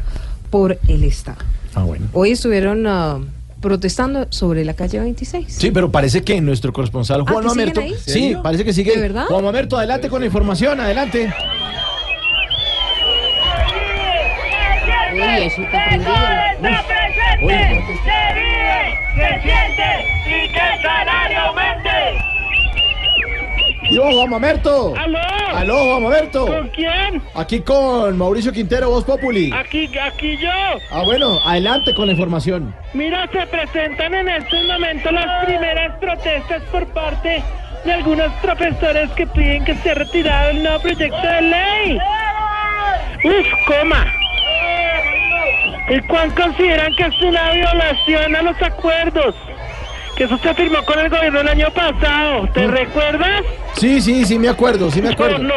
por 0.50 0.78
el 0.88 1.04
Estado. 1.04 1.40
Ah, 1.76 1.84
bueno. 1.84 2.06
Hoy 2.14 2.32
estuvieron 2.32 2.88
ah, 2.88 3.20
protestando 3.60 4.28
sobre 4.30 4.64
la 4.64 4.74
calle 4.74 5.00
26. 5.00 5.48
Sí, 5.50 5.72
pero 5.72 5.92
parece 5.92 6.22
que 6.22 6.40
nuestro 6.40 6.72
corresponsal 6.72 7.24
Juan 7.24 7.44
¿que 7.44 7.50
siguen 7.50 7.58
Mamerto. 7.58 7.82
ahí? 7.82 7.94
Sí, 8.06 8.36
parece 8.42 8.64
que 8.64 8.72
sigue. 8.74 8.96
¿De 8.96 9.02
verdad? 9.02 9.26
Juan 9.28 9.44
Mamerto, 9.44 9.78
adelante 9.78 10.08
con 10.08 10.22
la 10.22 10.28
información, 10.28 10.80
adelante. 10.80 11.34
Uy, 15.14 15.44
eso 15.44 15.62
está 15.62 15.86
prendido. 15.90 16.14
presente, 16.62 17.94
se 18.04 18.36
vive, 18.36 18.53
se 19.16 19.42
siente 19.42 20.06
y 20.26 20.50
que 20.50 20.60
el 20.60 20.82
salario 20.82 21.40
aumente. 21.42 21.90
¡Yo, 23.92 24.12
Juan 24.12 24.30
Mamerto! 24.30 24.94
¡Aló! 24.98 25.20
¡Aló, 25.54 25.86
Juan 25.86 26.04
Mamerto! 26.04 26.46
¿Con 26.48 26.68
quién? 26.70 27.22
Aquí 27.36 27.60
con 27.62 28.18
Mauricio 28.18 28.52
Quintero, 28.52 28.90
Voz 28.90 29.04
Populi. 29.04 29.52
Aquí, 29.54 29.90
aquí 29.98 30.38
yo. 30.38 30.50
Ah, 30.92 31.04
bueno, 31.04 31.40
adelante 31.46 31.94
con 31.94 32.08
la 32.08 32.14
información. 32.14 32.74
Mira, 32.94 33.28
se 33.32 33.46
presentan 33.48 34.14
en 34.16 34.30
estos 34.30 34.64
momentos 34.66 35.12
las 35.12 35.46
primeras 35.46 35.98
protestas 36.00 36.64
por 36.72 36.88
parte 36.88 37.44
de 37.86 37.92
algunos 37.94 38.32
profesores 38.42 39.10
que 39.12 39.28
piden 39.28 39.66
que 39.66 39.76
sea 39.76 39.94
retirado 39.96 40.50
el 40.52 40.64
nuevo 40.64 40.80
proyecto 40.80 41.22
de 41.22 41.42
ley. 41.42 42.00
Uf, 43.26 43.48
coma. 43.68 44.06
¿Y 45.90 46.00
cuán 46.08 46.32
consideran 46.32 46.94
que 46.96 47.04
es 47.04 47.22
una 47.22 47.52
violación 47.52 48.36
a 48.36 48.42
los 48.42 48.62
acuerdos? 48.62 49.36
Que 50.16 50.26
eso 50.26 50.38
se 50.38 50.54
firmó 50.54 50.84
con 50.86 51.00
el 51.00 51.10
gobierno 51.10 51.42
el 51.42 51.48
año 51.50 51.70
pasado. 51.72 52.48
¿Te 52.54 52.68
recuerdas? 52.68 53.42
Sí, 53.76 54.00
sí, 54.02 54.26
sí, 54.26 54.38
me 54.40 54.48
acuerdo, 54.50 54.90
sí 54.92 55.02
me 55.02 55.10
acuerdo. 55.10 55.40
No, 55.40 55.54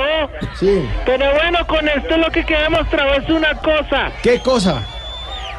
Sí. 0.55 0.89
pero 1.05 1.31
bueno, 1.35 1.67
con 1.67 1.87
esto 1.89 2.17
lo 2.17 2.31
que 2.31 2.45
queda 2.45 2.63
demostrado 2.63 3.15
es 3.15 3.29
una 3.29 3.55
cosa. 3.57 4.11
¿Qué 4.23 4.41
cosa? 4.41 4.83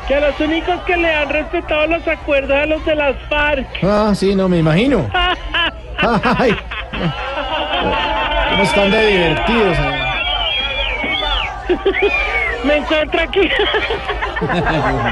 Que 0.08 0.16
a 0.16 0.20
los 0.22 0.40
únicos 0.40 0.82
que 0.82 0.98
le 0.98 1.14
han 1.14 1.30
respetado 1.30 1.86
los 1.88 2.08
acuerdos 2.08 2.58
a 2.58 2.66
los 2.66 2.84
de 2.86 2.96
las 2.96 3.16
FARC. 3.30 3.68
Ah, 3.84 4.12
sí, 4.16 4.34
no, 4.36 4.50
me 4.50 4.58
imagino. 4.60 5.08
Ay, 6.40 6.56
¿Cómo 8.52 8.64
están 8.64 8.90
de 8.92 9.08
divertidos? 9.08 9.78
eh? 9.78 10.04
Me 12.64 12.78
encuentro 12.78 13.22
aquí. 13.22 13.50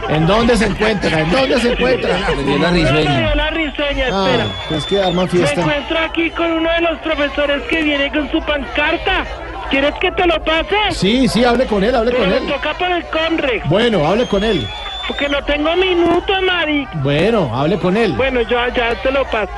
¿En 0.10 0.28
dónde 0.28 0.58
se 0.58 0.66
encuentra? 0.66 1.20
¿En 1.20 1.32
dónde 1.32 1.60
se 1.60 1.72
encuentra? 1.74 2.18
Me 2.36 2.44
dio 2.44 3.36
la 3.36 3.50
risueña, 3.52 4.06
Ah, 4.12 4.26
espera. 4.28 4.46
pues 4.70 4.86
que 4.86 5.02
arma 5.02 5.24
Me 5.24 5.28
fiesta. 5.30 5.62
encuentro 5.62 6.00
aquí 6.00 6.30
con 6.32 6.52
uno 6.52 6.70
de 6.72 6.82
los 6.82 7.00
profesores 7.00 7.62
que 7.64 7.82
viene 7.84 8.12
con 8.12 8.30
su 8.32 8.42
pancarta. 8.42 9.26
¿Quieres 9.70 9.94
que 10.00 10.12
te 10.12 10.28
lo 10.28 10.44
pase? 10.44 10.76
Sí, 10.92 11.28
sí, 11.28 11.44
hable 11.44 11.66
con 11.66 11.84
él, 11.84 11.96
hable 11.96 12.12
Pero 12.12 12.24
con 12.24 12.30
me 12.32 12.38
él. 12.38 12.48
toca 12.48 12.74
por 12.76 12.92
el 12.92 13.04
Conrex. 13.08 13.68
Bueno, 13.70 14.06
hable 14.08 14.28
con 14.28 14.44
él. 14.44 14.68
Porque 15.08 15.30
no 15.30 15.44
tengo 15.44 15.76
minuto, 15.76 16.34
Mari. 16.42 16.88
Bueno, 16.96 17.52
hable 17.56 17.78
con 17.80 17.96
él. 17.98 18.14
Bueno, 18.14 18.42
yo 18.42 18.58
ya 18.76 18.96
te 19.02 19.12
lo 19.12 19.24
paso. 19.26 19.52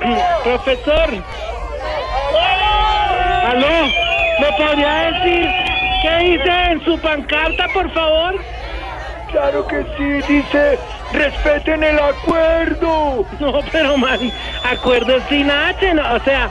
Profesor. 0.44 1.10
¿Aló? 3.46 3.86
¿Me 4.40 4.46
podría 4.64 5.10
decir 5.12 5.48
qué 6.02 6.16
dice 6.18 6.64
en 6.72 6.84
su 6.84 6.98
pancarta, 6.98 7.68
por 7.68 7.90
favor? 7.92 8.34
Claro 9.30 9.66
que 9.66 9.82
sí, 9.96 10.32
dice, 10.32 10.78
respeten 11.12 11.82
el 11.82 11.98
acuerdo. 11.98 13.24
No, 13.40 13.60
pero 13.70 13.96
man, 13.96 14.18
acuerdo 14.62 15.18
sin 15.28 15.50
H, 15.50 15.94
no, 15.94 16.14
o 16.14 16.20
sea, 16.20 16.50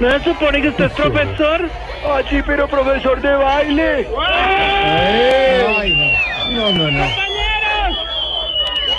¿no 0.00 0.10
se 0.12 0.24
supone 0.24 0.62
que 0.62 0.68
usted 0.68 0.84
es 0.84 0.92
profesor? 0.92 1.68
Ah, 2.06 2.22
sí, 2.30 2.40
pero 2.46 2.66
profesor 2.68 3.20
de 3.20 3.34
baile. 3.34 4.08
Ay, 5.78 5.94
no. 6.50 6.72
No, 6.72 6.72
no, 6.72 6.90
no. 6.90 7.04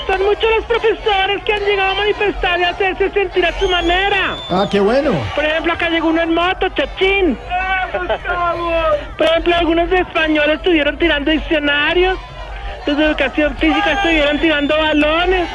Son 0.07 0.21
muchos 0.25 0.43
los 0.57 0.65
profesores 0.65 1.43
que 1.45 1.53
han 1.53 1.61
llegado 1.61 1.91
a 1.91 1.95
manifestar 1.95 2.59
y 2.59 2.63
hacerse 2.63 3.09
sentir 3.11 3.45
a 3.45 3.51
su 3.53 3.69
manera. 3.69 4.35
Ah, 4.49 4.67
qué 4.69 4.79
bueno. 4.79 5.13
Por 5.35 5.45
ejemplo, 5.45 5.73
acá 5.73 5.89
llegó 5.89 6.09
uno 6.09 6.21
en 6.21 6.33
moto, 6.33 6.67
Chachín. 6.69 7.37
Por 9.17 9.27
ejemplo, 9.27 9.55
algunos 9.55 9.89
de 9.89 9.97
español 9.99 10.49
estuvieron 10.51 10.97
tirando 10.97 11.31
diccionarios, 11.31 12.17
los 12.85 12.97
de 12.97 13.05
educación 13.05 13.55
física 13.57 13.93
estuvieron 13.93 14.39
tirando 14.39 14.77
balones, 14.77 15.47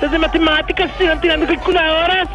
los 0.00 0.10
de 0.10 0.18
matemáticas 0.18 0.90
estuvieron 0.90 1.20
tirando 1.20 1.46
calculadoras 1.46 2.28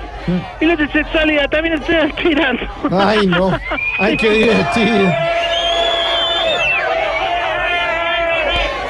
y 0.61 0.65
los 0.65 0.77
de 0.77 0.87
sexualidad 0.89 1.49
también 1.49 1.73
estuvieron 1.75 2.11
tirando. 2.13 2.63
Ay, 2.91 3.25
no. 3.27 3.59
Ay, 3.99 4.15
qué 4.17 4.29
divertido. 4.29 5.13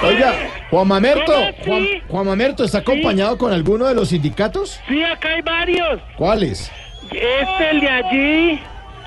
Oiga, 0.01 0.33
Juan 0.69 0.87
Mamerto, 0.87 1.25
¿Cómo 1.33 1.51
Juan, 1.65 1.81
así? 1.83 2.01
Juan 2.07 2.25
Mamerto, 2.27 2.63
¿está 2.63 2.79
acompañado 2.79 3.37
con 3.37 3.51
alguno 3.51 3.87
de 3.87 3.95
los 3.95 4.09
sindicatos? 4.09 4.79
Sí, 4.87 5.03
acá 5.03 5.29
hay 5.29 5.41
varios. 5.41 5.99
¿Cuáles? 6.15 6.71
Este, 7.11 7.69
el 7.71 7.81
de 7.81 7.89
allí, 7.89 8.59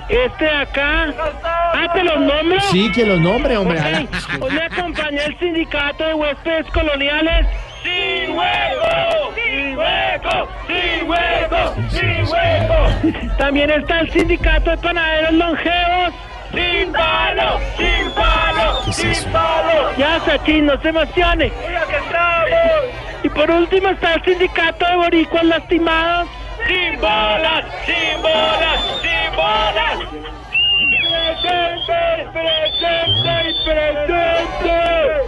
este 0.09 0.45
de 0.45 0.51
acá. 0.51 1.15
Ah, 1.45 1.87
¿te 1.95 2.03
los 2.03 2.21
nombro? 2.21 2.61
Sí, 2.73 2.91
que 2.93 3.07
los 3.07 3.21
nombre, 3.21 3.57
hombre. 3.57 3.79
Ok, 3.79 4.43
Hoy 4.43 4.51
me 4.55 4.63
acompaña 4.65 5.25
el 5.25 5.39
sindicato 5.39 6.05
de 6.05 6.15
huéspedes 6.15 6.67
coloniales. 6.73 7.47
¡Sin 7.85 8.37
hueco! 8.37 9.35
¡Sin 9.35 9.77
hueco! 9.77 10.49
¡Sin 10.67 11.09
hueco! 11.09 11.75
¡Sin 11.91 12.25
hueco! 12.29 13.37
También 13.39 13.71
está 13.71 14.01
el 14.01 14.11
sindicato 14.13 14.71
de 14.71 14.77
panaderos 14.79 15.33
longevos. 15.33 16.15
¡Sin 16.53 16.93
palo! 16.93 17.61
¡Sin 17.77 18.11
palo! 18.13 18.93
¡Sin 18.93 19.33
palo! 19.33 19.97
Ya, 19.97 20.21
Sachin, 20.21 20.67
no 20.67 20.81
se 20.81 20.89
emocione. 20.89 21.53
Y 23.23 23.29
por 23.29 23.51
último 23.51 23.89
está 23.89 24.15
el 24.15 24.25
sindicato 24.25 24.85
de 24.87 24.97
boricuas 24.97 25.45
lastimados. 25.45 26.29
¡Sin 26.67 27.01
bolas! 27.01 27.65
¡Sin 27.87 28.23
bolas! 28.23 28.81
¡Sin 29.01 29.37
bolas! 29.37 29.99
¡Presente! 31.33 32.01
¡Presente 32.33 33.33
y 33.49 33.53
presente! 33.65 34.23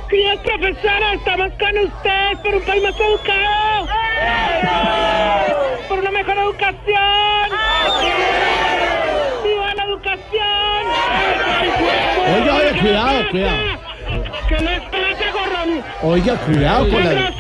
Queridas 0.09 0.39
profesoras, 0.39 1.15
estamos 1.15 1.51
con 1.59 1.79
ustedes 1.79 2.39
por 2.39 2.55
un 2.55 2.63
país 2.63 2.83
más 2.83 3.01
educado. 3.01 3.89
¡Por 5.89 5.99
una 5.99 6.11
mejor 6.11 6.39
educación! 6.39 7.51
¡Viva 9.45 9.75
la 9.75 9.85
educación! 9.85 10.85
Oiga, 12.27 12.55
oiga, 12.57 12.81
cuidado, 12.81 13.31
cuidado. 13.31 13.57
¿Qué 14.49 14.59
les 14.59 14.81
pasa, 14.83 15.33
gorrón? 15.33 15.85
Oiga, 16.03 16.37
cuidado 16.37 16.89
con 16.89 17.03
¡Qué 17.03 17.15
la... 17.15 17.33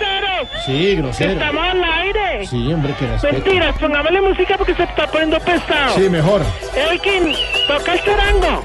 Sí, 0.65 0.97
grosero. 0.97 1.33
¡Estamos 1.33 1.65
al 1.65 1.85
aire! 1.85 2.47
Sí, 2.47 2.73
hombre, 2.73 2.95
que 2.99 3.07
respeto. 3.07 3.35
Mentiras, 3.35 3.79
pongámosle 3.79 4.21
música 4.21 4.57
porque 4.57 4.75
se 4.75 4.83
está 4.85 5.07
poniendo 5.07 5.39
pesado. 5.41 5.95
Sí, 5.95 6.09
mejor. 6.09 6.43
Elkin, 6.91 7.35
toca 7.67 7.93
el 7.93 8.05
charango. 8.05 8.65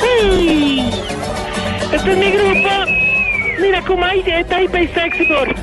Sí. 0.00 0.90
Este 1.92 2.10
es 2.10 2.18
mi 2.18 2.30
grupo. 2.30 2.68
Mira 3.60 3.82
cómo 3.82 4.04
hay 4.04 4.22
de 4.22 4.44
Type 4.44 4.82
y 4.82 4.88
Sexybor. 4.88 5.54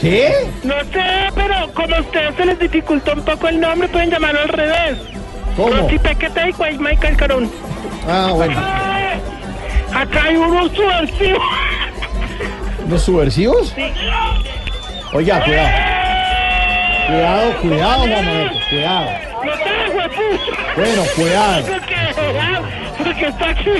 ¿Qué? 0.00 0.32
No 0.62 0.74
sé, 0.92 1.30
pero 1.34 1.72
como 1.74 1.94
a 1.94 2.00
ustedes 2.00 2.34
se 2.36 2.46
les 2.46 2.58
dificultó 2.58 3.12
un 3.12 3.24
poco 3.24 3.48
el 3.48 3.60
nombre, 3.60 3.88
pueden 3.88 4.10
llamarlo 4.10 4.40
al 4.40 4.48
revés. 4.48 4.98
¿Cómo? 5.56 5.74
Rosy 5.74 5.98
Pequete 5.98 6.50
y 6.50 6.78
Michael 6.78 7.16
Carón. 7.16 7.50
Ah, 8.08 8.32
bueno. 8.34 8.58
Acá 9.94 10.24
hay 10.24 10.36
unos 10.36 10.72
subversivos. 10.72 11.42
¿Los 12.88 13.02
subversivos? 13.02 13.68
Sí. 13.68 13.92
Oiga, 15.12 15.44
cuidado. 15.44 15.68
Cuidado, 17.06 17.56
cuidado, 17.60 17.98
Juan 17.98 18.10
Mamerto, 18.24 18.58
cuidado. 18.70 19.10
Bueno, 20.76 21.02
cuidado. 21.16 21.64
Porque, 22.98 23.26
está 23.26 23.48
aquí, 23.50 23.70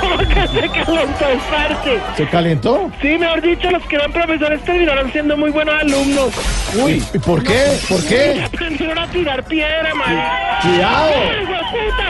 como 0.00 0.18
que 0.18 0.48
se 0.48 0.68
calentó 0.84 1.28
el 1.28 1.38
parte. 1.38 2.00
¿Se 2.16 2.26
calentó? 2.26 2.90
Sí, 3.02 3.18
mejor 3.18 3.42
dicho, 3.42 3.70
los 3.70 3.84
que 3.86 3.96
eran 3.96 4.12
profesores 4.12 4.62
terminaron 4.62 5.10
siendo 5.12 5.36
muy 5.36 5.50
buenos 5.50 5.74
alumnos. 5.80 6.32
Uy, 6.74 7.04
¿y 7.12 7.18
por 7.18 7.42
qué? 7.42 7.78
¿Por 7.88 8.04
qué? 8.06 8.42
Aprendieron 8.44 8.98
a 8.98 9.06
tirar 9.08 9.42
piedra, 9.44 9.94
man. 9.94 10.22
Cuidado. 10.62 11.12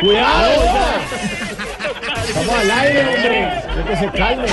Cuidado. 0.01 0.63
Estamos 2.27 2.55
al 2.55 2.71
aire, 2.71 3.07
hombre. 3.07 3.49
Que 3.89 3.97
se 3.97 4.11
calme. 4.11 4.49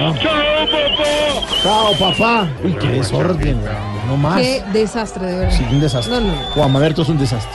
Chao, 0.00 0.14
papá. 0.14 1.62
Chao, 1.62 1.92
papá. 1.98 2.48
Uy, 2.64 2.74
qué 2.74 2.88
desorden. 2.88 3.60
No 4.08 4.16
más. 4.16 4.40
Qué 4.40 4.64
desastre, 4.72 5.26
de 5.26 5.38
verdad. 5.40 5.56
Sí, 5.56 5.66
un 5.70 5.80
desastre. 5.80 6.14
No, 6.14 6.20
no, 6.20 6.34
no. 6.34 6.42
Juan 6.54 6.72
Mamerto 6.72 7.02
es 7.02 7.08
un 7.08 7.18
desastre. 7.18 7.52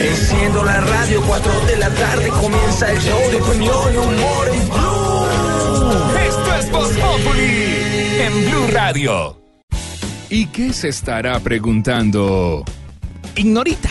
Enciendo 0.00 0.62
la 0.64 0.80
radio, 0.80 1.22
4 1.26 1.52
de 1.66 1.76
la 1.78 1.90
tarde 1.90 2.28
comienza 2.28 2.92
el 2.92 2.98
show 3.00 3.18
de 3.30 3.36
opinión 3.36 3.92
y 3.92 3.96
humor 3.96 4.48
en 4.52 4.68
Blue. 4.68 5.26
Esto 6.28 6.54
es 6.54 6.70
Voz 6.70 6.92
Populi 6.92 8.20
en 8.20 8.50
Blue 8.50 8.66
Radio. 8.72 9.40
¿Y 10.28 10.46
qué 10.46 10.72
se 10.72 10.88
estará 10.88 11.40
preguntando? 11.40 12.64
Ignorita. 13.34 13.90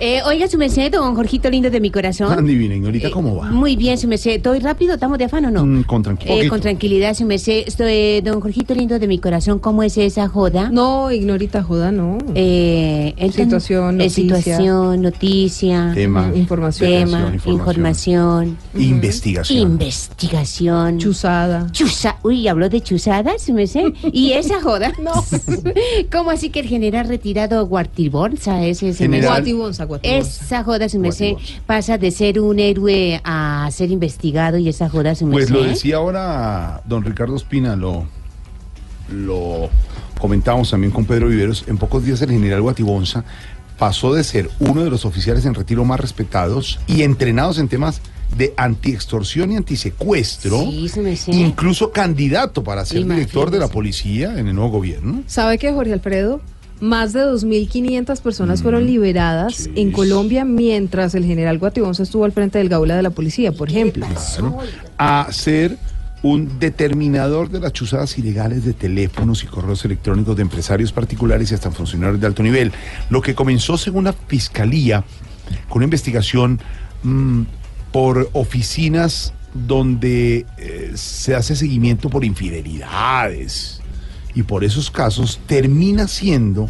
Eh, 0.00 0.20
oiga, 0.26 0.48
su 0.48 0.58
merced, 0.58 0.90
don 0.92 1.14
Jorgito 1.14 1.48
lindo 1.50 1.70
de 1.70 1.80
mi 1.80 1.90
corazón. 1.90 2.34
Tan 2.34 2.46
divina, 2.46 2.74
Ignorita, 2.74 3.10
¿cómo 3.10 3.36
va? 3.36 3.50
Muy 3.50 3.76
bien, 3.76 3.96
su 3.98 4.08
merced. 4.08 4.32
¿Estoy 4.32 4.58
rápido? 4.58 4.94
¿Estamos 4.94 5.18
de 5.18 5.24
afán 5.24 5.44
o 5.46 5.50
no? 5.50 5.64
Mm, 5.64 5.82
con 5.84 6.02
tranquilidad. 6.02 6.42
Eh, 6.44 6.48
con 6.48 6.60
tranquilidad, 6.60 7.14
su 7.14 7.24
merced. 7.24 7.64
Estoy, 7.66 8.20
don 8.20 8.40
Jorgito 8.40 8.74
lindo 8.74 8.98
de 8.98 9.06
mi 9.06 9.18
corazón, 9.18 9.58
¿cómo 9.58 9.82
es 9.82 9.96
esa 9.98 10.28
joda? 10.28 10.68
No, 10.70 11.10
ignorita 11.12 11.62
joda, 11.62 11.92
no. 11.92 12.18
Eh, 12.34 13.14
el 13.16 13.32
Situación, 13.32 14.00
eh, 14.00 14.04
noticia. 14.08 14.22
situación, 14.40 15.02
noticia. 15.02 15.92
Tema. 15.94 16.30
Información. 16.34 16.90
Tema, 16.90 17.18
Información, 17.34 17.54
información. 17.54 18.58
Investigación. 18.74 19.58
Investigación. 19.58 20.98
Chuzada. 20.98 21.66
Chusa, 21.72 22.18
uy, 22.22 22.48
habló 22.48 22.68
de 22.68 22.80
chuzadas, 22.80 23.42
su 23.42 23.54
merced. 23.54 23.92
¿Y 24.12 24.32
esa 24.32 24.60
joda? 24.60 24.92
No. 25.04 25.12
¿Cómo 26.12 26.30
así 26.30 26.48
que 26.50 26.60
el 26.60 26.66
general 26.66 27.08
retirado 27.08 27.66
Guartibonza 27.66 28.64
ese 28.64 28.94
se 28.94 29.06
me- 29.08 29.16
General- 29.18 29.36
Guatibonza. 29.42 29.83
Esa 30.02 30.62
joda, 30.64 30.88
su 30.88 30.98
merced, 30.98 31.34
pasa 31.66 31.98
de 31.98 32.10
ser 32.10 32.40
un 32.40 32.58
héroe 32.58 33.20
a 33.24 33.68
ser 33.72 33.90
investigado 33.90 34.58
y 34.58 34.68
esa 34.68 34.88
joda, 34.88 35.14
su 35.14 35.28
Pues 35.30 35.50
merced. 35.50 35.54
lo 35.64 35.68
decía 35.70 35.96
ahora 35.96 36.82
don 36.86 37.02
Ricardo 37.04 37.36
Espina, 37.36 37.76
lo, 37.76 38.06
lo 39.12 39.68
comentábamos 40.20 40.70
también 40.70 40.92
con 40.92 41.04
Pedro 41.04 41.28
Viveros. 41.28 41.64
En 41.66 41.78
pocos 41.78 42.04
días 42.04 42.20
el 42.22 42.30
general 42.30 42.62
Guatibonza 42.62 43.24
pasó 43.78 44.14
de 44.14 44.24
ser 44.24 44.50
uno 44.60 44.84
de 44.84 44.90
los 44.90 45.04
oficiales 45.04 45.44
en 45.46 45.54
retiro 45.54 45.84
más 45.84 46.00
respetados 46.00 46.78
y 46.86 47.02
entrenados 47.02 47.58
en 47.58 47.68
temas 47.68 48.00
de 48.38 48.54
antiextorsión 48.56 49.52
y 49.52 49.56
antisecuestro, 49.56 50.58
Sí, 50.70 50.88
incluso 51.28 51.92
candidato 51.92 52.64
para 52.64 52.84
ser 52.84 52.98
Imagínese. 53.02 53.26
director 53.30 53.50
de 53.50 53.58
la 53.60 53.68
policía 53.68 54.38
en 54.38 54.48
el 54.48 54.54
nuevo 54.54 54.70
gobierno. 54.70 55.22
¿Sabe 55.26 55.58
qué, 55.58 55.72
Jorge 55.72 55.92
Alfredo? 55.92 56.40
Más 56.80 57.12
de 57.12 57.20
2.500 57.20 58.20
personas 58.20 58.44
Mm, 58.60 58.62
fueron 58.62 58.86
liberadas 58.86 59.68
en 59.74 59.92
Colombia 59.92 60.44
mientras 60.44 61.14
el 61.14 61.24
general 61.24 61.58
Guatibonza 61.58 62.02
estuvo 62.02 62.24
al 62.24 62.32
frente 62.32 62.58
del 62.58 62.68
gaula 62.68 62.96
de 62.96 63.02
la 63.02 63.10
policía, 63.10 63.52
por 63.52 63.70
ejemplo. 63.70 64.06
Claro, 64.06 64.58
a 64.98 65.28
ser 65.30 65.78
un 66.22 66.58
determinador 66.58 67.50
de 67.50 67.60
las 67.60 67.72
chuzadas 67.72 68.16
ilegales 68.18 68.64
de 68.64 68.72
teléfonos 68.72 69.44
y 69.44 69.46
correos 69.46 69.84
electrónicos 69.84 70.36
de 70.36 70.42
empresarios 70.42 70.90
particulares 70.90 71.50
y 71.50 71.54
hasta 71.54 71.70
funcionarios 71.70 72.20
de 72.20 72.26
alto 72.26 72.42
nivel. 72.42 72.72
Lo 73.10 73.20
que 73.20 73.34
comenzó 73.34 73.76
según 73.76 74.04
la 74.04 74.14
fiscalía 74.14 75.04
con 75.68 75.78
una 75.78 75.84
investigación 75.84 76.60
mm, 77.02 77.42
por 77.92 78.30
oficinas 78.32 79.34
donde 79.52 80.46
eh, 80.56 80.92
se 80.94 81.34
hace 81.34 81.54
seguimiento 81.54 82.08
por 82.08 82.24
infidelidades 82.24 83.83
y 84.34 84.42
por 84.42 84.64
esos 84.64 84.90
casos 84.90 85.40
termina 85.46 86.08
siendo 86.08 86.68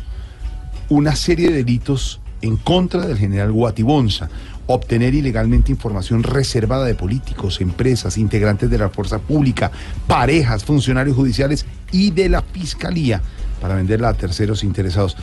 una 0.89 1.17
serie 1.17 1.49
de 1.49 1.57
delitos 1.57 2.21
en 2.43 2.57
contra 2.57 3.07
del 3.07 3.19
general 3.19 3.53
Guatibonza. 3.53 4.29
Obtener 4.67 5.15
ilegalmente 5.15 5.71
información 5.71 6.23
reservada 6.23 6.87
de 6.87 6.95
políticos, 6.95 7.61
empresas, 7.61 8.17
integrantes 8.17 8.71
de 8.71 8.79
la 8.79 8.89
fuerza 8.89 9.19
pública, 9.19 9.71
parejas, 10.07 10.65
funcionarios 10.65 11.17
judiciales 11.17 11.67
y 11.93 12.11
de 12.11 12.31
la 12.31 12.41
fiscalía 12.41 13.21
para 13.61 13.75
venderla 13.75 14.11
a 14.11 14.15
terceros 14.15 14.65
interesados. 14.65 15.17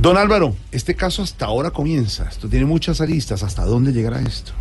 Don 0.00 0.16
Álvaro, 0.16 0.54
este 0.70 0.94
caso 0.94 1.22
hasta 1.22 1.46
ahora 1.46 1.70
comienza. 1.70 2.28
Esto 2.28 2.48
tiene 2.48 2.66
muchas 2.66 3.00
aristas. 3.00 3.42
¿Hasta 3.42 3.64
dónde 3.64 3.92
llegará 3.92 4.20
esto? 4.20 4.52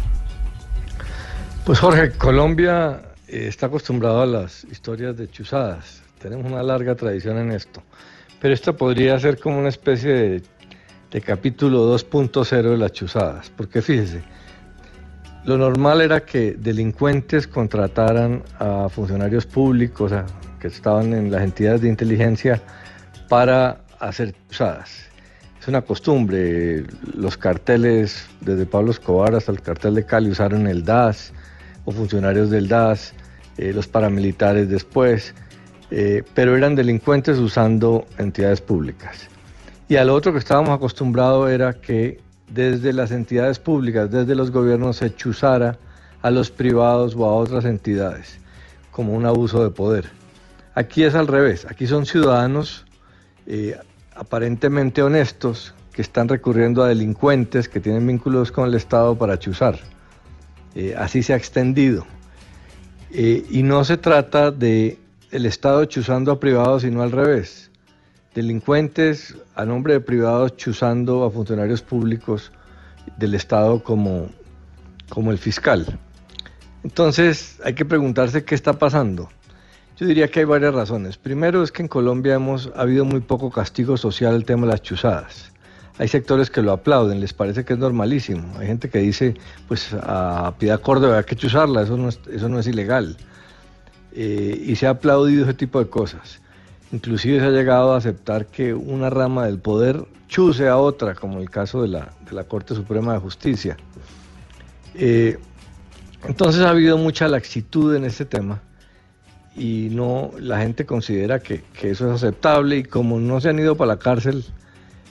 Pues 1.66 1.80
Jorge, 1.80 2.12
Colombia 2.12 3.02
eh, 3.28 3.48
está 3.48 3.68
acostumbrado 3.68 4.22
a 4.22 4.26
las 4.26 4.64
historias 4.66 5.18
de 5.18 5.30
chuzadas. 5.30 6.03
Tenemos 6.24 6.50
una 6.50 6.64
larga 6.64 6.96
tradición 6.96 7.38
en 7.38 7.52
esto. 7.52 7.84
Pero 8.40 8.54
esto 8.54 8.78
podría 8.78 9.20
ser 9.20 9.38
como 9.38 9.60
una 9.60 9.68
especie 9.68 10.42
de, 11.12 11.22
capítulo 11.22 11.94
2.0 11.94 12.62
de 12.62 12.78
las 12.78 12.94
chuzadas. 12.94 13.52
Porque 13.58 13.82
fíjese, 13.82 14.22
lo 15.44 15.58
normal 15.58 16.00
era 16.00 16.22
que 16.22 16.54
delincuentes 16.54 17.46
contrataran 17.46 18.42
a 18.58 18.88
funcionarios 18.88 19.46
públicos 19.46 20.14
que 20.62 20.68
estaban 20.68 21.14
en 21.14 21.30
las 21.30 21.44
entidades 21.44 21.82
de 21.82 21.90
inteligencia 21.90 22.62
para 23.28 23.82
hacer 24.00 24.34
chuzadas. 24.50 25.10
Es 25.60 25.68
una 25.68 25.82
costumbre. 25.82 26.86
Los 27.18 27.36
carteles, 27.36 28.30
desde 28.40 28.66
Pablo 28.66 28.92
Escobar 28.92 29.36
hasta 29.36 29.52
el 29.52 29.62
cartel 29.62 29.96
de 29.96 30.06
Cali, 30.06 30.30
usaron 30.30 30.68
el 30.68 30.86
DAS 30.86 31.34
o 31.84 31.92
funcionarios 31.92 32.50
del 32.50 32.70
DAS, 32.70 33.14
eh, 33.58 33.74
los 33.74 33.88
paramilitares 33.90 34.70
después, 34.70 35.36
eh, 35.96 36.24
pero 36.34 36.58
eran 36.58 36.74
delincuentes 36.74 37.38
usando 37.38 38.08
entidades 38.18 38.62
públicas. 38.62 39.30
Y 39.88 39.98
al 39.98 40.10
otro 40.10 40.34
que 40.34 40.40
estábamos 40.40 40.72
acostumbrados 40.72 41.52
era 41.52 41.74
que 41.74 42.20
desde 42.50 42.94
las 42.94 43.12
entidades 43.12 43.60
públicas, 43.60 44.10
desde 44.10 44.34
los 44.34 44.50
gobiernos, 44.50 44.98
se 44.98 45.14
chuzara 45.14 45.78
a 46.24 46.32
los 46.32 46.50
privados 46.50 47.16
o 47.16 47.26
a 47.26 47.36
otras 47.36 47.66
entidades, 47.66 48.40
como 48.90 49.14
un 49.14 49.28
abuso 49.28 49.64
de 49.64 49.70
poder. 49.70 50.10
Aquí 50.74 51.04
es 51.04 51.14
al 51.14 51.28
revés, 51.28 51.68
aquí 51.70 51.86
son 51.86 52.08
ciudadanos 52.08 52.88
eh, 53.46 53.78
aparentemente 54.16 55.04
honestos 55.04 55.76
que 55.92 56.02
están 56.02 56.28
recurriendo 56.28 56.82
a 56.82 56.88
delincuentes 56.88 57.70
que 57.70 57.80
tienen 57.80 58.08
vínculos 58.08 58.52
con 58.52 58.68
el 58.68 58.74
Estado 58.74 59.16
para 59.16 59.38
chuzar. 59.38 59.78
Eh, 60.74 60.96
así 60.98 61.22
se 61.22 61.34
ha 61.34 61.36
extendido. 61.36 62.08
Y 63.16 63.62
no 63.62 63.84
se 63.86 63.98
trata 63.98 64.50
de 64.50 64.98
el 65.34 65.48
Estado 65.48 65.84
chuzando 65.86 66.32
a 66.32 66.40
privados, 66.40 66.84
sino 66.84 67.02
al 67.02 67.12
revés. 67.12 67.72
Delincuentes 68.36 69.36
a 69.56 69.66
nombre 69.66 69.94
de 69.94 70.00
privados 70.00 70.56
chuzando 70.58 71.24
a 71.24 71.32
funcionarios 71.32 71.82
públicos 71.82 72.52
del 73.18 73.34
Estado 73.34 73.84
como, 73.84 74.30
como 75.10 75.32
el 75.32 75.40
fiscal. 75.40 76.00
Entonces 76.84 77.60
hay 77.64 77.74
que 77.74 77.84
preguntarse 77.84 78.46
qué 78.46 78.54
está 78.54 78.74
pasando. 78.74 79.28
Yo 79.98 80.06
diría 80.06 80.28
que 80.28 80.42
hay 80.42 80.46
varias 80.46 80.76
razones. 80.76 81.18
Primero 81.18 81.64
es 81.64 81.72
que 81.72 81.82
en 81.82 81.88
Colombia 81.88 82.36
hemos 82.36 82.72
ha 82.76 82.82
habido 82.82 83.04
muy 83.04 83.22
poco 83.22 83.50
castigo 83.50 83.98
social 83.98 84.36
el 84.36 84.46
tema 84.46 84.68
de 84.68 84.74
las 84.74 84.84
chuzadas. 84.84 85.52
Hay 85.98 86.10
sectores 86.10 86.52
que 86.52 86.62
lo 86.62 86.74
aplauden, 86.74 87.20
les 87.20 87.34
parece 87.34 87.66
que 87.66 87.74
es 87.74 87.80
normalísimo. 87.80 88.54
Hay 88.60 88.68
gente 88.68 88.88
que 88.88 89.00
dice, 89.00 89.34
pues 89.68 89.96
a 90.00 90.54
Piedad 90.60 90.80
Córdoba 90.80 91.18
hay 91.18 91.24
que 91.24 91.36
chuzarla, 91.36 91.82
eso 91.82 91.98
no 91.98 92.10
es, 92.10 92.20
eso 92.32 92.50
no 92.50 92.60
es 92.60 92.68
ilegal. 92.68 93.18
Eh, 94.16 94.64
y 94.68 94.76
se 94.76 94.88
ha 94.88 94.92
aplaudido 94.92 95.44
ese 95.44 95.54
tipo 95.54 95.80
de 95.80 95.90
cosas. 95.90 96.40
Inclusive 96.92 97.40
se 97.40 97.46
ha 97.46 97.50
llegado 97.50 97.94
a 97.94 97.98
aceptar 97.98 98.48
que 98.48 98.74
una 98.74 99.10
rama 99.10 99.46
del 99.46 99.58
poder 99.58 100.06
chuse 100.28 100.68
a 100.68 100.78
otra, 100.78 101.16
como 101.16 101.40
el 101.40 101.50
caso 101.50 101.82
de 101.82 101.88
la, 101.88 102.14
de 102.30 102.34
la 102.34 102.44
Corte 102.44 102.76
Suprema 102.76 103.14
de 103.14 103.20
Justicia. 103.20 103.78
Eh, 104.96 105.38
entonces 106.28 106.62
ha 106.62 106.70
habido 106.70 106.98
mucha 106.98 107.28
laxitud 107.28 107.96
en 107.96 108.06
este 108.06 108.26
tema 108.26 108.62
y 109.56 109.90
no 109.92 110.32
la 110.40 110.60
gente 110.60 110.86
considera 110.86 111.40
que, 111.40 111.64
que 111.74 111.92
eso 111.92 112.08
es 112.08 112.24
aceptable 112.24 112.78
y 112.78 112.84
como 112.84 113.20
no 113.20 113.42
se 113.42 113.50
han 113.50 113.60
ido 113.60 113.76
para 113.76 113.94
la 113.94 114.00
cárcel 114.00 114.46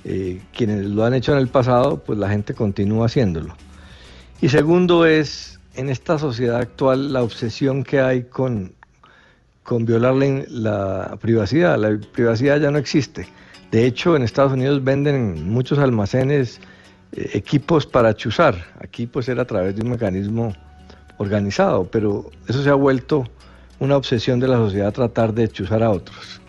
eh, 0.04 0.42
quienes 0.52 0.84
lo 0.86 1.04
han 1.04 1.14
hecho 1.14 1.32
en 1.32 1.38
el 1.38 1.48
pasado, 1.48 1.98
pues 1.98 2.18
la 2.18 2.28
gente 2.28 2.54
continúa 2.54 3.06
haciéndolo. 3.06 3.54
Y 4.40 4.48
segundo 4.48 5.06
es, 5.06 5.60
en 5.74 5.88
esta 5.88 6.18
sociedad 6.18 6.56
actual, 6.56 7.12
la 7.12 7.22
obsesión 7.22 7.84
que 7.84 8.00
hay 8.00 8.24
con, 8.24 8.74
con 9.62 9.84
violar 9.84 10.14
la, 10.14 11.16
privacidad. 11.20 11.78
La 11.78 11.98
privacidad 12.12 12.60
ya 12.60 12.70
no 12.70 12.78
existe. 12.78 13.28
De 13.70 13.86
hecho, 13.86 14.16
en 14.16 14.22
Estados 14.22 14.52
Unidos 14.52 14.82
venden 14.82 15.14
en 15.14 15.50
muchos 15.50 15.78
almacenes 15.78 16.60
eh, 17.12 17.30
equipos 17.34 17.86
para 17.86 18.14
chuzar. 18.14 18.66
Aquí 18.80 19.06
pues 19.06 19.28
era 19.28 19.42
a 19.42 19.46
través 19.46 19.76
de 19.76 19.82
un 19.82 19.90
mecanismo 19.90 20.54
organizado, 21.18 21.84
pero 21.84 22.30
eso 22.48 22.62
se 22.62 22.70
ha 22.70 22.74
vuelto 22.74 23.24
una 23.78 23.96
obsesión 23.96 24.40
de 24.40 24.48
la 24.48 24.56
sociedad 24.56 24.92
tratar 24.92 25.32
de 25.32 25.48
chuzar 25.48 25.82
a 25.82 25.90
otros. 25.90 26.40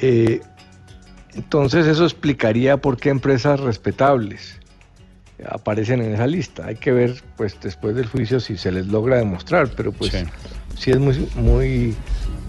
Eh, 0.00 0.40
entonces 1.34 1.86
eso 1.86 2.04
explicaría 2.04 2.76
por 2.76 2.96
qué 2.96 3.10
empresas 3.10 3.60
respetables 3.60 4.60
aparecen 5.48 6.00
en 6.02 6.14
esa 6.14 6.26
lista. 6.26 6.66
Hay 6.66 6.76
que 6.76 6.92
ver 6.92 7.22
pues 7.36 7.58
después 7.60 7.94
del 7.96 8.06
juicio 8.06 8.40
si 8.40 8.56
se 8.56 8.70
les 8.72 8.86
logra 8.86 9.16
demostrar, 9.16 9.68
pero 9.76 9.92
pues 9.92 10.24
es 10.76 10.98
muy, 10.98 11.28
muy 11.36 11.94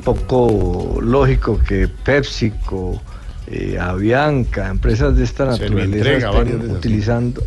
poco 0.03 0.99
lógico 1.01 1.59
que 1.59 1.87
PepsiCo, 1.87 3.01
eh, 3.47 3.77
Avianca, 3.79 4.69
empresas 4.69 5.15
de 5.15 5.23
esta 5.23 5.55
Se 5.55 5.69
naturaleza 5.69 6.29
estén 6.41 6.71
utilizando, 6.71 7.43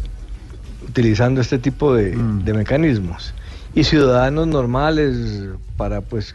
utilizando 0.89 1.41
este 1.41 1.59
tipo 1.59 1.95
de, 1.95 2.17
de 2.17 2.55
mecanismos. 2.55 3.35
Y 3.75 3.85
ciudadanos 3.85 4.47
normales 4.47 5.49
para 5.77 6.01
pues 6.01 6.35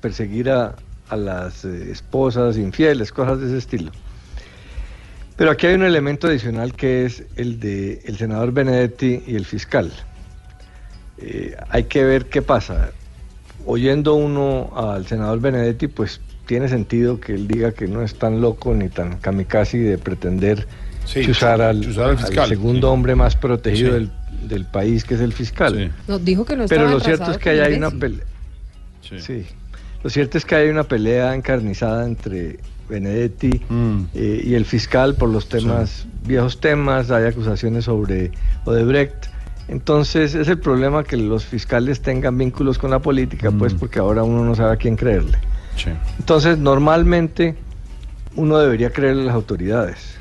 perseguir 0.00 0.50
a, 0.50 0.76
a 1.08 1.16
las 1.16 1.64
eh, 1.64 1.90
esposas 1.90 2.56
infieles, 2.56 3.12
cosas 3.12 3.40
de 3.40 3.46
ese 3.46 3.58
estilo. 3.58 3.90
Pero 5.36 5.50
aquí 5.50 5.66
hay 5.66 5.74
un 5.74 5.82
elemento 5.82 6.28
adicional 6.28 6.74
que 6.74 7.04
es 7.04 7.24
el 7.36 7.58
de 7.58 8.00
el 8.04 8.16
senador 8.16 8.52
Benedetti 8.52 9.22
y 9.26 9.34
el 9.34 9.44
fiscal. 9.44 9.92
Eh, 11.18 11.56
hay 11.70 11.84
que 11.84 12.04
ver 12.04 12.26
qué 12.26 12.42
pasa. 12.42 12.90
Oyendo 13.66 14.14
uno 14.14 14.70
al 14.76 15.06
senador 15.06 15.40
Benedetti, 15.40 15.88
pues 15.88 16.20
tiene 16.46 16.68
sentido 16.68 17.20
que 17.20 17.34
él 17.34 17.48
diga 17.48 17.72
que 17.72 17.86
no 17.88 18.02
es 18.02 18.14
tan 18.16 18.40
loco 18.40 18.74
ni 18.74 18.88
tan 18.88 19.18
kamikaze 19.18 19.78
de 19.78 19.98
pretender 19.98 20.66
Sí, 21.06 21.24
chuzar 21.24 21.60
al, 21.60 21.80
chuzar 21.82 22.04
al 22.04 22.10
al 22.12 22.18
fiscal, 22.18 22.48
segundo 22.48 22.88
sí. 22.88 22.92
hombre 22.92 23.14
más 23.14 23.36
protegido 23.36 23.88
Sí. 23.92 23.94
del, 23.94 24.10
del 24.48 24.64
país, 24.64 25.04
que 25.04 25.14
es 25.14 25.20
el 25.20 25.32
fiscal. 25.34 25.92
No, 26.08 26.18
dijo 26.18 26.44
que 26.46 26.56
no 26.56 26.64
Pero 26.66 26.88
lo 26.88 26.98
cierto 27.00 27.30
es 27.30 27.38
que 27.38 27.50
hay 27.50 27.72
el 27.72 27.78
una 27.78 27.90
pelea. 27.90 28.24
Sí. 29.02 29.44
Lo 30.02 30.10
cierto 30.10 30.38
es 30.38 30.44
que 30.44 30.54
hay 30.54 30.68
una 30.68 30.84
pelea 30.84 31.34
encarnizada 31.34 32.06
entre 32.06 32.58
Benedetti 32.88 33.62
eh, 34.14 34.42
y 34.44 34.54
el 34.54 34.64
fiscal 34.64 35.14
por 35.14 35.28
los 35.30 35.48
temas, 35.48 36.06
viejos 36.26 36.60
temas, 36.60 37.10
hay 37.10 37.24
acusaciones 37.26 37.84
sobre 37.86 38.30
Odebrecht. 38.64 39.26
Entonces 39.68 40.34
es 40.34 40.48
el 40.48 40.58
problema 40.58 41.04
que 41.04 41.16
los 41.16 41.44
fiscales 41.44 42.00
tengan 42.02 42.36
vínculos 42.36 42.78
con 42.78 42.90
la 42.90 42.98
política, 42.98 43.50
pues 43.50 43.72
porque 43.74 43.98
ahora 43.98 44.22
uno 44.22 44.44
no 44.44 44.54
sabe 44.54 44.72
a 44.72 44.76
quién 44.76 44.96
creerle. 44.96 45.38
Entonces 46.18 46.58
normalmente 46.58 47.56
uno 48.36 48.58
debería 48.58 48.90
creerle 48.90 49.22
a 49.22 49.26
las 49.26 49.34
autoridades. 49.34 50.18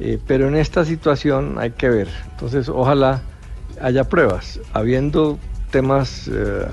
Eh, 0.00 0.18
pero 0.26 0.48
en 0.48 0.56
esta 0.56 0.84
situación 0.84 1.56
hay 1.58 1.70
que 1.70 1.88
ver. 1.88 2.08
Entonces, 2.32 2.68
ojalá 2.68 3.22
haya 3.80 4.02
pruebas. 4.04 4.58
Habiendo 4.72 5.38
temas 5.70 6.28
eh, 6.32 6.66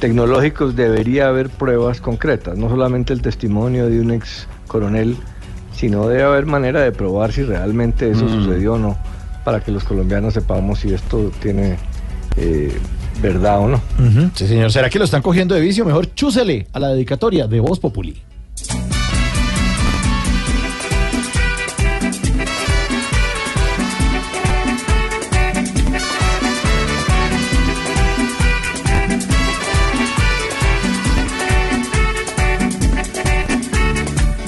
tecnológicos, 0.00 0.74
debería 0.76 1.28
haber 1.28 1.50
pruebas 1.50 2.00
concretas, 2.00 2.56
no 2.58 2.68
solamente 2.68 3.12
el 3.12 3.22
testimonio 3.22 3.86
de 3.88 4.00
un 4.00 4.10
ex 4.10 4.48
coronel, 4.66 5.16
sino 5.72 6.08
debe 6.08 6.22
haber 6.24 6.46
manera 6.46 6.80
de 6.80 6.92
probar 6.92 7.32
si 7.32 7.42
realmente 7.42 8.10
eso 8.10 8.24
Mm. 8.24 8.28
sucedió 8.44 8.74
o 8.74 8.78
no, 8.78 8.96
para 9.50 9.64
que 9.64 9.72
los 9.72 9.82
colombianos 9.82 10.34
sepamos 10.34 10.78
si 10.78 10.94
esto 10.94 11.32
tiene 11.42 11.76
eh, 12.36 12.72
verdad 13.20 13.58
o 13.58 13.66
no. 13.66 13.82
Sí, 14.32 14.46
señor. 14.46 14.70
¿Será 14.70 14.88
que 14.88 14.96
lo 14.96 15.04
están 15.04 15.22
cogiendo 15.22 15.56
de 15.56 15.60
vicio? 15.60 15.84
Mejor 15.84 16.14
chúsele 16.14 16.68
a 16.72 16.78
la 16.78 16.90
dedicatoria 16.90 17.48
de 17.48 17.58
Voz 17.58 17.80
Populi. 17.80 18.22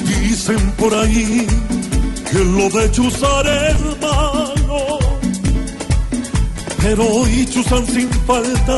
Dicen 0.06 0.70
por 0.78 0.94
ahí 0.94 1.44
que 2.30 2.38
lo 2.38 2.70
de 2.70 2.90
chuzar 2.92 3.46
es 3.46 4.00
malo, 4.00 4.41
pero 6.82 7.06
hoy 7.06 7.46
chuzan 7.46 7.86
sin 7.86 8.10
falta 8.26 8.76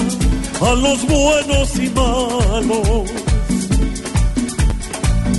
a 0.61 0.75
los 0.75 1.07
buenos 1.07 1.77
y 1.77 1.91
malos. 1.91 3.11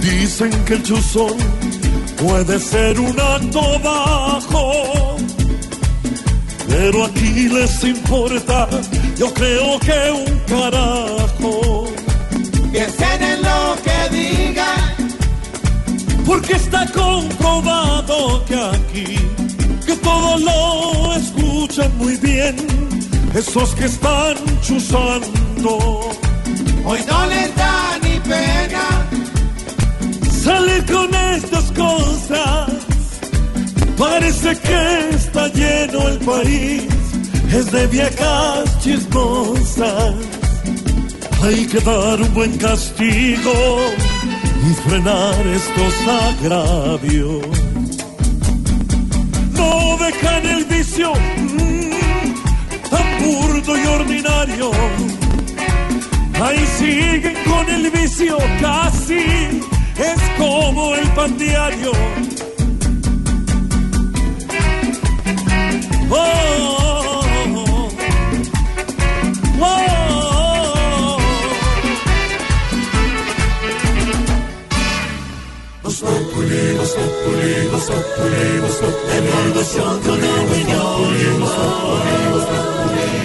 Dicen 0.01 0.51
que 0.65 0.73
el 0.73 0.83
chuzón 0.83 1.37
puede 2.17 2.59
ser 2.59 2.99
un 2.99 3.19
acto 3.19 3.79
bajo, 3.83 5.17
pero 6.67 7.05
aquí 7.05 7.49
les 7.49 7.83
importa, 7.83 8.67
yo 9.17 9.33
creo 9.33 9.79
que 9.79 10.11
un 10.11 10.39
carajo. 10.47 11.85
Piensen 12.71 13.23
en 13.23 13.41
lo 13.41 13.75
que 13.85 14.15
digan. 14.15 14.95
Porque 16.25 16.53
está 16.53 16.85
comprobado 16.87 18.43
que 18.45 18.55
aquí, 18.55 19.17
que 19.85 19.95
todo 19.97 20.37
lo 20.37 21.15
escuchan 21.15 21.97
muy 21.97 22.15
bien, 22.17 22.55
esos 23.33 23.73
que 23.75 23.85
están 23.85 24.35
chuzando. 24.61 26.01
Hoy 26.85 26.99
no 27.07 27.25
les 27.27 27.55
da 27.55 27.97
ni 28.03 28.19
pena. 28.19 28.85
Salir 30.43 30.85
con 30.85 31.13
estas 31.13 31.71
cosas, 31.71 32.69
parece 33.97 34.57
que 34.59 35.09
está 35.15 35.47
lleno 35.49 36.07
el 36.07 36.19
país. 36.19 36.83
es 37.51 37.71
de 37.71 37.87
viejas 37.87 38.79
chismosas. 38.79 40.15
Hay 41.43 41.65
que 41.67 41.79
dar 41.79 42.21
un 42.21 42.33
buen 42.33 42.57
castigo 42.57 43.53
y 44.67 44.89
frenar 44.89 45.47
estos 45.47 45.93
agravios. 46.07 47.64
Dejan 50.35 50.57
el 50.57 50.65
vicio 50.65 51.13
mm, 51.13 52.89
tan 52.89 53.23
burdo 53.23 53.77
y 53.77 53.85
ordinario. 53.85 54.71
Ahí 56.41 56.65
siguen 56.77 57.35
con 57.45 57.69
el 57.69 57.89
vicio 57.89 58.37
casi, 58.59 59.19
es 59.97 60.21
como 60.37 60.95
el 60.95 61.07
pan 61.09 61.37
oh, 66.09 66.84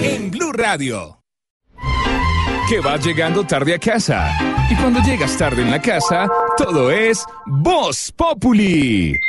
En 0.03 0.31
Blue 0.31 0.51
Radio. 0.51 1.17
Que 2.69 2.79
vas 2.79 3.05
llegando 3.05 3.43
tarde 3.45 3.75
a 3.75 3.79
casa. 3.79 4.31
Y 4.69 4.75
cuando 4.75 5.01
llegas 5.01 5.37
tarde 5.37 5.61
en 5.61 5.71
la 5.71 5.81
casa, 5.81 6.29
todo 6.57 6.89
es 6.91 7.25
Voz 7.45 8.11
Populi. 8.15 9.19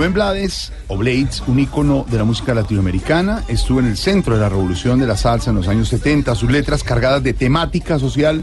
Rubén 0.00 0.14
Blades, 0.14 0.72
o 0.88 0.96
Blades, 0.96 1.42
un 1.46 1.58
ícono 1.58 2.06
de 2.08 2.16
la 2.16 2.24
música 2.24 2.54
latinoamericana, 2.54 3.44
estuvo 3.48 3.80
en 3.80 3.86
el 3.86 3.98
centro 3.98 4.34
de 4.34 4.40
la 4.40 4.48
revolución 4.48 4.98
de 4.98 5.06
la 5.06 5.14
salsa 5.14 5.50
en 5.50 5.56
los 5.56 5.68
años 5.68 5.90
70. 5.90 6.34
Sus 6.36 6.50
letras 6.50 6.82
cargadas 6.82 7.22
de 7.22 7.34
temática 7.34 7.98
social, 7.98 8.42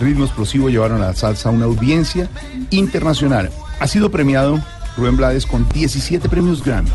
ritmo 0.00 0.24
explosivo, 0.24 0.70
llevaron 0.70 1.02
a 1.02 1.08
la 1.08 1.14
salsa 1.14 1.50
a 1.50 1.52
una 1.52 1.66
audiencia 1.66 2.30
internacional. 2.70 3.50
Ha 3.80 3.86
sido 3.86 4.10
premiado 4.10 4.58
Rubén 4.96 5.18
Blades 5.18 5.44
con 5.44 5.68
17 5.68 6.26
premios 6.30 6.64
Grammy. 6.64 6.88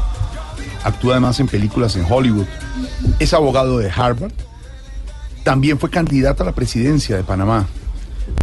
Actúa 0.84 1.12
además 1.12 1.40
en 1.40 1.46
películas 1.46 1.96
en 1.96 2.08
Hollywood. 2.10 2.48
Es 3.20 3.32
abogado 3.32 3.78
de 3.78 3.92
Harvard. 3.92 4.34
También 5.44 5.78
fue 5.78 5.92
candidato 5.92 6.42
a 6.42 6.48
la 6.48 6.54
presidencia 6.54 7.16
de 7.16 7.22
Panamá. 7.22 7.68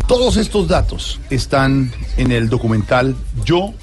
Todos 0.06 0.36
estos 0.36 0.68
datos 0.68 1.18
están 1.28 1.90
en 2.16 2.30
el 2.30 2.48
documental 2.48 3.16
Yo 3.44 3.74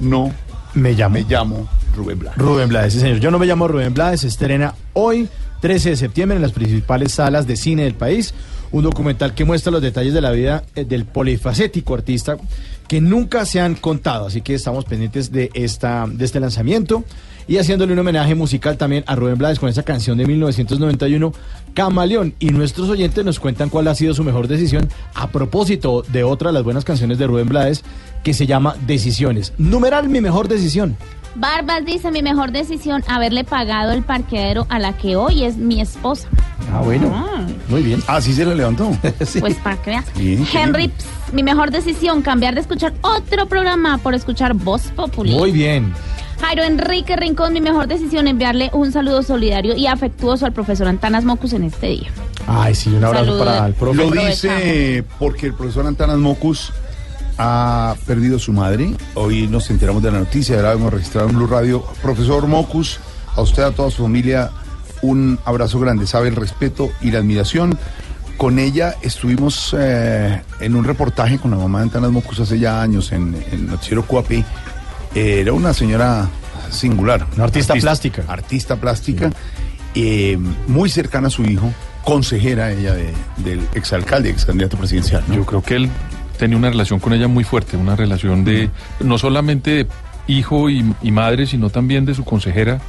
no 0.00 0.32
me 0.74 0.92
llamo. 0.92 1.14
Me 1.14 1.22
llamo 1.22 1.68
Rubén 1.96 2.18
Blades. 2.18 2.38
Rubén 2.38 2.68
Blades, 2.68 2.92
sí, 2.94 3.00
señor. 3.00 3.20
Yo 3.20 3.30
no 3.30 3.38
me 3.38 3.46
llamo 3.46 3.68
Rubén 3.68 3.94
Blades, 3.94 4.20
se 4.20 4.28
estrena 4.28 4.74
hoy, 4.92 5.28
13 5.60 5.90
de 5.90 5.96
septiembre, 5.96 6.36
en 6.36 6.42
las 6.42 6.52
principales 6.52 7.12
salas 7.12 7.46
de 7.46 7.56
cine 7.56 7.84
del 7.84 7.94
país. 7.94 8.34
Un 8.72 8.84
documental 8.84 9.34
que 9.34 9.44
muestra 9.44 9.72
los 9.72 9.82
detalles 9.82 10.14
de 10.14 10.20
la 10.20 10.30
vida 10.30 10.62
eh, 10.76 10.84
del 10.84 11.04
polifacético 11.04 11.94
artista 11.94 12.36
que 12.86 13.00
nunca 13.00 13.44
se 13.44 13.60
han 13.60 13.74
contado. 13.74 14.26
Así 14.26 14.42
que 14.42 14.54
estamos 14.54 14.84
pendientes 14.84 15.32
de, 15.32 15.50
esta, 15.54 16.06
de 16.08 16.24
este 16.24 16.40
lanzamiento 16.40 17.04
y 17.50 17.58
haciéndole 17.58 17.92
un 17.92 17.98
homenaje 17.98 18.36
musical 18.36 18.76
también 18.78 19.02
a 19.08 19.16
Rubén 19.16 19.36
Blades 19.36 19.58
con 19.58 19.68
esa 19.68 19.82
canción 19.82 20.16
de 20.16 20.24
1991, 20.24 21.32
Camaleón. 21.74 22.32
Y 22.38 22.50
nuestros 22.50 22.88
oyentes 22.88 23.24
nos 23.24 23.40
cuentan 23.40 23.70
cuál 23.70 23.88
ha 23.88 23.94
sido 23.96 24.14
su 24.14 24.22
mejor 24.22 24.46
decisión 24.46 24.88
a 25.14 25.26
propósito 25.30 26.04
de 26.12 26.22
otra 26.22 26.50
de 26.50 26.54
las 26.54 26.62
buenas 26.62 26.84
canciones 26.84 27.18
de 27.18 27.26
Rubén 27.26 27.48
Blades 27.48 27.82
que 28.22 28.34
se 28.34 28.46
llama 28.46 28.76
Decisiones. 28.86 29.52
Numeral 29.58 30.08
mi 30.08 30.20
mejor 30.20 30.46
decisión. 30.46 30.96
Barbas 31.34 31.84
dice 31.84 32.12
mi 32.12 32.22
mejor 32.22 32.52
decisión 32.52 33.02
haberle 33.08 33.42
pagado 33.42 33.90
el 33.90 34.04
parqueadero 34.04 34.68
a 34.68 34.78
la 34.78 34.96
que 34.96 35.16
hoy 35.16 35.42
es 35.42 35.56
mi 35.56 35.80
esposa. 35.80 36.28
Ah, 36.72 36.82
bueno. 36.84 37.26
Muy 37.68 37.82
bien. 37.82 38.00
Ah, 38.06 38.20
sí 38.20 38.32
se 38.32 38.44
le 38.44 38.54
levantó. 38.54 38.96
Pues 39.40 39.56
para 39.56 39.76
que 39.82 39.90
veas. 39.90 40.04
Henry, 40.54 40.86
Ps, 40.86 41.32
mi 41.32 41.42
mejor 41.42 41.72
decisión 41.72 42.22
cambiar 42.22 42.54
de 42.54 42.60
escuchar 42.60 42.92
otro 43.00 43.46
programa 43.46 43.98
por 43.98 44.14
escuchar 44.14 44.54
Voz 44.54 44.82
Populi. 44.94 45.32
Muy 45.32 45.50
bien. 45.50 45.92
Jairo 46.40 46.62
Enrique 46.64 47.16
Rincón, 47.16 47.52
mi 47.52 47.60
mejor 47.60 47.86
decisión 47.86 48.26
enviarle 48.26 48.70
un 48.72 48.92
saludo 48.92 49.22
solidario 49.22 49.76
y 49.76 49.86
afectuoso 49.86 50.46
al 50.46 50.52
profesor 50.52 50.88
Antanas 50.88 51.24
Mocus 51.24 51.52
en 51.52 51.64
este 51.64 51.88
día. 51.88 52.10
Ay, 52.46 52.74
sí, 52.74 52.88
un 52.90 53.04
abrazo 53.04 53.24
Saludos. 53.26 53.46
para 53.46 53.66
el 53.66 53.74
profe. 53.74 53.96
Lo 53.96 54.10
dice 54.10 55.04
porque 55.18 55.46
el 55.46 55.54
profesor 55.54 55.86
Antanas 55.86 56.16
Mocus 56.18 56.72
ha 57.38 57.94
perdido 58.06 58.38
su 58.38 58.52
madre. 58.52 58.94
Hoy 59.14 59.46
nos 59.46 59.70
enteramos 59.70 60.02
de 60.02 60.10
la 60.10 60.18
noticia, 60.18 60.56
ahora 60.56 60.72
hemos 60.72 60.92
registrado 60.92 61.28
en 61.28 61.36
Blue 61.36 61.46
Radio. 61.46 61.84
Profesor 62.02 62.46
Mocus, 62.46 63.00
a 63.36 63.42
usted, 63.42 63.62
a 63.62 63.70
toda 63.72 63.90
su 63.90 64.02
familia, 64.02 64.50
un 65.02 65.38
abrazo 65.44 65.78
grande. 65.78 66.06
Sabe 66.06 66.28
el 66.28 66.36
respeto 66.36 66.90
y 67.00 67.10
la 67.10 67.18
admiración. 67.18 67.78
Con 68.36 68.58
ella 68.58 68.94
estuvimos 69.02 69.76
eh, 69.78 70.42
en 70.60 70.74
un 70.74 70.84
reportaje 70.84 71.38
con 71.38 71.50
la 71.50 71.58
mamá 71.58 71.80
de 71.80 71.84
Antanas 71.84 72.10
Mocus 72.10 72.40
hace 72.40 72.58
ya 72.58 72.80
años 72.80 73.12
en 73.12 73.36
el 73.52 73.66
Noticiero 73.66 74.02
Cuapi. 74.04 74.42
Era 75.14 75.52
una 75.52 75.72
señora 75.74 76.28
singular. 76.70 77.26
Una 77.34 77.44
artista 77.44 77.74
plástica. 77.74 78.22
Artista 78.28 78.76
plástica, 78.76 79.30
eh, 79.94 80.38
muy 80.68 80.88
cercana 80.88 81.28
a 81.28 81.30
su 81.30 81.44
hijo, 81.44 81.72
consejera 82.04 82.70
ella 82.72 82.94
de- 82.94 83.12
del 83.38 83.60
exalcalde, 83.74 84.30
ex 84.30 84.44
candidato 84.44 84.76
presidencial. 84.76 85.24
¿no? 85.28 85.34
Yo 85.34 85.44
creo 85.44 85.62
que 85.62 85.76
él 85.76 85.88
tenía 86.38 86.56
una 86.56 86.70
relación 86.70 87.00
con 87.00 87.12
ella 87.12 87.28
muy 87.28 87.44
fuerte, 87.44 87.76
una 87.76 87.96
relación 87.96 88.44
de 88.44 88.70
no 89.00 89.18
solamente 89.18 89.70
de 89.70 89.86
hijo 90.26 90.70
y, 90.70 90.94
y 91.02 91.10
madre, 91.10 91.44
sino 91.46 91.70
también 91.70 92.04
de 92.06 92.14
su 92.14 92.24
consejera 92.24 92.80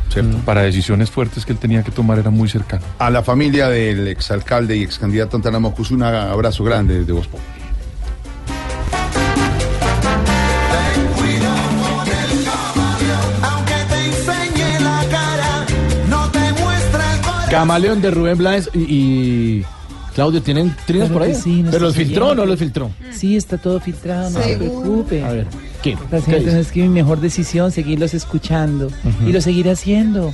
para 0.45 0.61
decisiones 0.61 1.10
fuertes 1.10 1.43
que 1.45 1.53
él 1.53 1.57
tenía 1.57 1.81
que 1.84 1.89
tomar, 1.91 2.19
era 2.19 2.30
muy 2.30 2.48
cercano. 2.48 2.84
A 2.99 3.10
la 3.10 3.23
familia 3.23 3.68
del 3.68 4.07
exalcalde 4.07 4.77
y 4.77 4.84
ex 4.84 4.99
candidato 4.99 5.38
Antanas 5.38 5.60
Mocus, 5.60 5.89
un 5.91 6.03
abrazo 6.03 6.64
grande 6.64 6.99
desde 6.99 7.11
Voz 7.14 7.27
Camaleón 17.52 18.02
de 18.02 18.11
Rubén 18.11 18.38
Blades 18.38 18.69
y, 18.73 18.80
y 18.80 19.65
Claudio, 20.15 20.41
¿tienen 20.41 20.73
trinos 20.86 21.10
Claro 21.10 21.19
por 21.19 21.23
ahí? 21.28 21.36
sí, 21.36 21.65
¿Pero 21.69 21.84
los 21.84 21.95
filtró 21.95 22.30
o 22.30 22.36
no 22.36 22.45
los 22.45 22.57
filtró? 22.57 22.90
Sí, 23.11 23.36
está 23.36 23.57
todo 23.57 23.82
filtrado, 23.82 24.30
no 24.30 24.41
se 24.41 24.56
preocupe. 24.56 25.22
A 25.22 25.32
ver, 25.34 25.48
¿qué? 25.84 25.98
La 26.10 26.19
es 26.60 26.72
que 26.72 26.82
mi 26.82 26.88
mejor 26.88 27.19
decisión 27.19 27.73
seguirlos 27.73 28.14
escuchando 28.14 28.90
y 29.28 29.34
lo 29.34 29.41
seguiré 29.41 29.72
haciendo 29.72 30.34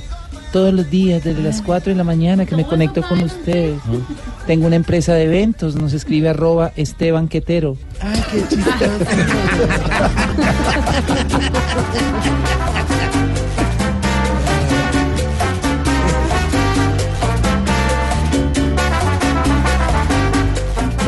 todos 0.52 0.72
los 0.72 0.88
días 0.90 1.24
desde 1.24 1.42
las 1.42 1.60
4 1.60 1.90
de 1.90 1.96
la 1.96 2.04
mañana 2.04 2.46
que 2.46 2.54
me 2.54 2.64
conecto 2.64 3.02
con 3.02 3.20
ustedes. 3.20 3.80
Tengo 4.46 4.68
una 4.68 4.76
empresa 4.76 5.12
de 5.14 5.24
eventos, 5.24 5.74
nos 5.74 5.94
escribe 5.94 6.28
arroba 6.28 6.70
Esteban 6.76 7.26
Quetero. 7.26 7.76
Ay, 8.00 8.22
qué 8.30 8.44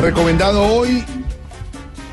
Recomendado 0.01 0.63
hoy, 0.63 1.03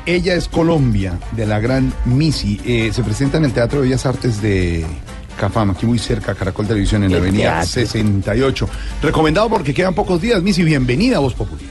Ella 0.05 0.35
es 0.35 0.47
Colombia, 0.47 1.19
de 1.31 1.47
la 1.47 1.59
gran 1.59 1.91
Missy. 2.05 2.61
Eh, 2.63 2.91
se 2.93 3.01
presenta 3.03 3.39
en 3.39 3.45
el 3.45 3.51
Teatro 3.51 3.79
de 3.81 3.87
Bellas 3.87 4.05
Artes 4.05 4.43
de 4.43 4.85
Cafam, 5.39 5.71
aquí 5.71 5.87
muy 5.87 5.97
cerca, 5.97 6.35
Caracol 6.35 6.67
Televisión, 6.67 7.03
en 7.03 7.11
la 7.11 7.17
El 7.17 7.23
avenida 7.23 7.61
teatro. 7.61 7.67
68. 7.67 8.69
Recomendado 9.01 9.49
porque 9.49 9.73
quedan 9.73 9.95
pocos 9.95 10.21
días. 10.21 10.43
Missy, 10.43 10.61
bienvenida 10.63 11.17
a 11.17 11.19
Voz 11.19 11.33
Popular. 11.33 11.65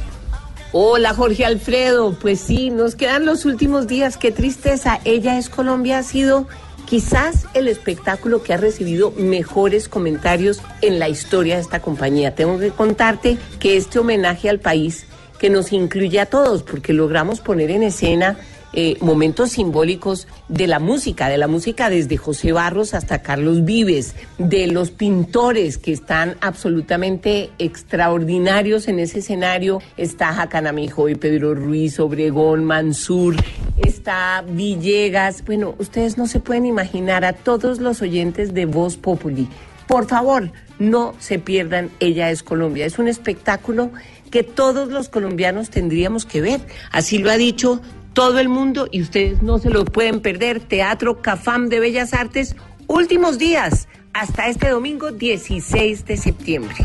Hola 0.73 1.15
Jorge 1.15 1.45
Alfredo, 1.45 2.19
pues 2.19 2.41
sí, 2.41 2.71
nos 2.71 2.97
quedan 2.97 3.25
los 3.25 3.45
últimos 3.45 3.87
días, 3.87 4.17
qué 4.17 4.33
tristeza. 4.33 4.99
Ella 5.05 5.39
es 5.39 5.49
Colombia, 5.49 5.99
ha 5.99 6.03
sido 6.03 6.49
quizás 6.85 7.47
el 7.55 7.69
espectáculo 7.69 8.43
que 8.43 8.53
ha 8.53 8.57
recibido 8.57 9.13
mejores 9.13 9.89
comentarios 9.89 10.63
en 10.83 10.99
la 10.99 11.09
historia 11.09 11.55
de 11.55 11.61
esta 11.63 11.81
compañía. 11.81 12.35
Tengo 12.35 12.59
que 12.59 12.71
contarte 12.71 13.39
que 13.61 13.77
este 13.77 14.01
homenaje 14.01 14.51
al 14.51 14.59
país 14.59 15.07
que 15.39 15.51
nos 15.51 15.73
incluye 15.73 16.21
a 16.21 16.27
todos, 16.27 16.63
porque 16.63 16.93
logramos 16.93 17.41
poner 17.41 17.71
en 17.71 17.83
escena 17.83 18.37
eh, 18.75 18.99
momentos 19.01 19.53
simbólicos 19.53 20.29
de 20.49 20.67
la 20.67 20.79
música, 20.79 21.31
de 21.31 21.39
la 21.39 21.49
música 21.49 21.89
desde 21.89 22.19
José 22.19 22.53
Barros 22.53 22.93
hasta 22.93 23.23
Carlos 23.23 23.65
Vives, 23.65 24.15
de 24.37 24.67
los 24.67 24.91
pintores 24.91 25.79
que 25.79 25.93
están 25.93 26.37
absolutamente 26.43 27.49
extraordinarios 27.59 28.87
en 28.89 28.99
ese 28.99 29.21
escenario. 29.21 29.81
Está 29.97 30.35
Jacanamijo 30.35 31.09
y 31.09 31.15
Pedro 31.15 31.55
Ruiz, 31.55 31.99
Obregón, 31.99 32.65
Mansur, 32.65 33.37
está 33.79 34.45
Villegas. 34.47 35.43
Bueno, 35.47 35.75
ustedes 35.79 36.19
no 36.19 36.27
se 36.27 36.39
pueden 36.39 36.67
imaginar 36.67 37.25
a 37.25 37.33
todos 37.33 37.79
los 37.79 38.03
oyentes 38.03 38.53
de 38.53 38.67
Voz 38.67 38.99
Populi. 38.99 39.49
Por 39.87 40.07
favor, 40.07 40.51
no 40.79 41.15
se 41.19 41.39
pierdan 41.39 41.91
Ella 41.99 42.31
es 42.31 42.43
Colombia. 42.43 42.85
Es 42.85 42.99
un 42.99 43.09
espectáculo 43.09 43.91
que 44.29 44.43
todos 44.43 44.89
los 44.89 45.09
colombianos 45.09 45.71
tendríamos 45.71 46.25
que 46.25 46.41
ver. 46.41 46.61
Así 46.91 47.19
lo 47.19 47.31
ha 47.31 47.37
dicho 47.37 47.81
todo 48.13 48.39
el 48.39 48.49
mundo 48.49 48.89
y 48.91 49.03
ustedes 49.03 49.43
no 49.43 49.59
se 49.59 49.71
lo 49.71 49.85
pueden 49.85 50.21
perder. 50.21 50.61
Teatro 50.61 51.23
Cafam 51.23 51.69
de 51.69 51.81
Bellas 51.81 52.15
Artes, 52.15 52.57
últimos 52.87 53.39
días, 53.39 53.89
hasta 54.13 54.49
este 54.49 54.69
domingo 54.71 55.13
16 55.13 56.05
de 56.05 56.17
septiembre. 56.17 56.77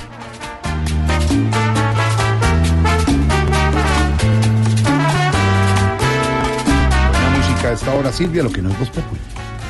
Buena 7.10 7.38
música 7.38 7.70
a 7.70 7.74
esta 7.74 7.94
hora, 7.96 8.12
Silvia, 8.12 8.44
lo 8.44 8.52
que 8.52 8.62
no 8.62 8.70
es 8.70 8.80
Voz 8.80 8.90
Popular. 8.90 9.24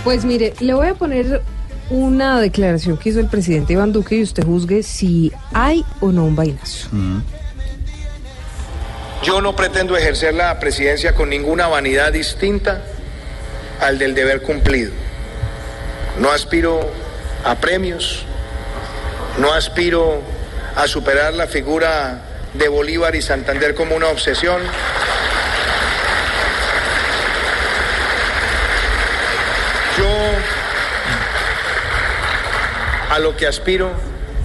Pues 0.03 0.25
mire, 0.25 0.53
le 0.59 0.73
voy 0.73 0.87
a 0.87 0.95
poner 0.95 1.41
una 1.89 2.39
declaración 2.39 2.97
que 2.97 3.09
hizo 3.09 3.19
el 3.19 3.27
presidente 3.27 3.73
Iván 3.73 3.93
Duque 3.93 4.17
y 4.17 4.23
usted 4.23 4.43
juzgue 4.43 4.83
si 4.83 5.31
hay 5.53 5.85
o 6.01 6.11
no 6.11 6.25
un 6.25 6.35
vainazo. 6.35 6.89
Yo 9.23 9.39
no 9.39 9.55
pretendo 9.55 9.95
ejercer 9.95 10.33
la 10.33 10.59
presidencia 10.59 11.15
con 11.15 11.29
ninguna 11.29 11.67
vanidad 11.67 12.11
distinta 12.11 12.81
al 13.79 13.97
del 13.97 14.13
deber 14.15 14.41
cumplido. 14.41 14.91
No 16.19 16.29
aspiro 16.29 16.91
a 17.45 17.55
premios, 17.55 18.25
no 19.37 19.53
aspiro 19.53 20.21
a 20.75 20.87
superar 20.87 21.33
la 21.33 21.47
figura 21.47 22.19
de 22.53 22.67
Bolívar 22.67 23.15
y 23.15 23.21
Santander 23.21 23.75
como 23.75 23.95
una 23.95 24.09
obsesión. 24.09 24.61
Yo 29.97 30.09
a 33.09 33.19
lo 33.19 33.37
que 33.37 33.47
aspiro 33.47 33.89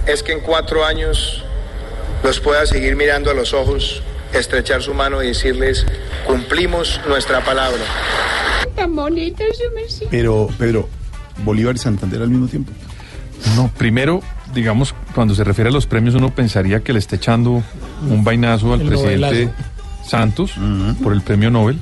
es 0.05 0.23
que 0.23 0.31
en 0.31 0.39
cuatro 0.39 0.85
años 0.85 1.43
los 2.23 2.39
pueda 2.39 2.65
seguir 2.65 2.95
mirando 2.95 3.29
a 3.29 3.33
los 3.33 3.53
ojos, 3.53 4.03
estrechar 4.33 4.81
su 4.81 4.93
mano 4.93 5.21
y 5.23 5.27
decirles, 5.27 5.85
cumplimos 6.25 6.99
nuestra 7.07 7.43
palabra. 7.43 7.81
Tan 8.75 8.95
bonita 8.95 9.43
su. 9.53 10.05
Pero, 10.09 10.49
Pedro, 10.57 10.89
Bolívar 11.43 11.75
y 11.75 11.79
Santander 11.79 12.21
al 12.21 12.29
mismo 12.29 12.47
tiempo. 12.47 12.71
No, 13.55 13.71
primero, 13.77 14.21
digamos, 14.53 14.93
cuando 15.15 15.33
se 15.35 15.43
refiere 15.43 15.69
a 15.69 15.73
los 15.73 15.85
premios, 15.85 16.15
uno 16.15 16.33
pensaría 16.33 16.81
que 16.81 16.93
le 16.93 16.99
está 16.99 17.15
echando 17.15 17.63
un 18.09 18.23
vainazo 18.23 18.73
al 18.73 18.81
El 18.81 18.87
presidente 18.87 19.45
novelazo. 19.45 19.53
Santos 20.05 20.53
por 21.03 21.13
el 21.13 21.21
premio 21.21 21.51
Nobel. 21.51 21.79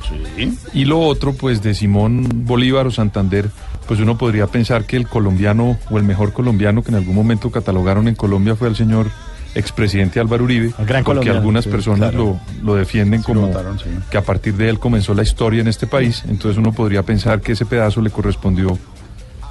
Y 0.74 0.86
lo 0.86 1.00
otro, 1.00 1.34
pues, 1.34 1.62
de 1.62 1.74
Simón 1.74 2.28
Bolívar 2.46 2.88
o 2.88 2.92
Santander, 2.92 3.50
pues 3.88 4.02
uno 4.02 4.18
podría 4.18 4.48
pensar 4.48 4.86
que 4.86 4.98
el 4.98 5.08
colombiano 5.08 5.78
o 5.90 5.98
el 5.98 6.04
mejor 6.04 6.34
colombiano 6.34 6.84
que 6.84 6.90
en 6.90 6.96
algún 6.96 7.16
momento 7.16 7.52
catalogaron 7.52 8.08
en 8.10 8.16
Colombia 8.16 8.56
fue 8.56 8.68
el 8.68 8.76
señor 8.76 9.08
expresidente 9.56 10.20
Álvaro 10.20 10.44
Uribe, 10.44 10.72
porque 10.76 11.04
colombiano, 11.04 11.40
algunas 11.40 11.64
sí, 11.64 11.70
personas 11.70 12.12
claro. 12.12 12.40
lo, 12.62 12.66
lo 12.66 12.76
defienden 12.76 13.24
Sí, 13.24 13.34
lo 13.34 13.42
como 13.42 13.54
sí. 13.80 13.90
que 14.12 14.18
a 14.18 14.22
partir 14.22 14.54
de 14.56 14.70
él 14.70 14.80
comenzó 14.80 15.14
la 15.14 15.24
historia 15.24 15.62
en 15.62 15.68
este 15.68 15.88
país, 15.88 16.24
entonces 16.28 16.58
uno 16.58 16.72
podría 16.74 17.04
pensar 17.04 17.42
que 17.42 17.54
ese 17.54 17.66
pedazo 17.66 18.02
le 18.02 18.10
correspondió 18.10 18.78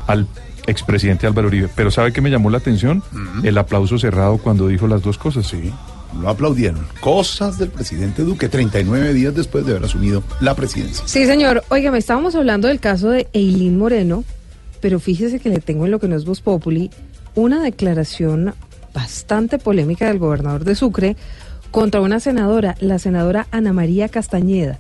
al 0.07 0.27
expresidente 0.67 1.27
Álvaro 1.27 1.49
Uribe. 1.49 1.69
Pero 1.75 1.91
¿sabe 1.91 2.13
qué 2.13 2.21
me 2.21 2.31
llamó 2.31 2.51
la 2.51 2.59
atención? 2.59 3.03
El 3.43 3.57
aplauso 3.59 3.99
cerrado 3.99 4.39
cuando 4.39 4.69
dijo 4.69 4.87
las 4.87 5.03
dos 5.03 5.19
cosas. 5.19 5.47
Sí, 5.47 5.73
lo 6.21 6.29
aplaudieron. 6.29 6.87
Cosas 7.01 7.59
del 7.59 7.69
presidente 7.71 8.23
Duque 8.23 8.49
39 8.49 9.13
días 9.13 9.35
después 9.35 9.65
de 9.67 9.73
haber 9.73 9.85
asumido 9.85 10.23
la 10.41 10.55
presidencia. 10.55 11.05
Sí, 11.07 11.27
señor. 11.27 11.63
Oiga, 11.69 11.91
me 11.91 11.99
estábamos 11.99 12.35
hablando 12.35 12.69
del 12.69 12.81
caso 12.81 13.11
de 13.11 13.29
Eileen 13.33 13.79
Moreno, 13.79 14.25
pero 14.81 14.99
fíjese 15.01 15.41
que 15.41 15.49
le 15.49 15.59
tengo 15.61 15.85
en 15.85 15.91
lo 15.91 15.99
que 16.01 16.09
no 16.09 16.17
es 16.17 16.25
Voz 16.25 16.41
Populi 16.41 16.91
una 17.35 17.63
declaración 17.63 18.55
bastante 18.97 19.59
polémica 19.59 20.07
del 20.07 20.19
gobernador 20.19 20.65
de 20.65 20.75
Sucre 20.75 21.17
contra 21.71 22.01
una 22.01 22.19
senadora, 22.19 22.77
la 22.81 22.99
senadora 22.99 23.47
Ana 23.51 23.75
María 23.75 24.09
Castañeda. 24.09 24.79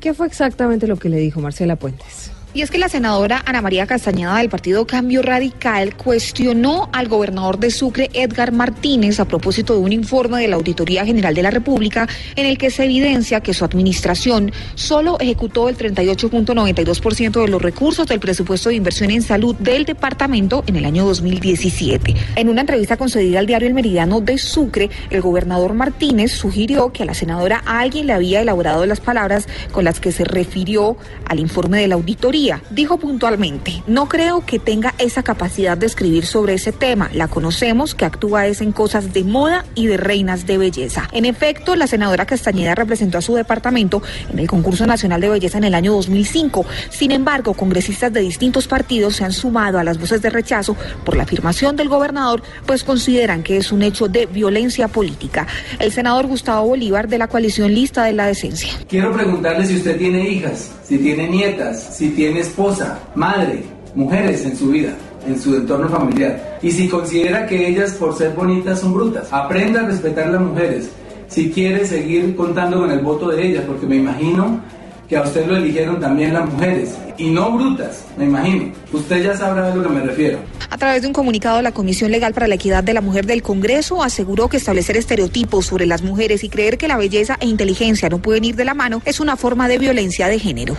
¿Qué 0.00 0.12
fue 0.12 0.26
exactamente 0.26 0.86
lo 0.86 0.98
que 0.98 1.08
le 1.08 1.16
dijo 1.16 1.40
Marcela 1.40 1.76
Puentes? 1.76 2.33
Y 2.56 2.62
es 2.62 2.70
que 2.70 2.78
la 2.78 2.88
senadora 2.88 3.42
Ana 3.46 3.62
María 3.62 3.84
Castañeda 3.84 4.38
del 4.38 4.48
Partido 4.48 4.86
Cambio 4.86 5.22
Radical 5.22 5.96
cuestionó 5.96 6.88
al 6.92 7.08
gobernador 7.08 7.58
de 7.58 7.72
Sucre, 7.72 8.10
Edgar 8.12 8.52
Martínez, 8.52 9.18
a 9.18 9.24
propósito 9.24 9.74
de 9.74 9.80
un 9.80 9.92
informe 9.92 10.40
de 10.40 10.46
la 10.46 10.54
Auditoría 10.54 11.04
General 11.04 11.34
de 11.34 11.42
la 11.42 11.50
República 11.50 12.06
en 12.36 12.46
el 12.46 12.56
que 12.56 12.70
se 12.70 12.84
evidencia 12.84 13.40
que 13.40 13.54
su 13.54 13.64
administración 13.64 14.52
solo 14.76 15.18
ejecutó 15.18 15.68
el 15.68 15.76
38.92% 15.76 17.42
de 17.42 17.48
los 17.48 17.60
recursos 17.60 18.06
del 18.06 18.20
presupuesto 18.20 18.68
de 18.68 18.76
inversión 18.76 19.10
en 19.10 19.22
salud 19.22 19.56
del 19.56 19.84
departamento 19.84 20.62
en 20.68 20.76
el 20.76 20.84
año 20.84 21.04
2017. 21.06 22.14
En 22.36 22.48
una 22.48 22.60
entrevista 22.60 22.96
concedida 22.96 23.40
al 23.40 23.46
diario 23.46 23.66
El 23.66 23.74
Meridiano 23.74 24.20
de 24.20 24.38
Sucre, 24.38 24.90
el 25.10 25.22
gobernador 25.22 25.74
Martínez 25.74 26.30
sugirió 26.30 26.92
que 26.92 27.02
a 27.02 27.06
la 27.06 27.14
senadora 27.14 27.64
alguien 27.66 28.06
le 28.06 28.12
había 28.12 28.42
elaborado 28.42 28.86
las 28.86 29.00
palabras 29.00 29.48
con 29.72 29.82
las 29.82 29.98
que 29.98 30.12
se 30.12 30.22
refirió 30.22 30.96
al 31.24 31.40
informe 31.40 31.80
de 31.80 31.88
la 31.88 31.96
auditoría. 31.96 32.43
Dijo 32.70 32.98
puntualmente, 32.98 33.82
no 33.86 34.06
creo 34.06 34.44
que 34.44 34.58
tenga 34.58 34.94
esa 34.98 35.22
capacidad 35.22 35.78
de 35.78 35.86
escribir 35.86 36.26
sobre 36.26 36.54
ese 36.54 36.72
tema. 36.72 37.10
La 37.14 37.28
conocemos 37.28 37.94
que 37.94 38.04
actúa 38.04 38.46
es 38.46 38.60
en 38.60 38.72
cosas 38.72 39.12
de 39.14 39.24
moda 39.24 39.64
y 39.74 39.86
de 39.86 39.96
reinas 39.96 40.46
de 40.46 40.58
belleza. 40.58 41.08
En 41.12 41.24
efecto, 41.24 41.74
la 41.74 41.86
senadora 41.86 42.26
Castañeda 42.26 42.74
representó 42.74 43.16
a 43.18 43.22
su 43.22 43.34
departamento 43.34 44.02
en 44.30 44.38
el 44.38 44.46
concurso 44.46 44.86
nacional 44.86 45.22
de 45.22 45.30
belleza 45.30 45.58
en 45.58 45.64
el 45.64 45.74
año 45.74 45.92
2005. 45.92 46.66
Sin 46.90 47.12
embargo, 47.12 47.54
congresistas 47.54 48.12
de 48.12 48.20
distintos 48.20 48.68
partidos 48.68 49.16
se 49.16 49.24
han 49.24 49.32
sumado 49.32 49.78
a 49.78 49.84
las 49.84 49.98
voces 49.98 50.20
de 50.20 50.28
rechazo 50.28 50.76
por 51.04 51.16
la 51.16 51.22
afirmación 51.22 51.76
del 51.76 51.88
gobernador, 51.88 52.42
pues 52.66 52.84
consideran 52.84 53.42
que 53.42 53.56
es 53.56 53.72
un 53.72 53.82
hecho 53.82 54.08
de 54.08 54.26
violencia 54.26 54.88
política. 54.88 55.46
El 55.78 55.92
senador 55.92 56.26
Gustavo 56.26 56.68
Bolívar 56.68 57.08
de 57.08 57.18
la 57.18 57.28
coalición 57.28 57.72
Lista 57.72 58.04
de 58.04 58.12
la 58.12 58.26
Decencia. 58.26 58.70
Quiero 58.88 59.12
preguntarle 59.12 59.66
si 59.66 59.76
usted 59.76 59.96
tiene 59.96 60.28
hijas, 60.28 60.72
si 60.86 60.98
tiene 60.98 61.28
nietas, 61.28 61.96
si 61.96 62.10
tiene 62.10 62.33
esposa, 62.40 62.98
madre, 63.14 63.64
mujeres 63.94 64.44
en 64.44 64.56
su 64.56 64.68
vida, 64.68 64.94
en 65.26 65.40
su 65.40 65.54
entorno 65.56 65.88
familiar. 65.88 66.58
Y 66.62 66.70
si 66.70 66.88
considera 66.88 67.46
que 67.46 67.68
ellas 67.68 67.92
por 67.92 68.16
ser 68.16 68.32
bonitas 68.32 68.80
son 68.80 68.94
brutas. 68.94 69.32
Aprenda 69.32 69.80
a 69.80 69.86
respetar 69.86 70.28
a 70.28 70.32
las 70.32 70.40
mujeres. 70.40 70.90
Si 71.28 71.50
quiere 71.50 71.86
seguir 71.86 72.36
contando 72.36 72.80
con 72.80 72.90
el 72.90 73.00
voto 73.00 73.28
de 73.28 73.46
ellas, 73.46 73.64
porque 73.66 73.86
me 73.86 73.96
imagino 73.96 74.60
que 75.08 75.16
a 75.16 75.22
usted 75.22 75.46
lo 75.46 75.56
eligieron 75.56 76.00
también 76.00 76.32
las 76.32 76.50
mujeres. 76.50 76.94
Y 77.18 77.30
no 77.30 77.52
brutas, 77.52 78.04
me 78.16 78.24
imagino. 78.24 78.72
Usted 78.92 79.22
ya 79.22 79.36
sabrá 79.36 79.70
de 79.70 79.76
lo 79.76 79.82
que 79.82 79.88
me 79.88 80.00
refiero. 80.00 80.38
A 80.70 80.76
través 80.78 81.02
de 81.02 81.08
un 81.08 81.12
comunicado, 81.12 81.62
la 81.62 81.72
Comisión 81.72 82.10
Legal 82.10 82.34
para 82.34 82.48
la 82.48 82.56
Equidad 82.56 82.82
de 82.82 82.94
la 82.94 83.00
Mujer 83.00 83.26
del 83.26 83.42
Congreso 83.42 84.02
aseguró 84.02 84.48
que 84.48 84.56
establecer 84.56 84.96
estereotipos 84.96 85.66
sobre 85.66 85.86
las 85.86 86.02
mujeres 86.02 86.42
y 86.42 86.48
creer 86.48 86.78
que 86.78 86.88
la 86.88 86.96
belleza 86.96 87.36
e 87.40 87.46
inteligencia 87.46 88.08
no 88.08 88.18
pueden 88.18 88.44
ir 88.44 88.56
de 88.56 88.64
la 88.64 88.74
mano 88.74 89.00
es 89.04 89.20
una 89.20 89.36
forma 89.36 89.68
de 89.68 89.78
violencia 89.78 90.28
de 90.28 90.38
género. 90.38 90.76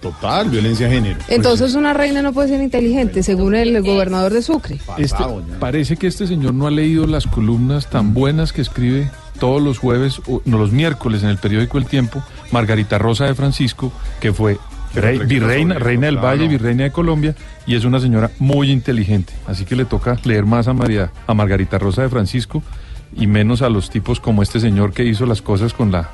Total, 0.00 0.48
violencia 0.50 0.86
de 0.88 0.94
género. 0.94 1.18
Entonces 1.28 1.74
una 1.74 1.92
reina 1.94 2.22
no 2.22 2.32
puede 2.32 2.48
ser 2.48 2.60
inteligente, 2.62 3.22
según 3.22 3.54
el 3.54 3.82
gobernador 3.82 4.32
de 4.32 4.42
Sucre. 4.42 4.78
Este- 4.98 5.24
parece 5.58 5.96
que 5.96 6.06
este 6.06 6.26
señor 6.26 6.54
no 6.54 6.66
ha 6.66 6.70
leído 6.70 7.06
las 7.06 7.26
columnas 7.26 7.88
tan 7.88 8.14
buenas 8.14 8.52
que 8.52 8.60
escribe 8.62 9.10
todos 9.40 9.60
los 9.62 9.78
jueves, 9.78 10.20
o 10.26 10.42
no 10.44 10.58
los 10.58 10.70
miércoles 10.72 11.22
en 11.22 11.28
el 11.30 11.38
periódico 11.38 11.78
El 11.78 11.86
Tiempo, 11.86 12.22
Margarita 12.52 12.98
Rosa 12.98 13.24
de 13.26 13.34
Francisco, 13.34 13.92
que 14.20 14.32
fue 14.32 14.58
rey- 14.94 15.18
virreina, 15.18 15.74
reina 15.78 16.06
del 16.06 16.16
Valle, 16.18 16.48
virreina 16.48 16.84
de 16.84 16.92
Colombia, 16.92 17.34
y 17.66 17.74
es 17.74 17.84
una 17.84 18.00
señora 18.00 18.30
muy 18.38 18.70
inteligente. 18.70 19.32
Así 19.46 19.64
que 19.64 19.76
le 19.76 19.84
toca 19.84 20.16
leer 20.24 20.46
más 20.46 20.68
a 20.68 20.72
María, 20.72 21.10
a 21.26 21.34
Margarita 21.34 21.78
Rosa 21.78 22.02
de 22.02 22.08
Francisco 22.08 22.62
y 23.14 23.26
menos 23.26 23.60
a 23.62 23.68
los 23.68 23.90
tipos 23.90 24.20
como 24.20 24.42
este 24.42 24.58
señor 24.60 24.92
que 24.92 25.04
hizo 25.04 25.26
las 25.26 25.42
cosas 25.42 25.72
con 25.74 25.90
la 25.92 26.10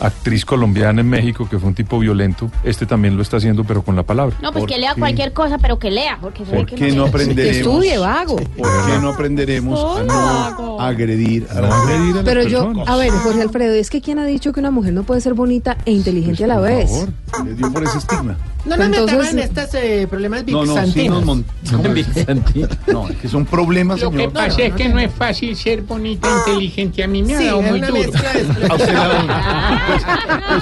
actriz 0.00 0.44
colombiana 0.44 1.00
en 1.00 1.08
México, 1.08 1.48
que 1.48 1.58
fue 1.58 1.68
un 1.68 1.74
tipo 1.74 1.98
violento, 1.98 2.50
este 2.64 2.86
también 2.86 3.16
lo 3.16 3.22
está 3.22 3.36
haciendo, 3.38 3.64
pero 3.64 3.82
con 3.82 3.96
la 3.96 4.02
palabra. 4.02 4.36
No, 4.42 4.52
pues 4.52 4.62
¿Por 4.62 4.68
que 4.70 4.78
lea 4.78 4.94
qué? 4.94 5.00
cualquier 5.00 5.32
cosa, 5.32 5.58
pero 5.58 5.78
que 5.78 5.90
lea, 5.90 6.18
porque 6.20 6.44
¿Por 6.44 6.66
que 6.66 6.92
no 6.92 7.06
aprenderemos? 7.06 7.56
Estudie, 7.58 7.98
vago. 7.98 8.36
¿Por 8.36 8.86
qué 8.86 8.98
no 9.00 9.10
aprenderemos 9.10 9.98
a 10.00 10.50
no 10.50 10.80
agredir 10.80 11.46
a 11.50 11.54
la 11.60 11.68
No 11.68 11.76
mujer? 11.78 11.94
agredir 11.94 12.12
a 12.12 12.16
las 12.16 12.24
Pero 12.24 12.42
yo, 12.42 12.58
personas. 12.64 12.88
a 12.88 12.96
ver, 12.96 13.10
Jorge 13.10 13.42
Alfredo, 13.42 13.74
es 13.74 13.90
que 13.90 14.00
¿quién 14.00 14.18
ha 14.18 14.24
dicho 14.26 14.52
que 14.52 14.60
una 14.60 14.70
mujer 14.70 14.92
no 14.92 15.04
puede 15.04 15.20
ser 15.20 15.34
bonita 15.34 15.76
e 15.84 15.92
inteligente 15.92 16.44
a 16.44 16.46
la 16.48 16.56
Por 16.56 16.64
vez? 16.64 16.90
favor, 16.90 17.08
les 17.46 17.56
dio 17.56 17.72
por 17.72 17.82
ese 17.84 17.98
estigma. 17.98 18.36
No 18.64 18.76
nos 18.78 18.86
Entonces- 18.86 19.04
metamos 19.16 19.32
en 19.32 19.38
estos 19.40 19.74
eh, 19.74 20.06
problemas 20.08 20.44
No, 20.46 20.64
no, 20.64 20.66
sí 20.66 20.68
nos 20.68 20.84
bixantinos. 20.94 21.24
mon- 21.24 21.44
¿cómo 21.70 21.94
es? 21.94 22.06
No, 22.86 23.08
es 23.10 23.16
que 23.18 23.28
son 23.28 23.44
problemas, 23.44 24.00
Lo 24.00 24.10
que 24.10 24.16
señor. 24.16 24.32
pasa 24.32 24.62
es 24.62 24.74
que 24.74 24.88
no 24.88 24.98
es 25.00 25.12
fácil 25.12 25.54
ser 25.56 25.82
bonita 25.82 26.28
e 26.28 26.50
inteligente. 26.50 27.04
A 27.04 27.08
mí 27.08 27.22
me 27.22 27.34
ha 27.34 27.38
Sí, 27.38 27.44
dado 27.46 27.60
es 27.60 27.70
muy 27.70 27.78
una 27.78 27.88
duro. 27.88 28.00
mezcla 28.02 28.32
de... 28.32 28.66
A 28.70 28.74
usted 28.74 28.92
la- 28.94 29.82
pues, 29.86 30.02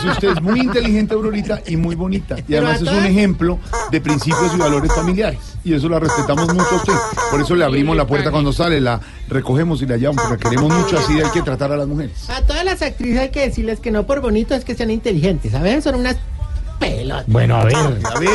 pues 0.02 0.04
usted 0.14 0.28
es 0.30 0.42
muy 0.42 0.60
inteligente, 0.60 1.14
Aurorita, 1.14 1.62
y 1.66 1.76
muy 1.76 1.94
bonita. 1.94 2.38
Y 2.38 2.42
Pero 2.42 2.66
además 2.66 2.82
es 2.82 2.88
un 2.98 3.04
ejemplo 3.06 3.58
de 3.90 4.00
principios 4.00 4.52
y 4.54 4.58
valores 4.58 4.92
familiares. 4.92 5.38
Y 5.64 5.74
eso 5.74 5.88
la 5.88 6.00
respetamos 6.00 6.48
mucho 6.52 6.68
a 6.72 6.76
usted. 6.76 6.92
Por 7.30 7.40
eso 7.40 7.54
le 7.54 7.64
abrimos 7.64 7.96
la 7.96 8.06
puerta 8.06 8.30
cuando 8.32 8.52
sale, 8.52 8.80
la 8.80 9.00
recogemos 9.28 9.80
y 9.82 9.86
la 9.86 9.96
llevamos, 9.96 10.24
porque 10.26 10.44
la 10.44 10.50
queremos 10.50 10.76
mucho, 10.76 10.98
así 10.98 11.20
hay 11.20 11.30
que 11.32 11.42
tratar 11.42 11.70
a 11.72 11.76
las 11.76 11.86
mujeres. 11.86 12.28
A 12.30 12.42
todas 12.42 12.64
las 12.64 12.82
actrices 12.82 13.20
hay 13.20 13.30
que 13.30 13.40
decirles 13.42 13.78
que 13.78 13.92
no 13.92 14.04
por 14.06 14.20
bonito 14.20 14.54
es 14.56 14.64
que 14.64 14.74
sean 14.74 14.90
inteligentes, 14.90 15.52
¿saben? 15.52 15.80
Son 15.82 15.94
unas 15.94 16.16
Bueno, 17.26 17.56
a 17.56 17.64
ver. 17.64 17.76
A 17.76 18.18
ver, 18.18 18.30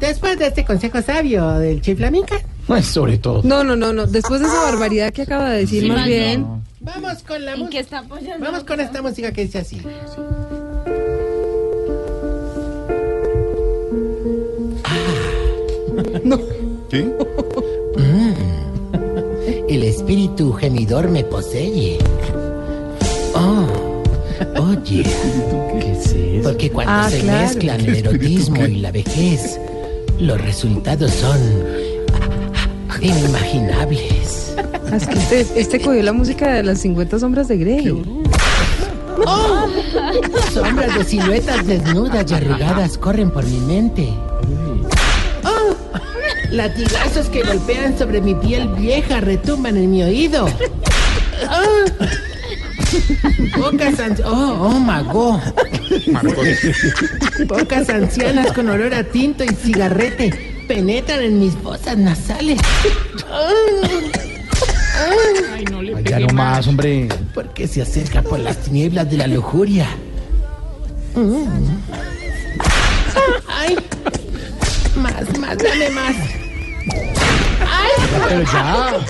Después 0.00 0.38
de 0.38 0.48
este 0.48 0.64
consejo 0.64 1.00
sabio 1.00 1.48
del 1.54 1.80
chiflamica, 1.80 2.36
Pues 2.66 2.84
sobre 2.86 3.16
todo. 3.18 3.40
No, 3.44 3.64
no, 3.64 3.74
no, 3.76 3.92
no. 3.92 4.06
Después 4.06 4.40
de 4.40 4.46
esa 4.46 4.62
barbaridad 4.64 5.12
que 5.12 5.22
acaba 5.22 5.50
de 5.50 5.60
decir, 5.60 5.82
Sí, 5.84 5.88
más 5.88 6.04
bien. 6.06 6.46
vamos 6.80 7.22
con 7.22 7.44
la 7.44 7.54
¿En 7.54 7.60
música. 7.60 7.80
está 7.80 7.98
apoyando? 8.00 8.44
Vamos 8.44 8.64
con 8.64 8.80
esta 8.80 9.00
música 9.02 9.32
que 9.32 9.44
dice 9.46 9.58
así. 9.60 9.80
¿sí? 16.90 17.12
El 19.68 19.82
espíritu 19.82 20.52
gemidor 20.52 21.08
me 21.08 21.24
posee. 21.24 21.98
Oh, 23.34 23.66
oye. 24.58 25.02
¿Qué 25.80 25.92
es 25.92 26.06
eso? 26.12 26.42
Porque 26.48 26.70
cuando 26.70 26.92
Ah, 26.92 27.08
se 27.10 27.20
claro. 27.20 27.42
mezclan 27.46 27.80
el 27.80 27.94
erotismo 27.96 28.66
y 28.66 28.76
la 28.76 28.90
vejez, 28.92 29.58
los 30.18 30.40
resultados 30.40 31.10
son 31.12 31.38
inimaginables. 33.00 34.54
Ah, 34.90 34.96
Es 34.96 35.06
que 35.06 35.14
este, 35.18 35.46
este 35.60 35.80
cogió 35.80 36.02
la 36.02 36.12
música 36.12 36.52
de 36.54 36.62
las 36.62 36.78
50 36.80 37.18
sombras 37.18 37.48
de 37.48 37.56
Grey. 37.58 38.02
¡Oh! 39.26 39.66
Sombras 40.52 40.96
de 40.98 41.04
siluetas 41.04 41.66
desnudas 41.66 42.30
y 42.30 42.34
arrugadas 42.34 42.96
corren 42.98 43.30
por 43.30 43.44
mi 43.44 43.58
mente. 43.60 44.08
¡Oh! 45.44 45.74
Latigazos 46.50 47.26
que 47.28 47.42
golpean 47.42 47.98
sobre 47.98 48.20
mi 48.20 48.34
piel 48.34 48.68
vieja 48.68 49.20
retumban 49.20 49.76
en 49.76 49.90
mi 49.90 50.02
oído. 50.02 50.46
¡Oh! 50.46 52.04
Pocas 53.56 53.98
an- 54.00 54.16
oh, 54.24 54.58
oh, 54.70 54.78
mago. 54.78 55.40
Pocas 57.48 57.88
ancianas 57.90 58.52
con 58.52 58.68
olor 58.68 58.94
a 58.94 59.02
tinto 59.04 59.44
y 59.44 59.48
cigarrete 59.48 60.64
penetran 60.68 61.22
en 61.22 61.38
mis 61.40 61.54
fosas 61.54 61.96
nasales. 61.98 62.60
Ay, 65.54 65.64
no 65.70 65.82
le 65.82 65.96
Ay, 65.96 66.04
ya 66.04 66.18
no 66.20 66.28
más, 66.32 66.66
hombre. 66.66 67.08
porque 67.34 67.68
se 67.68 67.82
acerca 67.82 68.22
por 68.22 68.38
las 68.38 68.56
tinieblas 68.58 69.10
de 69.10 69.16
la 69.18 69.26
lujuria. 69.26 69.86
¡Ay! 73.48 73.76
Más, 74.96 75.38
más, 75.38 75.58
dame 75.58 75.90
más. 75.90 76.16
¡Ay! 77.60 77.90
Pero 78.28 78.42
ya. 78.52 79.00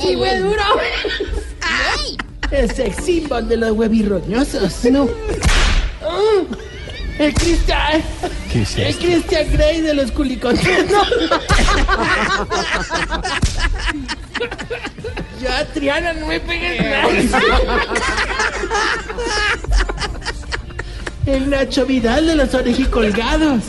¡Sí 0.00 0.16
fue 0.16 0.38
duro! 0.38 0.62
El 2.50 2.70
sex 2.70 3.04
symbol 3.04 3.48
de 3.48 3.56
los 3.56 3.72
huevirroñosos. 3.72 4.84
No. 4.84 5.04
Mm. 5.06 5.08
El 7.18 7.34
Cristian. 7.34 8.02
¿Qué 8.52 8.62
es 8.62 8.76
El 8.76 8.86
esto? 8.88 9.04
Christian 9.04 9.52
Grey 9.52 9.80
de 9.80 9.94
los 9.94 10.10
culicones. 10.12 10.90
No. 10.90 11.02
Ya, 15.40 15.64
Triana, 15.72 16.12
no 16.14 16.26
me 16.26 16.40
pegues 16.40 16.80
más. 16.82 17.42
El 21.26 21.50
Nacho 21.50 21.86
Vidal 21.86 22.26
de 22.26 22.36
los 22.36 22.52
orejicolgados. 22.54 23.62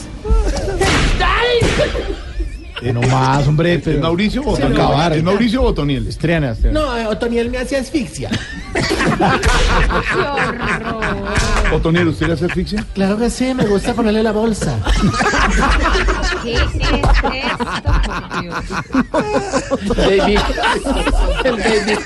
¡Ay! 1.22 1.60
Eh, 2.82 2.92
no 2.92 3.02
más, 3.02 3.48
hombre. 3.48 3.76
¿Es 3.76 3.82
Pero 3.84 4.02
Mauricio 4.02 4.42
o 4.42 4.56
Se 4.56 4.64
Otoniel? 4.64 4.82
acabar. 4.82 5.14
¿Es 5.14 5.24
Mauricio 5.24 5.62
o 5.64 5.68
Otoniel? 5.68 6.08
Estrena, 6.08 6.52
estrena. 6.52 6.80
No, 6.80 6.98
eh, 6.98 7.08
Otoniel 7.08 7.50
me 7.50 7.60
hace 7.60 7.78
asfixia. 7.78 8.30
Otoniel, 11.74 12.08
¿usted 12.10 12.28
le 12.28 12.34
hace 12.34 12.46
asfixia? 12.46 12.86
Claro 12.94 13.18
que 13.18 13.30
sí, 13.30 13.54
me 13.54 13.66
gusta 13.66 13.94
ponerle 13.94 14.24
la 14.24 14.32
bolsa. 14.32 14.78
¿Qué 16.44 16.54
es 16.54 16.62
Baby. 19.98 20.38
El 21.44 21.56
baby 21.58 21.98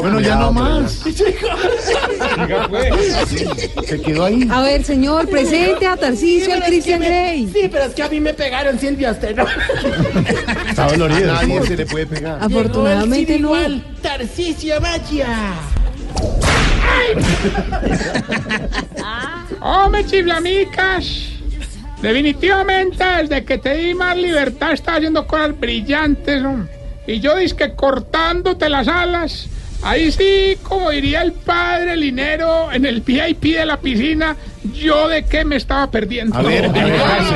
Bueno, 0.00 0.20
ya 0.20 0.36
no 0.36 0.52
más. 0.52 0.92
Se 3.86 4.00
quedó 4.02 4.24
ahí. 4.24 4.48
A 4.50 4.62
ver, 4.62 4.84
señor, 4.84 5.28
presente 5.28 5.86
a 5.86 5.96
Tarcisio 5.96 6.54
al 6.54 6.62
Christian 6.64 7.00
Grey. 7.00 7.48
Sí, 7.52 7.68
pero 7.70 7.84
es 7.84 7.94
que 7.94 8.02
a 8.02 8.08
mí 8.08 8.20
me 8.20 8.34
pegaron, 8.34 8.78
Silvia, 8.78 9.12
usted 9.12 9.36
no. 9.36 9.46
Está 10.68 10.88
dolorido. 10.88 11.32
Nadie 11.32 11.62
se 11.66 11.76
le 11.76 11.86
puede 11.86 12.06
pegar. 12.06 12.38
Afortunadamente 12.42 13.38
no. 13.38 13.48
igual, 13.48 13.84
Tarcisio 14.02 14.80
Maya. 14.80 15.54
Hombre, 19.60 20.04
chiflamicas. 20.06 21.30
Definitivamente, 22.02 23.04
desde 23.04 23.44
que 23.44 23.58
te 23.58 23.74
di 23.74 23.94
más 23.94 24.16
libertad, 24.16 24.72
estás 24.72 24.96
haciendo 24.96 25.26
cosas 25.26 25.58
brillantes. 25.58 26.44
hombre. 26.44 26.74
Y 27.06 27.20
yo 27.20 27.34
que 27.56 27.74
cortándote 27.74 28.68
las 28.68 28.88
alas. 28.88 29.48
Ahí 29.82 30.10
sí, 30.10 30.56
como 30.62 30.90
diría 30.90 31.22
el 31.22 31.32
padre 31.32 31.96
Linero 31.96 32.72
en 32.72 32.86
el 32.86 33.02
VIP 33.02 33.56
de 33.56 33.66
la 33.66 33.78
piscina, 33.78 34.36
yo 34.74 35.06
de 35.08 35.24
qué 35.24 35.44
me 35.44 35.56
estaba 35.56 35.90
perdiendo. 35.90 36.36
A 36.36 36.42
ver, 36.42 36.64
a 36.64 36.68
ver, 36.72 37.00
ay, 37.00 37.30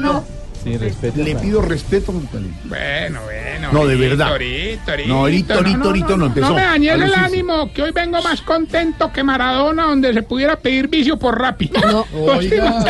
no 0.00 0.24
Le 0.64 0.70
pido, 0.70 0.78
Sí, 0.78 0.84
respeto. 0.84 1.22
le 1.22 1.36
pido 1.36 1.62
respeto. 1.62 2.12
Bueno, 2.12 3.20
bueno. 3.24 3.72
No, 3.72 3.86
de 3.86 3.96
verdad. 3.96 4.28
ahorita, 4.28 4.92
ahorita. 4.92 5.08
No, 5.08 5.14
ahorita, 5.20 5.54
ahorita, 5.54 5.84
ahorita 5.84 6.16
no 6.16 6.26
empezó. 6.26 6.48
No 6.48 6.54
me 6.54 6.62
dañes 6.62 6.92
A 6.92 7.04
el 7.04 7.14
ánimo, 7.14 7.72
que 7.72 7.82
hoy 7.82 7.90
vengo 7.92 8.22
más 8.22 8.40
contento 8.42 9.12
que 9.12 9.22
Maradona, 9.22 9.84
donde 9.86 10.12
se 10.14 10.22
pudiera 10.22 10.56
pedir 10.56 10.88
vicio 10.88 11.18
por 11.18 11.38
rápido. 11.38 11.80
No, 11.80 12.06
Oiga. 12.32 12.84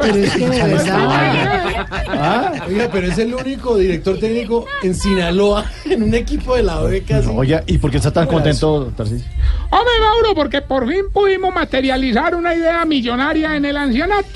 pero 0.00 0.14
es 0.16 0.32
que 0.32 0.48
de 0.48 0.62
verdad. 0.62 1.86
Ah, 2.08 2.52
Oiga, 2.66 2.88
pero 2.92 3.06
es 3.08 3.18
el 3.18 3.34
único 3.34 3.76
director 3.76 4.18
técnico 4.18 4.66
en 4.82 4.94
Sinaloa 4.94 5.64
en 5.84 6.02
un 6.02 6.14
equipo 6.14 6.56
de 6.56 6.62
la 6.62 6.80
B 6.80 7.02
casi. 7.02 7.28
Oiga, 7.32 7.62
¿y 7.66 7.78
por 7.78 7.90
qué 7.90 7.98
está 7.98 8.10
tan 8.12 8.26
contento, 8.26 8.92
Tarcisio? 8.96 9.26
Hombre, 9.70 9.92
Mauro, 10.00 10.34
porque 10.34 10.62
por 10.62 10.88
fin 10.88 11.04
pudimos 11.12 11.54
materializar 11.54 12.34
una 12.34 12.54
idea 12.54 12.84
millonaria 12.84 13.56
en 13.56 13.64
el 13.64 13.76
ancianato. 13.76 14.28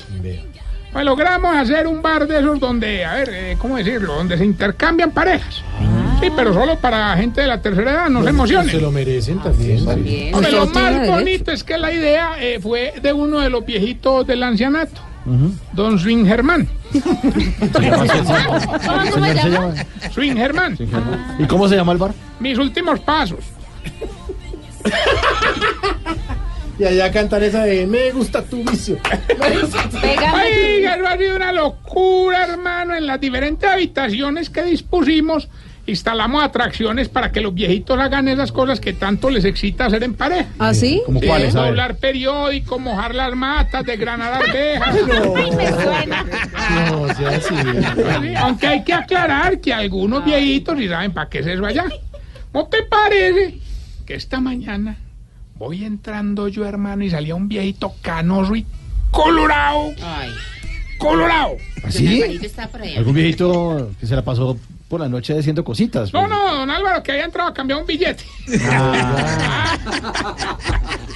Pues 0.91 1.05
logramos 1.05 1.55
hacer 1.55 1.85
un 1.87 2.01
bar 2.01 2.27
de 2.27 2.39
esos 2.39 2.59
donde, 2.59 3.05
a 3.05 3.15
ver, 3.15 3.29
eh, 3.31 3.57
¿cómo 3.59 3.77
decirlo? 3.77 4.15
Donde 4.15 4.37
se 4.37 4.45
intercambian 4.45 5.11
parejas. 5.11 5.63
Sí, 6.19 6.31
pero 6.35 6.51
solo 6.53 6.77
para 6.79 7.15
gente 7.15 7.41
de 7.41 7.47
la 7.47 7.61
tercera 7.61 7.91
edad, 7.91 8.09
no 8.09 8.23
se 8.23 8.29
emocionen. 8.29 8.69
Se 8.71 8.81
lo 8.81 8.91
merecen 8.91 9.39
también. 9.39 9.87
Hombre, 9.87 10.31
Usted 10.33 10.51
lo 10.51 10.65
más 10.67 11.07
bonito 11.07 11.51
es 11.51 11.63
que 11.63 11.77
la 11.77 11.91
idea 11.93 12.31
eh, 12.39 12.59
fue 12.59 12.95
de 13.01 13.13
uno 13.13 13.39
de 13.39 13.49
los 13.51 13.63
viejitos 13.65 14.25
del 14.25 14.41
ancianato, 14.41 15.01
don 15.73 15.99
Swing 15.99 16.25
Germán. 16.25 16.67
¿Cómo 16.93 18.05
se 18.05 19.11
Señor, 19.11 19.37
se 19.41 19.49
llama? 19.49 19.73
Swing 20.11 20.35
Germán. 20.35 20.77
¿Y 21.37 21.45
cómo 21.45 21.67
se 21.67 21.75
llama 21.75 21.91
el 21.91 21.97
bar? 21.99 22.13
Mis 22.39 22.57
últimos 22.57 22.99
pasos. 23.01 23.39
Y 26.79 26.85
allá 26.85 27.11
cantar 27.11 27.43
esa 27.43 27.63
de 27.63 27.87
Me 27.87 28.11
gusta 28.11 28.43
tu 28.43 28.63
vicio. 28.63 28.97
Oiga, 29.39 30.95
eso 30.95 31.07
ha 31.07 31.17
sido 31.17 31.35
una 31.35 31.51
locura, 31.51 32.45
hermano. 32.45 32.95
En 32.95 33.07
las 33.07 33.19
diferentes 33.19 33.67
habitaciones 33.67 34.49
que 34.51 34.63
dispusimos, 34.63 35.49
instalamos 35.87 36.43
atracciones 36.43 37.09
para 37.09 37.31
que 37.31 37.41
los 37.41 37.53
viejitos 37.53 37.99
hagan 37.99 38.27
esas 38.27 38.51
cosas 38.51 38.79
que 38.79 38.93
tanto 38.93 39.31
les 39.31 39.43
excita 39.45 39.85
hacer 39.85 40.03
en 40.03 40.13
pareja. 40.13 40.49
¿Ah, 40.59 40.73
sí? 40.73 41.01
¿Cómo 41.05 41.19
cuáles? 41.19 41.55
A 41.55 41.61
ver. 41.61 41.69
Doblar 41.69 41.95
periódico, 41.95 42.77
mojar 42.77 43.15
las 43.15 43.33
matas, 43.33 43.83
desgranar 43.83 44.33
arvejas. 44.33 44.95
Me 45.55 45.67
suena. 45.71 46.25
No, 46.91 47.15
sea 47.15 47.29
así. 47.29 47.55
Sí, 47.55 48.35
Aunque 48.37 48.67
hay 48.67 48.83
que 48.83 48.93
aclarar 48.93 49.59
que 49.59 49.73
algunos 49.73 50.23
viejitos 50.23 50.75
ni 50.77 50.87
saben 50.87 51.11
para 51.11 51.27
qué 51.27 51.39
es 51.39 51.47
eso 51.47 51.65
allá. 51.65 51.85
¿No 52.53 52.67
te 52.67 52.83
parece 52.83 53.57
que 54.05 54.13
esta 54.13 54.39
mañana 54.39 54.97
voy 55.57 55.83
entrando 55.83 56.47
yo, 56.47 56.65
hermano, 56.65 57.03
y 57.03 57.09
salía 57.09 57.35
un 57.35 57.47
viejito 57.47 57.93
canoso 58.01 58.55
y 58.55 58.65
colorado? 59.11 59.91
Colorado. 60.97 61.57
¿Así? 61.83 62.23
allá. 62.23 62.97
¿Algún 62.97 63.13
viejito 63.13 63.91
que 63.99 64.07
se 64.07 64.15
la 64.15 64.23
pasó 64.23 64.57
por 64.87 64.99
la 65.01 65.09
noche 65.09 65.37
haciendo 65.37 65.63
cositas? 65.63 66.13
No, 66.13 66.27
no, 66.27 66.55
don 66.55 66.69
Álvaro, 66.69 67.03
que 67.03 67.11
había 67.11 67.25
entrado 67.25 67.49
a 67.49 67.53
cambiar 67.53 67.79
un 67.79 67.85
billete. 67.85 68.23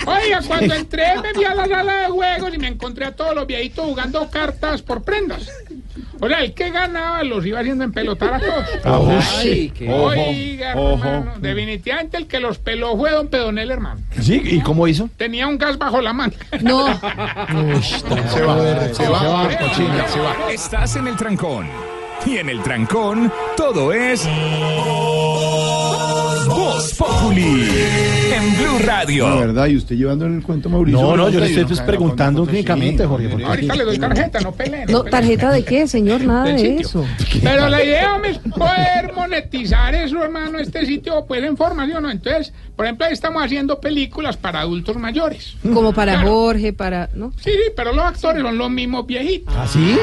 Oiga, 0.05 0.41
cuando 0.45 0.73
entré 0.73 1.05
me 1.21 1.33
fui 1.33 1.45
a 1.45 1.55
la 1.55 1.67
sala 1.67 1.93
de 2.01 2.07
juegos 2.09 2.53
y 2.53 2.57
me 2.57 2.67
encontré 2.67 3.05
a 3.05 3.15
todos 3.15 3.33
los 3.35 3.47
viejitos 3.47 3.85
jugando 3.85 4.29
cartas 4.29 4.81
por 4.81 5.03
prendas. 5.03 5.49
O 6.23 6.27
sea, 6.27 6.39
el 6.41 6.53
que 6.53 6.69
ganaba 6.69 7.23
los 7.23 7.43
iba 7.45 7.59
haciendo 7.59 7.83
empelotar 7.83 8.35
a 8.35 8.39
todos. 8.39 9.25
Ay, 9.39 9.71
qué- 9.75 9.89
ojo, 9.91 10.05
Oiga, 10.09 10.73
ojo. 10.75 11.03
hermano, 11.03 11.33
definitivamente 11.39 12.17
el 12.17 12.27
que 12.27 12.39
los 12.39 12.59
peló 12.59 12.95
fue 12.95 13.09
don 13.11 13.27
Pedonel, 13.27 13.71
hermano. 13.71 14.01
¿Sí? 14.21 14.39
¿Y 14.43 14.61
cómo 14.61 14.87
hizo? 14.87 15.09
Tenía 15.17 15.47
un 15.47 15.57
gas 15.57 15.77
bajo 15.79 15.99
la 15.99 16.13
mano. 16.13 16.33
No. 16.61 16.85
Se 17.81 18.41
va, 18.43 18.93
se 18.93 19.09
va, 19.09 19.49
cochina, 19.59 20.07
se 20.07 20.19
va. 20.19 20.35
Estás 20.51 20.95
en 20.95 21.07
el 21.07 21.15
trancón. 21.15 21.67
Y 22.25 22.37
en 22.37 22.49
el 22.49 22.61
trancón, 22.61 23.31
todo 23.57 23.91
es. 23.93 24.27
Voz 26.91 27.09
Populi. 27.09 27.67
En 28.33 28.57
Blue 28.57 28.79
Radio. 28.85 29.29
La 29.29 29.35
verdad, 29.35 29.67
y 29.67 29.77
usted 29.77 29.95
llevando 29.95 30.25
en 30.25 30.37
el 30.37 30.43
cuento 30.43 30.69
Mauricio. 30.69 31.01
No, 31.01 31.15
no, 31.15 31.29
yo 31.29 31.39
le 31.39 31.47
estoy 31.47 31.65
pues, 31.65 31.81
preguntando 31.81 32.45
sí, 32.45 32.63
Jorge. 32.65 33.29
porque- 33.29 33.45
Ahorita 33.45 33.75
le 33.75 33.83
doy 33.83 33.97
tarjeta, 33.99 34.39
no 34.39 34.51
peleen. 34.51 34.91
No, 34.91 35.03
¿tarjeta 35.03 35.51
de 35.51 35.63
qué, 35.63 35.87
señor? 35.87 36.21
Nada 36.21 36.45
de 36.45 36.77
eso. 36.77 37.05
Pero 37.43 37.69
la 37.69 37.83
idea 37.83 38.19
es 38.25 38.37
poder 38.39 39.13
monetizar 39.15 39.93
eso, 39.95 40.23
hermano, 40.23 40.59
este 40.59 40.85
sitio, 40.85 41.25
pues 41.27 41.43
en 41.43 41.57
forma, 41.57 41.85
¿sí 41.85 41.93
o 41.93 42.01
no? 42.01 42.09
Entonces, 42.09 42.53
por 42.81 42.87
ejemplo, 42.87 43.05
ahí 43.05 43.13
estamos 43.13 43.43
haciendo 43.43 43.79
películas 43.79 44.37
para 44.37 44.61
adultos 44.61 44.95
mayores. 44.95 45.53
Como 45.71 45.93
para 45.93 46.13
Claro. 46.13 46.29
Jorge, 46.31 46.73
para. 46.73 47.11
¿No? 47.13 47.31
Sí, 47.33 47.51
sí, 47.51 47.71
pero 47.75 47.93
los 47.93 48.03
actores 48.03 48.41
son 48.41 48.57
los 48.57 48.69
mismos 48.71 49.05
viejitos. 49.05 49.53
¿Ah, 49.55 49.67
sí? 49.67 49.95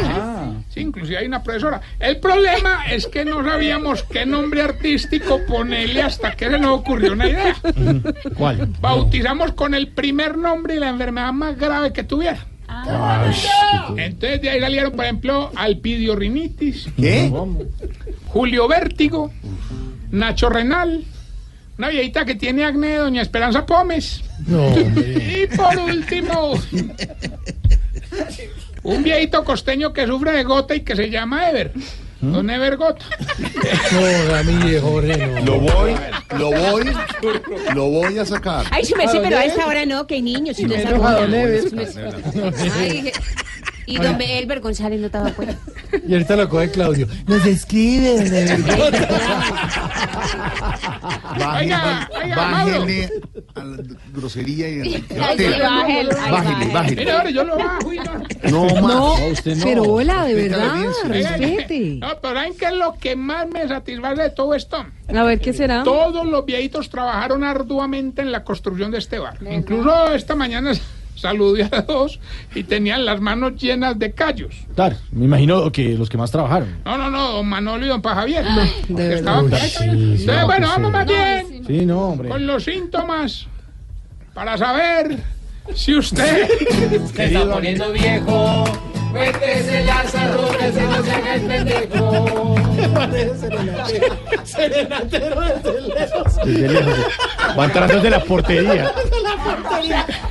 Sí, 0.73 0.79
inclusive 0.83 1.19
hay 1.19 1.27
una 1.27 1.43
profesora. 1.43 1.81
El 1.99 2.19
problema 2.19 2.85
es 2.89 3.09
que 3.09 3.25
no 3.25 3.43
sabíamos 3.43 4.05
qué 4.05 4.25
nombre 4.25 4.63
artístico 4.63 5.41
ponerle 5.49 6.03
hasta 6.03 6.37
que 6.37 6.49
se 6.49 6.57
nos 6.57 6.79
ocurrió 6.79 7.15
una 7.15 7.29
idea. 7.29 7.57
¿Cuál? 8.37 8.69
Bautizamos 8.81 9.55
con 9.55 9.75
el 9.75 9.89
primer 9.89 10.39
nombre 10.39 10.77
y 10.77 10.79
la 10.79 10.91
enfermedad 10.91 11.33
más 11.33 11.59
grave 11.59 11.93
que 11.93 12.05
tuviera. 12.05 12.47
Entonces 13.97 14.41
de 14.41 14.51
ahí 14.51 14.61
salieron, 14.61 14.93
por 14.93 15.05
ejemplo, 15.05 15.51
alpidiorrinitis, 15.57 16.87
¿Qué? 16.97 17.33
Julio 18.29 18.69
Vértigo, 18.69 19.33
Nacho 20.13 20.49
Renal, 20.49 21.03
una 21.79 21.89
viejita 21.89 22.25
que 22.25 22.35
tiene 22.35 22.65
acné, 22.65 22.97
doña 22.97 23.23
Esperanza 23.23 23.65
Pómez. 23.65 24.23
No. 24.47 24.75
Y 24.77 25.47
por 25.57 25.79
último, 25.79 26.61
un 28.83 29.03
viejito 29.03 29.45
costeño 29.45 29.93
que 29.93 30.07
sufre 30.07 30.33
de 30.33 30.45
gota 30.45 30.75
y 30.75 30.81
que 30.81 30.97
se 30.97 31.09
llama 31.09 31.49
Ever. 31.49 31.73
Don 32.21 32.51
Ever 32.51 32.77
Gota. 32.77 33.05
No, 33.93 34.33
Ramírez, 34.33 34.83
Jorge, 34.83 35.17
no. 35.17 35.45
Lo 35.45 35.61
voy, 35.61 35.95
lo 36.37 36.51
voy, 36.51 36.91
lo 37.75 37.85
voy 37.91 38.19
a 38.19 38.25
sacar. 38.25 38.67
Ay, 38.73 38.83
merced, 38.97 39.21
pero 39.23 39.37
a 39.37 39.45
esta 39.45 39.67
hora 39.67 39.87
no, 39.87 40.05
que 40.07 40.15
hay 40.15 40.23
niños. 40.23 40.57
Si 40.57 40.65
no. 40.65 40.75
Ay, 42.77 43.13
y 43.89 43.97
don 43.99 44.21
Elber 44.21 44.61
González 44.61 45.01
no 45.01 45.07
estaba 45.07 45.29
afuera. 45.29 45.55
Y 46.07 46.13
ahorita 46.13 46.37
lo 46.37 46.49
coge 46.49 46.71
Claudio. 46.71 47.07
Nos 47.27 47.45
escribe, 47.47 48.21
de 48.21 48.45
verdad. 48.45 48.79
Oiga, 51.61 52.09
oiga, 52.23 52.37
Bájele 52.37 53.11
a 53.55 53.65
la 53.65 53.77
grosería 54.13 54.69
y 54.69 54.81
a 54.81 54.85
la 54.85 55.27
Ay, 55.29 55.39
sí, 55.39 55.45
bájele, 55.61 56.15
Bájele, 56.31 56.73
bájele. 56.73 57.11
ahora 57.11 57.31
yo 57.31 57.45
lo 57.45 57.57
bajo 57.57 57.93
y 57.93 57.99
no. 57.99 58.67
No 58.67 59.27
usted 59.31 59.57
no. 59.57 59.65
pero 59.65 59.83
hola, 59.85 60.25
de 60.25 60.35
verdad, 60.35 60.85
respete. 61.07 61.99
No, 62.01 62.09
pero 62.21 62.35
¿saben 62.35 62.55
qué 62.57 62.67
es 62.67 62.73
lo 62.75 62.95
que 62.99 63.17
más 63.17 63.49
me 63.49 63.67
satisface 63.69 64.23
de 64.23 64.31
todo 64.31 64.55
esto? 64.55 64.85
A 65.15 65.23
ver, 65.23 65.41
¿qué 65.41 65.53
será? 65.53 65.83
Todos 65.83 66.27
los 66.27 66.45
viejitos 66.45 66.91
trabajaron 66.91 67.45
arduamente 67.45 68.23
en 68.23 68.33
la 68.33 68.45
construcción 68.45 68.91
de 68.91 68.99
este 68.99 69.19
bar. 69.19 69.39
Incluso 69.51 70.13
esta 70.15 70.35
mañana 70.35 70.73
saludé 71.19 71.69
a 71.73 71.83
dos 71.83 72.21
y 72.55 72.63
tenían 72.65 73.05
las 73.05 73.21
manos 73.21 73.55
llenas 73.57 73.99
de 73.99 74.13
callos. 74.13 74.55
Claro, 74.75 74.97
me 75.13 75.25
imagino 75.27 75.71
que 75.73 75.91
los 75.95 76.09
que 76.09 76.17
más 76.17 76.31
trabajaron. 76.31 76.77
No, 76.85 76.97
no, 76.97 77.11
no, 77.11 77.33
don 77.33 77.47
Manolo 77.49 77.85
y 77.85 77.89
don 77.89 78.01
Pajavier. 78.03 78.45
de 78.45 78.71
que 78.87 78.93
verdad. 78.95 79.19
estaban 79.19 79.49
caminando. 79.51 79.69
sí, 79.79 79.85
Entonces, 79.85 80.27
no, 80.27 80.47
bueno, 80.47 80.69
vamos 80.69 80.93
más 80.93 81.07
bien 81.07 81.65
Sí, 81.67 81.87
no, 81.87 82.01
hombre. 82.09 82.29
con 82.29 82.47
los 82.47 82.65
síntomas 82.65 83.47
para 84.35 84.57
saber 84.57 85.19
si 85.75 85.95
usted... 85.97 86.49
Se 87.15 87.25
está 87.27 87.51
poniendo 87.51 87.93
viejo. 87.93 88.65
Cuéntese 89.11 89.85
las 89.85 90.15
arrugas 90.15 90.75
y 90.77 90.81
no 90.81 91.03
se 91.03 91.11
haga 91.11 91.35
el 91.35 91.43
pendejo. 91.43 92.55
Serenatero 94.45 95.41
desde 95.41 95.81
lejos. 95.81 96.37
Desde 96.45 96.69
lejos. 96.69 96.99
Va 97.59 97.65
entrando 97.65 97.95
desde 97.95 98.11
la 98.11 98.25
portería. 98.25 98.93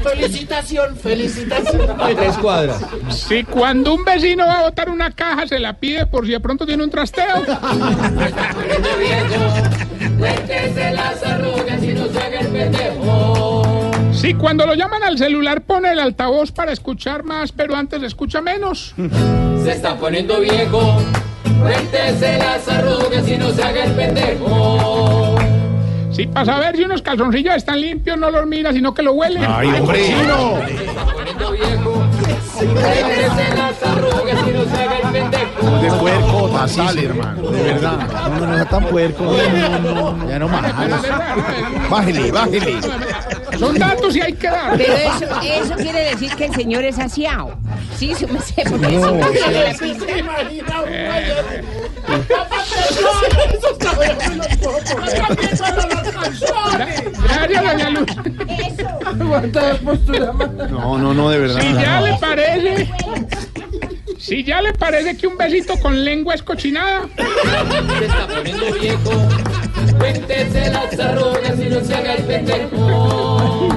Felicitación, 0.03 0.95
felicitación. 0.95 1.97
Tres 2.15 2.37
cuadras. 2.37 2.81
Si 3.09 3.43
cuando 3.43 3.93
un 3.95 4.05
vecino 4.05 4.45
va 4.45 4.59
a 4.59 4.63
botar 4.63 4.89
una 4.89 5.11
caja 5.11 5.47
se 5.47 5.59
la 5.59 5.73
pide 5.73 6.05
por 6.05 6.25
si 6.25 6.31
de 6.31 6.39
pronto 6.39 6.65
tiene 6.65 6.83
un 6.83 6.89
trasteo. 6.89 7.43
Cuéntese 10.17 10.91
las 10.91 11.23
arrugas 11.23 11.83
y 11.83 11.93
no 11.93 12.07
se 12.07 12.19
haga 12.19 12.39
el 12.39 12.47
pendejo. 12.47 13.46
Si 14.17 14.33
cuando 14.33 14.65
lo 14.65 14.73
llaman 14.73 15.03
al 15.03 15.17
celular 15.17 15.61
pone 15.61 15.91
el 15.91 15.99
altavoz 15.99 16.51
para 16.51 16.71
escuchar 16.71 17.23
más, 17.23 17.51
pero 17.51 17.75
antes 17.75 18.01
escucha 18.01 18.41
menos. 18.41 18.95
Se 19.63 19.71
está 19.71 19.95
poniendo 19.95 20.39
viejo. 20.39 20.97
Cuéntese 21.61 22.37
las 22.39 22.67
arrugas 22.67 23.27
y 23.27 23.37
no 23.37 23.51
se 23.51 23.63
haga 23.63 23.83
el 23.85 23.91
pendejo. 23.93 25.35
Si 26.11 26.25
para 26.27 26.45
saber 26.45 26.75
si 26.77 26.83
unos 26.83 27.01
calzoncillos 27.01 27.55
están 27.55 27.79
limpios 27.81 28.17
no 28.17 28.31
los 28.31 28.45
mira, 28.47 28.71
sino 28.73 28.93
que 28.93 29.01
lo 29.03 29.13
huele. 29.13 29.39
Ay, 29.45 29.67
hombre. 29.67 30.03
Se 30.03 30.85
está 30.85 31.05
poniendo 31.13 31.51
viejo. 31.51 32.03
Cuéntese 32.57 33.55
las 33.55 33.83
arrugas 33.83 34.47
y 34.47 34.51
no 34.51 34.63
se 34.65 34.83
haga 34.83 34.97
el 35.03 35.11
pendejo. 35.11 35.77
De 35.81 35.91
puerco, 35.99 36.49
basal, 36.49 36.97
hermano. 36.97 37.49
De 37.51 37.63
verdad. 37.63 38.07
No, 38.07 38.29
no, 38.29 38.45
no, 38.47 38.57
no 38.57 38.65
tan 38.65 38.85
puerco. 38.85 39.23
No, 39.23 39.79
no, 39.79 40.13
no. 40.13 40.29
Ya 40.29 40.39
no 40.39 40.47
más. 40.47 40.73
Bájele, 41.89 42.31
bájele. 42.31 42.77
Son 43.59 43.77
datos 43.77 44.15
y 44.15 44.21
hay 44.21 44.33
que 44.33 44.47
dar. 44.47 44.77
Pero 44.77 44.93
eso, 44.93 45.25
eso 45.41 45.75
quiere 45.75 45.99
decir 46.11 46.33
que 46.35 46.45
el 46.45 46.53
señor 46.55 46.83
es 46.83 46.99
asiao. 46.99 47.57
Sí, 47.97 48.13
su 48.15 48.27
merced, 48.27 48.63
porque 48.69 48.87
No, 48.87 48.89
eso 48.89 49.11
no 49.15 49.27
sí. 49.29 49.39
la 49.51 49.73
¿Se 49.73 49.79
pinta. 49.85 50.05
se 50.05 50.17
imagina 50.19 50.81
un 50.81 50.89
me. 50.91 51.07
Gracias, 57.23 57.63
doña 57.63 57.89
Luz. 57.89 58.15
Mano. 59.15 60.67
No, 60.69 60.97
no, 60.97 61.13
no, 61.13 61.29
de 61.29 61.39
verdad. 61.39 61.61
Si 61.61 61.73
ya 61.73 62.01
le 62.01 62.13
parece. 62.17 62.89
Si 64.19 64.43
ya 64.43 64.61
le 64.61 64.73
parece 64.73 65.15
que 65.17 65.27
un 65.27 65.37
besito 65.37 65.79
con 65.79 66.03
lengua 66.03 66.33
es 66.35 66.43
cochinada. 66.43 67.07
Se 67.15 68.05
está 68.05 68.27
poniendo 68.27 68.73
viejo. 68.73 69.11
Cuéntese 69.97 70.71
las 70.71 70.99
arrugas 70.99 71.59
y 71.59 71.69
no 71.69 71.81
se 71.81 71.95
haga 71.95 72.13
el 72.13 72.23
pendejo. 72.23 73.69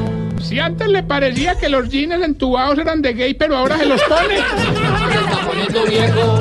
Si 0.42 0.58
antes 0.58 0.88
le 0.88 1.02
parecía 1.02 1.56
que 1.56 1.68
los 1.68 1.88
jeans 1.88 2.24
entubados 2.24 2.78
eran 2.78 3.02
de 3.02 3.12
gay, 3.12 3.34
pero 3.34 3.56
ahora 3.56 3.78
se 3.78 3.86
los 3.86 4.02
pone. 4.02 4.36
Se 5.12 5.18
está 5.18 5.46
poniendo 5.46 5.84
viejo. 5.86 6.38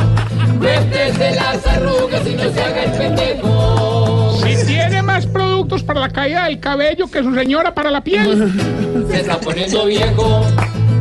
Cuéntese 0.59 1.35
las 1.35 1.67
arrugas 1.67 2.27
y 2.27 2.35
no 2.35 2.51
se 2.51 2.61
haga 2.61 2.83
el 2.83 2.91
pendejo. 2.91 4.39
Si 4.43 4.65
tiene 4.65 5.01
más 5.01 5.25
productos 5.25 5.83
para 5.83 6.01
la 6.01 6.09
caída 6.09 6.45
del 6.45 6.59
cabello 6.59 7.07
que 7.09 7.23
su 7.23 7.33
señora 7.33 7.73
para 7.73 7.91
la 7.91 8.03
piel. 8.03 8.51
Se 9.09 9.21
está 9.21 9.39
poniendo 9.39 9.85
viejo. 9.85 10.45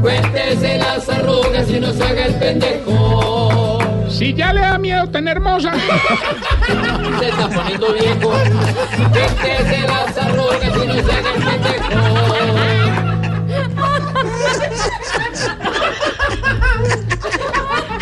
Cuéntese 0.01 0.79
las 0.79 1.09
arrugas 1.09 1.69
y 1.71 1.81
no 1.81 1.93
se 1.93 2.05
haga 2.05 2.27
el 2.27 2.35
pendejo. 2.35 3.38
Si 4.19 4.35
ya 4.35 4.53
le 4.53 4.61
da 4.61 4.78
miedo 4.78 5.09
tener 5.11 5.39
moza. 5.40 5.73
Se 7.20 7.28
está 7.28 7.49
poniendo 7.49 7.93
viejo. 7.95 8.31
Cuéntese 9.12 9.81
las 9.86 10.19
arrugas 10.19 10.61
y 10.65 10.86
no 10.86 10.95
se 10.95 11.12
haga 11.12 11.31
el 11.35 11.43
pendejo. 11.45 12.99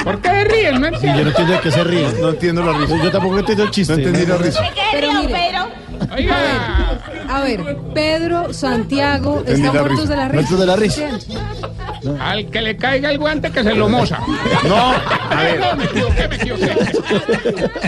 ¿Por 0.05 0.21
qué 0.21 0.45
ríen? 0.45 0.81
No 0.81 0.87
Sí, 0.99 1.07
yo 1.07 1.13
no 1.13 1.19
entiendo. 1.19 1.29
entiendo 1.31 1.53
de 1.53 1.61
qué 1.61 1.71
se 1.71 1.85
ríe. 1.85 2.13
No 2.21 2.29
entiendo 2.31 2.63
la 2.63 2.73
risa. 2.79 2.97
Yo 3.03 3.11
tampoco 3.11 3.39
entiendo 3.39 3.65
el 3.65 3.71
chiste. 3.71 3.93
No 3.93 3.99
entendí 3.99 4.27
la 4.27 4.37
risa. 4.39 4.61
Pero 4.93 5.13
mire, 5.15 5.53
Oiga, 6.15 6.37
a 7.29 7.41
ver, 7.41 7.77
Pedro, 7.95 8.53
Santiago, 8.55 9.43
¿están 9.47 9.75
la 9.75 9.81
muertos 9.83 10.01
risa. 10.03 10.11
de 10.11 10.17
la 10.17 10.29
risa? 10.29 10.35
Muertos 10.35 10.61
de 10.61 10.67
la 10.67 10.77
risa. 10.77 11.03
Sí. 12.07 12.13
Al 12.21 12.51
que 12.51 12.63
le 12.63 12.77
caiga 12.77 13.11
el 13.11 13.19
guante 13.19 13.51
que 13.51 13.65
se 13.65 13.75
lo 13.75 13.89
moza. 13.89 14.21
No, 14.69 14.77
a 14.93 15.35
ver. 15.43 15.59
No, 15.61 15.77
me 15.77 15.85
equivoqué, 15.85 16.29
me 16.29 16.37
equivoqué. 16.37 16.71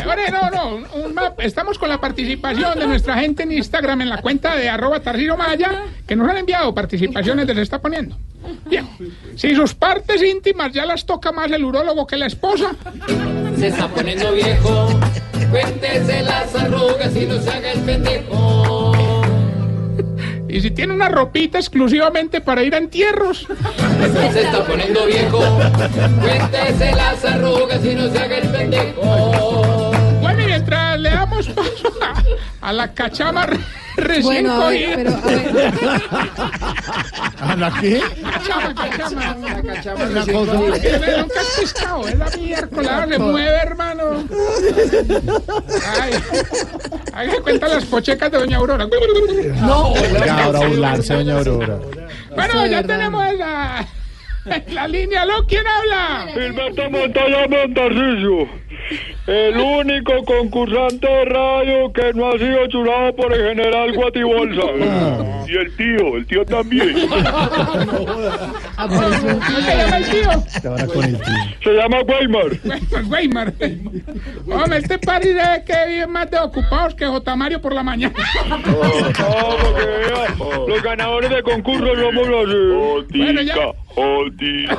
Ahora, 0.05 0.23
no, 0.31 0.51
no. 0.51 0.87
un 1.05 1.15
map. 1.15 1.39
Estamos 1.41 1.79
con 1.79 1.89
la 1.89 2.01
participación 2.01 2.79
de 2.79 2.87
nuestra 2.89 3.15
gente 3.19 3.45
en 3.45 3.53
Instagram 3.53 4.01
en 4.03 4.09
la 4.09 4.21
cuenta 4.21 4.57
de 4.57 4.69
arroba 4.69 5.01
Tarcillo 5.01 5.37
Maya, 5.37 5.85
que 6.07 6.17
nos 6.17 6.29
han 6.29 6.39
enviado 6.39 6.75
participaciones 6.75 7.47
de 7.47 7.55
Se 7.55 7.63
está 7.63 7.81
poniendo. 7.81 8.17
Bien, 8.67 8.89
si 9.37 9.55
sus 9.55 9.75
partes 9.75 10.23
íntimas 10.23 10.73
ya 10.73 10.85
las 10.87 11.05
toca 11.07 11.33
más 11.33 11.51
el 11.53 11.65
urólogo 11.65 12.07
que 12.07 12.17
la 12.17 12.27
esposa, 12.27 12.73
Se 13.57 13.69
está 13.69 13.89
poniendo 13.89 14.33
viejo. 14.33 14.89
Cuéntese 15.51 16.23
las 16.23 16.55
arrugas 16.55 17.15
y 17.17 17.27
no 17.27 17.41
se 17.41 17.51
haga 17.51 17.73
el 17.73 17.81
pendejo. 17.81 18.88
Y 20.49 20.61
si 20.61 20.71
tiene 20.71 20.95
una 20.95 21.09
ropita 21.09 21.59
exclusivamente 21.59 22.41
para 22.41 22.63
ir 22.63 22.75
a 22.75 22.79
entierros, 22.79 23.47
Se 24.31 24.41
está 24.43 24.65
poniendo 24.65 25.07
viejo. 25.07 25.39
Cuéntese 26.21 26.93
las 26.97 27.25
arrugas 27.25 27.85
y 27.85 27.95
no 27.95 28.09
se 28.11 28.19
haga 28.19 28.39
el 28.39 28.49
pendejo. 28.49 29.93
Bueno, 30.21 30.43
y 30.43 30.47
mientras 30.47 30.99
le 30.99 31.11
damos 31.11 31.49
paso 31.49 31.93
a, 32.61 32.69
a 32.69 32.73
la 32.73 32.93
cachama 32.95 33.47
re- 33.47 33.59
recién 33.99 34.25
Bueno, 34.25 34.63
a 34.63 34.69
ver, 34.71 34.95
pero, 34.97 35.11
a 35.11 35.21
ver. 35.27 35.75
¿A 37.41 37.57
la 37.57 37.81
qué? 37.81 38.03
Cachama, 38.23 38.75
cachama. 38.75 40.07
Una 40.11 40.27
cosa. 40.27 40.53
Nunca 40.55 41.41
has 41.41 41.61
pescado, 41.61 42.09
es 42.09 42.19
la 42.19 42.31
miércoles, 42.37 42.91
ahora 42.91 43.09
se 43.09 43.19
mueve, 43.19 43.57
hermano. 43.57 44.03
Ay, 46.01 46.13
ay, 47.13 47.31
que 47.31 47.41
cuenta 47.41 47.69
las 47.69 47.85
pochecas 47.85 48.31
de 48.31 48.39
Doña 48.39 48.57
Aurora. 48.59 48.87
No, 48.87 49.95
ya 49.95 50.45
ahora 50.45 50.61
burlarse, 50.61 51.15
doña 51.15 51.39
Aurora. 51.39 51.79
Bueno, 52.35 52.67
ya 52.67 52.83
tenemos 52.83 53.35
la, 53.35 53.87
la 54.73 54.89
línea. 54.89 55.25
¿Lo 55.25 55.47
quién 55.47 55.65
habla? 55.67 56.27
Gilberto 56.33 56.91
Montoya 56.91 57.49
Montarcicio, 57.49 58.49
el 59.27 59.57
único 59.57 60.25
concursante 60.25 61.07
de 61.07 61.25
radio 61.27 61.93
que 61.93 62.13
no 62.15 62.31
ha 62.31 62.39
sido 62.39 62.67
churado 62.69 63.15
por 63.17 63.33
el 63.33 63.49
general 63.49 63.93
Guatibolsa. 63.95 64.63
Y 65.49 65.57
el 65.57 65.75
tío, 65.77 66.17
el 66.19 66.27
tío 66.27 66.45
también. 66.45 66.93
¿Cómo 68.77 69.11
se 69.11 69.77
llama 69.77 69.97
el 69.97 70.11
tío? 70.11 70.31
Ahora 70.71 70.87
con 70.87 71.05
el 71.05 71.17
tío. 71.17 71.35
Se 71.65 71.73
llama 71.73 72.03
Weimar. 72.03 72.51
Weimar. 73.09 73.55
Hombre, 74.47 74.79
este 74.79 74.99
parece 74.99 75.65
que 75.65 75.87
vive 75.89 76.07
más 76.07 76.31
de 76.31 76.39
ocupados 76.39 76.95
que 76.95 77.07
J. 77.07 77.37
Mario 77.37 77.63
por 77.63 77.73
la 77.73 77.83
mañana. 77.83 78.15
Los 80.69 80.83
ganadores 80.83 81.31
de 81.31 81.43
concurso 81.43 81.87
somos 81.95 82.29
así. 82.29 83.19
Bueno, 83.19 83.41
ya. 83.41 83.55
Jotica. 83.99 84.79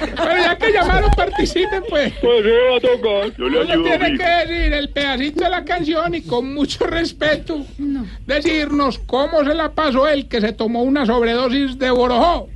Pero 0.00 0.36
ya 0.36 0.56
que 0.58 0.72
llamaron, 0.72 1.10
participen, 1.12 1.82
pues. 1.88 2.12
Pues 2.20 2.42
sí, 2.44 2.50
va 2.50 2.76
a 2.76 2.80
tocar. 2.80 3.36
Yo 3.36 3.48
le 3.48 3.60
Uno 3.62 3.72
ayudo. 3.72 3.84
tiene 3.84 4.18
que 4.18 4.24
decir 4.24 4.72
el 4.72 4.88
pedacito 4.90 5.44
de 5.44 5.50
la 5.50 5.64
canción 5.64 6.14
y 6.14 6.22
con 6.22 6.52
mucho 6.54 6.86
respeto 6.86 7.64
decirnos 8.26 8.98
cómo 8.98 9.44
se 9.44 9.54
la 9.54 9.70
pasó 9.72 10.08
él 10.08 10.26
que 10.28 10.40
se 10.40 10.52
tomó 10.52 10.82
una 10.82 11.06
sobredosis 11.06 11.78
de 11.78 11.90
borojó. 11.90 12.48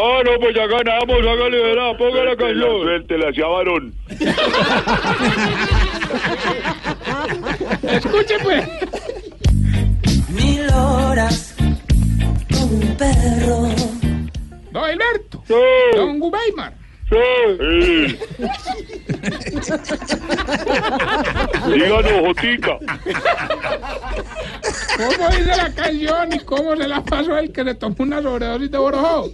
Ah, 0.00 0.20
no, 0.24 0.30
pues 0.40 0.54
ya 0.54 0.66
ganamos, 0.66 1.18
hágale, 1.18 1.60
verá, 1.62 1.96
ponga 1.98 2.22
la 2.24 2.36
canción. 2.36 2.82
Suerte, 2.82 3.18
la 3.18 3.28
hacía 3.30 3.46
varón. 3.46 3.92
Escuche, 7.82 8.34
pues. 8.42 8.64
Alberto. 15.54 15.96
Don 15.96 16.20
Weimar. 16.22 16.72
Sí. 17.08 18.18
Díganos, 21.72 22.12
Jotica. 22.20 22.78
¿Cómo 24.96 25.28
dice 25.30 25.56
la 25.56 25.72
canción 25.74 26.32
y 26.34 26.38
cómo 26.40 26.76
se 26.76 26.86
la 26.86 27.02
pasó 27.02 27.38
él 27.38 27.50
que 27.50 27.64
se 27.64 27.74
tomó 27.76 27.96
una 28.00 28.20
sobredosis 28.20 28.70
de 28.70 28.76
borojó? 28.76 29.30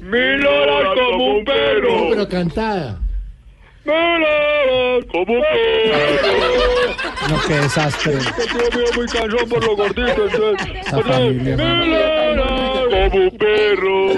Mil 0.00 0.46
horas 0.46 0.94
como 0.94 1.36
un 1.36 1.44
perro. 1.44 2.08
Pero 2.10 2.28
cantada. 2.28 2.98
Mil 3.84 3.94
horas 3.94 5.04
como 5.12 5.34
un 5.34 5.42
perro. 5.42 6.32
No, 7.28 7.36
qué 7.46 7.54
desastre. 7.54 8.14
Este 8.14 8.46
tío 8.46 8.70
mío 8.74 8.84
es 8.88 8.96
muy 8.96 9.06
cansón 9.06 9.48
por 9.50 9.64
lo 9.64 9.76
gordito, 9.76 10.28
entonces. 10.28 10.66
Mil 11.42 11.60
horas 11.60 12.31
como 13.10 13.24
un 13.24 13.38
perro. 13.38 14.08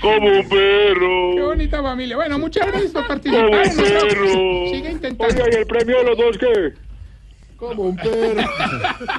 Como 0.00 0.28
un 0.28 0.48
perro. 0.48 1.34
Qué 1.36 1.42
bonita 1.42 1.82
familia. 1.82 2.16
Bueno, 2.16 2.38
muchas 2.38 2.66
gracias 2.66 2.90
por 2.92 3.02
Como 3.06 3.08
participar. 3.20 3.44
un 3.44 3.50
Nosotros- 3.52 4.02
perro. 4.02 4.66
Sigue 4.72 4.90
intentando. 4.90 5.24
Oiga, 5.34 5.44
¿y 5.52 5.54
el 5.60 5.66
premio 5.66 5.98
de 5.98 6.04
los 6.04 6.18
dos 6.18 6.38
qué? 6.38 6.72
Como 7.62 7.82
un 7.84 7.96
perro. 7.96 8.42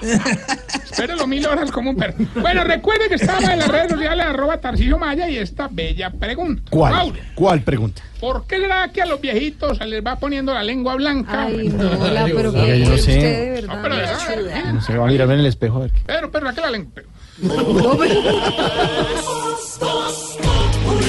Espérelo 0.83 1.25
mil 1.27 1.45
horas 1.47 1.71
como 1.71 1.91
un 1.91 1.95
perro. 1.95 2.15
Bueno, 2.41 2.65
recuerde 2.65 3.07
que 3.07 3.15
estamos 3.15 3.45
en 3.45 3.57
las 3.57 3.69
redes 3.69 3.91
sociales 3.93 4.25
arroba 4.25 4.57
Tarcillo 4.57 4.97
Maya 4.97 5.29
y 5.29 5.37
esta 5.37 5.69
bella 5.71 6.09
pregunta. 6.09 6.63
¿Cuál? 6.69 6.91
Mauro, 6.93 7.19
¿Cuál 7.35 7.61
pregunta? 7.61 8.01
¿Por 8.19 8.45
qué 8.45 8.57
será 8.57 8.89
que 8.91 9.01
a 9.01 9.05
los 9.05 9.21
viejitos 9.21 9.77
se 9.77 9.85
les 9.85 10.05
va 10.05 10.17
poniendo 10.17 10.53
la 10.53 10.61
lengua 10.61 10.95
blanca? 10.95 11.43
Ay, 11.43 11.69
no, 11.69 11.83
la, 11.83 12.25
pero 12.25 12.51
que 12.51 12.81
yo 12.81 12.89
no 12.89 12.97
sé. 12.97 13.11
usted 13.15 13.39
de 13.39 13.51
verdad. 13.61 13.75
No, 13.77 13.81
pero 13.81 13.95
ya, 13.95 14.73
No 14.73 14.81
se 14.81 14.97
va 14.97 15.05
a 15.05 15.07
mirar 15.07 15.31
en 15.31 15.39
el 15.39 15.45
espejo 15.45 15.77
a 15.77 15.79
ver 15.83 15.91
qué. 15.91 16.01
Pedro, 16.05 16.29
Pedro, 16.29 16.49
¿a 16.49 16.53
qué 16.53 16.59
la 16.61 16.71
lengua? 16.71 16.91
Pedro? 16.93 17.09
Un 20.85 20.99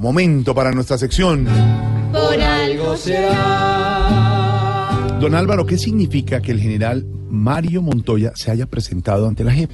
momento 0.00 0.54
para 0.54 0.72
nuestra 0.72 0.96
sección. 0.96 1.46
Por 2.10 2.40
algo 2.40 2.96
será. 2.96 4.38
Don 5.20 5.34
Álvaro, 5.34 5.66
¿qué 5.66 5.76
significa 5.76 6.40
que 6.40 6.52
el 6.52 6.60
general 6.60 7.04
Mario 7.28 7.82
Montoya 7.82 8.32
se 8.34 8.50
haya 8.50 8.64
presentado 8.64 9.28
ante 9.28 9.44
la 9.44 9.52
JEP? 9.52 9.70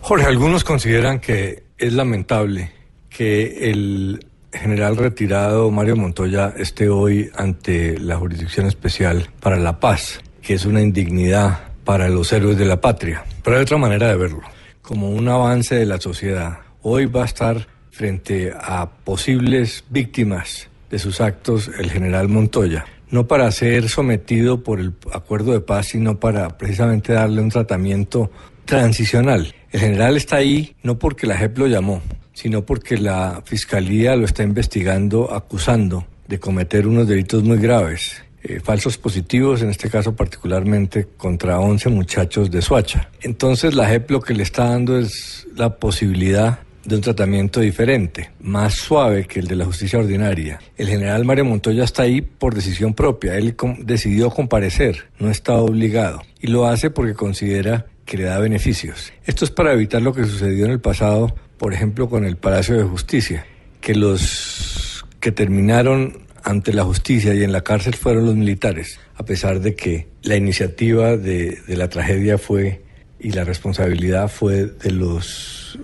Jorge, 0.00 0.26
algunos 0.26 0.64
consideran 0.64 1.20
que 1.20 1.62
es 1.78 1.92
lamentable 1.92 2.72
que 3.08 3.70
el 3.70 4.26
general 4.52 4.96
retirado 4.96 5.70
Mario 5.70 5.94
Montoya 5.94 6.52
esté 6.56 6.88
hoy 6.88 7.30
ante 7.36 7.96
la 7.98 8.16
Jurisdicción 8.16 8.66
Especial 8.66 9.28
para 9.38 9.56
la 9.56 9.78
Paz, 9.78 10.20
que 10.42 10.54
es 10.54 10.64
una 10.64 10.82
indignidad 10.82 11.68
para 11.84 12.08
los 12.08 12.32
héroes 12.32 12.58
de 12.58 12.64
la 12.64 12.80
patria. 12.80 13.24
Pero 13.44 13.58
hay 13.58 13.62
otra 13.62 13.78
manera 13.78 14.08
de 14.08 14.16
verlo, 14.16 14.42
como 14.82 15.10
un 15.10 15.28
avance 15.28 15.76
de 15.76 15.86
la 15.86 16.00
sociedad. 16.00 16.58
Hoy 16.82 17.06
va 17.06 17.22
a 17.22 17.26
estar 17.26 17.68
frente 17.94 18.52
a 18.60 18.90
posibles 19.04 19.84
víctimas 19.88 20.68
de 20.90 20.98
sus 20.98 21.20
actos 21.20 21.70
el 21.78 21.90
general 21.90 22.28
Montoya, 22.28 22.84
no 23.10 23.28
para 23.28 23.50
ser 23.52 23.88
sometido 23.88 24.64
por 24.64 24.80
el 24.80 24.94
acuerdo 25.12 25.52
de 25.52 25.60
paz, 25.60 25.86
sino 25.88 26.18
para 26.18 26.58
precisamente 26.58 27.12
darle 27.12 27.40
un 27.40 27.50
tratamiento 27.50 28.32
transicional. 28.64 29.54
El 29.70 29.80
general 29.80 30.16
está 30.16 30.36
ahí 30.36 30.74
no 30.82 30.98
porque 30.98 31.28
la 31.28 31.36
JEP 31.36 31.58
lo 31.58 31.66
llamó, 31.68 32.02
sino 32.32 32.66
porque 32.66 32.96
la 32.96 33.42
fiscalía 33.44 34.16
lo 34.16 34.24
está 34.24 34.42
investigando, 34.42 35.32
acusando 35.32 36.04
de 36.26 36.40
cometer 36.40 36.88
unos 36.88 37.06
delitos 37.06 37.44
muy 37.44 37.58
graves. 37.58 38.20
eh, 38.46 38.60
falsos 38.60 38.98
positivos, 38.98 39.62
en 39.62 39.70
este 39.70 39.88
caso 39.88 40.14
particularmente 40.14 41.06
contra 41.16 41.60
11 41.60 41.88
muchachos 41.88 42.50
de 42.50 42.60
Suacha. 42.60 43.08
Entonces 43.22 43.72
la 43.74 43.88
JEP 43.88 44.10
lo 44.10 44.20
que 44.20 44.34
le 44.34 44.42
está 44.42 44.68
dando 44.68 44.98
es 44.98 45.46
la 45.56 45.76
posibilidad 45.76 46.58
de 46.84 46.96
un 46.96 47.00
tratamiento 47.00 47.60
diferente, 47.60 48.30
más 48.40 48.74
suave 48.74 49.26
que 49.26 49.40
el 49.40 49.46
de 49.46 49.56
la 49.56 49.64
justicia 49.64 49.98
ordinaria. 49.98 50.60
El 50.76 50.88
general 50.88 51.24
Mario 51.24 51.44
Montoya 51.44 51.84
está 51.84 52.02
ahí 52.02 52.20
por 52.20 52.54
decisión 52.54 52.94
propia, 52.94 53.36
él 53.36 53.56
decidió 53.80 54.30
comparecer, 54.30 55.08
no 55.18 55.30
está 55.30 55.54
obligado, 55.54 56.22
y 56.40 56.48
lo 56.48 56.66
hace 56.66 56.90
porque 56.90 57.14
considera 57.14 57.86
que 58.04 58.18
le 58.18 58.24
da 58.24 58.38
beneficios. 58.38 59.12
Esto 59.24 59.44
es 59.44 59.50
para 59.50 59.72
evitar 59.72 60.02
lo 60.02 60.12
que 60.12 60.24
sucedió 60.24 60.66
en 60.66 60.72
el 60.72 60.80
pasado, 60.80 61.34
por 61.58 61.72
ejemplo, 61.72 62.08
con 62.08 62.24
el 62.24 62.36
Palacio 62.36 62.76
de 62.76 62.84
Justicia, 62.84 63.46
que 63.80 63.94
los 63.94 65.04
que 65.20 65.32
terminaron 65.32 66.24
ante 66.42 66.74
la 66.74 66.84
justicia 66.84 67.34
y 67.34 67.42
en 67.42 67.52
la 67.52 67.62
cárcel 67.62 67.94
fueron 67.94 68.26
los 68.26 68.34
militares, 68.34 69.00
a 69.14 69.24
pesar 69.24 69.60
de 69.60 69.74
que 69.74 70.08
la 70.22 70.36
iniciativa 70.36 71.16
de, 71.16 71.58
de 71.66 71.76
la 71.76 71.88
tragedia 71.88 72.36
fue 72.36 72.82
y 73.18 73.30
la 73.30 73.44
responsabilidad 73.44 74.28
fue 74.28 74.66
de 74.66 74.90
los 74.90 75.78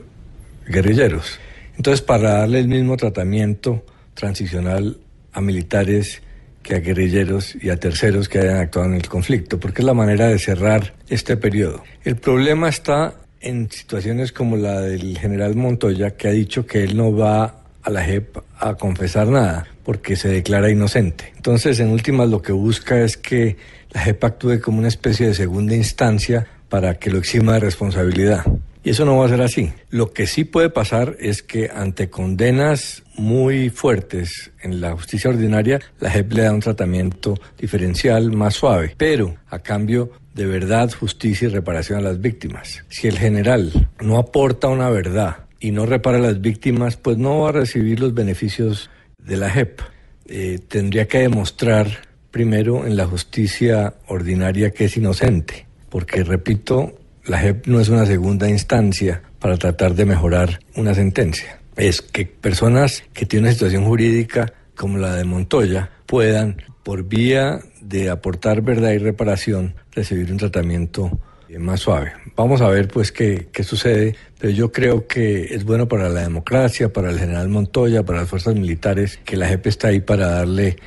guerrilleros. 0.71 1.39
Entonces, 1.77 2.03
para 2.03 2.39
darle 2.39 2.61
el 2.61 2.69
mismo 2.69 2.97
tratamiento 2.97 3.85
transicional 4.15 4.99
a 5.33 5.41
militares 5.41 6.23
que 6.63 6.75
a 6.75 6.81
guerrilleros 6.81 7.57
y 7.61 7.71
a 7.71 7.77
terceros 7.77 8.29
que 8.29 8.39
hayan 8.39 8.59
actuado 8.59 8.89
en 8.89 8.95
el 8.95 9.09
conflicto, 9.09 9.59
porque 9.59 9.83
es 9.83 9.87
la 9.87 9.95
manera 9.95 10.27
de 10.27 10.39
cerrar 10.39 10.95
este 11.09 11.37
periodo. 11.37 11.83
El 12.05 12.17
problema 12.17 12.69
está 12.69 13.15
en 13.41 13.71
situaciones 13.71 14.33
como 14.33 14.57
la 14.57 14.81
del 14.83 15.19
general 15.19 15.57
Montoya, 15.57 16.11
que 16.17 16.29
ha 16.29 16.33
dicho 16.33 16.67
que 16.67 16.85
él 16.85 16.97
no 16.97 17.17
va 17.17 17.63
a 17.83 17.91
la 17.91 18.05
JEP 18.05 18.37
a 18.59 18.75
confesar 18.75 19.29
nada, 19.29 19.67
porque 19.83 20.17
se 20.17 20.29
declara 20.29 20.71
inocente. 20.71 21.33
Entonces, 21.37 21.81
en 21.81 21.89
últimas, 21.89 22.29
lo 22.29 22.43
que 22.43 22.53
busca 22.53 23.01
es 23.01 23.17
que 23.17 23.57
la 23.91 24.03
JEP 24.03 24.23
actúe 24.23 24.61
como 24.61 24.79
una 24.79 24.89
especie 24.89 25.29
de 25.29 25.35
segunda 25.35 25.75
instancia 25.75 26.47
para 26.69 26.95
que 26.95 27.11
lo 27.11 27.19
exima 27.19 27.55
de 27.55 27.61
responsabilidad. 27.61 28.45
Y 28.83 28.91
eso 28.91 29.05
no 29.05 29.19
va 29.19 29.27
a 29.27 29.29
ser 29.29 29.43
así. 29.43 29.73
Lo 29.91 30.13
que 30.13 30.27
sí 30.27 30.45
puede 30.45 30.71
pasar 30.71 31.17
es 31.21 31.43
que 31.43 31.71
ante 31.73 32.09
condenas 32.09 33.03
muy 33.17 33.69
fuertes 33.69 34.53
en 34.63 34.81
la 34.81 34.93
justicia 34.93 35.31
ordinaria, 35.31 35.81
la 36.01 36.11
JEP 36.11 36.33
le 36.33 36.43
da 36.43 36.53
un 36.53 36.61
tratamiento 36.61 37.39
diferencial 37.59 38.33
más 38.33 38.55
suave, 38.55 38.95
pero 38.97 39.37
a 39.51 39.59
cambio 39.59 40.13
de 40.35 40.47
verdad, 40.47 40.91
justicia 40.93 41.49
y 41.49 41.51
reparación 41.51 41.99
a 41.99 42.03
las 42.03 42.21
víctimas. 42.21 42.85
Si 42.89 43.09
el 43.09 43.19
general 43.19 43.91
no 44.01 44.17
aporta 44.17 44.69
una 44.69 44.89
verdad 44.89 45.39
y 45.59 45.73
no 45.73 45.87
repara 45.87 46.19
a 46.19 46.23
las 46.23 46.41
víctimas, 46.41 46.97
pues 46.97 47.19
no 47.19 47.41
va 47.41 47.51
a 47.51 47.53
recibir 47.53 48.01
los 48.01 48.15
beneficios 48.15 48.91
de 49.19 49.37
la 49.37 49.51
JEP. 49.51 49.81
Eh, 50.27 50.61
tendría 50.67 51.09
que 51.09 51.19
demostrar 51.19 51.89
primero 52.31 52.87
en 52.87 52.97
la 52.97 53.07
justicia 53.07 53.95
ordinaria 54.07 54.71
que 54.71 54.85
es 54.85 54.97
inocente, 54.97 55.67
porque 55.89 56.23
repito, 56.23 56.95
la 57.31 57.39
JEP 57.39 57.69
no 57.69 57.79
es 57.79 57.89
una 57.89 58.07
segunda 58.07 58.51
instancia 58.51 59.23
para 59.39 59.57
tratar 59.57 59.95
de 59.95 60.05
mejorar 60.05 60.59
una 60.75 60.95
sentencia. 60.95 61.61
Es 61.77 62.03
que 62.03 62.27
personas 62.27 63.05
que 63.13 63.25
tienen 63.25 63.45
una 63.45 63.53
situación 63.53 63.85
jurídica 63.85 64.53
como 64.75 64.99
la 64.99 65.15
de 65.15 65.23
Montoya 65.23 65.91
puedan, 66.07 66.57
por 66.83 67.05
vía 67.05 67.61
de 67.81 68.11
aportar 68.11 68.63
verdad 68.63 68.91
y 68.91 68.99
reparación, 68.99 69.77
recibir 69.93 70.33
un 70.33 70.39
tratamiento 70.39 71.21
más 71.57 71.79
suave. 71.79 72.11
Vamos 72.35 72.63
a 72.63 72.69
ver 72.69 72.89
pues 72.89 73.13
qué, 73.13 73.47
qué 73.53 73.63
sucede, 73.63 74.17
pero 74.41 74.53
yo 74.53 74.73
creo 74.73 75.07
que 75.07 75.55
es 75.55 75.63
bueno 75.63 75.87
para 75.87 76.09
la 76.09 76.23
democracia, 76.23 76.93
para 76.93 77.11
el 77.11 77.21
general 77.21 77.49
Montoya, 77.49 78.03
para 78.03 78.23
las 78.23 78.29
fuerzas 78.29 78.57
militares, 78.57 79.21
que 79.25 79.37
la 79.37 79.47
JEP 79.47 79.69
está 79.69 79.87
ahí 79.87 80.01
para 80.01 80.31
darle 80.31 80.79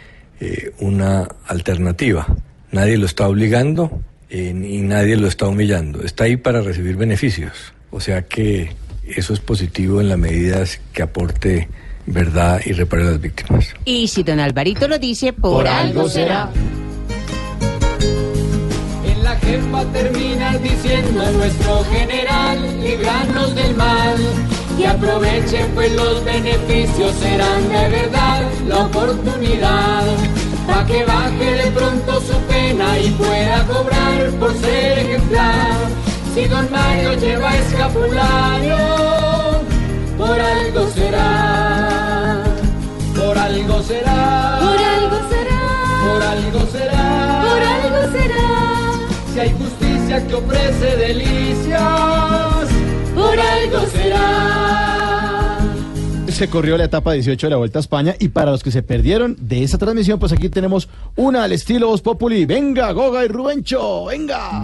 eh, 0.41 0.73
una 0.79 1.25
alternativa. 1.47 2.27
Nadie 2.73 2.97
lo 2.97 3.05
está 3.05 3.29
obligando 3.29 4.03
eh, 4.33 4.49
y 4.49 4.81
nadie 4.81 5.15
lo 5.15 5.27
está 5.27 5.47
humillando. 5.47 6.01
Está 6.01 6.23
ahí 6.23 6.37
para 6.37 6.61
recibir 6.61 6.95
beneficios. 6.95 7.51
O 7.91 7.99
sea 7.99 8.23
que 8.23 8.71
eso 9.05 9.31
es 9.31 9.39
positivo 9.39 10.01
en 10.01 10.09
la 10.09 10.17
medida 10.17 10.63
que 10.91 11.03
aporte 11.03 11.69
verdad 12.07 12.59
y 12.65 12.71
repare 12.71 13.03
a 13.03 13.11
las 13.11 13.21
víctimas. 13.21 13.67
Y 13.85 14.07
si 14.07 14.23
don 14.23 14.39
Alvarito 14.39 14.87
lo 14.87 14.97
dice, 14.97 15.33
por, 15.33 15.57
Por 15.57 15.67
algo 15.67 15.99
algo 15.99 16.09
será. 16.09 16.49
En 19.05 19.23
la 19.23 19.35
jefa 19.35 19.85
termina 19.93 20.57
diciendo 20.57 21.31
nuestro 21.33 21.83
general, 21.83 22.81
librarnos 22.81 23.53
del 23.53 23.75
mal. 23.75 24.15
Y 24.79 24.85
aprovechen 24.85 25.67
pues 25.75 25.91
los 25.93 26.25
beneficios, 26.25 27.13
serán 27.17 27.69
de 27.69 27.89
verdad 27.89 28.51
la 28.67 28.85
oportunidad. 28.85 30.03
Pa' 30.67 30.85
que 30.85 31.03
baje 31.03 31.51
de 31.63 31.71
pronto 31.71 32.21
su 32.21 32.37
pena 32.47 32.99
y 32.99 33.09
pueda 33.11 33.65
cobrar 33.67 34.29
por 34.39 34.53
ser 34.55 34.99
ejemplar. 34.99 35.77
Si 36.33 36.45
don 36.45 36.71
Mario 36.71 37.13
lleva 37.13 37.55
escapulario, 37.57 38.77
por 40.17 40.39
algo 40.39 40.87
será. 40.95 42.43
Por 43.15 43.37
algo 43.37 43.81
será. 43.83 44.59
Por 44.61 44.79
algo 44.93 45.19
será. 45.29 45.61
Por 46.05 46.23
algo 46.23 46.59
será. 46.71 47.43
Por 47.47 47.61
algo 47.61 48.11
será. 48.17 48.43
Si 49.33 49.39
hay 49.39 49.51
justicia 49.53 50.27
que 50.27 50.33
ofrece 50.33 50.95
delicias, 50.97 52.67
por 53.15 53.39
algo 53.39 53.87
será. 53.91 55.02
Corrió 56.49 56.77
la 56.77 56.85
etapa 56.85 57.13
18 57.13 57.47
de 57.47 57.51
la 57.51 57.57
Vuelta 57.57 57.79
a 57.79 57.81
España 57.81 58.15
y 58.19 58.29
para 58.29 58.51
los 58.51 58.63
que 58.63 58.71
se 58.71 58.83
perdieron 58.83 59.37
de 59.39 59.63
esa 59.63 59.77
transmisión, 59.77 60.19
pues 60.19 60.33
aquí 60.33 60.49
tenemos 60.49 60.89
una 61.15 61.43
al 61.43 61.51
estilo 61.53 61.87
Voz 61.87 62.01
Populi. 62.01 62.45
Venga, 62.45 62.91
Goga 62.91 63.23
y 63.23 63.27
Rubencho, 63.27 64.05
venga. 64.05 64.61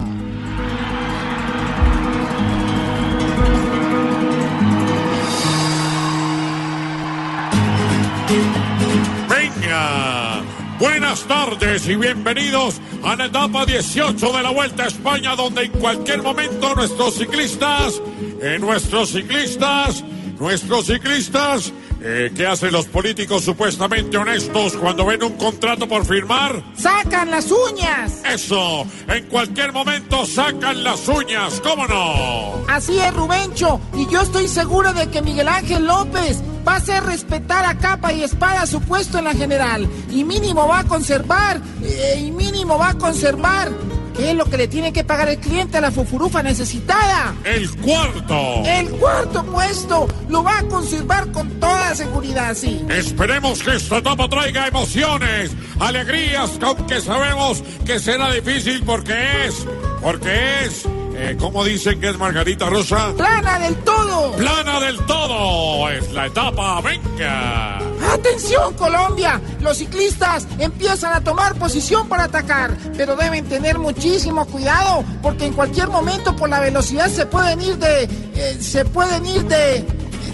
Venga. 9.28 10.42
Buenas 10.78 11.22
tardes 11.24 11.88
y 11.88 11.96
bienvenidos 11.96 12.80
a 13.02 13.16
la 13.16 13.26
etapa 13.26 13.64
18 13.64 14.32
de 14.32 14.42
la 14.42 14.50
Vuelta 14.50 14.84
a 14.84 14.86
España, 14.86 15.34
donde 15.34 15.64
en 15.64 15.72
cualquier 15.72 16.22
momento 16.22 16.74
nuestros 16.74 17.14
ciclistas, 17.14 18.00
eh, 18.42 18.58
nuestros 18.58 19.10
ciclistas, 19.10 20.04
nuestros 20.40 20.86
ciclistas, 20.86 21.72
eh, 22.02 22.32
¿qué 22.34 22.46
hacen 22.46 22.72
los 22.72 22.86
políticos 22.86 23.44
supuestamente 23.44 24.16
honestos 24.16 24.72
cuando 24.72 25.04
ven 25.04 25.22
un 25.22 25.36
contrato 25.36 25.86
por 25.86 26.04
firmar? 26.06 26.64
¡Sacan 26.74 27.30
las 27.30 27.52
uñas! 27.52 28.22
Eso, 28.24 28.86
en 29.06 29.26
cualquier 29.26 29.72
momento 29.72 30.24
sacan 30.24 30.82
las 30.82 31.06
uñas, 31.08 31.60
¿cómo 31.60 31.86
no? 31.86 32.64
Así 32.68 32.98
es, 32.98 33.14
Rubencho. 33.14 33.80
Y 33.94 34.08
yo 34.10 34.22
estoy 34.22 34.48
seguro 34.48 34.94
de 34.94 35.08
que 35.08 35.20
Miguel 35.20 35.48
Ángel 35.48 35.86
López 35.86 36.42
va 36.66 36.74
a 36.74 36.76
hacer 36.76 37.04
respetar 37.04 37.66
a 37.66 37.76
capa 37.76 38.12
y 38.12 38.22
espada 38.22 38.66
su 38.66 38.80
puesto 38.80 39.18
en 39.18 39.24
la 39.24 39.34
general. 39.34 39.86
Y 40.10 40.24
mínimo 40.24 40.66
va 40.66 40.80
a 40.80 40.84
conservar, 40.84 41.60
eh, 41.82 42.18
y 42.18 42.30
mínimo 42.30 42.78
va 42.78 42.90
a 42.90 42.94
conservar. 42.94 43.70
¿Qué 44.16 44.30
es 44.30 44.36
lo 44.36 44.44
que 44.44 44.56
le 44.56 44.68
tiene 44.68 44.92
que 44.92 45.04
pagar 45.04 45.28
el 45.28 45.38
cliente 45.38 45.78
a 45.78 45.80
la 45.80 45.90
fufurufa 45.90 46.42
necesitada? 46.42 47.34
El 47.44 47.70
cuarto. 47.76 48.62
El 48.64 48.90
cuarto 48.90 49.44
puesto 49.44 50.08
lo 50.28 50.42
va 50.42 50.58
a 50.58 50.62
conservar 50.64 51.30
con 51.32 51.48
toda 51.60 51.94
seguridad, 51.94 52.54
sí. 52.54 52.84
Esperemos 52.88 53.62
que 53.62 53.76
esta 53.76 53.98
etapa 53.98 54.28
traiga 54.28 54.68
emociones, 54.68 55.52
alegrías, 55.78 56.58
aunque 56.62 57.00
sabemos 57.00 57.62
que 57.84 57.98
será 57.98 58.32
difícil 58.32 58.82
porque 58.84 59.46
es, 59.46 59.66
porque 60.02 60.64
es, 60.64 60.86
eh, 61.14 61.36
¿cómo 61.38 61.64
dicen 61.64 62.00
que 62.00 62.10
es 62.10 62.18
Margarita 62.18 62.68
Rosa? 62.68 63.12
¡Plana 63.16 63.58
del 63.58 63.76
todo! 63.76 64.32
Plana 64.32 64.80
del 64.80 64.98
todo, 65.06 65.88
es 65.90 66.12
la 66.12 66.26
etapa, 66.26 66.80
venga. 66.80 67.78
¡Atención, 68.12 68.74
Colombia! 68.74 69.40
Los 69.60 69.78
ciclistas 69.78 70.46
empiezan 70.58 71.12
a 71.12 71.20
tomar 71.22 71.54
posición 71.56 72.08
para 72.08 72.24
atacar, 72.24 72.76
pero 72.96 73.14
deben 73.16 73.44
tener 73.46 73.78
muchísimo 73.78 74.46
cuidado 74.46 75.04
porque 75.22 75.46
en 75.46 75.52
cualquier 75.52 75.88
momento 75.88 76.34
por 76.34 76.48
la 76.48 76.60
velocidad 76.60 77.08
se 77.08 77.26
pueden 77.26 77.60
ir 77.60 77.76
de... 77.76 78.04
eh, 78.34 78.56
se 78.60 78.84
pueden 78.84 79.24
ir 79.26 79.44
de... 79.44 79.84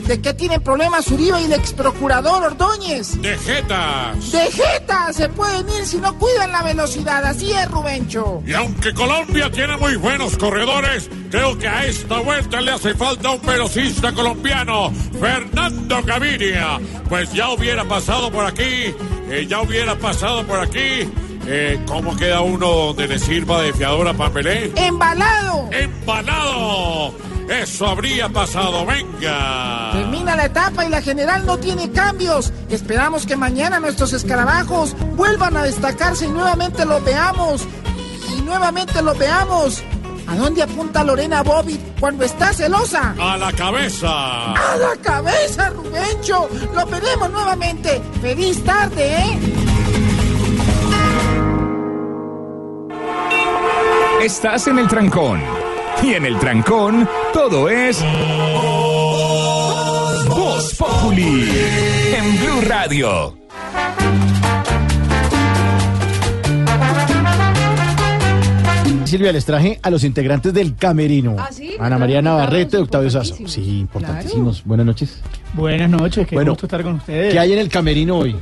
¿De 0.06 0.20
qué 0.20 0.32
tienen 0.34 0.62
problemas 0.62 1.08
Uribe 1.08 1.40
y 1.40 1.44
el 1.46 1.52
ex 1.52 1.72
procurador 1.72 2.44
Ordóñez? 2.44 3.20
De 3.20 3.36
jetas. 3.38 4.30
¡De 4.30 4.52
jeta! 4.52 5.12
Se 5.12 5.28
pueden 5.28 5.68
ir 5.68 5.84
si 5.84 5.96
no 5.96 6.16
cuidan 6.16 6.52
la 6.52 6.62
velocidad, 6.62 7.24
así 7.24 7.50
es, 7.50 7.68
Rubencho. 7.68 8.40
Y 8.46 8.52
aunque 8.54 8.94
Colombia 8.94 9.50
tiene 9.50 9.76
muy 9.76 9.96
buenos 9.96 10.36
corredores, 10.38 11.10
creo 11.28 11.58
que 11.58 11.66
a 11.66 11.86
esta 11.86 12.20
vuelta 12.20 12.60
le 12.60 12.70
hace 12.70 12.94
falta 12.94 13.30
un 13.30 13.42
velocista 13.42 14.12
colombiano, 14.12 14.92
Fernando 15.18 16.00
Gaviria. 16.04 16.78
Pues 17.08 17.32
ya 17.32 17.50
hubiera 17.50 17.84
pasado 17.84 18.30
por 18.30 18.46
aquí, 18.46 18.94
eh, 19.28 19.46
ya 19.48 19.60
hubiera 19.60 19.96
pasado 19.98 20.46
por 20.46 20.60
aquí. 20.60 21.10
Eh, 21.48 21.80
¿Cómo 21.86 22.16
queda 22.16 22.42
uno 22.42 22.68
donde 22.68 23.08
le 23.08 23.18
sirva 23.18 23.60
de 23.60 23.72
fiador 23.72 24.06
a 24.06 24.14
Pambelé? 24.14 24.70
¡Embalado! 24.76 25.68
¡Embalado! 25.72 27.14
Eso 27.48 27.86
habría 27.86 28.28
pasado, 28.28 28.84
venga. 28.84 29.90
Termina 29.92 30.34
la 30.34 30.46
etapa 30.46 30.84
y 30.84 30.88
la 30.88 31.00
general 31.00 31.46
no 31.46 31.58
tiene 31.58 31.90
cambios. 31.92 32.52
Esperamos 32.70 33.24
que 33.24 33.36
mañana 33.36 33.78
nuestros 33.78 34.12
escarabajos 34.12 34.96
vuelvan 35.14 35.56
a 35.56 35.62
destacarse 35.62 36.26
y 36.26 36.28
nuevamente 36.28 36.84
los 36.84 37.04
veamos. 37.04 37.66
Y 38.36 38.42
nuevamente 38.42 39.00
los 39.00 39.16
veamos. 39.16 39.82
¿A 40.26 40.34
dónde 40.34 40.62
apunta 40.62 41.04
Lorena 41.04 41.42
Bobbitt 41.42 41.80
cuando 42.00 42.24
está 42.24 42.52
celosa? 42.52 43.14
A 43.18 43.36
la 43.36 43.52
cabeza. 43.52 44.08
¡A 44.52 44.76
la 44.76 44.96
cabeza, 45.00 45.70
Rubencho! 45.70 46.48
Lo 46.74 46.84
veremos 46.86 47.30
nuevamente. 47.30 48.02
¡Feliz 48.20 48.62
tarde, 48.64 49.16
eh! 49.18 49.38
Estás 54.22 54.66
en 54.66 54.80
el 54.80 54.88
trancón. 54.88 55.55
Y 56.02 56.14
en 56.14 56.24
el 56.24 56.38
trancón, 56.38 57.08
todo 57.32 57.68
es. 57.68 58.02
Voz 60.28 60.74
Populi. 60.74 61.50
En 62.16 62.38
Blue 62.38 62.60
Radio. 62.68 63.36
Silvia, 69.04 69.30
les 69.32 69.44
traje 69.44 69.78
a 69.82 69.90
los 69.90 70.02
integrantes 70.02 70.52
del 70.52 70.74
Camerino. 70.74 71.36
¿Ah, 71.38 71.48
sí? 71.52 71.74
Ana 71.78 71.96
María 71.96 72.20
Navarrete 72.20 72.76
y 72.76 72.80
Octavio 72.80 73.08
Sazo. 73.08 73.36
importantísimos. 73.36 73.52
Sí, 73.52 73.78
importantísimos. 73.78 74.64
Buenas 74.64 74.86
noches. 74.86 75.20
Buenas 75.54 75.88
noches, 75.90 76.26
qué 76.26 76.34
Bueno, 76.34 76.52
gusto 76.52 76.66
estar 76.66 76.82
con 76.82 76.94
ustedes. 76.96 77.32
¿Qué 77.32 77.38
hay 77.38 77.52
en 77.52 77.60
el 77.60 77.68
Camerino 77.68 78.18
hoy? 78.18 78.34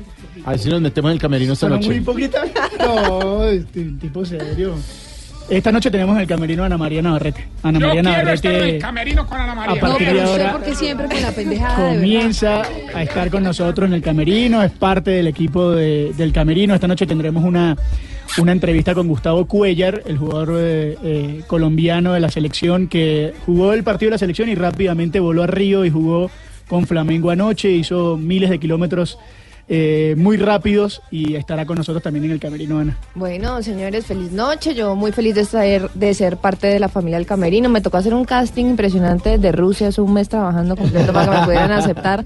A 0.45 0.51
ver 0.53 0.59
si 0.59 0.71
nos 0.71 0.81
metemos 0.81 1.11
en 1.11 1.15
el 1.15 1.21
Camerino 1.21 1.53
esta 1.53 1.69
noche. 1.69 1.87
muy 1.87 1.97
hipócrita. 1.97 2.43
No, 2.79 3.45
este, 3.45 3.85
tipo 4.01 4.25
serio. 4.25 4.75
Esta 5.49 5.71
noche 5.71 5.91
tenemos 5.91 6.17
en 6.17 6.23
el 6.23 6.27
camerino 6.27 6.63
a 6.63 6.67
Ana 6.67 6.79
María 6.79 7.03
Navarrete. 7.03 7.47
Ana 7.63 7.79
Yo 7.79 7.87
María 7.89 8.03
quiero 8.03 8.31
estar 8.33 8.51
en 8.51 8.57
el 8.57 8.61
Navarrete 8.63 8.79
camerino 8.79 9.27
con 9.27 9.39
Ana 9.41 9.55
María. 9.55 9.77
A 9.77 9.81
partir 9.81 10.13
de 10.15 10.23
ahora 10.23 10.53
porque 10.53 10.75
siempre 10.75 11.07
con 11.07 11.21
la 11.23 11.33
pendejada. 11.33 11.89
de 11.91 11.97
comienza 11.97 12.63
a 12.95 13.03
estar 13.03 13.31
con 13.31 13.43
nosotros 13.43 13.87
en 13.89 13.95
el 13.95 14.03
camerino, 14.03 14.63
es 14.63 14.71
parte 14.73 15.11
del 15.11 15.27
equipo 15.27 15.71
de- 15.73 16.13
del 16.17 16.33
camerino. 16.33 16.75
Esta 16.75 16.89
noche 16.89 17.07
tendremos 17.07 17.45
una, 17.45 17.77
una 18.39 18.53
entrevista 18.53 18.95
con 18.95 19.07
Gustavo 19.07 19.45
Cuellar, 19.47 20.03
el 20.07 20.17
jugador 20.17 20.55
eh, 20.59 20.97
eh, 21.05 21.41
colombiano 21.47 22.15
de 22.15 22.21
la 22.21 22.31
selección 22.31 22.89
que 22.89 23.35
jugó 23.45 23.75
el 23.75 23.85
partido 23.85 24.09
de 24.11 24.15
la 24.15 24.19
selección 24.19 24.49
y 24.49 24.55
rápidamente 24.55 25.21
voló 25.21 25.43
a 25.43 25.47
Río 25.47 25.85
y 25.85 25.91
jugó 25.91 26.31
con 26.69 26.87
Flamengo 26.87 27.31
anoche, 27.31 27.71
hizo 27.71 28.17
miles 28.17 28.49
de 28.49 28.59
kilómetros 28.59 29.19
eh, 29.67 30.15
muy 30.19 30.37
rápidos 30.37 31.01
y 31.11 31.37
estará 31.37 31.65
con 31.65 31.79
nosotros 31.79 32.03
también 32.03 32.27
en 32.27 32.33
el 32.33 32.41
camerino, 32.41 32.79
Ana. 32.79 32.99
Bueno, 33.15 33.63
señores, 33.63 34.05
feliz 34.05 34.31
noche. 34.31 34.75
Yo 34.75 34.95
muy 34.95 35.13
feliz 35.13 35.35
de 35.35 35.45
ser, 35.45 35.91
de 35.95 36.13
ser 36.13 36.37
parte 36.37 36.67
de 36.67 36.79
la 36.79 36.89
familia 36.89 37.17
del 37.17 37.27
Camerino. 37.27 37.69
Me 37.69 37.81
tocó 37.81 37.97
hacer 37.97 38.13
un 38.13 38.25
casting 38.25 38.67
impresionante 38.67 39.39
de 39.39 39.53
Rusia, 39.53 39.89
hace 39.89 40.01
un 40.01 40.13
mes 40.13 40.29
trabajando 40.29 40.77
completo 40.77 41.13
para 41.13 41.33
que 41.33 41.39
me 41.39 41.45
pudieran 41.47 41.73
aceptar. 41.73 42.25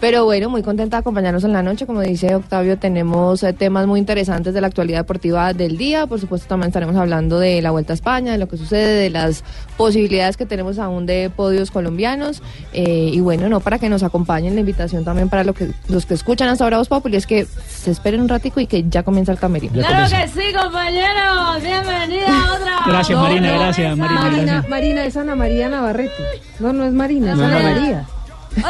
Pero 0.00 0.24
bueno, 0.24 0.48
muy 0.48 0.62
contenta 0.62 0.96
de 0.96 1.00
acompañarnos 1.00 1.44
en 1.44 1.52
la 1.52 1.62
noche. 1.62 1.86
Como 1.86 2.00
dice 2.00 2.34
Octavio, 2.34 2.78
tenemos 2.78 3.42
eh, 3.42 3.52
temas 3.52 3.86
muy 3.86 4.00
interesantes 4.00 4.54
de 4.54 4.60
la 4.62 4.66
actualidad 4.66 5.00
deportiva 5.00 5.52
del 5.52 5.76
día. 5.76 6.06
Por 6.06 6.18
supuesto, 6.18 6.48
también 6.48 6.68
estaremos 6.68 6.96
hablando 6.96 7.38
de 7.38 7.60
la 7.60 7.70
Vuelta 7.70 7.92
a 7.92 7.94
España, 7.94 8.32
de 8.32 8.38
lo 8.38 8.48
que 8.48 8.56
sucede, 8.56 8.94
de 8.94 9.10
las 9.10 9.44
posibilidades 9.76 10.38
que 10.38 10.46
tenemos 10.46 10.78
aún 10.78 11.04
de 11.04 11.30
podios 11.30 11.70
colombianos. 11.70 12.42
Eh, 12.72 13.10
y 13.12 13.20
bueno, 13.20 13.50
no 13.50 13.60
para 13.60 13.78
que 13.78 13.90
nos 13.90 14.02
acompañen, 14.02 14.54
la 14.54 14.60
invitación 14.60 15.04
también 15.04 15.28
para 15.28 15.44
lo 15.44 15.52
que, 15.52 15.70
los 15.88 16.06
que 16.06 16.14
escuchan 16.14 16.48
hasta 16.48 16.64
ahora 16.64 16.79
Voz 16.80 16.88
Populi 16.88 17.16
es 17.18 17.26
que 17.26 17.44
se 17.44 17.90
esperen 17.90 18.22
un 18.22 18.28
ratico 18.30 18.58
y 18.58 18.66
que 18.66 18.84
ya 18.88 19.02
comienza 19.02 19.32
el 19.32 19.38
camerino. 19.38 19.74
Claro 19.86 20.08
que 20.08 20.28
sí, 20.28 20.50
compañeros. 20.54 21.62
Bienvenida 21.62 22.26
a 22.26 22.52
otra. 22.54 22.72
Gracias, 22.86 23.18
No, 23.18 23.22
Marina, 23.24 23.52
gracias, 23.52 23.96
Marina. 23.98 24.20
Marina, 24.22 24.42
gracias. 24.52 24.68
Marina, 24.70 25.04
es 25.04 25.16
Ana 25.18 25.34
María 25.34 25.68
Navarrete. 25.68 26.24
No, 26.58 26.72
no 26.72 26.84
es 26.86 26.92
Marina, 26.94 27.32
es 27.32 27.36
No, 27.36 27.44
Ana. 27.44 27.60
María. 27.62 28.04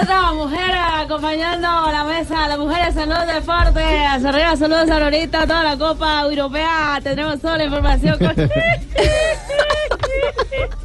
Otra 0.02 0.32
mujer 0.32 0.74
acompañando 0.74 1.68
la 1.92 2.02
mesa, 2.04 2.48
las 2.48 2.58
mujeres 2.58 2.94
salud 2.94 3.14
deporte, 3.32 3.80
hacia 4.06 4.28
arriba 4.28 4.56
saludos 4.56 4.90
a 4.90 4.98
Lorita, 4.98 5.42
toda 5.46 5.62
la 5.62 5.76
Copa 5.78 6.22
Europea, 6.22 6.98
tendremos 7.02 7.40
toda 7.40 7.58
la 7.58 7.64
información. 7.64 8.18
con- 8.18 8.34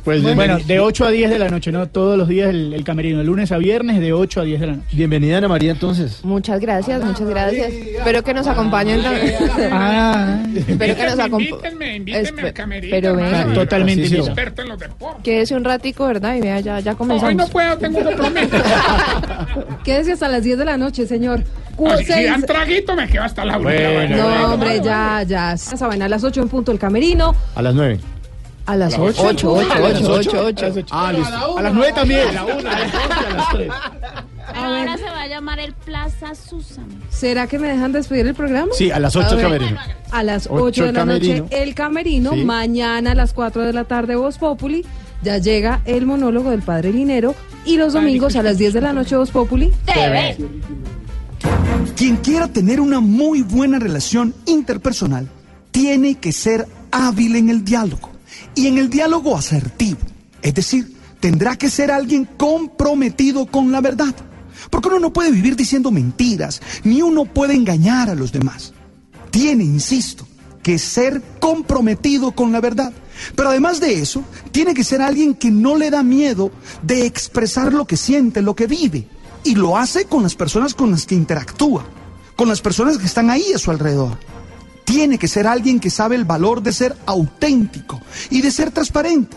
Pues 0.04 0.22
bueno, 0.36 0.60
de 0.60 0.80
8 0.80 1.06
a 1.06 1.10
10 1.10 1.32
de 1.32 1.40
la 1.40 1.50
noche, 1.50 1.72
¿no? 1.72 1.88
Todos 1.88 2.16
los 2.16 2.28
días 2.28 2.52
el, 2.52 2.74
el 2.76 2.84
camerino, 2.84 3.18
de 3.18 3.24
lunes 3.24 3.52
a 3.52 3.58
viernes, 3.58 4.00
de 4.00 4.14
8 4.14 4.42
a 4.42 4.44
10 4.44 4.62
de 4.62 4.68
la 4.68 4.74
noche. 4.74 4.88
Bienvenida, 4.92 5.40
Ana 5.40 5.48
María, 5.48 5.72
entonces. 5.72 6.24
Muchas 6.24 6.60
gracias, 6.60 7.04
muchas 7.04 7.28
gracias. 7.28 7.74
Espero 7.74 8.24
que 8.24 8.34
nos 8.36 8.46
acompañen 8.46 9.02
también. 9.02 9.34
Ah. 9.72 10.44
Espero 10.56 10.96
que 10.96 11.04
nos 11.06 11.20
acompañen. 11.20 11.50
Invítenme, 11.50 11.96
invítenme 11.96 12.42
al 12.44 12.54
camerino. 12.54 12.92
Pero 12.92 13.16
venga. 13.16 13.54
Totalmente 13.54 14.16
experto 14.16 14.62
en 14.62 14.70
los 14.70 14.80
deportes. 14.80 15.24
Quédese 15.24 15.56
un 15.56 15.64
ratico, 15.64 16.06
¿verdad? 16.06 16.36
Y 16.36 16.42
vea, 16.42 16.60
ya, 16.60 16.80
ya 16.82 16.94
comenzamos. 16.94 17.30
Hoy 17.30 17.36
no 17.36 17.48
puedo, 17.48 17.76
tengo 17.78 17.98
un 17.98 18.06
compromiso. 18.06 18.58
Quédese 19.84 20.12
hasta 20.12 20.28
las 20.30 20.44
10 20.44 20.60
de 20.60 20.66
la 20.66 20.78
noche, 20.78 21.08
señor. 21.08 21.44
Si 22.06 22.24
dan 22.24 22.44
traguito, 22.44 22.96
me 22.96 23.08
quedo 23.08 23.24
hasta 23.24 23.44
la 23.44 23.58
una. 23.58 23.70
Bueno, 23.70 24.18
No, 24.18 24.54
hombre, 24.54 24.82
ya, 24.84 25.24
ya. 25.24 25.58
Saben, 25.58 26.02
a 26.04 26.08
las 26.08 26.24
8 26.24 26.44
en 26.44 26.48
punto 26.48 26.72
el 26.72 26.80
camerino. 26.80 27.36
A 27.56 27.62
las 27.62 27.74
9. 27.74 28.00
A 28.66 28.76
las 28.76 28.98
8. 28.98 29.22
8, 29.24 29.54
8, 29.54 29.74
8, 30.10 30.46
8, 30.48 30.74
8. 30.76 30.86
Ah, 30.90 31.14
listo. 31.14 31.58
A 31.58 31.62
las 31.62 31.74
9 31.74 31.92
también. 31.94 32.28
A 32.30 32.32
la 32.32 32.46
1, 32.46 32.54
a 32.54 32.64
las 32.64 32.92
2 32.92 33.02
y 33.22 33.26
a 33.26 33.34
las 33.36 33.50
3. 33.52 33.72
Pero 34.48 34.60
ahora 34.66 34.98
se 34.98 35.04
va 35.04 35.22
a 35.22 35.28
llamar 35.28 35.60
el 35.60 35.74
Plaza 35.74 36.34
Susan. 36.34 36.86
¿Será 37.10 37.46
que 37.48 37.60
me 37.60 37.68
dejan 37.68 37.92
despedir 37.92 38.26
el 38.26 38.34
programa? 38.34 38.72
Sí, 38.74 38.90
a 38.90 39.00
las 39.00 39.16
8 39.16 39.28
A 39.28 39.36
ver, 39.36 39.44
camerino. 39.44 39.80
A 40.12 40.24
las 40.24 40.48
Ocho 40.48 40.64
8 40.64 40.82
de 40.84 40.90
el 40.90 40.94
la 40.96 41.00
camerino. 41.02 41.44
noche, 41.44 41.62
el 41.64 41.76
camerino. 41.76 42.32
Sí. 42.32 42.44
Mañana 42.44 43.12
a 43.12 43.16
las 43.16 43.34
4 43.34 43.62
de 43.62 43.74
la 43.74 43.84
tarde, 43.84 44.16
Voz 44.16 44.38
Populi. 44.40 44.84
Ya 45.22 45.38
llega 45.38 45.82
el 45.86 46.06
monólogo 46.08 46.50
del 46.50 46.62
Padre 46.64 46.92
Linero. 46.92 47.36
Y 47.66 47.78
los 47.78 47.94
domingos 47.94 48.36
a 48.36 48.44
las 48.44 48.58
10 48.58 48.74
de 48.74 48.82
la 48.82 48.94
noche, 48.94 49.16
Voz 49.16 49.30
Populi. 49.32 49.72
TV. 49.86 50.38
Quien 51.96 52.18
quiera 52.18 52.48
tener 52.48 52.80
una 52.80 53.00
muy 53.00 53.44
buena 53.44 53.78
relación 53.78 54.34
interpersonal 54.46 55.28
tiene 55.72 56.16
que 56.16 56.32
ser 56.32 56.68
hábil 56.92 57.36
en 57.36 57.50
el 57.50 57.64
diálogo 57.64 58.15
y 58.56 58.68
en 58.68 58.78
el 58.78 58.90
diálogo 58.90 59.38
asertivo. 59.38 60.00
Es 60.42 60.54
decir, 60.54 60.96
tendrá 61.20 61.58
que 61.58 61.70
ser 61.70 61.92
alguien 61.92 62.26
comprometido 62.38 63.46
con 63.46 63.72
la 63.72 63.82
verdad. 63.82 64.16
Porque 64.70 64.88
uno 64.88 65.00
no 65.00 65.14
puede 65.14 65.32
vivir 65.32 65.56
diciendo 65.56 65.92
mentiras, 65.92 66.62
ni 66.84 67.02
uno 67.02 67.26
puede 67.26 67.54
engañar 67.54 68.10
a 68.10 68.16
los 68.16 68.32
demás. 68.32 68.74
Tiene, 69.32 69.64
insisto, 69.64 70.26
que 70.64 70.80
ser 70.80 71.22
comprometido 71.40 72.32
con 72.32 72.52
la 72.52 72.62
verdad. 72.62 72.92
Pero 73.36 73.50
además 73.50 73.80
de 73.80 74.02
eso, 74.02 74.24
tiene 74.52 74.74
que 74.74 74.84
ser 74.84 75.02
alguien 75.02 75.36
que 75.36 75.52
no 75.52 75.78
le 75.78 75.90
da 75.90 76.04
miedo 76.04 76.52
de 76.82 77.06
expresar 77.06 77.74
lo 77.74 77.86
que 77.86 77.98
siente, 77.98 78.42
lo 78.42 78.56
que 78.56 78.68
vive. 78.68 79.08
Y 79.44 79.56
lo 79.56 79.78
hace 79.78 80.06
con 80.06 80.24
las 80.24 80.36
personas 80.36 80.74
con 80.74 80.92
las 80.92 81.06
que 81.06 81.16
interactúa, 81.16 81.86
con 82.36 82.48
las 82.48 82.62
personas 82.62 82.98
que 82.98 83.06
están 83.06 83.30
ahí 83.30 83.54
a 83.54 83.60
su 83.60 83.70
alrededor. 83.70 84.18
Tiene 84.86 85.18
que 85.18 85.28
ser 85.28 85.48
alguien 85.48 85.80
que 85.80 85.90
sabe 85.90 86.16
el 86.16 86.26
valor 86.26 86.64
de 86.64 86.72
ser 86.72 86.96
auténtico 87.06 88.02
y 88.30 88.42
de 88.42 88.52
ser 88.52 88.72
transparente. 88.72 89.36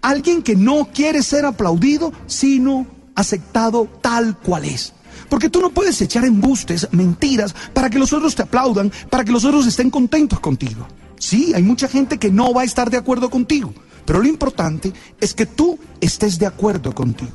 Alguien 0.00 0.42
que 0.42 0.56
no 0.56 0.88
quiere 0.92 1.22
ser 1.22 1.44
aplaudido, 1.44 2.12
sino 2.26 2.86
aceptado 3.14 3.88
tal 4.00 4.38
cual 4.38 4.64
es. 4.64 4.92
Porque 5.28 5.50
tú 5.50 5.60
no 5.60 5.70
puedes 5.70 6.00
echar 6.00 6.24
embustes, 6.24 6.88
mentiras, 6.92 7.54
para 7.72 7.90
que 7.90 7.98
los 7.98 8.12
otros 8.12 8.34
te 8.34 8.42
aplaudan, 8.42 8.92
para 9.10 9.24
que 9.24 9.32
los 9.32 9.44
otros 9.44 9.66
estén 9.66 9.90
contentos 9.90 10.40
contigo. 10.40 10.86
Sí, 11.18 11.52
hay 11.54 11.62
mucha 11.62 11.88
gente 11.88 12.18
que 12.18 12.30
no 12.30 12.52
va 12.52 12.62
a 12.62 12.64
estar 12.64 12.90
de 12.90 12.98
acuerdo 12.98 13.30
contigo, 13.30 13.72
pero 14.04 14.20
lo 14.20 14.28
importante 14.28 14.92
es 15.20 15.34
que 15.34 15.46
tú 15.46 15.78
estés 16.00 16.38
de 16.38 16.46
acuerdo 16.46 16.94
contigo. 16.94 17.32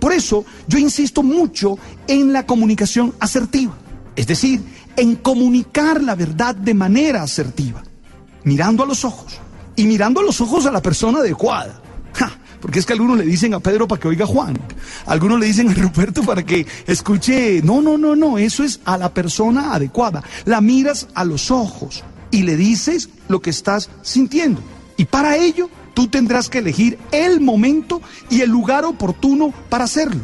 Por 0.00 0.12
eso 0.12 0.44
yo 0.66 0.78
insisto 0.78 1.22
mucho 1.22 1.78
en 2.06 2.32
la 2.32 2.46
comunicación 2.46 3.14
asertiva, 3.20 3.76
es 4.16 4.26
decir, 4.26 4.62
en 4.96 5.16
comunicar 5.16 6.02
la 6.02 6.14
verdad 6.14 6.54
de 6.54 6.74
manera 6.74 7.22
asertiva, 7.22 7.82
mirando 8.44 8.82
a 8.82 8.86
los 8.86 9.04
ojos 9.04 9.38
y 9.76 9.84
mirando 9.84 10.20
a 10.20 10.24
los 10.24 10.40
ojos 10.40 10.66
a 10.66 10.72
la 10.72 10.82
persona 10.82 11.18
adecuada. 11.18 11.80
Ja, 12.14 12.32
porque 12.60 12.78
es 12.78 12.86
que 12.86 12.94
algunos 12.94 13.18
le 13.18 13.24
dicen 13.24 13.52
a 13.54 13.60
Pedro 13.60 13.86
para 13.86 14.00
que 14.00 14.08
oiga 14.08 14.24
a 14.24 14.28
Juan, 14.28 14.58
algunos 15.06 15.38
le 15.38 15.46
dicen 15.46 15.68
a 15.68 15.74
Ruperto 15.74 16.22
para 16.22 16.42
que 16.44 16.66
escuche, 16.86 17.60
no, 17.62 17.82
no, 17.82 17.98
no, 17.98 18.16
no, 18.16 18.38
eso 18.38 18.64
es 18.64 18.80
a 18.84 18.96
la 18.96 19.12
persona 19.12 19.74
adecuada. 19.74 20.22
La 20.44 20.60
miras 20.60 21.08
a 21.14 21.24
los 21.24 21.50
ojos 21.50 22.02
y 22.30 22.42
le 22.42 22.56
dices 22.56 23.10
lo 23.28 23.40
que 23.40 23.50
estás 23.50 23.90
sintiendo. 24.02 24.62
Y 24.96 25.04
para 25.04 25.36
ello 25.36 25.68
tú 25.94 26.08
tendrás 26.08 26.48
que 26.48 26.58
elegir 26.58 26.98
el 27.12 27.40
momento 27.40 28.00
y 28.30 28.40
el 28.40 28.50
lugar 28.50 28.84
oportuno 28.84 29.52
para 29.68 29.84
hacerlo. 29.84 30.22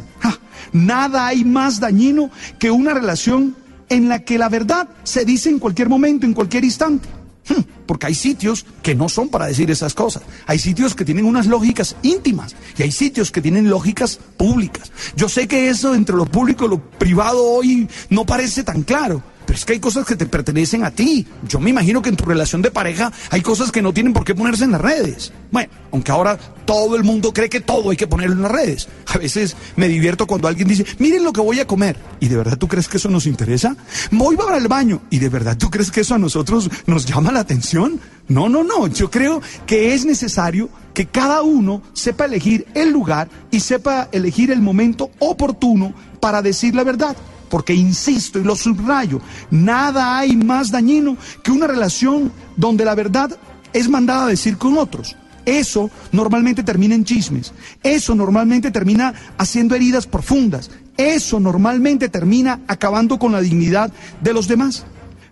Nada 0.72 1.26
hay 1.26 1.44
más 1.44 1.80
dañino 1.80 2.30
que 2.58 2.70
una 2.70 2.94
relación 2.94 3.54
en 3.92 4.08
la 4.08 4.20
que 4.24 4.38
la 4.38 4.48
verdad 4.48 4.88
se 5.04 5.24
dice 5.24 5.48
en 5.50 5.58
cualquier 5.58 5.88
momento, 5.88 6.26
en 6.26 6.34
cualquier 6.34 6.64
instante. 6.64 7.08
Hmm, 7.48 7.62
Porque 7.86 8.06
hay 8.06 8.14
sitios 8.14 8.64
que 8.82 8.94
no 8.94 9.08
son 9.08 9.28
para 9.28 9.46
decir 9.46 9.70
esas 9.70 9.94
cosas. 9.94 10.22
Hay 10.46 10.58
sitios 10.58 10.94
que 10.94 11.04
tienen 11.04 11.24
unas 11.24 11.46
lógicas 11.46 11.96
íntimas 12.02 12.54
y 12.78 12.84
hay 12.84 12.92
sitios 12.92 13.32
que 13.32 13.42
tienen 13.42 13.68
lógicas 13.68 14.20
públicas. 14.36 14.92
Yo 15.16 15.28
sé 15.28 15.48
que 15.48 15.68
eso 15.68 15.94
entre 15.94 16.14
lo 16.16 16.24
público 16.26 16.66
y 16.66 16.68
lo 16.68 16.78
privado 16.78 17.44
hoy 17.44 17.88
no 18.10 18.24
parece 18.24 18.62
tan 18.62 18.82
claro. 18.82 19.22
Pero 19.52 19.58
es 19.58 19.66
que 19.66 19.74
hay 19.74 19.80
cosas 19.80 20.06
que 20.06 20.16
te 20.16 20.24
pertenecen 20.24 20.82
a 20.82 20.90
ti. 20.90 21.26
Yo 21.46 21.60
me 21.60 21.68
imagino 21.68 22.00
que 22.00 22.08
en 22.08 22.16
tu 22.16 22.24
relación 22.24 22.62
de 22.62 22.70
pareja 22.70 23.12
hay 23.28 23.42
cosas 23.42 23.70
que 23.70 23.82
no 23.82 23.92
tienen 23.92 24.14
por 24.14 24.24
qué 24.24 24.34
ponerse 24.34 24.64
en 24.64 24.72
las 24.72 24.80
redes. 24.80 25.30
Bueno, 25.50 25.70
aunque 25.90 26.10
ahora 26.10 26.38
todo 26.64 26.96
el 26.96 27.04
mundo 27.04 27.34
cree 27.34 27.50
que 27.50 27.60
todo 27.60 27.90
hay 27.90 27.98
que 27.98 28.06
ponerlo 28.06 28.34
en 28.36 28.40
las 28.40 28.50
redes. 28.50 28.88
A 29.08 29.18
veces 29.18 29.54
me 29.76 29.88
divierto 29.88 30.26
cuando 30.26 30.48
alguien 30.48 30.68
dice, 30.68 30.86
miren 30.98 31.22
lo 31.22 31.34
que 31.34 31.42
voy 31.42 31.60
a 31.60 31.66
comer. 31.66 31.98
¿Y 32.18 32.28
de 32.28 32.36
verdad 32.38 32.56
tú 32.56 32.66
crees 32.66 32.88
que 32.88 32.96
eso 32.96 33.10
nos 33.10 33.26
interesa? 33.26 33.76
Voy 34.10 34.38
para 34.38 34.56
el 34.56 34.68
baño. 34.68 35.02
¿Y 35.10 35.18
de 35.18 35.28
verdad 35.28 35.58
tú 35.58 35.68
crees 35.68 35.90
que 35.90 36.00
eso 36.00 36.14
a 36.14 36.18
nosotros 36.18 36.70
nos 36.86 37.04
llama 37.04 37.30
la 37.30 37.40
atención? 37.40 38.00
No, 38.28 38.48
no, 38.48 38.64
no. 38.64 38.86
Yo 38.86 39.10
creo 39.10 39.42
que 39.66 39.92
es 39.92 40.06
necesario 40.06 40.70
que 40.94 41.08
cada 41.08 41.42
uno 41.42 41.82
sepa 41.92 42.24
elegir 42.24 42.66
el 42.72 42.90
lugar 42.90 43.28
y 43.50 43.60
sepa 43.60 44.08
elegir 44.12 44.50
el 44.50 44.62
momento 44.62 45.10
oportuno 45.18 45.92
para 46.20 46.40
decir 46.40 46.74
la 46.74 46.84
verdad. 46.84 47.14
Porque 47.52 47.74
insisto 47.74 48.38
y 48.38 48.44
lo 48.44 48.56
subrayo, 48.56 49.20
nada 49.50 50.16
hay 50.16 50.38
más 50.38 50.70
dañino 50.70 51.18
que 51.42 51.50
una 51.50 51.66
relación 51.66 52.32
donde 52.56 52.82
la 52.82 52.94
verdad 52.94 53.38
es 53.74 53.90
mandada 53.90 54.24
a 54.24 54.28
decir 54.28 54.56
con 54.56 54.78
otros. 54.78 55.16
Eso 55.44 55.90
normalmente 56.12 56.62
termina 56.62 56.94
en 56.94 57.04
chismes. 57.04 57.52
Eso 57.82 58.14
normalmente 58.14 58.70
termina 58.70 59.12
haciendo 59.36 59.74
heridas 59.74 60.06
profundas. 60.06 60.70
Eso 60.96 61.40
normalmente 61.40 62.08
termina 62.08 62.60
acabando 62.68 63.18
con 63.18 63.32
la 63.32 63.42
dignidad 63.42 63.92
de 64.22 64.32
los 64.32 64.48
demás. 64.48 64.86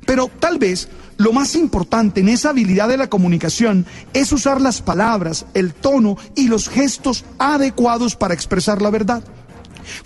Pero 0.04 0.30
tal 0.40 0.58
vez 0.58 0.90
lo 1.16 1.32
más 1.32 1.54
importante 1.54 2.20
en 2.20 2.28
esa 2.28 2.50
habilidad 2.50 2.88
de 2.88 2.98
la 2.98 3.08
comunicación 3.08 3.86
es 4.12 4.30
usar 4.30 4.60
las 4.60 4.82
palabras, 4.82 5.46
el 5.54 5.72
tono 5.72 6.18
y 6.34 6.48
los 6.48 6.68
gestos 6.68 7.24
adecuados 7.38 8.14
para 8.14 8.34
expresar 8.34 8.82
la 8.82 8.90
verdad. 8.90 9.24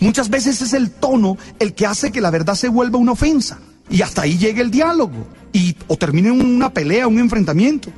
Muchas 0.01 0.31
veces 0.31 0.63
es 0.63 0.73
el 0.73 0.91
tono 0.91 1.37
el 1.59 1.75
que 1.75 1.87
hace 1.87 2.13
que 2.13 2.21
la 2.21 2.31
verdad 2.31 2.55
se 2.55 2.69
vuelva 2.69 2.99
una 2.99 3.13
ofensa 3.13 3.59
y 3.91 4.03
hasta 4.03 4.23
ahí 4.23 4.39
llegue 4.39 4.63
el 4.63 4.71
diálogo 4.71 5.27
y 5.53 5.77
o 5.89 5.97
termine 5.97 6.31
una 6.31 6.71
pelea, 6.71 7.07
un 7.07 7.19
enfrentamiento. 7.19 7.91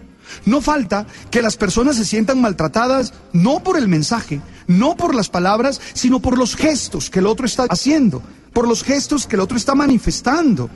No 0.44 0.60
falta 0.60 1.06
que 1.30 1.42
las 1.42 1.56
personas 1.56 1.96
se 1.96 2.04
sientan 2.04 2.40
maltratadas 2.40 3.14
no 3.32 3.62
por 3.62 3.78
el 3.78 3.88
mensaje, 3.88 4.40
no 4.66 4.96
por 4.96 5.14
las 5.14 5.28
palabras, 5.28 5.80
sino 5.94 6.20
por 6.20 6.36
los 6.36 6.56
gestos 6.56 7.10
que 7.10 7.20
el 7.20 7.26
otro 7.26 7.46
está 7.46 7.64
haciendo, 7.68 8.22
por 8.52 8.66
los 8.66 8.82
gestos 8.82 9.26
que 9.26 9.36
el 9.36 9.40
otro 9.40 9.56
está 9.56 9.74
manifestando. 9.74 10.68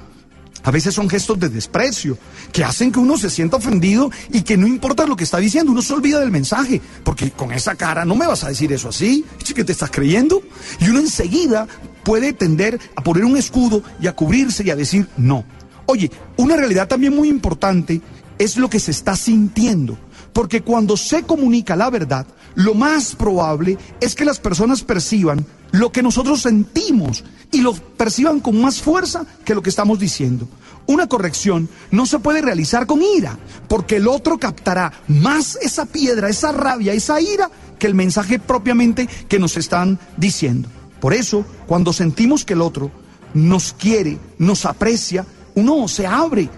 A 0.63 0.71
veces 0.71 0.95
son 0.95 1.09
gestos 1.09 1.39
de 1.41 1.49
desprecio 1.49 2.19
que 2.53 2.65
hacen 2.65 2.93
que 2.93 2.99
uno 2.99 3.17
se 3.17 3.31
sienta 3.31 3.57
ofendido 3.57 4.11
y 4.33 4.43
que 4.43 4.57
no 4.57 4.67
importa 4.67 5.07
lo 5.07 5.17
que 5.17 5.25
está 5.25 5.39
diciendo, 5.39 5.73
uno 5.73 5.83
se 5.83 5.95
olvida 5.95 6.21
del 6.21 6.31
mensaje, 6.31 6.81
porque 7.03 7.31
con 7.31 7.53
esa 7.53 7.75
cara 7.75 8.05
no 8.05 8.15
me 8.15 8.27
vas 8.27 8.45
a 8.45 8.49
decir 8.49 8.73
eso 8.73 8.89
así, 8.89 9.25
¿Es 9.43 9.55
que 9.55 9.65
te 9.65 9.73
estás 9.73 9.91
creyendo? 9.91 10.43
Y 10.81 10.89
uno 10.91 11.01
enseguida 11.01 11.67
puede 12.05 12.33
tender 12.33 12.79
a 12.95 13.03
poner 13.03 13.25
un 13.25 13.37
escudo 13.37 13.83
y 14.01 14.07
a 14.07 14.15
cubrirse 14.15 14.63
y 14.65 14.71
a 14.71 14.77
decir 14.77 15.09
no. 15.17 15.45
Oye, 15.87 16.11
una 16.37 16.57
realidad 16.57 16.87
también 16.87 17.17
muy 17.17 17.29
importante 17.29 18.01
es 18.39 18.57
lo 18.57 18.71
que 18.71 18.81
se 18.81 18.91
está 18.91 19.17
sintiendo, 19.17 19.99
porque 20.33 20.63
cuando 20.63 20.97
se 20.97 21.23
comunica 21.23 21.77
la 21.77 21.91
verdad, 21.91 22.27
lo 22.55 22.75
más 22.75 23.15
probable 23.15 23.79
es 24.01 24.15
que 24.15 24.25
las 24.25 24.39
personas 24.39 24.83
perciban 24.83 25.45
lo 25.73 25.93
que 25.93 26.03
nosotros 26.03 26.43
sentimos 26.43 27.25
y 27.53 27.61
lo 27.61 27.75
perciban 27.75 28.41
con 28.41 28.61
más 28.61 28.81
fuerza 28.81 29.25
que 29.45 29.55
lo 29.55 29.63
que 29.63 29.71
estamos 29.71 29.99
diciendo. 29.99 30.49
Una 30.87 31.07
corrección 31.07 31.69
no 31.91 32.07
se 32.07 32.19
puede 32.19 32.43
realizar 32.43 32.87
con 32.87 33.03
ira, 33.03 33.39
porque 33.69 33.97
el 33.97 34.09
otro 34.09 34.39
captará 34.39 34.93
más 35.07 35.57
esa 35.63 35.87
piedra, 35.87 36.29
esa 36.29 36.53
rabia, 36.53 36.93
esa 36.93 37.21
ira, 37.21 37.51
que 37.79 37.87
el 37.87 37.95
mensaje 37.95 38.39
propiamente 38.39 39.09
que 39.29 39.39
nos 39.39 39.57
están 39.57 39.99
diciendo. 40.17 40.69
Por 41.01 41.15
eso, 41.15 41.45
cuando 41.67 41.93
sentimos 41.93 42.45
que 42.45 42.55
el 42.55 42.61
otro 42.61 42.91
nos 43.33 43.73
quiere, 43.73 44.19
nos 44.39 44.67
aprecia, 44.67 45.25
uno 45.55 45.87
se 45.89 46.07
abre 46.07 46.51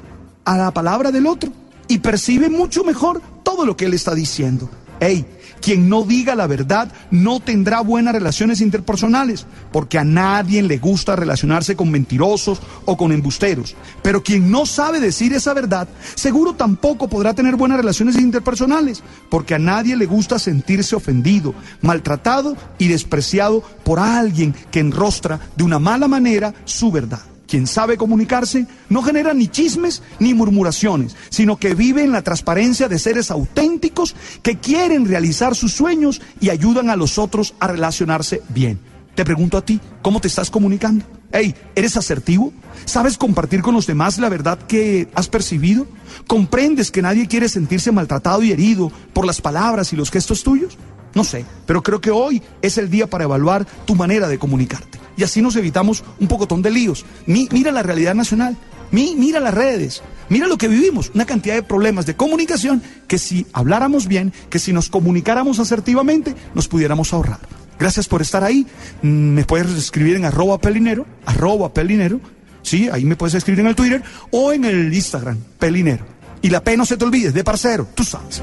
a 0.45 0.57
la 0.57 0.71
palabra 0.73 1.13
del 1.13 1.27
otro 1.27 1.53
y 1.87 1.99
percibe 1.99 2.49
mucho 2.49 2.85
mejor 2.85 3.21
todo 3.53 3.67
lo 3.67 3.77
que 3.77 3.85
él 3.85 3.93
está 3.93 4.15
diciendo. 4.15 4.71
Hey, 4.99 5.27
quien 5.61 5.89
no 5.89 6.05
diga 6.05 6.35
la 6.35 6.47
verdad 6.47 6.91
no 7.11 7.39
tendrá 7.39 7.83
buenas 7.83 8.15
relaciones 8.15 8.63
interpersonales, 8.63 9.47
porque 9.71 9.99
a 9.99 10.05
nadie 10.05 10.63
le 10.63 10.79
gusta 10.79 11.17
relacionarse 11.17 11.77
con 11.77 11.91
mentirosos 11.91 12.63
o 12.87 12.97
con 12.97 13.13
embusteros. 13.13 13.77
Pero 14.03 14.23
quien 14.23 14.51
no 14.51 14.65
sabe 14.65 15.01
decir 15.01 15.35
esa 15.35 15.53
verdad, 15.53 15.87
seguro 16.15 16.55
tampoco 16.55 17.09
podrá 17.09 17.35
tener 17.35 17.57
buenas 17.57 17.77
relaciones 17.77 18.17
interpersonales, 18.17 19.03
porque 19.29 19.55
a 19.55 19.59
nadie 19.59 19.97
le 19.97 20.07
gusta 20.07 20.39
sentirse 20.39 20.97
ofendido, 20.97 21.55
maltratado 21.83 22.57
y 22.79 22.89
despreciado 22.89 23.63
por 23.85 23.99
alguien 23.99 24.55
que 24.71 24.81
enrostra 24.81 25.39
de 25.57 25.65
una 25.65 25.79
mala 25.79 26.09
manera 26.09 26.55
su 26.65 26.91
verdad. 26.91 27.32
Quien 27.53 27.67
sabe 27.67 27.99
comunicarse 27.99 28.67
no 28.89 29.03
genera 29.03 29.35
ni 29.35 29.47
chismes 29.47 30.03
ni 30.19 30.33
murmuraciones, 30.33 31.15
sino 31.29 31.59
que 31.59 31.75
vive 31.75 32.03
en 32.03 32.11
la 32.11 32.23
transparencia 32.23 32.89
de 32.89 32.99
seres 32.99 33.31
auténticos 33.31 34.17
que 34.43 34.57
quieren 34.57 35.07
realizar 35.07 35.55
sus 35.55 35.75
sueños 35.75 36.23
y 36.41 36.49
ayudan 36.49 36.89
a 36.89 36.97
los 36.97 37.19
otros 37.19 37.53
a 37.61 37.67
relacionarse 37.67 38.41
bien. 38.49 38.81
Te 39.15 39.27
pregunto 39.27 39.59
a 39.59 39.67
ti, 39.67 39.83
¿cómo 40.01 40.19
te 40.19 40.29
estás 40.29 40.51
comunicando? 40.51 41.05
Hey, 41.31 41.55
¿eres 41.75 41.99
asertivo? 41.99 42.55
¿Sabes 42.87 43.19
compartir 43.19 43.61
con 43.61 43.75
los 43.75 43.87
demás 43.87 44.17
la 44.17 44.31
verdad 44.31 44.59
que 44.59 45.11
has 45.15 45.29
percibido? 45.29 45.87
¿Comprendes 46.27 46.91
que 46.91 47.03
nadie 47.03 47.29
quiere 47.29 47.51
sentirse 47.51 47.93
maltratado 47.93 48.43
y 48.43 48.53
herido 48.53 48.91
por 49.13 49.27
las 49.27 49.43
palabras 49.43 49.93
y 49.93 49.97
los 49.97 50.11
gestos 50.11 50.43
tuyos? 50.43 50.79
No 51.15 51.23
sé, 51.23 51.45
pero 51.67 51.83
creo 51.83 52.01
que 52.01 52.11
hoy 52.11 52.43
es 52.63 52.79
el 52.79 52.89
día 52.89 53.11
para 53.11 53.25
evaluar 53.25 53.67
tu 53.85 53.95
manera 53.95 54.27
de 54.27 54.39
comunicarte 54.39 55.02
y 55.17 55.25
así 55.25 55.43
nos 55.43 55.57
evitamos 55.57 56.05
un 56.21 56.29
pocotón 56.29 56.63
de 56.63 56.71
líos. 56.71 57.05
mira 57.27 57.73
la 57.73 57.83
realidad 57.83 58.15
nacional, 58.15 58.57
mira 58.91 59.41
las 59.41 59.55
redes, 59.55 60.03
mira 60.29 60.47
lo 60.47 60.59
que 60.59 60.69
vivimos, 60.69 61.11
una 61.15 61.27
cantidad 61.27 61.55
de 61.55 61.63
problemas 61.63 62.07
de 62.07 62.17
comunicación 62.17 62.83
que 63.09 63.19
si 63.19 63.47
habláramos 63.53 64.07
bien, 64.07 64.33
que 64.51 64.59
si 64.59 64.73
nos 64.73 64.89
comunicáramos 64.89 65.59
asertivamente, 65.59 66.35
nos 66.55 66.69
pudiéramos 66.69 67.13
ahorrar. 67.13 67.41
Gracias 67.79 68.07
por 68.07 68.23
estar 68.23 68.45
ahí. 68.45 68.67
Mm, 69.03 69.09
me 69.09 69.45
puedes 69.45 69.71
escribir 69.73 70.17
en 70.17 70.25
arroba 70.25 70.59
pelinero, 70.59 71.07
arroba 71.27 71.73
pelinero, 71.73 72.21
sí, 72.63 72.89
ahí 72.93 73.05
me 73.05 73.17
puedes 73.17 73.35
escribir 73.35 73.61
en 73.61 73.67
el 73.67 73.75
Twitter 73.75 74.03
o 74.31 74.53
en 74.53 74.65
el 74.65 74.93
Instagram, 74.93 75.39
pelinero. 75.59 76.05
Y 76.43 76.51
la 76.51 76.63
P 76.63 76.77
no 76.77 76.85
se 76.85 76.97
te 76.97 77.05
olvides, 77.05 77.35
de 77.35 77.45
parcero, 77.45 77.89
tú 77.95 78.05
sabes. 78.05 78.43